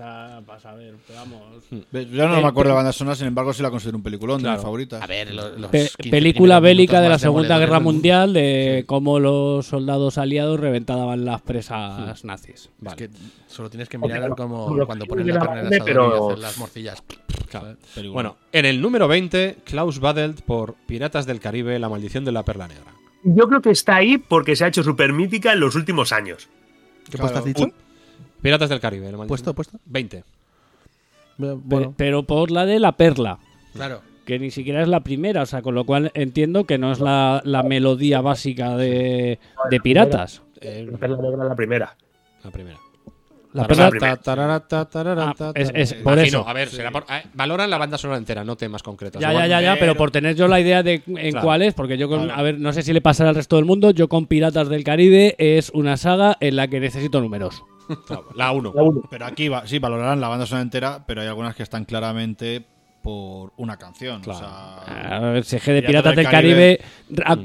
Esa 0.03 0.39
vas 0.45 0.65
a 0.65 0.73
ver, 0.75 0.95
pero 1.05 1.19
vamos. 1.19 1.41
Ves, 1.91 2.09
Yo 2.09 2.27
no 2.27 2.37
Eh, 2.37 2.41
me 2.41 2.47
acuerdo 2.47 2.71
de 2.71 2.75
banda 2.75 2.93
sonora, 2.93 3.15
sin 3.15 3.27
embargo 3.27 3.51
sí 3.53 3.61
la 3.61 3.69
considero 3.69 3.97
un 3.97 4.03
peliculón 4.03 4.37
de 4.37 4.43
Claro. 4.43 4.57
mis 4.57 4.63
favoritas. 4.63 5.01
A 5.01 5.07
ver, 5.07 5.33
lo- 5.33 5.49
los 5.57 5.69
Pe- 5.71 5.89
15 5.97 6.09
película 6.09 6.59
bélica 6.59 7.01
de 7.01 7.09
la 7.09 7.19
Segunda 7.19 7.57
Guerra. 7.59 7.79
Mundial 7.79 8.33
de 8.33 8.83
cómo 8.87 9.19
los 9.19 9.65
soldados 9.65 10.17
aliados 10.17 10.59
reventaban 10.59 11.25
las 11.25 11.41
presas 11.41 12.23
nazis. 12.23 12.69
Es 12.85 12.95
que 12.95 13.09
solo 13.47 13.69
tienes 13.69 13.89
que 13.89 13.97
mirar 13.97 14.29
lo- 14.29 14.35
como 14.35 14.73
lo- 14.75 14.85
cuando 14.85 15.05
ponen 15.05 15.27
la 15.27 15.33
la 15.35 15.39
carne 15.41 15.61
en 15.61 15.73
el 15.73 15.79
y 15.81 15.83
pero- 15.83 16.35
las 16.35 16.57
morcillas. 16.57 17.03
Bueno, 18.13 18.37
en 18.51 18.65
el 18.65 18.79
número 18.81 19.07
20, 19.07 19.57
Klaus 19.63 19.99
Badelt 19.99 20.41
por 20.41 20.75
Piratas 20.87 21.25
del 21.25 21.39
Caribe, 21.39 21.79
La 21.79 21.89
maldición 21.89 22.23
de 22.25 22.31
la 22.31 22.43
perla 22.43 22.67
negra. 22.67 22.93
Yo 23.23 23.47
creo 23.47 23.61
que 23.61 23.71
está 23.71 23.97
ahí 23.97 24.17
porque 24.17 24.55
se 24.55 24.63
ha 24.63 24.67
hecho 24.67 24.83
súper 24.83 25.11
mítica 25.13 25.51
en 25.53 25.59
los 25.59 25.75
últimos 25.75 26.11
años. 26.13 26.47
¿Qué 27.09 27.17
puesto 27.17 27.39
has 27.39 27.45
dicho? 27.45 27.67
Piratas 28.41 28.69
del 28.69 28.79
Caribe, 28.79 29.11
La. 29.11 29.27
¿Puesto, 29.27 29.53
puesto? 29.53 29.77
20. 29.85 30.23
Pe- 31.37 31.89
pero 31.95 32.23
por 32.23 32.51
la 32.51 32.65
de 32.65 32.79
la 32.79 32.93
perla. 32.93 33.39
Claro. 33.73 34.01
Que 34.25 34.39
ni 34.39 34.51
siquiera 34.51 34.81
es 34.81 34.87
la 34.87 34.99
primera, 35.01 35.41
o 35.41 35.45
sea, 35.45 35.61
con 35.61 35.73
lo 35.75 35.85
cual 35.85 36.11
entiendo 36.13 36.65
que 36.65 36.77
no 36.77 36.91
es 36.91 36.99
la, 36.99 37.41
la 37.45 37.63
melodía 37.63 38.21
básica 38.21 38.75
de, 38.77 39.39
de 39.69 39.79
piratas. 39.79 40.41
La 40.61 40.97
perla 40.97 41.17
negra 41.17 41.43
es 41.43 41.49
la 41.49 41.55
primera. 41.55 41.95
La 42.43 42.51
primera. 42.51 42.77
La 43.53 43.65
perla- 43.67 43.89
Ah, 45.17 45.51
es- 45.55 45.93
por 45.95 46.19
eso. 46.19 46.47
A 46.47 46.53
ver, 46.53 46.67
será 46.69 46.91
por- 46.91 47.05
eh, 47.09 47.23
valoran 47.33 47.69
la 47.69 47.79
banda 47.79 47.97
sonora 47.97 48.19
entera, 48.19 48.43
no 48.43 48.55
temas 48.55 48.83
concretos. 48.83 49.19
Ya, 49.19 49.33
ya, 49.33 49.47
ya, 49.47 49.61
ya, 49.61 49.77
pero 49.79 49.95
por 49.95 50.11
tener 50.11 50.35
yo 50.35 50.47
la 50.47 50.59
idea 50.59 50.83
de 50.83 51.01
en 51.07 51.31
Claro. 51.31 51.41
cuál 51.45 51.61
es, 51.63 51.73
porque 51.73 51.97
yo 51.97 52.07
con, 52.07 52.25
Claro. 52.25 52.39
a 52.39 52.43
ver, 52.43 52.59
no 52.59 52.71
sé 52.73 52.83
si 52.83 52.93
le 52.93 53.01
pasará 53.01 53.29
al 53.29 53.35
resto 53.35 53.55
del 53.55 53.65
mundo, 53.65 53.89
yo 53.89 54.07
con 54.07 54.27
Piratas 54.27 54.69
del 54.69 54.83
Caribe 54.83 55.35
es 55.39 55.71
una 55.73 55.97
saga 55.97 56.37
en 56.39 56.55
la 56.57 56.67
que 56.67 56.79
necesito 56.79 57.19
números. 57.21 57.63
La 58.35 58.51
1. 58.51 58.73
Pero 59.09 59.25
aquí 59.25 59.49
va, 59.49 59.65
sí, 59.67 59.79
valorarán 59.79 60.21
la 60.21 60.27
banda 60.27 60.45
sonora 60.45 60.63
entera, 60.63 61.03
pero 61.05 61.21
hay 61.21 61.27
algunas 61.27 61.55
que 61.55 61.63
están 61.63 61.85
claramente 61.85 62.65
por 63.01 63.53
una 63.57 63.77
canción. 63.77 64.21
O 64.25 64.33
sea, 64.33 65.15
A 65.15 65.19
ver, 65.19 65.43
si 65.45 65.55
es 65.55 65.63
que 65.63 65.71
de 65.71 65.81
Piratas 65.83 66.15
del 66.15 66.27
Caribe, 66.27 66.81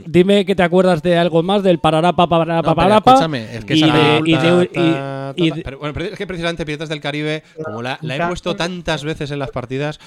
dime 0.06 0.44
que 0.44 0.54
te 0.54 0.62
acuerdas 0.62 1.02
de 1.02 1.16
algo 1.16 1.42
más 1.42 1.62
del 1.62 1.78
pararapa, 1.78 2.26
pararapa, 2.26 2.70
No, 2.70 2.74
pararapa, 2.74 3.12
escúchame, 3.12 3.56
es 3.56 3.64
que 3.64 3.76
y, 3.76 5.50
bueno, 5.78 6.00
es 6.00 6.18
que 6.18 6.26
precisamente 6.26 6.66
Piratas 6.66 6.88
del 6.88 7.00
Caribe, 7.00 7.42
como 7.62 7.82
la, 7.82 7.98
la 8.02 8.16
he 8.16 8.26
puesto 8.26 8.56
tantas 8.56 9.04
veces 9.04 9.30
en 9.30 9.38
las 9.38 9.50
partidas, 9.50 10.00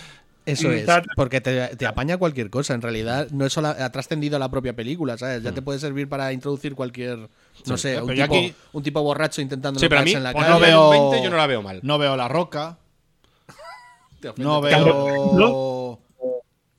Eso 0.48 0.72
es, 0.72 0.88
porque 1.16 1.42
te, 1.42 1.76
te 1.76 1.86
apaña 1.86 2.18
cualquier 2.18 2.50
cosa. 2.50 2.74
En 2.74 2.82
realidad, 2.82 3.28
no 3.32 3.46
es 3.46 3.54
solo 3.54 3.68
ha 3.68 3.90
trascendido 3.92 4.38
a 4.38 4.40
la 4.40 4.50
propia 4.50 4.74
película, 4.74 5.18
¿sabes? 5.18 5.44
Ya 5.44 5.52
te 5.52 5.62
puede 5.62 5.78
servir 5.80 6.08
para 6.08 6.32
introducir 6.32 6.74
cualquier, 6.74 7.18
no 7.66 7.78
Sí, 7.78 7.84
sé, 7.84 8.02
un 8.02 8.08
tipo, 8.14 8.24
aquí- 8.24 8.54
un 8.74 8.82
tipo 8.84 9.04
borracho 9.04 9.42
intentando 9.42 9.80
Sí, 9.80 9.88
pero 9.90 10.02
a 10.02 10.04
mí, 10.06 10.14
en 10.14 10.24
la 10.24 10.34
calle. 10.34 10.48
no 10.72 10.90
20 10.90 11.16
veo, 11.16 11.24
yo 11.24 11.30
no 11.30 11.38
la 11.38 11.48
veo 11.48 11.62
mal. 11.62 11.80
No 11.84 11.98
veo 11.98 12.16
La 12.16 12.28
Roca, 12.30 12.78
no 14.38 14.62
veo 14.62 16.00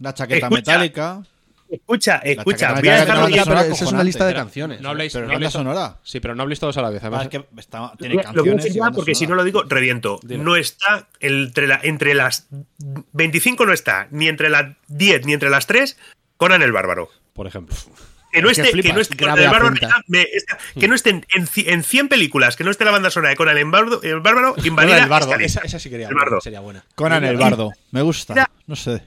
La 0.00 0.14
Chaqueta 0.14 0.46
Escucha, 0.46 0.72
Metálica. 0.72 1.22
Escucha, 1.70 2.16
escucha, 2.24 2.72
voy 2.74 2.88
a 2.88 3.04
pero 3.04 3.60
esa 3.60 3.84
es 3.84 3.92
una 3.92 4.02
lista 4.02 4.26
de 4.26 4.34
canciones. 4.34 4.80
No 4.80 4.88
habléis, 4.90 5.12
Pero 5.12 5.26
no 5.38 5.50
sonora. 5.50 5.96
Sí, 6.02 6.18
pero 6.20 6.34
no 6.34 6.42
habléis 6.42 6.60
todos 6.60 6.76
a 6.78 6.82
la 6.82 6.90
vez. 6.90 7.02
Ah, 7.02 7.08
Además, 7.08 7.24
es 7.24 7.28
que 7.30 7.44
está- 7.58 7.92
tiene 7.98 8.14
Lo 8.14 8.42
voy 8.42 8.50
a 8.52 8.56
canciones. 8.56 8.96
porque 8.96 9.14
si 9.14 9.26
no 9.26 9.34
lo 9.34 9.44
digo, 9.44 9.62
reviento. 9.64 10.18
No 10.22 10.56
está 10.56 11.08
entre, 11.20 11.66
la, 11.66 11.78
entre 11.82 12.14
las 12.14 12.46
25 13.12 13.66
no 13.66 13.72
está, 13.72 14.08
ni 14.10 14.28
entre 14.28 14.48
las 14.48 14.76
10 14.88 15.26
ni 15.26 15.32
entre 15.34 15.50
las 15.50 15.66
3, 15.66 15.98
Conan 16.36 16.62
el 16.62 16.72
Bárbaro. 16.72 17.10
por 17.34 17.46
ejemplo. 17.46 17.74
Que 18.32 18.42
no 18.42 18.50
esté, 18.50 18.70
que 18.72 18.92
no 18.92 19.00
esté 19.00 19.16
Conan 19.16 19.38
el 19.38 19.48
Bárbaro, 19.50 19.74
me- 20.06 20.22
está- 20.22 20.58
que 20.78 20.86
no 20.88 20.94
esté 20.94 21.10
en, 21.10 21.26
en 21.34 21.46
ci- 21.46 21.64
en 21.66 21.82
100 21.82 22.08
películas, 22.08 22.56
que 22.56 22.64
no 22.64 22.70
esté 22.70 22.84
la 22.84 22.90
banda 22.90 23.10
sonora 23.10 23.30
de 23.30 23.36
Conan 23.36 23.56
el 23.58 23.64
Bárbaro, 23.66 24.02
el 24.02 24.20
Bárbaro 24.20 24.54
invalida 24.62 24.96
Conan 24.96 25.02
el 25.04 25.08
Bardo, 25.08 25.32
esta 25.32 25.44
esa, 25.44 25.60
esa 25.60 25.78
sí 25.78 25.88
quería 25.90 26.08
El 26.08 26.14
Bardo. 26.14 26.40
sería 26.40 26.60
buena. 26.60 26.84
Conan 26.94 27.24
el 27.24 27.36
Bardo. 27.36 27.72
Me 27.90 28.02
gusta. 28.02 28.48
No 28.66 28.76
sé. 28.76 29.02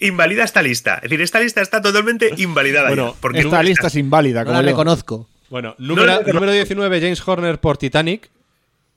Invalida 0.00 0.44
esta 0.44 0.62
lista. 0.62 0.96
Es 0.96 1.02
decir, 1.02 1.20
esta 1.20 1.40
lista 1.40 1.60
está 1.60 1.80
totalmente 1.80 2.30
invalidada. 2.36 2.88
Bueno, 2.88 3.12
ya, 3.14 3.20
porque 3.20 3.40
Esta 3.40 3.56
no 3.58 3.62
lista 3.62 3.86
es 3.86 3.96
inválida. 3.96 4.40
No 4.40 4.46
Como 4.46 4.58
la 4.58 4.62
yo. 4.62 4.68
reconozco. 4.70 5.28
Bueno, 5.50 5.74
número, 5.78 6.06
no, 6.14 6.20
no. 6.22 6.32
número 6.32 6.52
19, 6.52 7.00
James 7.00 7.28
Horner 7.28 7.58
por 7.60 7.76
Titanic. 7.78 8.30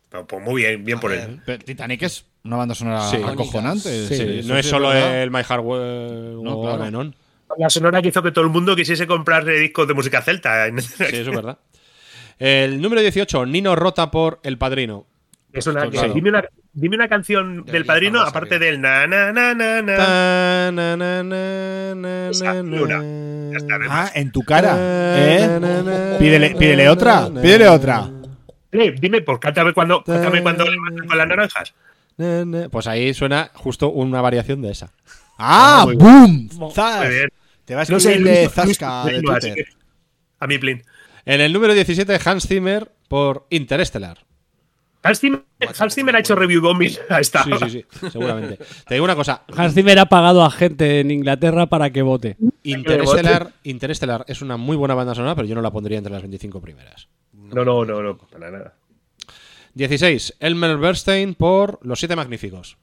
Pues, 0.09 0.23
pues 0.27 0.43
muy 0.43 0.61
bien, 0.63 0.83
bien 0.85 0.99
por 0.99 1.11
él. 1.11 1.41
Pero 1.45 1.59
Titanic 1.63 2.01
es 2.03 2.25
una 2.43 2.55
banda 2.57 2.73
sonora 2.73 3.07
Sí. 3.09 3.17
acojonante. 3.17 4.07
Sí, 4.07 4.47
no 4.47 4.57
es 4.57 4.65
sí 4.65 4.69
solo 4.71 4.89
verdad. 4.89 5.21
el 5.23 5.29
My 5.31 5.43
Heart 5.43 5.63
Will 5.63 6.43
No, 6.43 6.61
claro. 6.61 6.75
On 6.75 6.81
and 6.83 6.95
On. 6.95 7.15
La 7.57 7.69
sonora 7.69 8.01
que 8.01 8.09
hizo 8.09 8.21
que 8.23 8.31
todo 8.31 8.43
el 8.45 8.49
mundo 8.51 8.75
quisiese 8.75 9.05
comprar 9.07 9.45
discos 9.45 9.87
de 9.87 9.93
música 9.93 10.21
celta. 10.21 10.67
Sí, 10.79 11.03
eso 11.03 11.15
es 11.29 11.35
verdad. 11.35 11.57
El 12.39 12.81
número 12.81 13.01
18, 13.01 13.45
Nino 13.45 13.75
Rota 13.75 14.11
por 14.11 14.39
El 14.43 14.57
Padrino. 14.57 15.05
Es 15.53 15.65
una- 15.65 15.85
Esto, 15.85 15.91
claro. 15.91 16.13
dime, 16.13 16.29
una, 16.29 16.43
dime 16.73 16.95
una 16.97 17.07
canción 17.07 17.63
del 17.65 17.85
padrino, 17.85 18.21
aparte 18.21 18.59
del 18.59 18.79
na 18.81 19.07
na 19.07 19.31
na 19.31 19.53
na 19.53 19.81
na. 19.81 19.95
Ta, 19.95 20.71
na, 20.73 20.97
na, 20.97 21.23
na, 21.23 21.95
na, 21.95 22.29
Esa, 22.29 22.53
una. 22.61 22.97
na. 23.01 23.51
Ya 23.51 23.57
está, 23.57 23.77
Ah, 23.89 24.11
en 24.13 24.31
tu 24.31 24.43
cara. 24.43 24.75
Ta, 24.75 25.17
¿Eh? 25.17 25.47
na, 25.47 25.59
na, 25.59 25.81
na, 25.83 26.17
Pídele, 26.19 26.89
otra. 26.89 27.29
na, 27.29 27.41
Pídele 27.41 27.67
otra. 27.69 28.09
Eh, 28.71 28.93
dime, 28.99 29.21
pues 29.21 29.39
cántame 29.39 29.73
cuando, 29.73 30.03
cántame 30.03 30.41
cuando 30.43 30.65
con 31.07 31.17
las 31.17 31.27
naranjas. 31.27 31.73
na, 32.17 32.43
na. 32.45 32.69
Pues 32.69 32.85
ahí 32.87 33.13
suena 33.13 33.49
justo 33.53 33.89
una 33.89 34.21
variación 34.21 34.61
de 34.61 34.71
esa. 34.71 34.91
¡Ah! 35.39 35.83
muy 35.85 35.95
¡Boom! 35.95 36.49
Muy. 36.55 36.73
Te 37.65 37.75
vas 37.75 37.89
a 37.89 37.93
No 37.93 37.99
sé, 37.99 38.11
escribir 38.13 38.33
de 38.33 38.49
Zasca 38.49 39.05
de 39.05 39.21
Twitter. 39.21 39.53
que- 39.55 39.65
A 40.39 40.47
mi 40.47 40.57
plin. 40.57 40.83
En 41.25 41.41
el 41.41 41.51
número 41.53 41.73
17, 41.73 42.19
Hans 42.23 42.47
Zimmer 42.47 42.91
por 43.07 43.47
Interestelar. 43.49 44.19
Hans 45.03 45.19
Zimmer, 45.19 45.41
Hans 45.79 45.93
Zimmer 45.95 46.15
ha 46.15 46.19
hecho 46.19 46.35
review 46.35 46.61
bombing 46.61 46.91
a 47.09 47.19
esta. 47.19 47.43
Sí, 47.43 47.51
sí, 47.63 47.69
sí, 47.69 47.85
seguramente. 48.11 48.57
Te 48.87 48.95
digo 48.95 49.05
una 49.05 49.15
cosa. 49.15 49.43
Hans 49.55 49.73
Zimmer 49.73 49.97
ha 49.99 50.05
pagado 50.07 50.43
a 50.43 50.51
gente 50.51 50.99
en 50.99 51.11
Inglaterra 51.11 51.67
para 51.67 51.89
que 51.91 52.01
vote. 52.01 52.35
Interestelar, 52.63 53.51
Interestelar 53.63 54.25
es 54.27 54.41
una 54.41 54.57
muy 54.57 54.75
buena 54.75 54.95
banda 54.95 55.15
sonora, 55.15 55.35
pero 55.35 55.47
yo 55.47 55.55
no 55.55 55.61
la 55.61 55.71
pondría 55.71 55.97
entre 55.97 56.11
las 56.11 56.21
25 56.21 56.59
primeras. 56.61 57.07
No, 57.33 57.63
no, 57.63 57.85
no, 57.85 58.01
no, 58.01 58.17
para 58.17 58.51
nada. 58.51 58.73
16, 59.75 60.35
Elmer 60.39 60.77
Bernstein 60.77 61.35
por 61.35 61.79
Los 61.83 61.99
Siete 61.99 62.15
Magníficos. 62.15 62.77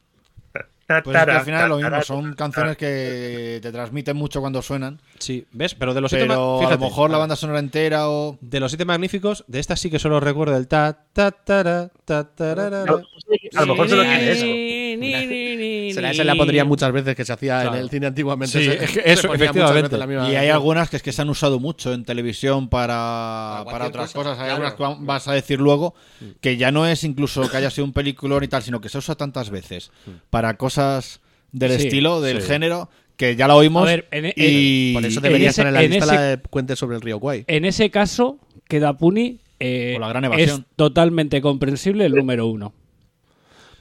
Pues 0.87 1.17
es 1.17 1.25
que 1.25 1.31
al 1.31 1.45
final 1.45 1.63
es 1.63 1.69
lo 1.71 1.77
mismo, 1.79 2.03
son 2.03 2.35
canciones 2.35 2.77
que 2.77 3.59
te 3.63 3.73
transmiten 3.73 4.17
mucho 4.17 4.41
cuando 4.43 4.61
suenan. 4.61 5.01
Sí, 5.19 5.47
¿ves? 5.53 5.75
Pero 5.75 5.95
de 5.95 6.03
los 6.03 6.11
siete 6.11 6.27
Pero 6.27 6.61
ma- 6.61 6.69
a 6.69 6.71
lo 6.73 6.79
mejor 6.79 7.11
la 7.11 7.17
banda 7.17 7.37
sonora 7.37 7.59
entera 7.59 8.11
o. 8.11 8.37
de 8.43 8.61
los 8.61 8.71
siete 8.71 8.85
magníficos, 8.85 9.45
de 9.47 9.61
esta 9.61 9.77
sí 9.77 9.91
que 9.91 9.99
solo 9.99 10.21
recuerdo 10.21 10.55
el 10.59 10.69
ta 11.15 11.31
ta 11.31 12.25
ta. 12.35 12.53
A 12.53 13.65
lo 13.65 13.67
mejor 13.75 13.89
solo 13.89 14.03
tiene 14.03 14.33
eso. 14.33 15.95
Se 15.95 16.01
la, 16.03 16.13
se 16.15 16.25
la 16.25 16.35
pondría 16.35 16.65
muchas 16.65 16.93
veces 16.93 17.15
que 17.15 17.25
se 17.25 17.33
hacía 17.33 17.63
Claro. 17.63 17.77
en 17.77 17.83
el 17.83 17.91
cine 17.91 18.07
antiguamente. 18.07 18.59
Sí, 18.59 18.65
se- 18.65 18.85
es 18.85 18.91
que 18.91 19.01
se 19.03 19.13
eso, 19.13 19.33
efectivamente. 19.35 19.83
veces 19.83 19.99
la 19.99 20.07
misma 20.07 20.31
Y 20.31 20.37
hay 20.37 20.49
algunas 20.49 20.91
que 20.91 20.97
es 20.97 21.03
que 21.03 21.13
se 21.13 21.23
han 21.23 21.31
usado 21.31 21.61
mucho 21.61 21.93
en 21.93 22.05
televisión 22.05 22.69
para, 22.69 23.63
para 23.71 23.87
otras 23.87 24.13
cosa, 24.13 24.31
cosas. 24.31 24.39
Hay 24.39 24.47
claro. 24.47 24.53
algunas 24.67 24.75
que 24.75 24.83
va- 24.83 24.97
vas 25.01 25.29
a 25.29 25.33
decir 25.35 25.61
luego 25.61 25.95
que 26.41 26.57
ya 26.57 26.71
no 26.73 26.87
es 26.87 27.05
incluso 27.05 27.49
que 27.49 27.57
haya 27.57 27.71
sido 27.71 27.85
un 27.85 27.93
peliculón 27.93 28.43
y 28.45 28.49
tal, 28.49 28.63
sino 28.63 28.81
que 28.81 28.89
se 28.89 28.99
usa 28.99 29.15
tantas 29.15 29.51
veces 29.51 29.91
para 30.31 30.57
cosas 30.57 31.21
del 31.53 31.79
Sí, 31.79 31.87
estilo, 31.87 32.21
del 32.21 32.43
sí. 32.43 32.49
género, 32.49 32.89
que 33.17 33.37
ya 33.37 33.47
la 33.47 33.55
oímos. 33.55 33.85
A 33.85 33.87
ver, 33.87 34.09
en- 34.11 34.25
en- 34.27 34.33
y 34.37 34.93
Por 34.95 35.05
eso 35.07 35.19
en 35.21 35.23
debería 35.23 35.51
ese- 35.51 35.61
estar 35.61 35.67
en 35.69 35.75
la 35.75 35.83
en 35.83 35.91
lista 35.91 36.05
ese- 36.07 36.15
la 36.15 36.21
de 36.23 36.39
Cuentes 36.39 36.79
sobre 36.79 36.97
el 36.97 37.03
río 37.03 37.19
Guay. 37.19 37.45
En 37.47 37.65
ese 37.65 37.91
caso, 37.91 38.39
queda 38.69 38.97
Puni 38.97 39.39
eh, 39.65 39.95
O 39.97 40.01
la 40.01 40.09
gran 40.09 40.25
es 40.35 40.61
totalmente 40.77 41.41
comprensible 41.41 42.05
el 42.07 42.15
número 42.15 42.47
uno. 42.47 42.73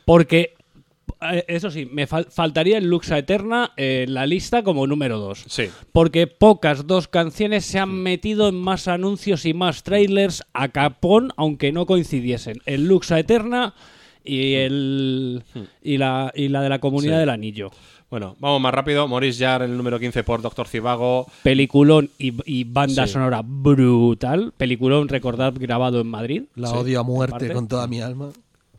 Porque, 0.06 0.54
eh, 1.22 1.46
eso 1.48 1.72
sí, 1.72 1.88
me 1.92 2.08
fal- 2.08 2.30
faltaría 2.30 2.78
el 2.78 2.90
Luxa 2.90 3.18
Eterna 3.18 3.72
en 3.78 4.14
la 4.14 4.26
lista 4.26 4.64
como 4.64 4.86
número 4.88 5.18
dos. 5.20 5.44
Sí. 5.48 5.70
Porque 5.92 6.28
pocas 6.28 6.88
dos 6.88 7.08
canciones 7.08 7.66
se 7.66 7.80
han 7.80 7.90
metido 7.94 8.50
en 8.50 8.56
más 8.56 8.88
anuncios 8.88 9.46
y 9.46 9.54
más 9.54 9.84
trailers 9.84 10.44
a 10.54 10.70
capón, 10.70 11.32
aunque 11.38 11.72
no 11.72 11.86
coincidiesen. 11.86 12.58
El 12.66 12.88
Luxa 12.88 13.20
Eterna 13.20 13.74
y 14.26 14.54
el 14.56 15.44
y 15.82 15.98
la, 15.98 16.32
y 16.36 16.48
la 16.50 16.62
de 16.62 16.70
la 16.70 16.80
Comunidad 16.80 17.16
Sí. 17.16 17.20
del 17.20 17.30
Anillo. 17.30 17.72
Bueno, 18.14 18.36
vamos 18.38 18.62
más 18.62 18.72
rápido. 18.72 19.08
Maurice 19.08 19.44
Jarre, 19.44 19.66
el 19.66 19.76
número 19.76 20.00
15 20.00 20.24
por 20.24 20.40
Doctor 20.44 20.68
Cibago. 20.68 21.26
Peliculón 21.42 22.12
y, 22.20 22.32
y 22.46 22.64
banda 22.64 23.08
Sí. 23.08 23.14
sonora 23.14 23.42
brutal. 23.44 24.54
Peliculón, 24.56 25.08
recordad, 25.10 25.52
grabado 25.58 26.00
en 26.00 26.06
Madrid. 26.06 26.44
La 26.54 26.68
Sí, 26.68 26.76
odio 26.76 27.00
a 27.00 27.04
muerte 27.04 27.52
con 27.52 27.68
toda 27.68 27.88
mi 27.88 28.02
alma. 28.02 28.30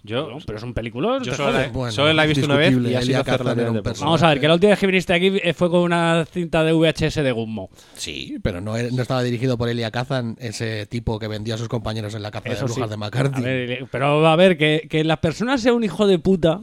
Yo, 0.04 0.30
No, 0.30 0.38
pero 0.46 0.58
es 0.58 0.62
un 0.62 0.72
peliculón. 0.72 1.24
yo 1.24 1.34
solo, 1.34 1.50
la, 1.50 1.58
jodes. 1.58 1.72
Bueno, 1.72 1.90
solo 1.90 2.12
la 2.12 2.24
he 2.24 2.28
visto 2.28 2.44
una 2.46 2.54
vez 2.54 2.76
y 2.80 2.94
ha 2.94 3.02
sido. 3.02 3.24
Vamos 4.02 4.22
a 4.22 4.28
ver, 4.28 4.38
que 4.40 4.46
la 4.46 4.54
última 4.54 4.70
vez 4.70 4.78
que 4.78 4.86
viniste 4.86 5.12
aquí 5.12 5.32
eh, 5.42 5.52
fue 5.52 5.68
con 5.68 5.80
una 5.80 6.24
cinta 6.30 6.62
de 6.62 6.72
VHS 6.72 7.16
de 7.24 7.32
Gummo. 7.32 7.70
Sí, 7.94 8.36
pero 8.40 8.60
no, 8.60 8.76
estaba 8.76 9.24
dirigido 9.24 9.58
por 9.58 9.68
Elia 9.68 9.90
Kazan, 9.90 10.36
ese 10.38 10.86
tipo 10.86 11.18
que 11.18 11.26
vendió 11.26 11.56
a 11.56 11.58
sus 11.58 11.66
compañeros 11.68 12.14
en 12.14 12.22
la 12.22 12.30
caza 12.30 12.50
de 12.50 12.62
brujas 12.62 12.88
de 12.88 12.94
A 12.94 12.98
McCarthy. 12.98 13.42
ver, 13.42 13.86
pero 13.90 14.24
a 14.28 14.36
ver, 14.36 14.56
que, 14.56 14.86
que 14.88 15.02
la 15.02 15.16
persona 15.20 15.58
sea 15.58 15.72
un 15.72 15.82
hijo 15.82 16.06
de 16.06 16.20
puta 16.20 16.60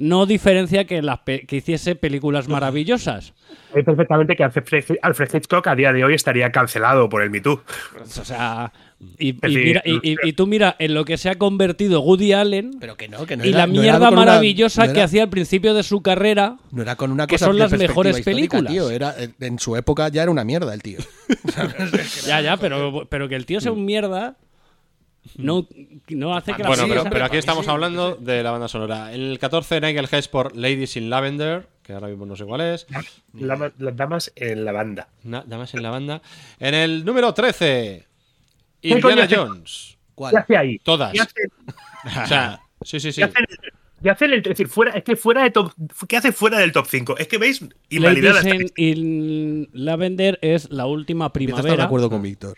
no 0.00 0.26
diferencia 0.26 0.84
que, 0.86 1.02
las 1.02 1.20
pe- 1.20 1.46
que 1.46 1.56
hiciese 1.56 1.94
películas 1.94 2.48
maravillosas. 2.48 3.34
Sé 3.74 3.84
perfectamente 3.84 4.34
que 4.34 4.42
Alfred, 4.44 5.28
Hitchcock 5.34 5.66
a 5.68 5.74
día 5.76 5.92
de 5.92 6.04
hoy 6.04 6.14
estaría 6.14 6.50
cancelado 6.50 7.08
por 7.08 7.22
el 7.22 7.30
Me 7.30 7.40
Too. 7.40 7.60
O 8.00 8.24
sea, 8.24 8.72
y, 9.18 9.28
y 9.28 9.30
Es 9.30 9.40
decir, 9.40 9.64
mira, 9.64 9.82
y, 9.84 10.12
y- 10.12 10.16
y 10.24 10.32
tú 10.32 10.46
mira 10.46 10.74
en 10.78 10.94
lo 10.94 11.04
que 11.04 11.16
se 11.18 11.28
ha 11.30 11.36
convertido 11.36 12.00
Woody 12.00 12.32
Allen 12.32 12.76
Pero 12.80 12.96
que 12.96 13.08
no, 13.08 13.24
que 13.26 13.36
no 13.36 13.44
y 13.44 13.50
era- 13.50 13.58
la 13.58 13.66
no 13.66 13.72
mierda 13.74 13.98
una- 14.08 14.10
maravillosa 14.10 14.86
no 14.86 14.92
que 14.92 14.98
era- 14.98 15.04
hacía 15.06 15.22
al 15.24 15.30
principio 15.30 15.74
de 15.74 15.82
su 15.82 16.02
carrera. 16.02 16.56
No 16.72 16.82
era 16.82 16.96
con 16.96 17.12
una 17.12 17.26
que 17.26 17.38
son 17.38 17.58
las 17.58 17.70
mejores 17.72 18.20
películas. 18.22 18.72
tío. 18.72 18.90
Era, 18.90 19.14
en 19.40 19.58
su 19.58 19.76
época 19.76 20.08
ya 20.08 20.22
era 20.22 20.30
una 20.30 20.44
mierda 20.44 20.72
el 20.74 20.82
tío. 20.82 20.98
Ya, 22.26 22.40
ya, 22.40 22.56
pero, 22.56 23.06
pero 23.08 23.28
que 23.28 23.36
el 23.36 23.46
tío 23.46 23.60
sea 23.60 23.72
un 23.72 23.84
mierda 23.84 24.36
no, 25.36 25.66
no 26.08 26.34
hace 26.36 26.54
que 26.54 26.62
la 26.62 26.68
Bueno, 26.68 26.84
pero, 26.88 27.04
pero 27.04 27.24
aquí 27.24 27.36
estamos 27.36 27.68
hablando 27.68 28.14
de 28.16 28.42
la 28.42 28.50
banda 28.50 28.68
sonora. 28.68 29.12
En 29.14 29.20
el 29.20 29.38
14, 29.38 29.80
Nigel 29.80 30.08
Hedge 30.10 30.28
por 30.30 30.56
Ladies 30.56 30.96
in 30.96 31.10
Lavender, 31.10 31.68
que 31.82 31.92
ahora 31.92 32.08
mismo 32.08 32.26
no 32.26 32.36
sé 32.36 32.44
cuál 32.44 32.60
es. 32.62 32.86
La- 33.34 33.72
las 33.78 33.96
damas 33.96 34.32
en 34.36 34.64
la 34.64 34.72
banda. 34.72 35.08
Na- 35.24 35.44
damas 35.46 35.74
en 35.74 35.82
la 35.82 35.90
banda. 35.90 36.22
En 36.58 36.74
el 36.74 37.04
número 37.04 37.32
13, 37.34 38.06
¿Qué 38.80 38.88
Indiana? 38.88 39.28
Jones. 39.30 39.96
¿Qué 40.16 40.36
hace 40.36 40.56
ahí? 40.56 40.78
Todas. 40.78 41.12
¿Qué 41.12 41.20
hace? 41.20 41.34
O 42.24 42.26
sea, 42.26 42.60
sí, 42.82 42.98
sí, 42.98 43.12
sí. 43.12 43.20
¿Qué 43.20 43.24
hace, 43.24 43.34
qué 44.02 44.10
hace 44.10 44.24
en 44.24 44.30
el, 44.32 44.38
es 44.38 44.44
decir, 44.44 44.68
fuera, 44.68 44.92
es 44.92 45.04
que 45.04 45.16
fuera 45.16 45.42
de 45.42 45.50
top, 45.50 45.70
¿qué 46.08 46.16
hace 46.16 46.32
fuera 46.32 46.58
del 46.58 46.72
top 46.72 46.86
5? 46.88 47.18
Es 47.18 47.28
que 47.28 47.36
veis 47.36 47.62
invalidada 47.90 48.42
Ladies 48.42 48.72
in, 48.76 49.68
Lavender 49.74 50.38
es 50.40 50.70
la 50.70 50.86
última 50.86 51.30
primavera. 51.30 51.76
de 51.76 51.82
acuerdo 51.82 52.08
con 52.08 52.22
Víctor. 52.22 52.56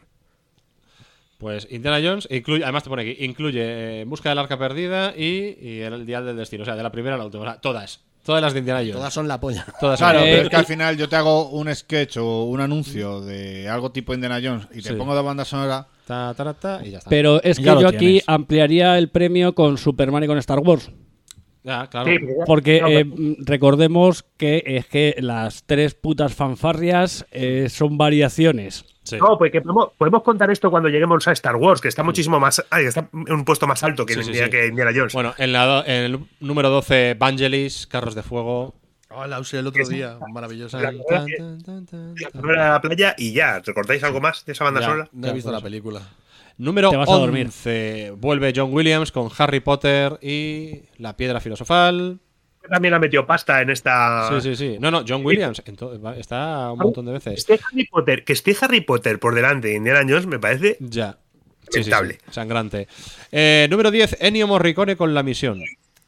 Pues 1.43 1.66
Indiana 1.72 1.99
Jones 2.01 2.28
incluye, 2.30 2.62
además 2.62 2.84
te 2.84 2.88
pone 2.88 3.03
aquí, 3.03 3.24
incluye 3.24 3.61
eh, 3.61 4.01
En 4.03 4.09
Busca 4.09 4.28
del 4.28 4.38
Arca 4.38 4.57
Perdida 4.57 5.12
y, 5.16 5.57
y 5.61 5.80
El 5.80 6.07
Dial 6.07 6.24
del 6.24 6.36
Destino. 6.36 6.62
O 6.62 6.64
sea, 6.64 6.76
de 6.76 6.84
la 6.84 6.93
primera 6.93 7.16
a 7.16 7.18
la 7.18 7.24
última. 7.24 7.43
O 7.43 7.47
sea, 7.47 7.61
todas. 7.61 8.01
Todas 8.24 8.40
las 8.40 8.53
de 8.53 8.61
Indiana 8.61 8.78
Jones. 8.78 8.93
Todas 8.95 9.12
son 9.12 9.26
la 9.26 9.40
polla. 9.40 9.66
Todas 9.80 9.99
Claro, 9.99 10.20
son- 10.20 10.28
pero 10.28 10.43
es 10.45 10.49
que 10.49 10.55
al 10.57 10.64
final 10.66 10.97
yo 10.97 11.09
te 11.09 11.16
hago 11.16 11.49
un 11.49 11.74
sketch 11.74 12.18
o 12.18 12.45
un 12.45 12.61
anuncio 12.61 13.20
de 13.20 13.68
algo 13.68 13.90
tipo 13.90 14.14
Indiana 14.14 14.38
Jones 14.40 14.68
y 14.72 14.80
te 14.82 14.90
Sí. 14.90 14.95
pongo 14.95 15.16
de 15.16 15.22
banda 15.22 15.45
sonora. 15.45 15.88
ta, 16.07 16.32
ta, 16.36 16.55
ta, 16.55 16.80
y 16.84 16.90
ya 16.93 16.99
está. 16.99 17.11
Pero 17.11 17.43
es 17.43 17.57
que 17.59 17.64
yo 17.64 17.88
aquí 17.88 18.22
ampliaría 18.28 18.97
el 18.97 19.09
premio 19.09 19.57
con 19.57 19.76
Superman 19.78 20.22
y 20.22 20.28
con 20.28 20.38
Star 20.38 20.61
Wars. 20.61 20.93
Ya, 21.64 21.88
claro. 21.88 22.11
Sí, 22.11 22.16
Porque 22.47 22.80
no, 22.80 22.88
eh, 22.88 23.05
pero- 23.05 23.34
recordemos 23.40 24.24
que 24.36 24.62
es 24.66 24.86
que 24.86 25.16
las 25.18 25.64
tres 25.64 25.95
putas 25.95 26.32
fanfarrias 26.32 27.26
eh, 27.32 27.66
son 27.68 27.99
variaciones. 27.99 28.84
Sí. 29.05 29.17
No, 29.19 29.37
porque 29.37 29.61
podemos, 29.61 29.91
podemos 29.99 30.23
contar 30.23 30.51
esto 30.51 30.71
cuando 30.71 30.89
lleguemos 30.89 31.27
a 31.27 31.33
Star 31.33 31.57
Wars, 31.57 31.81
que 31.81 31.89
está 31.89 32.03
muchísimo 32.03 32.39
más. 32.39 32.65
ay, 32.71 32.85
está 32.87 33.09
en 33.13 33.33
un 33.35 33.45
puesto 33.45 33.67
más 33.67 33.83
alto 33.83 34.07
que, 34.07 34.15
Sí, 34.15 34.21
el 34.21 34.27
sí, 34.45 34.51
que 34.51 34.67
Indiana 34.69 34.93
Jones. 34.95 35.13
Bueno, 35.13 35.35
en, 35.39 35.53
la 35.53 35.65
do- 35.67 35.85
en 35.87 36.05
el 36.05 36.19
número 36.41 36.71
12, 36.71 37.15
Vangelis, 37.19 37.87
Carros 37.89 38.15
de 38.15 38.23
Fuego. 38.23 38.75
Oh, 39.11 39.27
la 39.27 39.41
usé 39.41 39.59
el 39.59 39.67
otro 39.67 39.87
día. 39.89 40.19
Maravillosa. 40.33 40.81
La- 40.81 40.93
No 40.93 41.03
Tan, 41.09 41.27
tan, 41.37 41.63
tan, 41.63 41.87
tan, 41.87 42.15
La 42.45 42.81
playa 42.81 43.15
y 43.19 43.33
ya. 43.33 43.59
¿Recordáis 43.61 44.03
algo 44.05 44.21
más 44.21 44.45
de 44.47 44.53
esa 44.53 44.65
banda 44.65 44.81
Ya. 44.81 44.87
sonora? 44.87 45.11
he 45.25 45.33
visto 45.33 45.51
la 45.53 45.61
película. 45.61 46.01
Número 46.57 46.91
Te 46.91 46.97
vas 46.97 47.11
a 47.11 47.15
dormir. 47.15 47.47
11, 47.47 48.13
vuelve 48.19 48.53
John 48.55 48.73
Williams 48.73 49.11
con 49.11 49.29
Harry 49.37 49.61
Potter 49.61 50.19
y 50.23 50.83
La 50.99 51.17
Piedra 51.17 51.41
Filosofal. 51.41 52.21
También 52.71 52.95
ha 52.95 52.99
metido 52.99 53.27
pasta 53.27 53.61
en 53.61 53.71
esta. 53.71 54.29
Sí, 54.41 54.41
sí, 54.41 54.57
sí. 54.57 54.77
No, 54.81 54.91
no, 54.91 55.05
John 55.07 55.25
Williams 55.25 55.63
está 56.17 56.73
un 56.73 56.79
montón 56.79 57.07
de 57.07 57.13
veces. 57.13 57.35
Esté 57.39 57.59
Harry 57.65 57.87
Potter, 57.87 58.25
que 58.25 58.33
esté 58.33 58.57
Harry 58.61 58.81
Potter 58.81 59.19
por 59.19 59.35
delante 59.35 59.69
de 59.69 59.75
Indiana 59.75 60.01
Jones 60.09 60.27
me 60.27 60.39
parece 60.39 60.77
Ya. 60.81 61.19
Sí, 61.71 61.79
sí, 61.79 61.85
sí. 61.85 61.91
lamentable. 61.91 62.19
Sangrante. 62.31 62.89
Eh, 63.31 63.67
número 63.71 63.91
10, 63.91 64.19
Ennio 64.21 64.47
Morricone 64.47 64.97
con 64.97 65.15
La 65.15 65.23
Misión. 65.23 65.61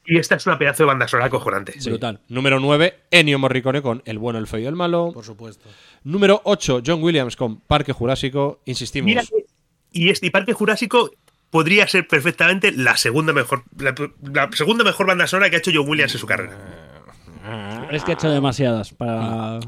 Y 0.06 0.18
esta 0.18 0.34
es 0.34 0.46
una 0.46 0.58
pedazo 0.58 0.82
de 0.82 0.88
banda 0.88 1.08
sonora 1.08 1.30
cojonante. 1.30 1.80
Sí. 1.80 1.88
Brutal. 1.90 2.20
Número 2.28 2.60
9, 2.60 2.94
Ennio 3.10 3.38
Morricone 3.38 3.80
con 3.80 4.02
El 4.04 4.18
bueno, 4.18 4.38
el 4.38 4.46
feo 4.46 4.60
y 4.60 4.66
el 4.66 4.74
malo. 4.74 5.10
Por 5.14 5.24
supuesto. 5.24 5.68
Número 6.02 6.40
8, 6.44 6.82
John 6.84 7.02
Williams 7.02 7.36
con 7.36 7.60
Parque 7.60 7.92
Jurásico. 7.92 8.60
Insistimos. 8.66 9.06
Mira 9.06 9.22
que- 9.22 9.46
y 9.92 10.10
este 10.10 10.26
y 10.26 10.30
Parque 10.30 10.52
Jurásico 10.52 11.10
podría 11.54 11.86
ser 11.86 12.08
perfectamente 12.08 12.72
la 12.72 12.96
segunda 12.96 13.32
mejor 13.32 13.62
la, 13.78 13.94
la 14.32 14.50
segunda 14.54 14.82
mejor 14.82 15.06
banda 15.06 15.28
sonora 15.28 15.50
que 15.50 15.54
ha 15.54 15.58
hecho 15.60 15.70
John 15.72 15.88
Williams 15.88 16.12
en 16.12 16.18
su 16.18 16.26
carrera. 16.26 16.52
Es 17.92 18.02
que 18.02 18.10
he 18.10 18.14
hecho 18.14 18.28
demasiadas 18.28 18.92
para. 18.92 19.60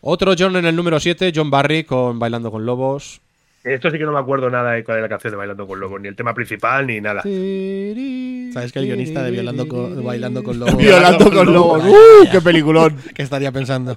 Otro 0.00 0.34
John 0.36 0.56
en 0.56 0.64
el 0.64 0.74
número 0.74 0.98
7, 0.98 1.30
John 1.32 1.48
Barry 1.48 1.84
con 1.84 2.18
Bailando 2.18 2.50
con 2.50 2.66
Lobos. 2.66 3.20
Esto 3.62 3.88
sí 3.88 3.98
que 3.98 4.04
no 4.04 4.10
me 4.10 4.18
acuerdo 4.18 4.50
nada 4.50 4.72
de 4.72 4.82
cuál 4.82 4.96
es 4.96 5.02
la 5.02 5.08
canción 5.08 5.30
de 5.30 5.36
Bailando 5.36 5.64
con 5.64 5.78
Lobos, 5.78 6.00
ni 6.00 6.08
el 6.08 6.16
tema 6.16 6.34
principal, 6.34 6.84
ni 6.88 7.00
nada. 7.00 7.22
¿Sabes 7.22 8.72
que 8.72 8.80
el 8.80 8.86
guionista 8.86 9.22
de 9.22 9.30
Violando 9.30 9.68
con, 9.68 10.04
Bailando 10.04 10.42
con 10.42 10.58
Lobos. 10.58 10.76
Violando 10.76 11.30
con 11.30 11.54
lobos. 11.54 11.84
¡Uh! 11.84 12.28
¡Qué 12.32 12.40
peliculón! 12.40 12.96
¿Qué 13.14 13.22
estaría 13.22 13.52
pensando? 13.52 13.96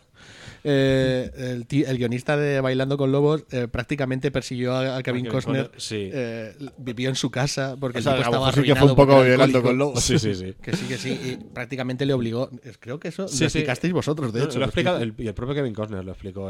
Eh, 0.66 1.62
el, 1.68 1.98
guionista 1.98 2.38
de 2.38 2.62
Bailando 2.62 2.98
con 2.98 3.12
Lobos 3.12 3.44
eh, 3.52 3.68
prácticamente 3.68 4.32
persiguió 4.32 4.74
a, 4.74 4.98
a 4.98 5.04
Kevin 5.04 5.26
Costner. 5.26 5.70
Sí. 5.78 6.10
eh, 6.14 6.54
vivió 6.78 7.10
en 7.10 7.16
su 7.16 7.30
casa 7.32 7.76
porque 7.80 8.00
O 8.00 8.02
sea, 8.02 8.14
el 8.14 8.18
tipo 8.20 8.30
estaba 8.32 8.52
sí 8.54 8.64
que 8.64 8.76
fue 8.76 8.90
un 8.90 8.96
poco 8.96 9.16
Bailando 9.18 9.62
con 9.62 9.78
lobos. 9.78 10.02
Sí, 10.04 10.18
sí, 10.20 10.34
sí. 10.36 10.54
Que 10.62 10.76
sí, 10.76 10.86
que 10.88 10.98
sí. 10.98 11.20
Y 11.24 11.36
prácticamente 11.54 12.06
le 12.06 12.14
obligó. 12.14 12.50
Creo 12.80 13.00
que 13.00 13.10
eso 13.10 13.28
Sí, 13.28 13.34
lo 13.34 13.38
sí. 13.50 13.58
explicasteis 13.60 13.94
vosotros, 13.94 14.32
de 14.32 14.44
hecho. 14.44 14.60
Lo 14.60 14.66
el, 14.98 15.14
y 15.18 15.28
el 15.28 15.34
propio 15.34 15.56
Kevin 15.56 15.74
Costner 15.74 16.04
lo 16.06 16.12
explicó. 16.12 16.50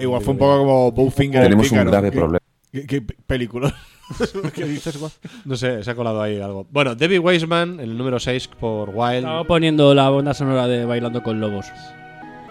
Igual 0.00 0.22
fue 0.22 0.32
un 0.32 0.38
poco 0.38 0.58
como 0.58 0.92
Bowfinger. 0.92 1.42
el 1.42 1.48
Tenemos 1.50 1.70
un 1.70 1.84
grave 1.84 2.10
¿Qué- 2.10 2.16
problema. 2.18 2.38
¿Qué, 2.72 2.86
qué 2.86 3.02
película? 3.02 3.74
¿Qué 4.54 4.64
dices? 4.64 4.98
No 5.44 5.56
sé, 5.56 5.84
se 5.84 5.90
ha 5.90 5.94
colado 5.94 6.22
ahí 6.22 6.40
algo. 6.40 6.66
Bueno, 6.70 6.94
Debbie 6.94 7.18
Weisman, 7.18 7.78
el 7.80 7.96
número 7.98 8.18
6 8.18 8.48
por 8.48 8.88
Wild. 8.90 9.18
Estaba 9.18 9.44
poniendo 9.44 9.94
la 9.94 10.08
banda 10.08 10.32
sonora 10.32 10.66
de 10.66 10.84
Bailando 10.86 11.22
con 11.22 11.38
Lobos. 11.38 11.66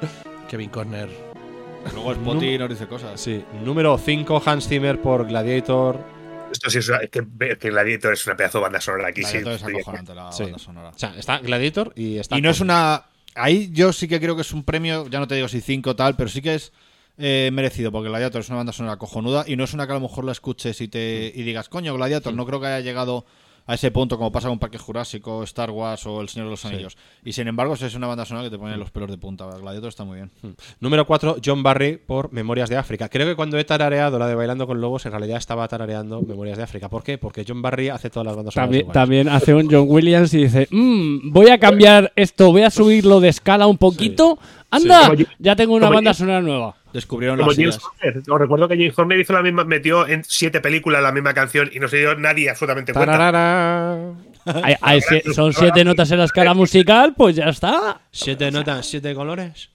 Kevin 0.52 0.70
Costner. 0.70 1.08
Luego 1.94 2.14
Spotty 2.14 2.58
nos 2.58 2.70
dice 2.70 2.86
cosas. 2.86 3.20
Sí. 3.22 3.42
Número 3.64 3.98
5, 3.98 4.44
Hans 4.46 4.68
Zimmer 4.68 5.02
por 5.02 5.26
Gladiator. 5.26 5.98
Esto 6.52 6.70
sí 6.70 6.80
es, 6.80 6.90
una- 6.90 6.98
es 6.98 7.10
que, 7.10 7.24
es 7.50 7.58
que 7.58 7.70
Gladiator 7.70 8.12
es 8.12 8.26
una 8.28 8.36
pedazo 8.36 8.58
de 8.58 8.64
banda 8.64 8.82
sonora 8.82 9.08
aquí. 9.08 9.24
sí. 9.24 9.38
Gladiator 9.40 9.54
es 9.54 9.64
acojonante 9.80 10.14
la 10.14 10.32
Sí. 10.34 10.44
banda 10.44 10.60
sonora. 10.60 10.90
O 10.90 11.00
sea, 11.00 11.16
está 11.18 11.40
Gladiator 11.40 11.94
y 11.96 12.18
está. 12.18 12.38
Y 12.38 12.42
no 12.42 12.50
es 12.50 12.60
una. 12.60 13.06
Ahí 13.34 13.70
yo 13.72 13.94
sí 13.94 14.10
que 14.10 14.20
creo 14.20 14.36
que 14.36 14.42
es 14.42 14.52
un 14.52 14.64
premio, 14.66 15.08
ya 15.08 15.20
no 15.20 15.28
te 15.30 15.36
digo 15.36 15.48
si 15.48 15.62
5 15.62 15.96
tal, 15.96 16.18
pero 16.18 16.30
sí 16.30 16.42
que 16.42 16.56
es 16.56 16.74
eh, 17.18 17.50
merecido, 17.54 17.90
porque 17.94 18.10
Gladiator 18.10 18.42
es 18.42 18.50
una 18.50 18.58
banda 18.58 18.74
sonora 18.74 18.98
cojonuda 18.98 19.46
y 19.48 19.56
no 19.56 19.64
es 19.64 19.74
una 19.74 19.86
que 19.86 19.92
a 19.94 19.96
lo 19.96 20.02
mejor 20.02 20.26
la 20.26 20.34
escuches 20.34 20.82
y 20.82 20.90
te 20.90 21.32
y 21.34 21.44
digas, 21.44 21.70
coño, 21.70 21.94
Gladiator, 21.96 22.34
no 22.34 22.46
creo 22.46 22.60
que 22.60 22.68
haya 22.68 22.82
llegado 22.82 23.26
a 23.68 23.74
ese 23.76 23.92
punto 23.92 24.18
como 24.18 24.32
pasa 24.32 24.50
con 24.50 24.60
Parque 24.60 24.78
Jurásico, 24.78 25.44
Star 25.44 25.72
Wars 25.72 26.06
o 26.08 26.22
El 26.22 26.30
Señor 26.30 26.48
de 26.48 26.52
los 26.52 26.66
Anillos. 26.66 26.98
Y 27.24 27.34
sin 27.34 27.48
embargo, 27.48 27.74
es 27.76 27.96
una 27.96 28.08
banda 28.08 28.26
sonora 28.26 28.46
que 28.48 28.52
te 28.52 28.58
pone 28.58 28.76
los 28.78 28.92
pelos 28.92 29.10
de 29.10 29.18
punta. 29.18 29.46
Gladiator 29.60 29.90
está 29.90 30.04
muy 30.04 30.18
bien. 30.18 30.32
Número 30.80 31.06
4, 31.06 31.38
John 31.44 31.64
Barry 31.64 31.98
por 31.98 32.32
Memorias 32.34 32.70
de 32.70 32.78
África. 32.78 33.08
Creo 33.10 33.28
que 33.28 33.36
cuando 33.36 33.58
he 33.58 33.64
tarareado 33.64 34.18
la 34.20 34.28
de 34.28 34.36
Bailando 34.36 34.68
con 34.68 34.82
Lobos, 34.82 35.06
en 35.06 35.12
realidad 35.12 35.38
estaba 35.38 35.68
tarareando 35.68 36.22
Memorias 36.22 36.58
de 36.58 36.64
África. 36.64 36.90
¿Por 36.90 37.04
qué? 37.04 37.18
Porque 37.18 37.46
John 37.48 37.62
Barry 37.62 37.90
hace 37.90 38.10
todas 38.10 38.26
las 38.28 38.36
bandas 38.36 38.54
sonoras 38.54 38.68
También, 38.70 38.82
iguales. 38.82 38.94
también 38.94 39.30
hace 39.30 39.54
un 39.54 39.68
John 39.72 39.86
Williams 39.88 40.34
y 40.34 40.44
dice: 40.44 40.68
"Mm, 40.72 41.32
Voy 41.32 41.50
a 41.50 41.58
cambiar 41.60 42.12
esto, 42.16 42.52
voy 42.52 42.64
a 42.64 42.70
subirlo 42.70 43.20
de 43.20 43.30
escala 43.30 43.68
un 43.68 43.78
poquito. 43.78 44.38
¡Anda! 44.70 45.12
Ya 45.40 45.56
tengo 45.56 45.76
una 45.76 45.90
banda 45.90 46.14
sonora 46.14 46.42
nueva. 46.42 46.76
Descubrieron 46.94 47.38
Como 47.38 47.50
las 47.52 47.58
James. 47.58 47.80
Horner. 48.02 48.24
Os 48.30 48.40
recuerdo 48.40 48.68
que 48.68 48.76
James 48.76 48.98
Horner 48.98 49.20
hizo 49.20 49.34
la 49.34 49.42
misma, 49.42 49.64
metió 49.64 50.08
en 50.08 50.24
siete 50.24 50.60
películas 50.62 51.02
la 51.02 51.12
misma 51.12 51.34
canción 51.34 51.70
y 51.74 51.80
no 51.80 51.88
se 51.88 51.98
dio 51.98 52.16
nadie 52.16 52.50
absolutamente 52.50 52.94
cuenta. 52.94 54.00
Son 55.36 55.54
siete 55.54 55.84
notas 55.86 56.12
en 56.12 56.18
la 56.20 56.26
escala 56.26 56.54
musical, 56.54 57.14
pues 57.16 57.36
ya 57.36 57.46
está. 57.46 58.02
Siete 58.12 58.52
notas, 58.52 58.86
siete 58.86 59.14
colores. 59.14 59.70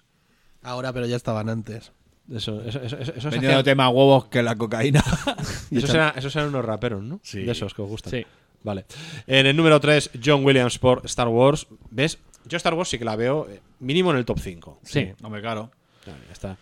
Ahora, 0.63 0.93
pero 0.93 1.07
ya 1.07 1.17
estaban 1.17 1.49
antes. 1.49 1.93
Eso, 2.33 2.61
eso, 2.63 2.81
eso, 2.83 2.97
eso, 2.99 3.13
eso 3.13 3.21
se 3.21 3.29
Vendiendo 3.29 3.61
hacía- 3.61 3.75
más 3.77 3.93
huevos 3.93 4.25
que 4.27 4.43
la 4.43 4.57
cocaína. 4.57 5.03
esos 5.71 5.95
eran, 5.95 6.13
esos 6.19 6.35
eran 6.35 6.49
unos 6.49 6.65
raperos, 6.65 7.03
¿no? 7.03 7.21
Sí. 7.23 7.43
De 7.45 7.53
esos 7.53 7.73
que 7.73 7.83
os 7.83 7.89
gustan. 7.89 8.11
Sí. 8.11 8.27
Vale. 8.65 8.85
En 9.29 9.47
el 9.47 9.57
número 9.57 9.79
3, 9.79 10.11
John 10.25 10.45
Williams 10.45 10.79
por 10.81 11.03
Star 11.05 11.29
Wars. 11.29 11.69
¿Ves? 11.91 12.19
Yo 12.47 12.57
Star 12.57 12.75
Wars 12.75 12.89
sí 12.89 12.99
que 12.99 13.05
la 13.05 13.15
veo 13.15 13.47
eh, 13.49 13.61
mínimo 13.79 14.11
en 14.11 14.17
el 14.17 14.25
top 14.25 14.41
5. 14.41 14.81
Sí. 14.83 15.13
Hombre, 15.23 15.41
claro. 15.41 15.71
Claro, 16.03 16.19
ya 16.27 16.33
está. 16.33 16.57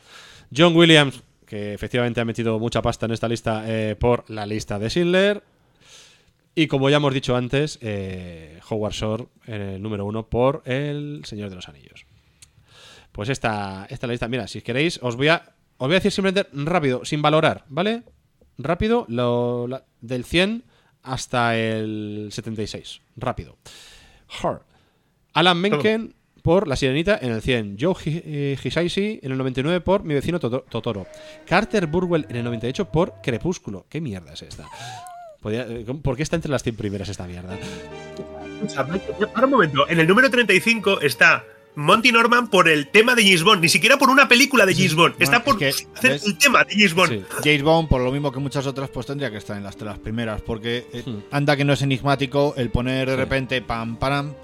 John 0.56 0.74
Williams, 0.76 1.22
que 1.46 1.74
efectivamente 1.74 2.20
ha 2.20 2.24
metido 2.24 2.58
mucha 2.58 2.82
pasta 2.82 3.06
en 3.06 3.12
esta 3.12 3.28
lista 3.28 3.64
eh, 3.66 3.96
por 3.96 4.28
la 4.30 4.46
lista 4.46 4.78
de 4.78 4.88
Schindler. 4.90 5.42
Y 6.54 6.66
como 6.68 6.88
ya 6.88 6.96
hemos 6.98 7.12
dicho 7.12 7.34
antes, 7.36 7.78
eh, 7.82 8.60
Howard 8.70 8.92
Shore 8.92 9.26
en 9.46 9.60
el 9.60 9.82
número 9.82 10.04
uno 10.04 10.28
por 10.28 10.62
El 10.64 11.22
Señor 11.24 11.50
de 11.50 11.56
los 11.56 11.68
Anillos. 11.68 12.06
Pues 13.10 13.28
esta, 13.28 13.86
esta 13.90 14.06
lista, 14.06 14.28
mira, 14.28 14.46
si 14.46 14.60
queréis, 14.62 14.98
os 15.02 15.16
voy 15.16 15.28
a, 15.28 15.54
os 15.78 15.88
voy 15.88 15.94
a 15.94 15.98
decir 15.98 16.12
simplemente 16.12 16.48
rápido, 16.52 17.04
sin 17.04 17.22
valorar, 17.22 17.64
¿vale? 17.68 18.02
Rápido, 18.58 19.04
lo- 19.08 19.66
la- 19.66 19.84
del 20.00 20.24
100 20.24 20.62
hasta 21.02 21.56
el 21.58 22.28
76. 22.30 23.00
Rápido. 23.16 23.56
Her. 24.42 24.60
Alan 25.32 25.58
Menken 25.58 26.14
por 26.44 26.68
La 26.68 26.76
Sirenita 26.76 27.18
en 27.22 27.32
el 27.32 27.40
100. 27.40 27.78
Joe 27.80 27.94
Hi- 28.04 28.22
eh, 28.22 28.58
Hisaishi 28.62 29.18
en 29.22 29.32
el 29.32 29.38
99 29.38 29.80
por 29.80 30.04
Mi 30.04 30.12
vecino 30.12 30.38
Toto- 30.38 30.62
Totoro. 30.68 31.06
Carter 31.46 31.86
Burwell 31.86 32.26
en 32.28 32.36
el 32.36 32.44
98 32.44 32.84
por 32.84 33.14
Crepúsculo. 33.22 33.86
¿Qué 33.88 34.02
mierda 34.02 34.34
es 34.34 34.42
esta? 34.42 34.68
Eh, 35.46 35.86
¿Por 36.02 36.16
qué 36.18 36.22
está 36.22 36.36
entre 36.36 36.50
las 36.50 36.62
100 36.62 36.76
primeras 36.76 37.08
esta 37.08 37.26
mierda? 37.26 37.56
para 39.34 39.46
un 39.46 39.50
momento. 39.52 39.88
En 39.88 39.98
el 40.00 40.06
número 40.06 40.28
35 40.30 41.00
está 41.00 41.44
Monty 41.76 42.12
Norman 42.12 42.48
por 42.50 42.68
el 42.68 42.88
tema 42.88 43.14
de 43.14 43.22
James 43.24 43.42
Bond, 43.42 43.62
ni 43.62 43.68
siquiera 43.70 43.96
por 43.96 44.10
una 44.10 44.28
película 44.28 44.64
de 44.66 44.74
James 44.74 44.94
Bond, 44.94 45.14
está 45.18 45.42
por 45.42 45.60
es 45.62 45.80
que, 45.82 45.86
hacer 45.96 46.10
¿ves? 46.12 46.24
el 46.26 46.38
tema 46.38 46.62
de 46.64 46.72
James 46.74 46.94
Bond. 46.94 47.10
Sí. 47.12 47.24
James 47.42 47.62
Bond, 47.62 47.88
por 47.88 48.00
lo 48.02 48.12
mismo 48.12 48.30
que 48.30 48.38
muchas 48.38 48.66
otras, 48.66 48.90
pues 48.90 49.06
tendría 49.06 49.30
que 49.30 49.38
estar 49.38 49.56
en 49.56 49.64
las, 49.64 49.80
las 49.80 49.98
primeras, 49.98 50.40
porque 50.42 50.86
eh, 50.92 51.02
Hmm. 51.06 51.20
anda 51.30 51.56
que 51.56 51.64
no 51.64 51.72
es 51.72 51.80
enigmático 51.82 52.52
el 52.58 52.70
poner 52.70 53.08
de 53.08 53.16
repente 53.16 53.60
pam, 53.62 53.96
pam. 53.96 54.34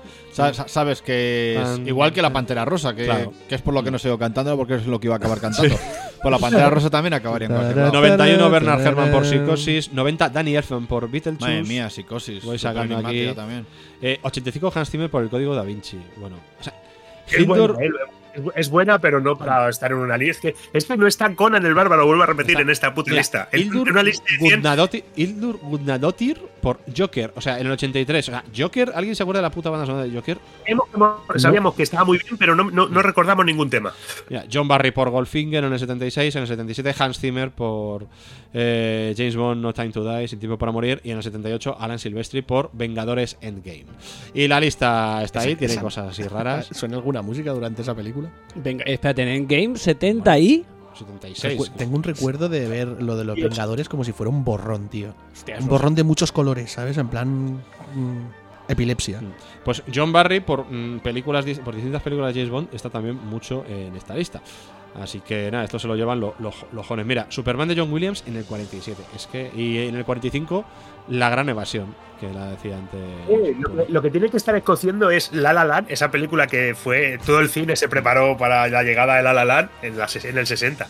Sa- 0.40 0.54
sa- 0.54 0.68
Sabes 0.68 1.02
que 1.02 1.60
es 1.60 1.86
igual 1.86 2.12
que 2.12 2.22
la 2.22 2.32
Pantera 2.32 2.64
Rosa, 2.64 2.94
que, 2.94 3.04
Claro. 3.04 3.32
que 3.48 3.54
es 3.54 3.62
por 3.62 3.74
lo 3.74 3.82
que 3.82 3.90
no 3.90 3.98
sigo 3.98 4.18
cantando, 4.18 4.56
porque 4.56 4.74
es 4.76 4.86
lo 4.86 4.98
que 5.00 5.06
iba 5.06 5.14
a 5.14 5.18
acabar 5.18 5.40
cantando. 5.40 5.74
Pues 6.22 6.30
la 6.32 6.38
Pantera 6.38 6.68
Rosa 6.70 6.90
también 6.90 7.14
acabaría 7.14 7.46
en 7.48 7.54
cualquier 7.54 7.76
lado. 7.76 7.92
91 7.92 8.50
Bernard 8.50 8.80
Herrmann 8.86 9.10
por 9.10 9.24
Psicosis, 9.26 9.92
90 9.92 10.28
Danny 10.28 10.54
Elfman 10.56 10.86
por 10.86 11.10
Beetlejuice. 11.10 11.44
Madre 11.46 11.62
mía, 11.64 11.88
Psicosis. 11.88 12.44
Voy 12.44 12.58
sacando 12.58 12.96
aquí. 12.98 13.32
también. 13.34 13.66
Eh, 14.02 14.18
85 14.22 14.72
Hans 14.74 14.90
Zimmer 14.90 15.08
por 15.10 15.22
el 15.22 15.28
código 15.30 15.54
Da 15.54 15.62
Vinci. 15.62 15.98
Bueno, 16.16 16.36
o 16.58 16.62
sea, 16.62 16.74
Hildur- 17.30 17.76
eh, 17.80 17.88
es 18.34 18.42
bu- 18.42 18.52
es 18.54 18.70
buena, 18.70 18.98
pero 18.98 19.20
no 19.20 19.36
para 19.36 19.68
estar 19.68 19.90
en 19.92 19.98
una 19.98 20.16
lista. 20.16 20.48
Es 20.48 20.54
que 20.54 20.60
esto 20.72 20.96
no 20.96 21.06
está 21.06 21.34
Conan 21.34 21.64
el 21.66 21.74
Bárbaro, 21.74 22.06
vuelvo 22.06 22.22
a 22.22 22.26
repetir, 22.26 22.58
en 22.60 22.70
esta 22.70 22.92
puta 22.94 23.10
Mira, 23.10 23.20
lista. 23.20 23.48
En 23.52 23.60
Hildur 23.60 23.88
en 23.88 23.92
una 23.94 24.02
lista 24.02 24.24
de 24.30 24.38
100 24.38 24.60
Gudnadottir, 24.60 25.04
Hildur 25.16 25.58
por 26.60 26.78
Joker. 26.96 27.32
O 27.36 27.40
sea, 27.40 27.58
en 27.58 27.66
el 27.66 27.72
83. 27.72 28.28
O 28.28 28.32
sea, 28.32 28.44
Joker, 28.56 28.92
¿alguien 28.94 29.16
se 29.16 29.22
acuerda 29.22 29.38
de 29.40 29.42
la 29.44 29.50
puta 29.50 29.70
banda 29.70 29.86
sonora 29.86 30.04
de 30.04 30.12
Joker? 30.14 30.38
hemos- 30.66 30.86
hemos- 30.94 31.20
sabíamos 31.36 31.74
que 31.74 31.82
estaba 31.84 32.04
muy 32.04 32.18
bien, 32.18 32.36
pero 32.36 32.54
no, 32.54 32.70
no, 32.70 32.88
no 32.88 33.02
recordamos 33.02 33.44
ningún 33.46 33.70
tema. 33.70 33.92
Mira, 34.28 34.44
John 34.52 34.68
Barry 34.68 34.90
por 34.90 35.08
Goldfinger 35.10 35.64
en 35.64 35.72
el 35.72 35.78
76, 35.78 36.34
en 36.36 36.42
el 36.42 36.48
77 36.48 36.94
Hans 36.98 37.18
Zimmer 37.18 37.50
por 37.50 38.06
eh, 38.52 39.14
James 39.16 39.36
Bond 39.36 39.62
No 39.62 39.72
Time 39.72 39.90
to 39.90 40.04
Die, 40.04 40.28
Sin 40.28 40.38
Tiempo 40.40 40.58
para 40.58 40.72
Morir, 40.72 41.00
y 41.04 41.10
en 41.12 41.16
el 41.18 41.22
78 41.22 41.76
Alan 41.78 41.98
Silvestri 41.98 42.42
por 42.42 42.70
Vengadores 42.72 43.38
Endgame. 43.40 43.86
Y 44.34 44.48
la 44.48 44.60
lista 44.60 45.22
está 45.22 45.40
ahí, 45.40 45.50
Esa- 45.52 45.58
tiene 45.58 45.72
esa- 45.74 45.82
cosas 45.82 46.08
así 46.10 46.22
raras. 46.24 46.66
¿Suena 46.72 46.96
alguna 46.96 47.22
música 47.22 47.52
durante 47.52 47.82
esa 47.82 47.94
película? 47.94 48.19
Venga, 48.54 48.84
espérate, 48.84 49.22
en 49.34 49.46
Game 49.46 49.76
70 49.76 50.38
y. 50.38 50.64
76. 50.94 51.58
Recu- 51.58 51.70
Tengo 51.76 51.96
un 51.96 52.02
recuerdo 52.02 52.48
de 52.48 52.68
ver 52.68 52.88
lo 53.02 53.16
de 53.16 53.24
los. 53.24 53.36
Vengadores 53.36 53.88
como 53.88 54.04
si 54.04 54.12
fuera 54.12 54.30
un 54.30 54.44
borrón, 54.44 54.88
tío. 54.88 55.14
Hostia, 55.32 55.56
Un 55.60 55.68
borrón 55.68 55.94
de 55.94 56.02
muchos 56.02 56.32
colores, 56.32 56.72
¿sabes? 56.72 56.96
En 56.98 57.08
plan. 57.08 57.54
mm, 57.94 58.26
epilepsia. 58.68 59.20
Pues 59.64 59.82
John 59.92 60.12
Barry 60.12 60.40
por 60.40 60.64
mm, 60.70 61.00
películas 61.00 61.44
por 61.64 61.74
distintas 61.74 62.02
películas 62.02 62.32
de 62.34 62.40
James 62.40 62.50
Bond 62.52 62.68
está 62.74 62.88
también 62.90 63.16
mucho 63.16 63.64
en 63.68 63.96
esta 63.96 64.14
lista. 64.14 64.40
Así 65.00 65.20
que 65.20 65.50
nada, 65.50 65.64
esto 65.64 65.78
se 65.78 65.86
lo 65.86 65.94
llevan 65.94 66.18
lo- 66.20 66.34
lo- 66.40 66.52
los 66.72 66.86
jóvenes. 66.86 67.06
Mira, 67.06 67.26
Superman 67.28 67.68
de 67.68 67.76
John 67.76 67.92
Williams 67.92 68.24
en 68.26 68.36
el 68.36 68.44
47. 68.44 69.00
Es 69.14 69.26
que 69.28 69.50
y 69.54 69.86
en 69.86 69.94
el 69.94 70.04
45 70.04 70.64
La 71.08 71.30
Gran 71.30 71.48
Evasión, 71.48 71.94
que 72.18 72.28
la 72.32 72.46
decía 72.50 72.76
antes. 72.76 73.00
Eh, 73.28 73.54
lo, 73.58 73.76
que, 73.86 73.92
lo 73.92 74.02
que 74.02 74.10
tiene 74.10 74.28
que 74.28 74.36
estar 74.36 74.54
escociendo 74.56 75.10
es 75.10 75.32
La 75.32 75.52
La 75.52 75.64
Land, 75.64 75.90
esa 75.90 76.10
película 76.10 76.46
que 76.48 76.74
fue 76.74 77.18
todo 77.24 77.38
el 77.40 77.48
cine 77.48 77.76
se 77.76 77.88
preparó 77.88 78.36
para 78.36 78.66
la 78.68 78.82
llegada 78.82 79.16
de 79.16 79.22
La 79.22 79.32
La 79.32 79.44
Land 79.44 79.70
en, 79.82 79.96
la 79.96 80.08
en 80.24 80.38
el 80.38 80.46
60. 80.46 80.88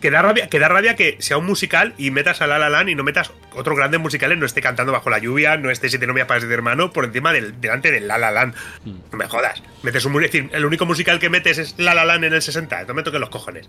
Que 0.00 0.10
da, 0.10 0.22
rabia, 0.22 0.48
que 0.48 0.58
da 0.58 0.68
rabia 0.68 0.94
que 0.94 1.16
sea 1.20 1.38
un 1.38 1.46
musical 1.46 1.94
y 1.96 2.10
metas 2.10 2.42
a 2.42 2.46
La 2.46 2.58
La 2.58 2.68
Land 2.68 2.90
y 2.90 2.94
no 2.94 3.02
metas 3.02 3.32
otros 3.54 3.76
grandes 3.76 4.00
musicales, 4.00 4.36
no 4.38 4.44
esté 4.44 4.60
cantando 4.60 4.92
bajo 4.92 5.08
la 5.10 5.18
lluvia, 5.18 5.56
no 5.56 5.70
esté 5.70 5.88
Siete 5.88 6.06
novias 6.06 6.26
para 6.26 6.40
de 6.40 6.52
hermano 6.52 6.92
por 6.92 7.04
encima 7.04 7.32
del 7.32 7.60
delante 7.60 7.90
de 7.90 8.00
La 8.00 8.18
La 8.18 8.30
Land. 8.30 8.54
No 8.84 9.18
me 9.18 9.26
jodas. 9.26 9.62
Metes 9.82 10.04
un, 10.04 10.14
es 10.16 10.30
decir, 10.30 10.50
el 10.52 10.64
único 10.64 10.84
musical 10.84 11.18
que 11.18 11.30
metes 11.30 11.58
es 11.58 11.74
La 11.78 11.94
La 11.94 12.04
Land 12.04 12.24
en 12.24 12.34
el 12.34 12.42
60. 12.42 12.84
No 12.84 12.94
me 12.94 13.02
toques 13.02 13.20
los 13.20 13.30
cojones. 13.30 13.68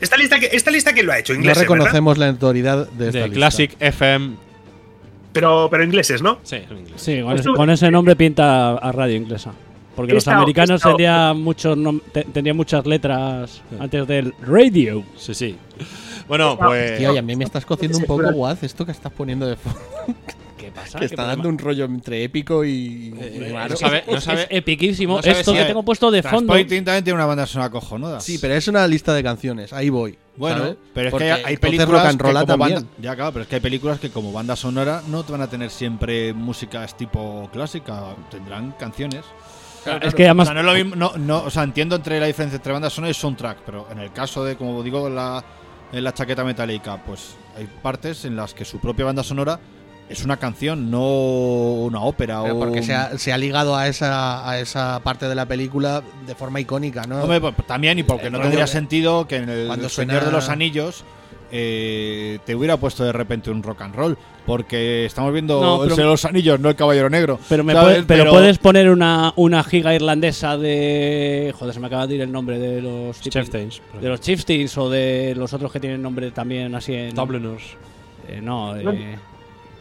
Esta 0.00 0.16
lista, 0.16 0.40
que, 0.40 0.48
esta 0.52 0.70
lista 0.70 0.92
¿quién 0.92 1.06
lo 1.06 1.12
ha 1.12 1.18
hecho? 1.18 1.32
No 1.34 1.40
Ingleses, 1.40 1.62
¿verdad? 1.62 1.76
reconocemos 1.76 2.18
la 2.18 2.28
autoridad 2.28 2.88
de 2.90 3.08
esta 3.08 3.18
de 3.18 3.24
lista. 3.26 3.38
Classic 3.38 3.76
FM. 3.78 4.36
Pero, 5.32 5.68
pero 5.70 5.84
ingleses, 5.84 6.22
¿no? 6.22 6.40
Sí, 6.42 6.56
en 6.56 6.78
inglés. 6.78 7.00
Sí, 7.00 7.20
con, 7.22 7.38
ese, 7.38 7.48
con 7.50 7.70
ese 7.70 7.90
nombre 7.90 8.16
pinta 8.16 8.70
a 8.72 8.92
radio 8.92 9.16
inglesa. 9.16 9.52
Porque 9.98 10.14
los 10.14 10.20
estado- 10.22 10.36
americanos 10.38 10.80
tenían, 10.80 11.40
muchos 11.42 11.76
te- 12.12 12.22
tenían 12.22 12.56
muchas 12.56 12.86
letras 12.86 13.62
antes 13.80 14.06
del 14.06 14.32
radio. 14.40 15.02
Sí, 15.16 15.34
sí. 15.34 15.56
Bueno, 16.28 16.56
pues. 16.56 16.98
Tío, 16.98 17.12
y 17.14 17.18
a 17.18 17.22
mí 17.22 17.34
me 17.34 17.42
estás 17.44 17.66
cociendo 17.66 17.98
un 17.98 18.04
poco, 18.04 18.28
Waz, 18.28 18.62
esto 18.62 18.86
que 18.86 18.92
estás 18.92 19.10
poniendo 19.12 19.44
de 19.44 19.56
fondo. 19.56 19.80
¿Qué 20.56 20.70
pasa? 20.70 20.98
Que 20.98 21.00
¿Qué 21.00 21.04
está 21.06 21.16
problema? 21.16 21.34
dando 21.34 21.48
un 21.48 21.58
rollo 21.58 21.84
entre 21.86 22.22
épico 22.22 22.64
y. 22.64 23.12
Eh, 23.18 23.50
raro. 23.52 23.70
no 23.70 23.76
sabe- 23.76 24.04
no 24.08 24.20
sabe- 24.20 24.42
es 24.42 24.48
epiquísimo. 24.50 25.16
no 25.16 25.22
sabe 25.22 25.40
Esto 25.40 25.50
si 25.52 25.58
que 25.58 25.64
tengo 25.64 25.82
puesto 25.82 26.10
de 26.12 26.22
fondo. 26.22 26.52
Transporting 26.52 26.84
también 26.84 27.02
tiene 27.04 27.14
una 27.16 27.26
banda 27.26 27.44
sonora 27.46 27.70
cojonuda. 27.70 28.20
Sí, 28.20 28.38
pero 28.38 28.54
es 28.54 28.68
una 28.68 28.86
lista 28.86 29.12
de 29.14 29.22
canciones, 29.24 29.72
ahí 29.72 29.88
voy. 29.88 30.16
Bueno, 30.36 30.58
¿sabes? 30.58 30.76
pero 30.94 31.08
es 31.08 31.10
Porque 31.10 31.26
que 31.26 31.32
hay, 31.32 31.56
películas 31.56 31.88
rock 31.90 32.04
and 32.06 32.20
que 32.20 32.22
roll 32.32 32.46
como 32.46 32.58
banda, 32.58 32.82
ya 33.00 33.16
claro, 33.16 33.32
pero 33.32 33.42
es 33.42 33.48
que 33.48 33.54
hay 33.56 33.60
películas 33.60 33.98
que 33.98 34.10
como 34.10 34.30
banda 34.30 34.54
sonora 34.54 35.02
no 35.08 35.24
te 35.24 35.32
van 35.32 35.40
a 35.42 35.48
tener 35.50 35.70
siempre 35.70 36.32
músicas 36.32 36.96
tipo 36.96 37.48
clásica, 37.52 38.14
tendrán 38.30 38.72
canciones. 38.78 39.24
Es 40.02 40.14
que 40.14 40.24
además. 40.24 40.48
O 40.48 40.52
sea, 40.52 40.54
no 40.54 40.60
es 40.60 40.66
lo 40.78 40.84
mismo, 40.84 40.96
no, 40.96 41.12
no, 41.16 41.44
o 41.44 41.50
sea, 41.50 41.62
entiendo 41.62 41.96
entre 41.96 42.20
la 42.20 42.26
diferencia 42.26 42.56
entre 42.56 42.72
banda 42.72 42.90
sonora 42.90 43.10
y 43.10 43.14
soundtrack, 43.14 43.58
pero 43.64 43.86
en 43.90 43.98
el 43.98 44.12
caso 44.12 44.44
de, 44.44 44.56
como 44.56 44.82
digo, 44.82 45.08
la, 45.08 45.42
en 45.92 46.04
la 46.04 46.12
chaqueta 46.12 46.44
metálica, 46.44 46.96
pues 47.04 47.36
hay 47.56 47.66
partes 47.82 48.24
en 48.24 48.36
las 48.36 48.54
que 48.54 48.64
su 48.64 48.78
propia 48.80 49.04
banda 49.06 49.22
sonora 49.22 49.58
es 50.08 50.24
una 50.24 50.38
canción, 50.38 50.90
no 50.90 51.02
una 51.02 52.00
ópera 52.02 52.40
Pero 52.42 52.56
o 52.56 52.58
porque 52.60 52.78
un- 52.78 52.84
se 52.84 52.94
ha, 52.94 53.18
se 53.18 53.30
ha 53.32 53.36
ligado 53.38 53.76
a 53.76 53.88
esa, 53.88 54.48
a 54.48 54.58
esa 54.58 55.00
parte 55.00 55.28
de 55.28 55.34
la 55.34 55.44
película 55.46 56.02
de 56.26 56.34
forma 56.34 56.60
icónica, 56.60 57.04
¿no? 57.06 57.22
Hombre, 57.22 57.40
pues, 57.40 57.54
también 57.66 57.98
y 57.98 58.02
porque 58.04 58.26
El 58.26 58.32
no 58.32 58.38
rollo 58.38 58.48
tendría 58.50 58.64
de- 58.66 58.72
sentido 58.72 59.28
que 59.28 59.36
en 59.36 59.48
el 59.50 59.66
Cuando 59.66 59.88
Señor 59.90 60.14
suena- 60.20 60.26
de 60.26 60.32
los 60.32 60.48
Anillos 60.48 61.04
eh, 61.50 62.38
te 62.44 62.54
hubiera 62.54 62.76
puesto 62.76 63.04
de 63.04 63.12
repente 63.12 63.50
un 63.50 63.62
rock 63.62 63.82
and 63.82 63.94
roll, 63.94 64.16
porque 64.46 65.04
estamos 65.04 65.32
viendo 65.32 65.60
No, 65.60 65.84
el 65.84 65.90
pero- 65.94 66.10
los 66.10 66.24
Anillos, 66.24 66.58
no 66.60 66.68
el 66.68 66.74
Caballero 66.76 67.08
Negro. 67.10 67.38
Pero, 67.48 67.64
me 67.64 67.74
puede- 67.74 68.02
pero 68.04 68.30
puedes 68.30 68.58
poner 68.58 68.90
una, 68.90 69.32
una 69.36 69.62
giga 69.64 69.94
irlandesa 69.94 70.56
de. 70.56 71.52
Joder, 71.58 71.74
se 71.74 71.80
me 71.80 71.86
acaba 71.86 72.06
de 72.06 72.14
ir 72.16 72.20
el 72.22 72.32
nombre 72.32 72.58
de 72.58 72.80
los. 72.82 73.20
Chieftains, 73.20 73.80
De 74.00 74.08
los 74.08 74.20
Chieftains 74.20 74.76
o 74.78 74.88
de 74.90 75.34
los 75.36 75.52
otros 75.52 75.70
que 75.72 75.80
tienen 75.80 76.00
nombre 76.02 76.30
también 76.30 76.74
así 76.74 76.94
en. 76.94 77.14
Dubliners. 77.14 77.64
Eh, 78.28 78.40
no, 78.42 78.74
de. 78.74 79.16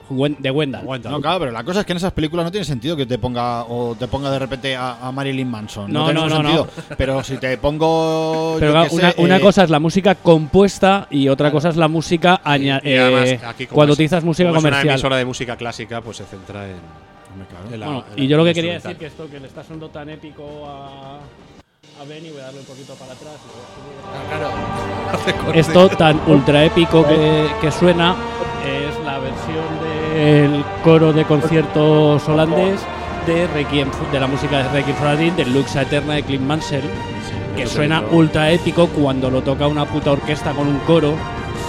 De 0.09 0.51
Wendell. 0.51 0.81
No, 1.03 1.21
claro, 1.21 1.39
pero 1.39 1.51
la 1.51 1.63
cosa 1.63 1.81
es 1.81 1.85
que 1.85 1.91
en 1.93 1.97
esas 1.97 2.13
películas 2.13 2.45
no 2.45 2.51
tiene 2.51 2.65
sentido 2.65 2.95
que 2.95 3.05
te 3.05 3.17
ponga 3.17 3.63
o 3.65 3.95
te 3.95 4.07
ponga 4.07 4.31
de 4.31 4.39
repente 4.39 4.75
a, 4.75 4.97
a 5.05 5.11
Marilyn 5.11 5.49
Manson. 5.49 5.91
No, 5.91 5.99
No, 5.99 6.05
tiene 6.05 6.19
no, 6.21 6.27
ningún 6.27 6.43
no, 6.43 6.65
sentido. 6.65 6.95
Pero 6.97 7.23
si 7.23 7.37
te 7.37 7.57
pongo. 7.57 8.55
Pero 8.59 8.67
yo 8.67 8.73
claro, 8.73 8.89
qué 8.89 8.95
una, 8.95 9.11
sé, 9.11 9.21
una 9.21 9.37
eh, 9.37 9.41
cosa 9.41 9.63
es 9.63 9.69
la 9.69 9.79
música 9.79 10.15
compuesta 10.15 11.07
y 11.09 11.27
otra 11.29 11.51
cosa 11.51 11.69
es 11.69 11.75
la 11.77 11.87
música 11.87 12.41
aña- 12.43 12.81
Y 12.83 12.95
además, 12.95 13.29
eh, 13.29 13.39
aquí 13.45 13.65
cuando 13.67 13.93
es- 13.93 13.97
utilizas 13.97 14.23
música 14.23 14.49
como 14.49 14.59
es 14.59 14.63
una 14.63 14.69
comercial. 14.71 14.93
emisora 14.95 15.17
de 15.17 15.25
música 15.25 15.55
clásica, 15.57 16.01
pues 16.01 16.17
se 16.17 16.25
centra 16.25 16.65
en. 16.67 16.75
en 17.73 17.79
la- 17.79 17.85
Bueno, 17.85 18.03
en 18.11 18.15
la- 18.17 18.23
y 18.23 18.27
yo 18.27 18.37
lo 18.37 18.45
que 18.45 18.53
quería 18.53 18.73
decir 18.73 18.95
que 18.97 19.05
esto 19.07 19.29
que 19.29 19.39
le 19.39 19.47
está 19.47 19.63
sonando 19.63 19.89
tan 19.89 20.09
épico 20.09 20.65
a, 20.67 21.19
a 21.99 22.03
Benny, 22.03 22.29
voy 22.29 22.41
a 22.41 22.45
darle 22.45 22.59
un 22.59 22.65
poquito 22.65 22.93
para 22.95 23.13
atrás. 23.13 23.33
y 23.43 23.47
voy 25.19 25.19
a 25.19 25.23
subir. 25.23 25.55
Esto 25.59 25.89
tan 25.89 26.21
ultra 26.27 26.63
épico 26.63 27.05
que, 27.07 27.49
que 27.61 27.71
suena 27.71 28.15
es 28.65 29.03
la 29.03 29.19
versión 29.19 29.65
del 30.13 30.63
coro 30.83 31.13
de 31.13 31.25
conciertos 31.25 32.27
holandés 32.27 32.81
de 33.25 33.47
Requiem, 33.47 33.89
de 34.11 34.19
la 34.19 34.27
música 34.27 34.63
de 34.63 34.69
Requiem 34.69 34.95
for 34.97 35.07
a 35.07 35.15
Dream, 35.15 35.35
de 35.35 35.45
Luxa 35.45 35.81
Eterna 35.81 36.13
de 36.15 36.23
Clint 36.23 36.43
Mansell, 36.43 36.83
que 37.55 37.65
suena 37.65 38.01
ultra 38.11 38.51
épico 38.51 38.87
cuando 38.87 39.29
lo 39.29 39.41
toca 39.41 39.67
una 39.67 39.85
puta 39.85 40.11
orquesta 40.11 40.51
con 40.51 40.67
un 40.67 40.79
coro. 40.79 41.15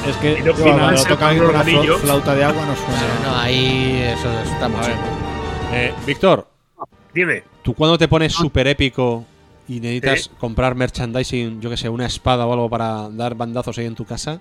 Es 0.07 0.17
que 0.17 0.41
no, 0.43 0.55
Cuando 0.55 0.91
lo 0.91 1.05
tocan 1.05 1.39
con 1.39 1.47
con 1.49 1.57
una 1.57 1.99
flauta 1.99 2.35
de 2.35 2.45
agua 2.45 2.63
no 2.65 2.77
suena. 2.77 3.31
No, 3.33 3.39
ahí 3.41 4.03
eso 4.15 4.31
está 4.41 4.69
mucho. 4.69 4.91
Eh, 5.73 5.93
Víctor, 6.07 6.47
Dime. 7.13 7.43
¿tú 7.63 7.75
cuando 7.75 7.99
te 7.99 8.07
pones 8.09 8.33
súper 8.33 8.69
épico 8.69 9.25
y 9.69 9.81
necesitas 9.81 10.23
Sí. 10.25 10.31
comprar 10.39 10.75
merchandising, 10.75 11.61
yo 11.61 11.71
que 11.71 11.77
sé, 11.77 11.89
una 11.89 12.07
espada 12.07 12.47
o 12.47 12.53
algo 12.53 12.71
para 12.71 13.09
dar 13.11 13.35
bandazos 13.35 13.77
ahí 13.79 13.87
en 13.87 13.95
tu 13.95 14.05
casa, 14.05 14.41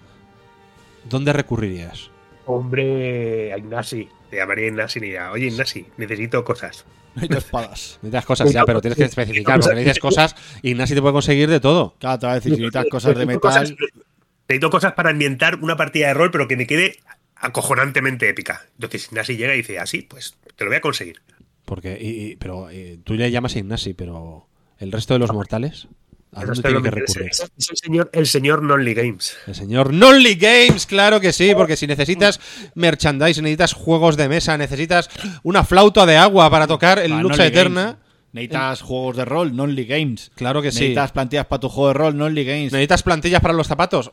¿dónde 1.09 1.33
recurrirías? 1.33 2.09
Hombre, 2.45 3.51
a 3.53 3.57
Ignasi. 3.57 4.07
Te 4.29 4.37
llamaría 4.37 4.67
Ignasi 4.67 4.99
y 4.99 5.01
diría, 5.03 5.31
oye 5.31 5.47
Ignasi, 5.47 5.85
necesito 5.97 6.43
cosas. 6.43 6.85
Necesito 7.15 7.37
espadas. 7.39 7.99
Necesitas 8.01 8.25
cosas 8.25 8.51
ya, 8.53 8.63
pero 8.65 8.79
tienes 8.81 8.97
que 8.97 9.05
especificar, 9.05 9.59
porque 9.59 9.79
dices 9.79 9.99
cosas 9.99 10.35
y 10.61 10.71
Ignasi 10.71 10.95
te 10.95 11.01
puede 11.01 11.13
conseguir 11.13 11.49
de 11.49 11.59
todo. 11.59 11.95
Claro, 11.99 12.19
te 12.19 12.25
va 12.27 12.31
a 12.33 12.35
decir, 12.35 12.53
si 12.55 12.59
necesitas 12.61 12.85
cosas 12.89 13.17
de 13.17 13.25
metal. 13.25 13.41
cosas- 13.41 13.73
necesito 14.47 14.69
cosas 14.69 14.93
para 14.93 15.09
ambientar 15.09 15.55
una 15.61 15.75
partida 15.75 16.07
de 16.07 16.13
rol, 16.13 16.31
pero 16.31 16.47
que 16.47 16.55
me 16.57 16.67
quede 16.67 16.99
acojonantemente 17.35 18.29
épica. 18.29 18.65
Entonces 18.75 19.07
Ignasi 19.07 19.35
llega 19.37 19.53
y 19.53 19.57
dice, 19.57 19.79
así, 19.79 20.01
pues 20.03 20.37
te 20.55 20.63
lo 20.63 20.69
voy 20.69 20.77
a 20.77 20.81
conseguir. 20.81 21.21
Porque, 21.65 21.97
y- 21.99 22.31
y- 22.31 22.35
pero 22.37 22.69
eh, 22.69 22.97
tú 23.03 23.13
le 23.15 23.29
llamas 23.29 23.55
a 23.55 23.59
Ignasi, 23.59 23.93
pero 23.93 24.46
el 24.79 24.91
resto 24.91 25.13
de 25.13 25.19
los 25.19 25.31
mortales, 25.33 25.87
¿a 26.33 26.41
El 26.41 26.47
dónde 26.47 26.61
tiene 26.63 26.81
que 26.83 26.91
recurrir? 26.91 27.29
es, 27.31 27.39
es 27.57 27.69
el 27.71 27.77
señor, 27.77 28.09
el 28.13 28.27
señor 28.27 28.61
Nonly 28.63 28.93
Games. 28.93 29.35
El 29.47 29.55
señor 29.55 29.93
Nonly 29.93 30.35
Games, 30.35 30.85
claro 30.85 31.19
que 31.19 31.33
sí, 31.33 31.53
porque 31.55 31.75
si 31.77 31.87
necesitas 31.87 32.39
merchandising, 32.75 33.43
necesitas 33.43 33.73
juegos 33.73 34.17
de 34.17 34.29
mesa, 34.29 34.57
necesitas 34.57 35.09
una 35.43 35.63
flauta 35.63 36.05
de 36.05 36.17
agua 36.17 36.49
para 36.49 36.67
tocar 36.67 36.99
el 36.99 37.13
Ah, 37.13 37.21
Nonly 37.23 37.43
Eterna. 37.43 37.83
Games. 37.83 37.97
Necesitas 38.33 38.81
juegos 38.81 39.15
de 39.17 39.25
rol, 39.25 39.55
non 39.55 39.73
Games. 39.73 40.31
Claro 40.35 40.61
que 40.61 40.69
sí. 40.71 40.79
Necesitas 40.93 41.11
plantillas 41.11 41.45
para 41.47 41.59
tu 41.61 41.69
juego 41.69 41.87
de 41.87 41.93
rol, 41.95 42.13
non 42.17 42.35
Games. 42.35 42.71
¿Necesitas 42.71 43.01
plantillas 43.01 43.41
para 43.41 43.53
los 43.55 43.65
zapatos? 43.67 44.11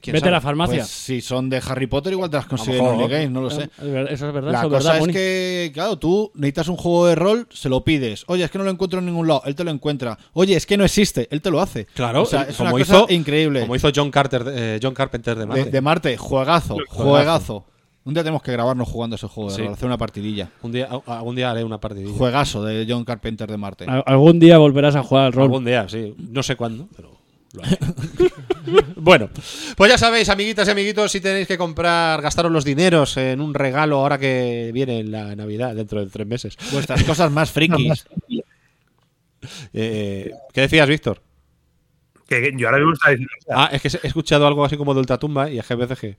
¿Quién 0.00 0.12
Vete 0.14 0.20
sabe? 0.20 0.28
a 0.30 0.32
la 0.32 0.40
farmacia. 0.40 0.76
Pues 0.78 0.88
si 0.88 1.20
son 1.20 1.48
de 1.50 1.62
Harry 1.66 1.86
Potter, 1.86 2.12
igual 2.12 2.30
te 2.30 2.36
las 2.36 2.46
consigues 2.46 2.80
en 2.80 2.98
Games, 3.08 3.30
no 3.30 3.40
lo 3.42 3.50
sé. 3.50 3.70
Eso 3.78 4.28
es 4.28 4.32
verdad. 4.32 4.52
La 4.52 4.58
eso 4.60 4.68
cosa 4.68 4.78
verdad, 4.78 4.94
es 4.96 5.00
Moni. 5.00 5.12
que, 5.12 5.70
claro, 5.74 5.98
tú 5.98 6.30
necesitas 6.34 6.68
un 6.68 6.76
juego 6.76 7.06
de 7.06 7.14
rol, 7.14 7.46
se 7.50 7.68
lo 7.68 7.84
pides. 7.84 8.24
Oye, 8.28 8.44
es 8.44 8.50
que 8.50 8.58
no 8.58 8.64
lo 8.64 8.70
encuentro 8.70 8.98
en 9.00 9.06
ningún 9.06 9.28
lado, 9.28 9.42
él 9.44 9.54
te 9.54 9.64
lo 9.64 9.70
encuentra. 9.70 10.18
Oye, 10.32 10.56
es 10.56 10.66
que 10.66 10.76
no 10.76 10.84
existe, 10.84 11.28
él 11.30 11.40
te 11.42 11.50
lo 11.50 11.60
hace. 11.60 11.86
Claro, 11.86 12.22
o 12.22 12.26
sea, 12.26 12.42
es 12.42 12.56
como 12.56 12.74
una 12.74 12.82
hizo, 12.82 13.00
cosa 13.02 13.12
increíble. 13.12 13.60
Como 13.60 13.76
hizo 13.76 13.90
John, 13.94 14.10
Carter, 14.10 14.44
eh, 14.48 14.80
John 14.82 14.94
Carpenter 14.94 15.36
de 15.38 15.46
Marte. 15.46 15.64
de, 15.64 15.70
de 15.70 15.80
Marte, 15.80 16.16
juegazo, 16.16 16.76
Juegazo. 16.88 17.64
Un 18.02 18.14
día 18.14 18.22
tenemos 18.22 18.42
que 18.42 18.50
grabarnos 18.50 18.88
jugando 18.88 19.16
ese 19.16 19.26
juego 19.28 19.50
de 19.50 19.56
Sí. 19.56 19.62
rol, 19.62 19.74
hacer 19.74 19.86
una 19.86 19.98
partidilla. 19.98 20.48
Un 20.62 20.72
día, 20.72 20.88
algún 21.06 21.36
día 21.36 21.50
haré 21.50 21.62
una 21.64 21.78
partidilla. 21.78 22.16
Juegazo 22.16 22.64
de 22.64 22.86
John 22.88 23.04
Carpenter 23.04 23.48
de 23.50 23.56
Marte. 23.58 23.84
Al- 23.86 24.02
Algún 24.06 24.40
día 24.40 24.56
volverás 24.56 24.96
a 24.96 25.02
jugar 25.02 25.26
al 25.26 25.32
rol. 25.34 25.44
Algún 25.44 25.66
día, 25.66 25.86
sí. 25.86 26.14
No 26.16 26.42
sé 26.42 26.56
cuándo, 26.56 26.88
pero 26.96 27.10
lo 27.52 27.62
haré. 27.64 27.78
bueno, 28.96 29.30
pues 29.76 29.90
ya 29.90 29.98
sabéis, 29.98 30.28
amiguitas 30.28 30.68
y 30.68 30.70
amiguitos, 30.70 31.12
si 31.12 31.20
tenéis 31.20 31.48
que 31.48 31.58
comprar, 31.58 32.20
gastaros 32.22 32.52
los 32.52 32.64
dineros 32.64 33.16
en 33.16 33.40
un 33.40 33.54
regalo 33.54 33.96
ahora 33.96 34.18
que 34.18 34.70
viene 34.72 35.04
la 35.04 35.34
Navidad, 35.36 35.74
dentro 35.74 36.04
de 36.04 36.10
tres 36.10 36.26
meses. 36.26 36.56
Vuestras 36.72 37.02
cosas 37.04 37.30
más 37.30 37.50
frikis. 37.50 38.06
Eh, 39.72 40.32
¿Qué 40.52 40.60
decías, 40.60 40.88
Víctor? 40.88 41.22
Que 42.28 42.52
yo 42.56 42.68
ahora 42.68 42.78
mismo 42.78 42.92
estaba 42.92 43.10
diciendo. 43.10 43.32
Ah, 43.50 43.70
es 43.72 43.82
que 43.82 43.88
he 43.88 44.06
escuchado 44.06 44.46
algo 44.46 44.64
así 44.64 44.76
como 44.76 44.94
de 44.94 45.00
Ultratumba 45.00 45.50
y 45.50 45.58
es 45.58 45.66
que 45.66 45.74
BCG. 45.74 46.16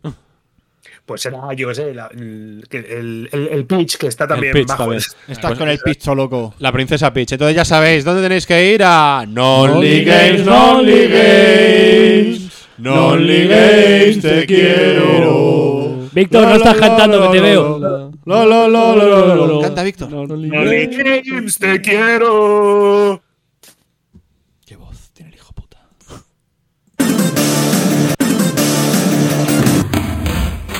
Pues 1.05 1.25
era, 1.25 1.51
yo 1.53 1.67
qué 1.69 1.75
sé, 1.75 1.93
la- 1.93 2.07
el, 2.13 2.63
el, 2.71 3.29
el- 3.31 3.47
el 3.51 3.65
pitch 3.65 3.97
que 3.97 4.07
está 4.07 4.27
también 4.27 4.53
pitch 4.53 4.67
bajo. 4.67 4.93
Estás 4.93 5.15
Pues- 5.41 5.57
con 5.59 5.67
el 5.69 5.79
picho 5.79 6.15
loco. 6.15 6.53
La 6.59 6.71
princesa 6.71 7.11
Peach. 7.11 7.33
Entonces 7.33 7.55
ya 7.55 7.65
sabéis, 7.65 8.05
¿dónde 8.05 8.21
tenéis 8.21 8.45
que 8.45 8.73
ir? 8.73 8.81
A 8.83 9.25
Nonly 9.27 9.73
Nonly 9.73 10.05
Games, 10.05 10.45
Nonly 10.45 10.91
Nonly 10.91 11.07
Games. 11.07 12.51
Nonly 12.77 13.47
Games, 13.47 14.21
te 14.21 14.45
quiero. 14.45 16.09
Víctor, 16.13 16.43
no 16.47 16.55
estás 16.55 16.77
cantando, 16.77 17.21
que 17.31 17.37
te 17.37 17.41
veo. 17.43 17.79
Lo, 18.25 18.45
lo, 18.45 18.67
lo, 18.67 18.95
lo, 18.95 19.35
lo, 19.35 19.47
lo. 19.47 19.61
Canta, 19.61 19.83
Víctor. 19.83 20.13
Only 20.13 20.49
Games, 20.49 21.57
te 21.57 21.81
quiero. 21.81 23.20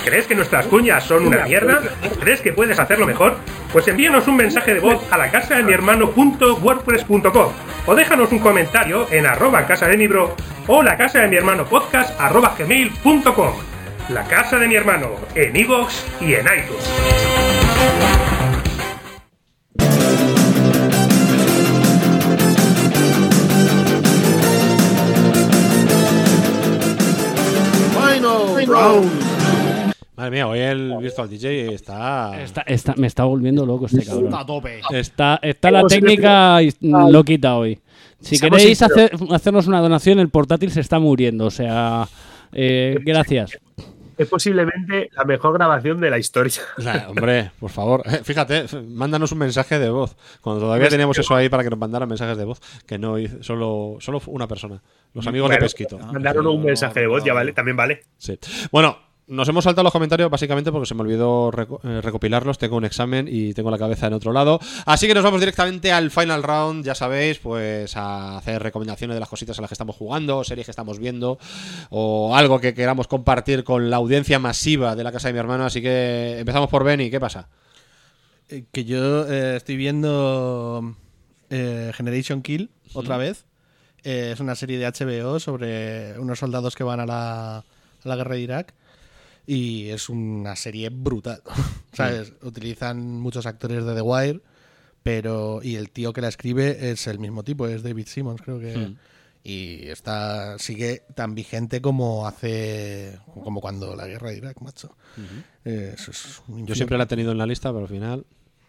¿Crees 0.04 0.26
que 0.26 0.36
nuestras 0.36 0.66
cuñas 0.66 1.04
son 1.04 1.28
una 1.28 1.46
mierda? 1.46 1.82
¿Crees 2.20 2.42
que 2.42 2.54
puedes 2.54 2.80
hacerlo 2.80 3.06
mejor? 3.06 3.38
Pues 3.72 3.88
envíanos 3.88 4.28
un 4.28 4.36
mensaje 4.36 4.74
de 4.74 4.80
voz 4.80 5.02
a 5.12 5.18
la 5.18 5.30
casa 5.30 5.58
de 5.58 5.64
mi 5.64 5.74
hermano.wordpress.com 5.74 7.52
o 7.86 7.96
déjanos 7.96 8.32
un 8.32 8.40
comentario 8.40 9.08
en 9.12 9.26
arroba 9.26 9.66
casa 9.66 9.88
de 9.88 9.98
mi 9.98 10.08
bro 10.08 10.36
o 10.68 10.84
la 10.84 10.98
casa 10.98 11.20
de 11.20 11.28
mi 11.28 11.38
hermano 11.38 11.66
podcast 11.66 12.20
arroba 12.20 12.56
gmail.com. 12.58 13.54
La 14.10 14.24
casa 14.24 14.58
de 14.58 14.68
mi 14.68 14.76
hermano 14.76 15.10
en 15.36 15.56
iVoox 15.56 16.04
y 16.22 16.34
en 16.34 16.46
iTunes. 16.46 16.90
Madre 30.16 30.32
mía, 30.32 30.48
hoy 30.48 30.60
el 30.60 30.98
Virtual 30.98 31.30
DJ 31.30 31.74
está. 31.74 32.42
Está- 32.44 32.62
está- 32.68 32.94
me 32.98 33.08
está 33.08 33.24
volviendo 33.24 33.66
loco 33.66 33.86
este 33.86 34.04
cabrón. 34.06 34.26
Está 34.26 34.40
a 34.42 34.46
tope. 34.46 34.82
Está, 34.92 35.40
está 35.42 35.72
la 35.72 35.84
técnica 35.88 36.60
loquita 36.82 37.56
hoy. 37.56 37.80
Si 38.20 38.38
queréis 38.40 38.82
hacer, 38.82 39.12
hacernos 39.32 39.68
una 39.68 39.80
donación, 39.80 40.20
el 40.20 40.30
portátil 40.30 40.70
se 40.72 40.82
está 40.82 41.00
muriendo. 41.00 41.46
O 41.46 41.52
sea, 41.52 42.08
eh, 42.52 42.98
gracias. 43.04 43.58
Es 44.18 44.28
posiblemente 44.28 45.10
la 45.16 45.24
mejor 45.24 45.54
grabación 45.54 46.00
de 46.00 46.10
la 46.12 46.20
historia. 46.20 46.62
Sea, 46.78 47.08
hombre, 47.10 47.50
por 47.60 47.72
favor, 47.72 48.04
eh, 48.06 48.20
fíjate, 48.24 48.66
mándanos 48.90 49.32
un 49.32 49.40
mensaje 49.40 49.80
de 49.80 49.90
voz. 49.90 50.16
Cuando 50.42 50.62
todavía 50.62 50.90
teníamos 50.90 51.18
eso 51.18 51.34
ahí 51.34 51.50
para 51.50 51.64
que 51.64 51.72
nos 51.72 51.80
mandaran 51.80 52.08
mensajes 52.08 52.38
de 52.38 52.46
voz, 52.46 52.60
que 52.86 53.00
no 53.00 53.18
hice- 53.18 53.42
solo, 53.42 53.96
solo 54.00 54.22
una 54.28 54.48
persona. 54.48 54.80
Los 55.14 55.26
amigos 55.26 55.50
de 55.50 55.58
Pesquito. 55.58 55.98
Mandaron 55.98 56.46
un 56.46 56.64
mensaje 56.64 57.00
de 57.00 57.08
voz, 57.08 57.24
ya 57.24 57.34
vale, 57.34 57.54
también 57.54 57.76
vale. 57.78 58.04
Sí. 58.18 58.38
Bueno, 58.72 58.98
nos 59.32 59.48
hemos 59.48 59.64
saltado 59.64 59.84
los 59.84 59.94
comentarios 59.94 60.30
básicamente 60.30 60.72
porque 60.72 60.86
se 60.86 60.94
me 60.94 61.02
olvidó 61.02 61.52
eh, 61.84 62.02
recopilarlos. 62.02 62.58
Tengo 62.58 62.76
un 62.76 62.84
examen 62.86 63.28
y 63.32 63.54
tengo 63.54 63.72
la 63.72 63.78
cabeza 63.78 64.08
en 64.08 64.14
otro 64.14 64.34
lado. 64.34 64.60
Así 64.86 65.08
que 65.08 65.14
nos 65.14 65.24
vamos 65.24 65.40
directamente 65.40 65.92
al 65.92 66.12
final 66.12 66.44
round. 66.44 66.84
Ya 66.84 66.96
sabéis, 66.96 67.40
pues 67.40 67.96
a 67.96 68.38
hacer 68.38 68.62
recomendaciones 68.62 69.16
de 69.16 69.22
las 69.22 69.30
cositas 69.30 69.58
a 69.58 69.62
las 69.62 69.70
que 69.70 69.76
estamos 69.76 69.96
jugando, 69.96 70.44
series 70.44 70.66
que 70.66 70.72
estamos 70.72 71.00
viendo 71.00 71.40
o 71.90 72.36
algo 72.36 72.60
que 72.60 72.74
queramos 72.74 73.08
compartir 73.08 73.64
con 73.64 73.90
la 73.90 73.98
audiencia 73.98 74.38
masiva 74.38 74.96
de 74.96 75.04
la 75.04 75.12
casa 75.12 75.30
de 75.30 75.34
mi 75.34 75.40
hermano. 75.40 75.66
Así 75.66 75.82
que 75.82 76.40
empezamos 76.40 76.70
por 76.70 76.84
Benny. 76.84 77.10
¿Qué 77.10 77.20
pasa? 77.20 77.48
Eh, 78.50 78.66
Que 78.72 78.84
yo 78.84 79.26
eh, 79.32 79.56
estoy 79.56 79.78
viendo 79.78 80.94
eh, 81.50 81.92
Generation 81.96 82.42
Kill 82.42 82.70
otra 82.94 83.16
vez. 83.18 83.46
Eh, 84.04 84.32
es 84.34 84.40
una 84.40 84.56
serie 84.56 84.78
de 84.78 84.88
HBO 84.88 85.40
sobre 85.40 86.20
unos 86.20 86.40
soldados 86.40 86.76
que 86.76 86.84
van 86.84 87.00
a 87.00 87.06
la, 87.06 87.58
a 87.60 87.64
la 88.04 88.16
guerra 88.16 88.36
de 88.36 88.42
Irak. 88.42 88.74
Y 89.46 89.90
es 89.90 90.10
una 90.10 90.56
serie 90.56 90.90
brutal. 90.90 91.42
¿Sabes? 91.94 92.34
Utilizan 92.42 93.20
muchos 93.20 93.46
actores 93.46 93.86
de 93.86 93.96
The 93.96 94.02
Wire. 94.02 94.42
Pero. 95.04 95.62
Y 95.64 95.76
el 95.76 95.90
tío 95.90 96.14
que 96.14 96.22
la 96.22 96.28
escribe 96.28 96.92
es 96.92 97.08
el 97.08 97.20
mismo 97.20 97.44
tipo, 97.44 97.68
es 97.68 97.84
David 97.84 98.08
Simmons, 98.08 98.42
creo 98.42 98.60
que. 98.60 98.78
Hmm. 98.78 98.98
Y 99.44 99.88
está. 99.88 100.60
sigue 100.60 101.04
tan 101.16 101.34
vigente 101.34 101.82
como 101.82 102.28
hace. 102.28 103.20
como 103.44 103.62
cuando 103.62 103.96
la 103.96 104.08
guerra 104.08 104.30
de 104.30 104.38
Irak, 104.38 104.62
macho. 104.62 104.96
Eh, 105.66 105.94
eso 105.96 106.12
es 106.12 106.42
un 106.48 106.68
Yo 106.68 106.76
siempre 106.76 106.98
la 106.98 107.06
he 107.06 107.08
tenido 107.08 107.32
en 107.32 107.38
la 107.38 107.46
lista, 107.48 107.70
pero 107.70 107.86
al 107.86 107.90
final. 107.90 108.26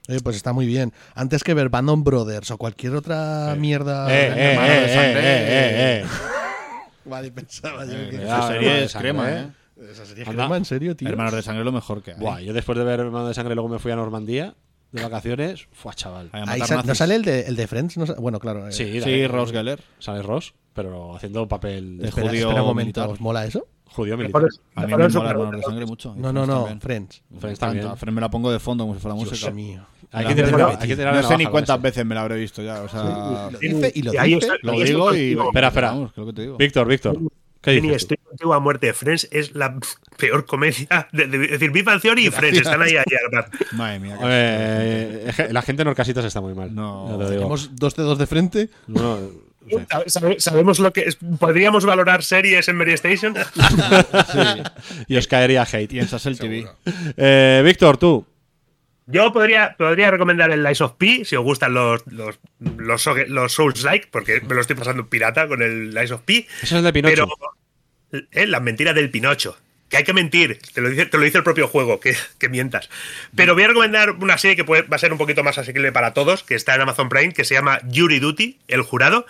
Oye, 0.08 0.20
pues 0.20 0.34
está 0.36 0.52
muy 0.52 0.66
bien. 0.66 0.92
Antes 1.14 1.44
que 1.44 1.54
ver 1.54 1.68
Bandon 1.68 2.02
Brothers 2.02 2.50
o 2.50 2.58
cualquier 2.58 2.94
otra 2.96 3.54
mierda. 3.56 4.12
Eh, 4.12 4.26
eh, 4.26 4.32
de 4.32 4.52
eh, 4.52 4.86
eh, 4.86 5.42
eh, 5.46 6.02
eh. 6.02 6.06
Vale, 7.04 7.30
pensaba 7.30 7.84
yo 7.84 8.10
que. 8.10 8.16
Esa 8.24 8.48
serie 8.48 8.84
es 8.84 8.94
crema, 8.94 9.30
¿eh? 9.30 9.52
Esa 9.90 10.06
serie 10.06 10.24
Anda. 10.26 10.44
crema, 10.44 10.56
en 10.56 10.64
serio, 10.64 10.96
tío. 10.96 11.08
Hermanos 11.08 11.32
de 11.34 11.42
sangre 11.42 11.64
lo 11.64 11.72
mejor 11.72 12.02
que 12.02 12.12
hay. 12.12 12.16
Buah, 12.18 12.40
yo 12.40 12.52
después 12.52 12.76
de 12.78 12.84
ver 12.84 13.00
Hermano 13.00 13.28
de 13.28 13.34
Sangre, 13.34 13.54
luego 13.54 13.68
me 13.68 13.78
fui 13.78 13.90
a 13.92 13.96
Normandía 13.96 14.54
de 14.92 15.02
vacaciones. 15.02 15.68
Fue 15.72 15.92
chaval. 15.94 16.28
Ahí 16.32 16.42
a 16.46 16.50
Ahí 16.52 16.60
matar 16.60 16.80
sa- 16.82 16.86
¿No 16.86 16.94
sale 16.94 17.14
el 17.16 17.22
de, 17.24 17.40
el 17.42 17.56
de 17.56 17.66
Friends? 17.66 17.96
¿No 17.96 18.04
bueno, 18.18 18.38
claro. 18.38 18.68
eh, 18.68 18.72
Sí, 18.72 19.00
Sí. 19.02 19.26
Ross 19.26 19.50
Geller. 19.52 19.80
Sale 19.98 20.22
Ross, 20.22 20.54
pero 20.74 21.16
haciendo 21.16 21.48
papel 21.48 21.98
de 21.98 22.08
espera, 22.08 22.28
judío 22.28 22.40
espera 22.48 22.62
un 22.62 22.68
momento, 22.68 23.00
militar. 23.00 23.08
¿os 23.14 23.20
mola 23.20 23.44
eso? 23.44 23.66
judío 23.86 24.16
militar. 24.16 24.42
A 24.74 24.80
mí 24.80 24.86
mejor 24.86 25.00
me 25.00 25.06
es 25.06 25.14
mola 25.14 25.30
Hermanos 25.30 25.56
de 25.56 25.62
sangre 25.62 25.84
mucho. 25.86 26.14
No, 26.16 26.32
no, 26.32 26.46
no. 26.46 26.66
Friends. 26.80 27.22
Friends 27.38 27.42
Me 27.60 27.66
también. 27.66 27.96
Friends 27.96 28.14
me 28.14 28.20
la 28.22 28.30
pongo 28.30 28.50
de 28.50 28.58
fondo 28.58 28.84
como 28.84 28.94
si 28.94 29.00
fuera 29.00 29.14
música. 29.14 29.36
Dios 29.36 29.54
mío. 29.54 29.84
Hay 30.12 30.26
que 30.26 30.34
que 30.34 30.42
hay 30.42 30.48
que 30.48 30.88
no 30.88 30.96
tirar 30.96 31.16
de 31.16 31.22
sé 31.22 31.36
ni 31.38 31.46
cuántas 31.46 31.76
eso. 31.76 31.82
veces 31.82 32.04
me 32.06 32.14
la 32.14 32.22
habré 32.22 32.36
visto 32.36 32.62
ya. 32.62 32.82
O 32.82 32.88
sea, 32.88 33.50
Lo 33.50 33.58
dice 33.58 33.92
y 33.94 34.02
lo 34.02 34.12
dice. 34.12 34.48
lo 34.62 34.72
digo 34.72 35.14
y. 35.14 35.32
Espera, 35.38 35.68
espera. 35.68 35.94
Víctor, 36.58 36.86
Víctor. 36.86 37.18
Tú? 37.62 37.70
estoy 37.94 38.16
contigo 38.18 38.54
a 38.54 38.60
muerte. 38.60 38.92
Friends 38.92 39.28
es 39.30 39.54
la 39.54 39.78
peor 40.18 40.46
comedia. 40.46 41.08
De, 41.12 41.26
de- 41.26 41.44
es 41.44 41.50
decir, 41.52 41.70
Big 41.70 41.84
Bang 41.84 42.00
Theory 42.00 42.26
y 42.26 42.30
Friends 42.30 42.58
están 42.58 42.82
ahí, 42.82 42.96
ahí. 42.96 43.04
Madre 43.72 44.00
mía. 44.00 44.18
Eh, 44.24 45.48
la 45.50 45.62
gente 45.62 45.82
en 45.82 45.88
Horcasitas 45.88 46.24
está 46.24 46.40
muy 46.40 46.54
mal. 46.54 46.74
No. 46.74 47.16
Digo. 47.18 47.28
Tenemos 47.30 47.70
dos 47.76 47.94
dedos 47.94 48.18
de 48.18 48.26
frente. 48.26 48.68
No, 48.88 49.18
sí. 49.68 49.76
Sabe- 49.88 50.10
sabe- 50.10 50.40
Sabemos 50.40 50.80
lo 50.80 50.92
que 50.92 51.02
es. 51.02 51.16
¿Podríamos 51.38 51.84
valorar 51.86 52.24
series 52.24 52.68
en 52.68 52.76
Mary 52.76 52.94
Station? 52.94 53.34
y 55.06 55.16
os 55.16 55.26
caería 55.28 55.62
hate. 55.70 55.92
Y 55.92 55.98
en 56.00 56.08
Sassel 56.08 56.38
TV. 56.38 56.66
Eh, 57.16 57.62
Víctor, 57.64 57.96
tú. 57.96 58.26
Yo 59.06 59.32
podría, 59.32 59.74
podría 59.76 60.10
recomendar 60.10 60.50
el 60.52 60.62
Lies 60.62 60.80
of 60.80 60.92
P 60.96 61.24
si 61.24 61.34
os 61.36 61.42
gustan 61.42 61.74
los, 61.74 62.06
los, 62.06 62.38
los, 62.60 63.02
Soge- 63.06 63.26
los 63.26 63.52
Souls-like, 63.52 64.08
porque 64.10 64.40
me 64.40 64.54
lo 64.54 64.60
estoy 64.60 64.76
pasando 64.76 65.06
pirata 65.08 65.48
con 65.48 65.60
el 65.62 65.92
Lies 65.94 66.12
of 66.12 66.22
P. 66.22 66.46
Ese 66.62 66.64
es 66.66 66.72
el 66.72 66.84
de 66.84 66.92
Pinocho. 66.92 67.28
Pero 68.10 68.26
eh, 68.30 68.46
las 68.46 68.62
mentiras 68.62 68.94
del 68.94 69.10
Pinocho. 69.10 69.56
Que 69.88 69.98
hay 69.98 70.04
que 70.04 70.14
mentir, 70.14 70.58
te 70.72 70.80
lo 70.80 70.88
dice, 70.88 71.04
te 71.04 71.18
lo 71.18 71.24
dice 71.24 71.36
el 71.38 71.44
propio 71.44 71.68
juego, 71.68 72.00
que, 72.00 72.16
que 72.38 72.48
mientas. 72.48 72.88
Pero 73.36 73.52
voy 73.54 73.64
a 73.64 73.68
recomendar 73.68 74.12
una 74.12 74.38
serie 74.38 74.56
que 74.56 74.64
puede- 74.64 74.82
va 74.84 74.96
a 74.96 74.98
ser 74.98 75.12
un 75.12 75.18
poquito 75.18 75.42
más 75.44 75.58
asequible 75.58 75.92
para 75.92 76.14
todos, 76.14 76.42
que 76.44 76.54
está 76.54 76.74
en 76.74 76.80
Amazon 76.80 77.10
Prime, 77.10 77.34
que 77.34 77.44
se 77.44 77.54
llama 77.54 77.80
Jury 77.92 78.18
Duty, 78.18 78.58
El 78.68 78.80
Jurado. 78.82 79.26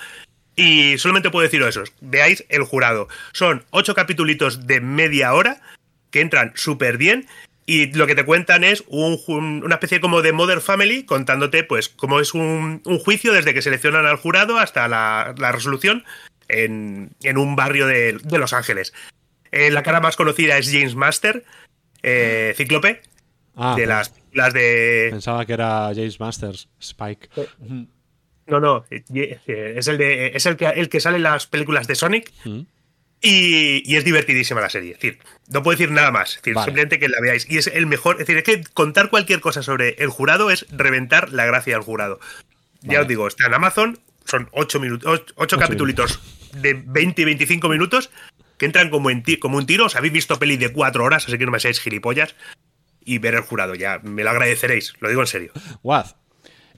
Y 0.54 0.98
solamente 0.98 1.30
puedo 1.30 1.42
deciros 1.44 1.70
eso, 1.76 1.82
veáis 2.00 2.44
El 2.48 2.62
Jurado. 2.62 3.08
Son 3.32 3.64
ocho 3.70 3.94
capitulitos 3.96 4.66
de 4.66 4.80
media 4.80 5.32
hora 5.32 5.62
que 6.10 6.20
entran 6.20 6.52
súper 6.54 6.96
bien 6.98 7.26
y 7.72 7.92
lo 7.92 8.06
que 8.06 8.14
te 8.14 8.24
cuentan 8.24 8.64
es 8.64 8.84
un 8.88 9.18
una 9.64 9.74
especie 9.76 10.00
como 10.00 10.22
de 10.22 10.32
Mother 10.32 10.60
Family 10.60 11.04
contándote 11.04 11.64
pues 11.64 11.88
cómo 11.88 12.20
es 12.20 12.34
un, 12.34 12.82
un 12.84 12.98
juicio 12.98 13.32
desde 13.32 13.54
que 13.54 13.62
seleccionan 13.62 14.06
al 14.06 14.16
jurado 14.16 14.58
hasta 14.58 14.88
la, 14.88 15.34
la 15.38 15.52
resolución 15.52 16.04
en, 16.48 17.10
en 17.22 17.38
un 17.38 17.56
barrio 17.56 17.86
de, 17.86 18.18
de 18.22 18.38
Los 18.38 18.52
Ángeles. 18.52 18.92
Eh, 19.50 19.70
la 19.70 19.82
cara 19.82 20.00
más 20.00 20.16
conocida 20.16 20.58
es 20.58 20.70
James 20.70 20.94
Master, 20.94 21.44
eh, 22.02 22.54
Cíclope, 22.56 23.02
Ah, 23.54 23.74
de 23.76 23.86
las, 23.86 24.14
las 24.32 24.54
de... 24.54 25.08
Pensaba 25.10 25.44
que 25.44 25.52
era 25.52 25.90
James 25.94 26.18
Masters, 26.18 26.68
Spike. 26.80 27.28
No, 28.46 28.60
no, 28.60 28.84
eh, 28.90 29.04
eh, 29.14 29.74
es 29.76 29.88
el, 29.88 29.98
de, 29.98 30.28
es 30.28 30.46
el, 30.46 30.56
que, 30.56 30.66
el 30.66 30.88
que 30.88 31.00
sale 31.00 31.18
en 31.18 31.24
las 31.24 31.46
películas 31.46 31.86
de 31.86 31.94
Sonic. 31.94 32.32
Mm. 32.44 32.60
Y, 33.22 33.82
y 33.90 33.96
es 33.96 34.04
divertidísima 34.04 34.60
la 34.60 34.68
serie. 34.68 34.92
Es 34.92 34.96
decir, 34.98 35.18
no 35.48 35.62
puedo 35.62 35.78
decir 35.78 35.92
nada 35.92 36.10
más. 36.10 36.30
Es 36.30 36.36
decir, 36.36 36.54
Vale. 36.54 36.64
simplemente 36.66 36.98
que 36.98 37.08
la 37.08 37.20
veáis. 37.20 37.48
Y 37.48 37.56
es 37.58 37.68
el 37.68 37.86
mejor. 37.86 38.16
Es 38.20 38.26
decir, 38.26 38.36
es 38.38 38.42
que 38.42 38.64
contar 38.74 39.10
cualquier 39.10 39.40
cosa 39.40 39.62
sobre 39.62 39.90
el 39.98 40.08
jurado 40.08 40.50
es 40.50 40.66
reventar 40.70 41.32
la 41.32 41.46
gracia 41.46 41.74
del 41.74 41.82
jurado. 41.84 42.18
Ya 42.82 43.00
os 43.02 43.06
digo, 43.08 43.28
está 43.28 43.46
en 43.46 43.54
Amazon, 43.54 44.00
son 44.24 44.48
8 44.52 44.80
minutos, 44.80 45.08
8, 45.08 45.34
Ocho 45.36 45.56
capítulos 45.58 46.20
de 46.60 46.74
20 46.84 47.22
y 47.22 47.24
25 47.26 47.68
minutos 47.68 48.10
que 48.58 48.66
entran 48.66 48.90
como, 48.90 49.08
en 49.10 49.22
ti- 49.22 49.36
como 49.38 49.56
un 49.56 49.66
tiro. 49.66 49.86
Os 49.86 49.94
habéis 49.94 50.12
visto 50.12 50.38
peli 50.40 50.56
de 50.56 50.72
4 50.72 51.04
horas, 51.04 51.24
así 51.28 51.38
que 51.38 51.44
no 51.46 51.52
me 51.52 51.60
seáis 51.60 51.78
gilipollas. 51.80 52.34
Y 53.04 53.18
ver 53.18 53.34
el 53.34 53.42
jurado, 53.42 53.74
ya 53.76 54.00
me 54.02 54.24
lo 54.24 54.30
agradeceréis, 54.30 54.94
lo 55.00 55.08
digo 55.08 55.20
en 55.20 55.26
serio. 55.28 55.52
Waz. 55.84 56.16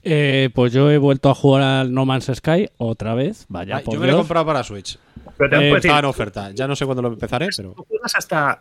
Eh, 0.02 0.50
pues 0.54 0.72
yo 0.74 0.90
he 0.90 0.98
vuelto 0.98 1.30
a 1.30 1.34
jugar 1.34 1.62
al 1.62 1.92
No 1.94 2.04
Man's 2.04 2.30
Sky 2.34 2.68
otra 2.76 3.14
vez. 3.14 3.46
Vaya, 3.48 3.76
Ay, 3.78 3.84
por 3.84 3.94
yo 3.94 4.00
me 4.00 4.06
lo 4.08 4.12
he 4.12 4.16
comprado 4.16 4.44
para 4.44 4.62
Switch. 4.62 4.98
Pero 5.36 5.50
te 5.50 5.56
Eh, 5.56 5.74
decir, 5.74 5.90
en 5.90 6.04
oferta. 6.04 6.50
Ya 6.52 6.66
no 6.68 6.76
sé 6.76 6.84
cuándo 6.84 7.02
lo 7.02 7.08
empezaré, 7.08 7.48
pero. 7.56 7.72
tú 7.74 7.84
juegas 7.88 8.14
hasta. 8.14 8.60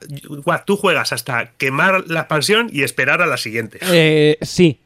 Tú 0.66 0.76
juegas 0.78 1.14
hasta 1.14 1.52
quemar 1.58 2.06
la 2.08 2.22
expansión 2.22 2.70
y 2.72 2.84
esperar 2.84 3.22
a 3.22 3.28
la 3.28 3.38
siguiente. 3.38 3.80
Eh, 3.91 4.38
sí. 4.41 4.80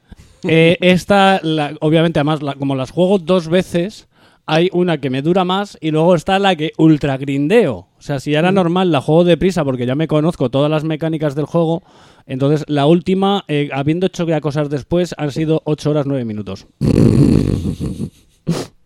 Eh, 0.44 0.78
esta, 0.82 1.40
la- 1.44 1.76
obviamente, 1.82 2.20
además, 2.20 2.42
la- 2.42 2.56
como 2.56 2.76
las 2.76 2.92
juego 2.92 3.20
dos 3.20 3.48
veces, 3.48 4.08
hay 4.46 4.70
una 4.74 5.00
que 5.00 5.10
me 5.10 5.22
dura 5.22 5.44
más 5.46 5.78
y 5.82 5.92
luego 5.92 6.16
está 6.16 6.40
la 6.40 6.56
que 6.56 6.72
ultra 6.78 7.18
grindeo. 7.18 7.74
O 7.98 8.02
sea, 8.02 8.20
si 8.20 8.32
ya 8.32 8.40
era 8.40 8.52
normal, 8.52 8.92
la 8.92 9.02
juego 9.02 9.24
deprisa 9.24 9.64
porque 9.66 9.86
ya 9.86 9.96
me 9.96 10.08
conozco 10.08 10.50
todas 10.50 10.70
las 10.72 10.84
mecánicas 10.84 11.36
del 11.36 11.46
juego. 11.46 11.84
Entonces, 12.28 12.66
la 12.68 12.86
última, 12.86 13.44
eh, 13.48 13.70
habiendo 13.74 14.06
hecho 14.08 14.26
ya 14.28 14.40
cosas 14.42 14.70
después, 14.70 15.16
han 15.18 15.32
sido 15.32 15.62
8 15.66 15.90
horas 15.92 16.06
9 16.06 16.26
minutos. 16.26 16.68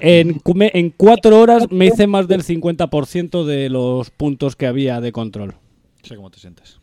En, 0.00 0.34
cu- 0.40 0.54
me- 0.54 0.70
en 0.74 0.90
4 0.90 1.38
horas 1.38 1.70
me 1.70 1.86
hice 1.86 2.06
más 2.06 2.26
del 2.28 2.42
50% 2.42 3.44
de 3.44 3.68
los 3.70 4.10
puntos 4.10 4.56
que 4.56 4.66
había 4.66 5.00
de 5.00 5.12
control. 5.12 5.54
Sé 6.02 6.16
cómo 6.16 6.30
te 6.30 6.38
sientes. 6.40 6.78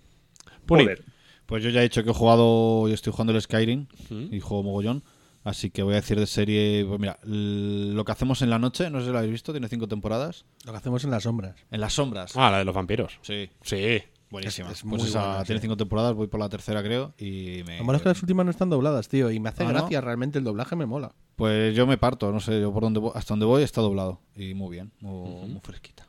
Pues 1.46 1.64
yo 1.64 1.70
ya 1.70 1.82
he 1.82 1.84
dicho 1.84 2.04
que 2.04 2.12
he 2.12 2.14
jugado, 2.14 2.88
yo 2.88 2.94
estoy 2.94 3.12
jugando 3.12 3.34
el 3.34 3.42
Skyrim 3.42 3.88
y 4.32 4.40
juego 4.40 4.64
mogollón. 4.64 5.04
Así 5.44 5.72
que 5.72 5.82
voy 5.82 5.94
a 5.94 5.96
decir 5.96 6.20
de 6.20 6.28
serie, 6.28 6.86
pues 6.88 7.00
mira, 7.00 7.18
lo 7.24 8.06
que 8.06 8.12
hacemos 8.12 8.44
en 8.44 8.52
la 8.52 8.60
noche, 8.60 8.90
no 8.92 9.00
sé 9.00 9.08
si 9.08 9.12
lo 9.12 9.18
habéis 9.18 9.32
visto, 9.34 9.52
tiene 9.52 9.68
cinco 9.68 9.88
temporadas. 9.88 10.46
Lo 10.66 10.72
que 10.72 10.78
hacemos 10.78 11.04
en 11.04 11.10
las 11.12 11.24
sombras. 11.24 11.56
En 11.72 11.82
las 11.82 11.94
sombras. 11.94 12.38
Ah, 12.38 12.52
la 12.52 12.60
de 12.60 12.66
los 12.66 12.76
vampiros. 12.76 13.18
Sí, 13.24 13.50
Sí. 13.64 14.04
Buenísima. 14.32 14.72
Es- 14.72 14.78
es 14.80 14.84
pues 14.84 15.04
esa 15.04 15.20
buena, 15.28 15.44
tiene 15.44 15.60
sí. 15.60 15.66
cinco 15.66 15.78
temporadas, 15.78 16.14
voy 16.16 16.28
por 16.28 16.40
la 16.40 16.50
tercera 16.50 16.82
creo 16.82 17.14
y 17.18 17.62
me... 17.68 17.78
Lo 17.78 17.84
malo 17.84 17.98
es 17.98 18.04
que 18.04 18.10
las 18.10 18.22
últimas 18.24 18.46
no 18.46 18.50
están 18.52 18.70
dobladas, 18.70 19.08
tío, 19.08 19.30
y 19.30 19.40
me 19.40 19.50
hace 19.50 19.64
Ah, 19.64 19.68
¿no? 19.68 19.74
gracia, 19.74 20.02
realmente 20.02 20.40
el 20.40 20.44
doblaje 20.44 20.76
me 20.76 20.86
mola. 20.86 21.14
Pues 21.36 21.76
yo 21.76 21.86
me 21.86 21.98
parto, 21.98 22.32
no 22.32 22.40
sé, 22.40 22.60
yo 22.60 22.74
por 22.74 22.82
dónde 22.84 23.00
voy- 23.00 23.12
hasta 23.14 23.34
donde 23.34 23.46
voy 23.46 23.62
está 23.64 23.82
doblado 23.82 24.20
y 24.36 24.54
muy 24.54 24.72
bien, 24.72 24.92
muy, 25.02 25.48
muy 25.50 25.60
fresquita. 25.62 26.08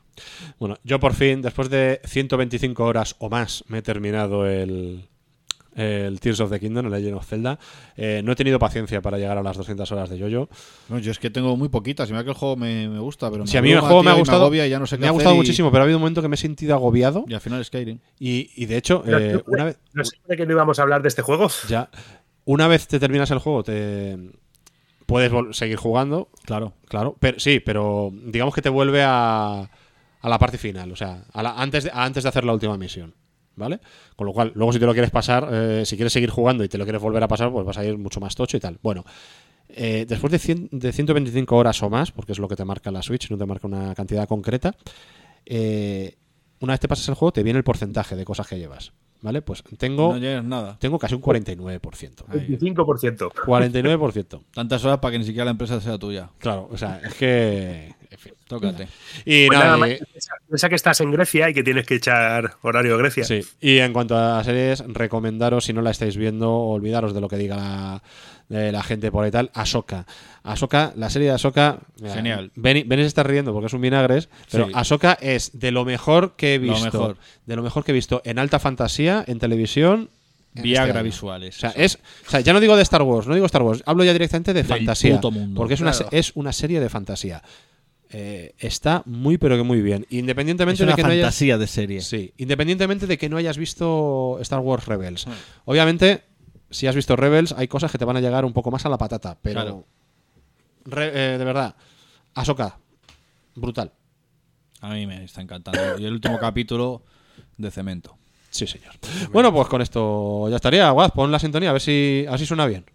Bueno, 0.59 0.77
yo 0.83 0.99
por 0.99 1.13
fin, 1.15 1.41
después 1.41 1.69
de 1.69 1.99
125 2.05 2.83
horas 2.85 3.15
o 3.19 3.29
más, 3.29 3.63
me 3.67 3.79
he 3.79 3.81
terminado 3.81 4.45
el, 4.47 5.09
el 5.75 6.19
Tears 6.19 6.39
of 6.39 6.49
the 6.51 6.59
Kingdom, 6.59 6.85
el 6.87 6.91
Legend 6.91 7.15
of 7.15 7.25
Zelda. 7.27 7.59
Eh, 7.97 8.21
no 8.23 8.31
he 8.31 8.35
tenido 8.35 8.59
paciencia 8.59 9.01
para 9.01 9.17
llegar 9.17 9.37
a 9.37 9.43
las 9.43 9.57
200 9.57 9.91
horas 9.91 10.09
de 10.09 10.17
Yoyo. 10.17 10.49
No, 10.89 10.99
yo 10.99 11.11
es 11.11 11.19
que 11.19 11.29
tengo 11.29 11.55
muy 11.57 11.69
poquitas, 11.69 12.09
y 12.09 12.13
mira 12.13 12.23
que 12.23 12.29
el 12.31 12.35
juego 12.35 12.55
me, 12.55 12.87
me 12.89 12.99
gusta, 12.99 13.29
pero 13.31 13.45
Si 13.47 13.57
a 13.57 13.61
mí 13.61 13.71
el 13.71 13.79
juego 13.79 14.03
me 14.03 14.11
ha 14.11 14.15
gustado, 14.15 14.53
ya 14.53 14.79
no 14.79 14.85
sé 14.85 14.97
qué 14.97 15.01
me 15.01 15.07
ha 15.07 15.11
gustado 15.11 15.35
y- 15.35 15.37
muchísimo, 15.37 15.71
pero 15.71 15.81
ha 15.81 15.83
habido 15.85 15.97
un 15.97 16.01
momento 16.03 16.21
que 16.21 16.27
me 16.27 16.35
he 16.35 16.37
sentido 16.37 16.75
agobiado 16.75 17.25
Y 17.27 17.33
al 17.33 17.41
final 17.41 17.63
Skyrim. 17.65 17.99
y, 18.19 18.51
y 18.55 18.65
de 18.65 18.77
hecho, 18.77 19.01
Pero 19.05 19.19
eh, 19.19 19.43
una 19.47 19.63
vez... 19.65 19.77
No 19.93 20.03
sé 20.05 20.17
de 20.27 20.37
qué 20.37 20.45
no 20.45 20.51
íbamos 20.53 20.79
a 20.79 20.83
hablar 20.83 21.01
de 21.01 21.07
este 21.09 21.21
juego. 21.21 21.47
Ya, 21.67 21.89
una 22.45 22.67
vez 22.67 22.87
te 22.87 22.99
terminas 22.99 23.31
el 23.31 23.39
juego, 23.39 23.63
te 23.63 24.17
puedes 25.05 25.31
seguir 25.57 25.77
jugando, 25.77 26.29
Claro. 26.45 26.73
claro, 26.87 27.15
pero 27.19 27.39
sí, 27.39 27.59
pero 27.59 28.11
digamos 28.25 28.53
que 28.55 28.61
te 28.61 28.69
vuelve 28.69 29.03
a, 29.03 29.69
a 30.21 30.29
la 30.29 30.39
parte 30.39 30.57
final, 30.57 30.91
o 30.91 30.95
sea, 30.95 31.25
a 31.33 31.43
la- 31.43 31.53
antes, 31.61 31.83
de, 31.85 31.91
antes 31.93 32.23
de 32.23 32.29
hacer 32.29 32.45
la 32.45 32.53
última 32.53 32.77
misión, 32.77 33.13
¿vale? 33.55 33.79
Con 34.15 34.27
lo 34.27 34.33
cual, 34.33 34.51
luego 34.55 34.73
si 34.73 34.79
te 34.79 34.85
lo 34.85 34.93
quieres 34.93 35.11
pasar, 35.11 35.47
eh, 35.51 35.83
si 35.85 35.95
quieres 35.95 36.13
seguir 36.13 36.29
jugando 36.29 36.63
y 36.63 36.69
te 36.69 36.77
lo 36.77 36.85
quieres 36.85 37.01
volver 37.01 37.23
a 37.23 37.27
pasar, 37.27 37.51
pues 37.51 37.65
vas 37.65 37.77
a 37.77 37.85
ir 37.85 37.97
mucho 37.97 38.19
más 38.19 38.35
tocho 38.35 38.57
y 38.57 38.59
tal. 38.59 38.79
Bueno, 38.81 39.03
eh, 39.69 40.05
después 40.07 40.31
de, 40.31 40.39
100 40.39 40.69
de 40.71 40.91
125 40.91 41.55
horas 41.55 41.81
o 41.83 41.89
más, 41.89 42.11
porque 42.11 42.31
es 42.33 42.39
lo 42.39 42.47
que 42.47 42.55
te 42.55 42.65
marca 42.65 42.91
la 42.91 43.01
Switch, 43.01 43.29
no 43.31 43.37
te 43.37 43.45
marca 43.45 43.67
una 43.67 43.95
cantidad 43.95 44.27
concreta, 44.27 44.75
eh, 45.45 46.15
una 46.59 46.73
vez 46.73 46.79
te 46.79 46.87
pasas 46.87 47.07
el 47.09 47.15
juego, 47.15 47.33
te 47.33 47.43
viene 47.43 47.57
el 47.57 47.63
porcentaje 47.63 48.15
de 48.15 48.23
cosas 48.23 48.47
que 48.47 48.57
llevas, 48.57 48.93
¿vale? 49.21 49.41
Pues 49.41 49.63
tengo, 49.77 50.13
No 50.13 50.19
llegas 50.19 50.43
nada. 50.45 50.77
tengo 50.79 50.97
casi 50.99 51.15
un 51.15 51.21
49%. 51.21 52.25
25%. 52.25 53.31
49%. 53.33 54.43
Tantas 54.53 54.85
horas 54.85 54.99
para 54.99 55.11
que 55.13 55.19
ni 55.19 55.25
siquiera 55.25 55.45
la 55.45 55.51
empresa 55.51 55.81
sea 55.81 55.97
tuya. 55.97 56.29
Claro, 56.37 56.69
o 56.71 56.77
sea, 56.77 57.01
es 57.03 57.13
que. 57.15 57.93
Tócate. 58.47 58.87
Y 59.25 59.47
Pues 59.47 59.57
nada, 59.57 59.65
nada 59.71 59.77
más, 59.77 59.89
y- 59.91 59.95
piensa- 60.05 60.33
piensa 60.47 60.69
que 60.69 60.75
estás 60.75 61.01
en 61.01 61.11
Grecia 61.11 61.49
y 61.49 61.53
que 61.53 61.63
tienes 61.63 61.85
que 61.85 61.95
echar 61.95 62.55
horario 62.61 62.93
de 62.93 62.97
Grecia. 63.03 63.23
sí. 63.23 63.41
Y 63.61 63.79
en 63.79 63.93
cuanto 63.93 64.17
a 64.17 64.43
series, 64.43 64.83
recomendaros, 64.87 65.65
si 65.65 65.73
no 65.73 65.81
la 65.81 65.91
estáis 65.91 66.17
viendo, 66.17 66.51
olvidaros 66.53 67.13
de 67.13 67.21
lo 67.21 67.27
que 67.29 67.37
diga 67.37 67.55
la, 67.57 68.03
de 68.49 68.71
la 68.71 68.83
gente 68.83 69.11
por 69.11 69.23
ahí 69.25 69.31
tal. 69.31 69.49
Ahsoka. 69.53 70.05
Ahsoka, 70.43 70.93
la 70.95 71.09
serie 71.09 71.29
de 71.29 71.33
Ahsoka. 71.35 71.79
mira, 71.99 72.13
Genial. 72.13 72.51
Beni, 72.55 72.83
Beni 72.83 73.03
se 73.03 73.07
está 73.07 73.23
riendo 73.23 73.53
porque 73.53 73.67
es 73.67 73.73
un 73.73 73.81
vinagres, 73.81 74.29
pero 74.51 74.65
Sí. 74.67 74.71
Ahsoka 74.75 75.13
es 75.21 75.57
de 75.59 75.71
lo 75.71 75.85
mejor 75.85 76.35
que 76.35 76.55
he 76.55 76.59
Lo 76.59 76.73
visto. 76.73 76.85
mejor. 76.91 77.17
De 77.45 77.55
lo 77.55 77.63
mejor 77.63 77.83
que 77.85 77.91
he 77.91 77.95
visto 77.95 78.21
en 78.25 78.39
alta 78.39 78.59
fantasía, 78.59 79.23
en 79.27 79.39
televisión. 79.39 80.09
en 80.55 80.61
Viagra 80.61 80.87
este 80.89 80.97
año. 80.99 81.05
visuales. 81.05 81.57
O 81.57 81.59
sea, 81.61 81.69
es, 81.71 81.97
o 82.27 82.29
sea, 82.29 82.39
ya 82.41 82.53
no 82.53 82.59
digo 82.59 82.75
de 82.75 82.83
Star 82.83 83.01
Wars, 83.01 83.25
no 83.25 83.33
digo 83.33 83.47
Star 83.47 83.63
Wars, 83.63 83.81
hablo 83.87 84.03
ya 84.03 84.13
directamente 84.13 84.53
de 84.53 84.61
Del 84.61 84.67
fantasía. 84.67 85.15
puto 85.15 85.31
mundo. 85.31 85.57
Porque 85.57 85.73
es 85.73 85.81
una, 85.81 85.93
Claro. 85.93 86.09
es 86.11 86.31
una 86.35 86.53
serie 86.53 86.79
de 86.79 86.89
fantasía. 86.89 87.41
Eh, 88.15 88.53
está 88.59 89.01
muy, 89.07 89.37
pero 89.39 89.57
que 89.57 89.63
muy 89.63 89.81
bien. 89.81 90.05
Independientemente 90.11 90.83
Es 90.83 90.87
una 90.87 90.91
de 90.91 90.95
que 90.97 91.01
no 91.01 91.09
hayas. 91.09 91.23
fantasía 91.25 91.57
de 91.57 91.65
serie. 91.67 92.01
Sí, 92.01 92.31
independientemente 92.37 93.07
de 93.07 93.17
que 93.17 93.27
no 93.27 93.37
hayas 93.37 93.57
visto 93.57 94.37
Star 94.41 94.59
Wars 94.59 94.85
Hmm. 94.85 94.89
Rebels. 94.91 95.25
Obviamente, 95.65 96.23
si 96.69 96.85
has 96.87 96.95
visto 96.95 97.15
Rebels, 97.15 97.53
hay 97.57 97.67
cosas 97.67 97.91
que 97.91 97.97
te 97.97 98.05
van 98.05 98.15
a 98.17 98.21
llegar 98.21 98.45
un 98.45 98.53
poco 98.53 98.69
más 98.69 98.85
a 98.85 98.89
la 98.89 98.97
patata, 98.99 99.37
pero. 99.41 99.61
Claro. 99.61 99.85
Re- 100.85 101.33
eh, 101.35 101.37
de 101.39 101.45
verdad, 101.45 101.75
Ahsoka, 102.35 102.77
brutal. 103.55 103.91
A 104.81 104.93
mí 104.93 105.07
me 105.07 105.23
está 105.23 105.41
encantando. 105.41 105.97
Y 105.97 106.05
el 106.05 106.13
último 106.13 106.37
capítulo 106.37 107.03
de 107.57 107.71
cemento. 107.71 108.17
Sí, 108.51 108.67
señor. 108.67 108.91
Bueno, 109.31 109.51
pues 109.51 109.67
con 109.67 109.81
esto 109.81 110.49
ya 110.49 110.57
estaría. 110.57 110.89
Guad, 110.91 111.11
pon 111.13 111.31
la 111.31 111.39
sintonía, 111.39 111.69
a 111.69 111.73
ver 111.73 111.81
si 111.81 112.25
así 112.29 112.45
suena 112.45 112.67
bien. 112.67 112.85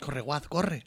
Corre, 0.00 0.20
Guad, 0.22 0.42
corre. 0.44 0.84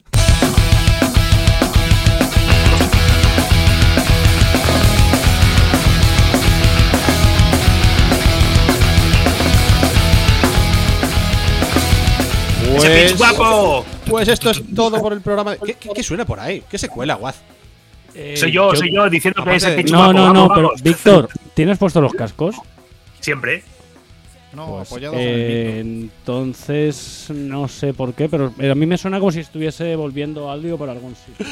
¡Ese 12.78 13.08
pitch 13.08 13.18
guapo! 13.18 13.86
Pues 14.08 14.28
esto 14.28 14.50
es 14.52 14.62
todo 14.76 15.02
por 15.02 15.14
el 15.14 15.22
programa. 15.22 15.56
¿Qué, 15.58 15.74
qué- 15.76 15.90
qué 15.94 16.04
suena 16.04 16.26
por 16.26 16.40
ahí? 16.40 16.64
¿Qué 16.70 16.78
se 16.78 16.88
cuela, 16.90 17.16
Guad? 17.16 17.36
Eh, 18.16 18.36
Soy 18.38 18.52
yo, 18.52 18.76
soy 18.76 18.94
yo 18.94 19.10
diciendo 19.10 19.44
que 19.44 19.56
ese 19.56 19.72
pitch 19.74 19.92
No, 19.92 19.98
guapo. 20.00 20.14
no, 20.14 20.22
vamos, 20.34 20.50
no, 20.50 20.56
pero. 20.56 20.72
Víctor, 20.82 21.30
¿tienes 21.54 21.78
puesto 21.78 22.02
los 22.02 22.14
cascos? 22.14 22.56
Siempre. 23.20 23.64
No, 24.52 24.78
Pues, 24.78 24.88
apoyado 24.88 25.14
eh, 25.18 25.80
entonces, 25.80 27.28
no 27.30 27.68
sé 27.68 27.94
por 27.94 28.14
qué, 28.16 28.28
pero 28.28 28.52
a 28.60 28.76
mí 28.76 28.86
me 28.88 28.98
suena 28.98 29.20
como 29.20 29.32
si 29.32 29.42
estuviese 29.42 29.96
volviendo 29.96 30.50
audio 30.50 30.76
por 30.76 30.90
algún 30.90 31.16
sitio. 31.16 31.46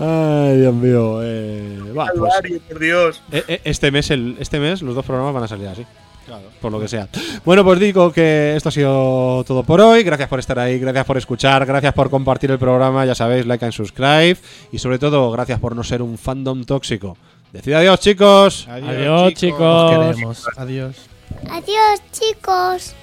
Ay, 0.00 0.58
Dios 0.58 0.74
mío. 0.74 1.18
eh, 1.24 1.76
va, 1.96 2.06
pues, 2.16 2.60
por 2.68 2.78
Dios. 2.78 3.20
eh, 3.32 3.42
eh, 3.48 3.60
este, 3.64 3.90
mes, 3.90 4.10
el, 4.12 4.36
este 4.38 4.60
mes 4.60 4.80
los 4.82 4.94
dos 4.94 5.04
programas 5.04 5.34
van 5.34 5.42
a 5.42 5.48
salir 5.48 5.66
así. 5.66 5.84
Claro. 6.26 6.44
Por 6.60 6.72
lo 6.72 6.80
que 6.80 6.88
sea. 6.88 7.08
Bueno, 7.44 7.64
pues 7.64 7.78
digo 7.78 8.10
que 8.12 8.54
esto 8.56 8.70
ha 8.70 8.72
sido 8.72 9.44
todo 9.44 9.62
por 9.62 9.80
hoy. 9.80 10.02
Gracias 10.02 10.28
por 10.28 10.38
estar 10.38 10.58
ahí, 10.58 10.78
gracias 10.78 11.04
por 11.04 11.18
escuchar, 11.18 11.66
gracias 11.66 11.92
por 11.92 12.10
compartir 12.10 12.50
el 12.50 12.58
programa. 12.58 13.04
Ya 13.04 13.14
sabéis, 13.14 13.46
like 13.46 13.64
and 13.64 13.74
subscribe. 13.74 14.36
Y 14.72 14.78
sobre 14.78 14.98
todo, 14.98 15.30
gracias 15.30 15.60
por 15.60 15.76
no 15.76 15.84
ser 15.84 16.02
un 16.02 16.16
fandom 16.16 16.64
tóxico. 16.64 17.16
Decid 17.52 17.74
adiós, 17.74 18.00
chicos. 18.00 18.66
Adiós, 18.68 19.34
chicos. 19.34 19.60
Os 19.60 19.90
queremos. 19.90 20.44
Adiós. 20.56 20.96
Adiós, 21.48 22.02
chicos. 22.10 22.94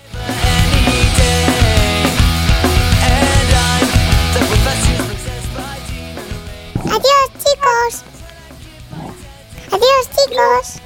Adiós, 6.84 7.32
chicos. 7.40 8.04
Adiós, 9.72 10.10
chicos. 10.16 10.82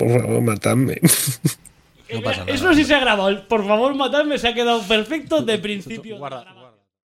Por 0.00 0.22
favor, 0.22 0.40
matadme. 0.42 0.98
No 2.12 2.22
pasa 2.22 2.40
nada. 2.40 2.52
Eso 2.52 2.74
sí 2.74 2.82
se 2.82 2.92
ha 2.92 2.98
grabado. 2.98 3.46
Por 3.46 3.64
favor, 3.64 3.94
matadme, 3.94 4.36
se 4.36 4.48
ha 4.48 4.52
quedado 4.52 4.82
perfecto 4.82 5.42
de 5.42 5.58
principio. 5.58 6.18
Guarda, 6.18 6.44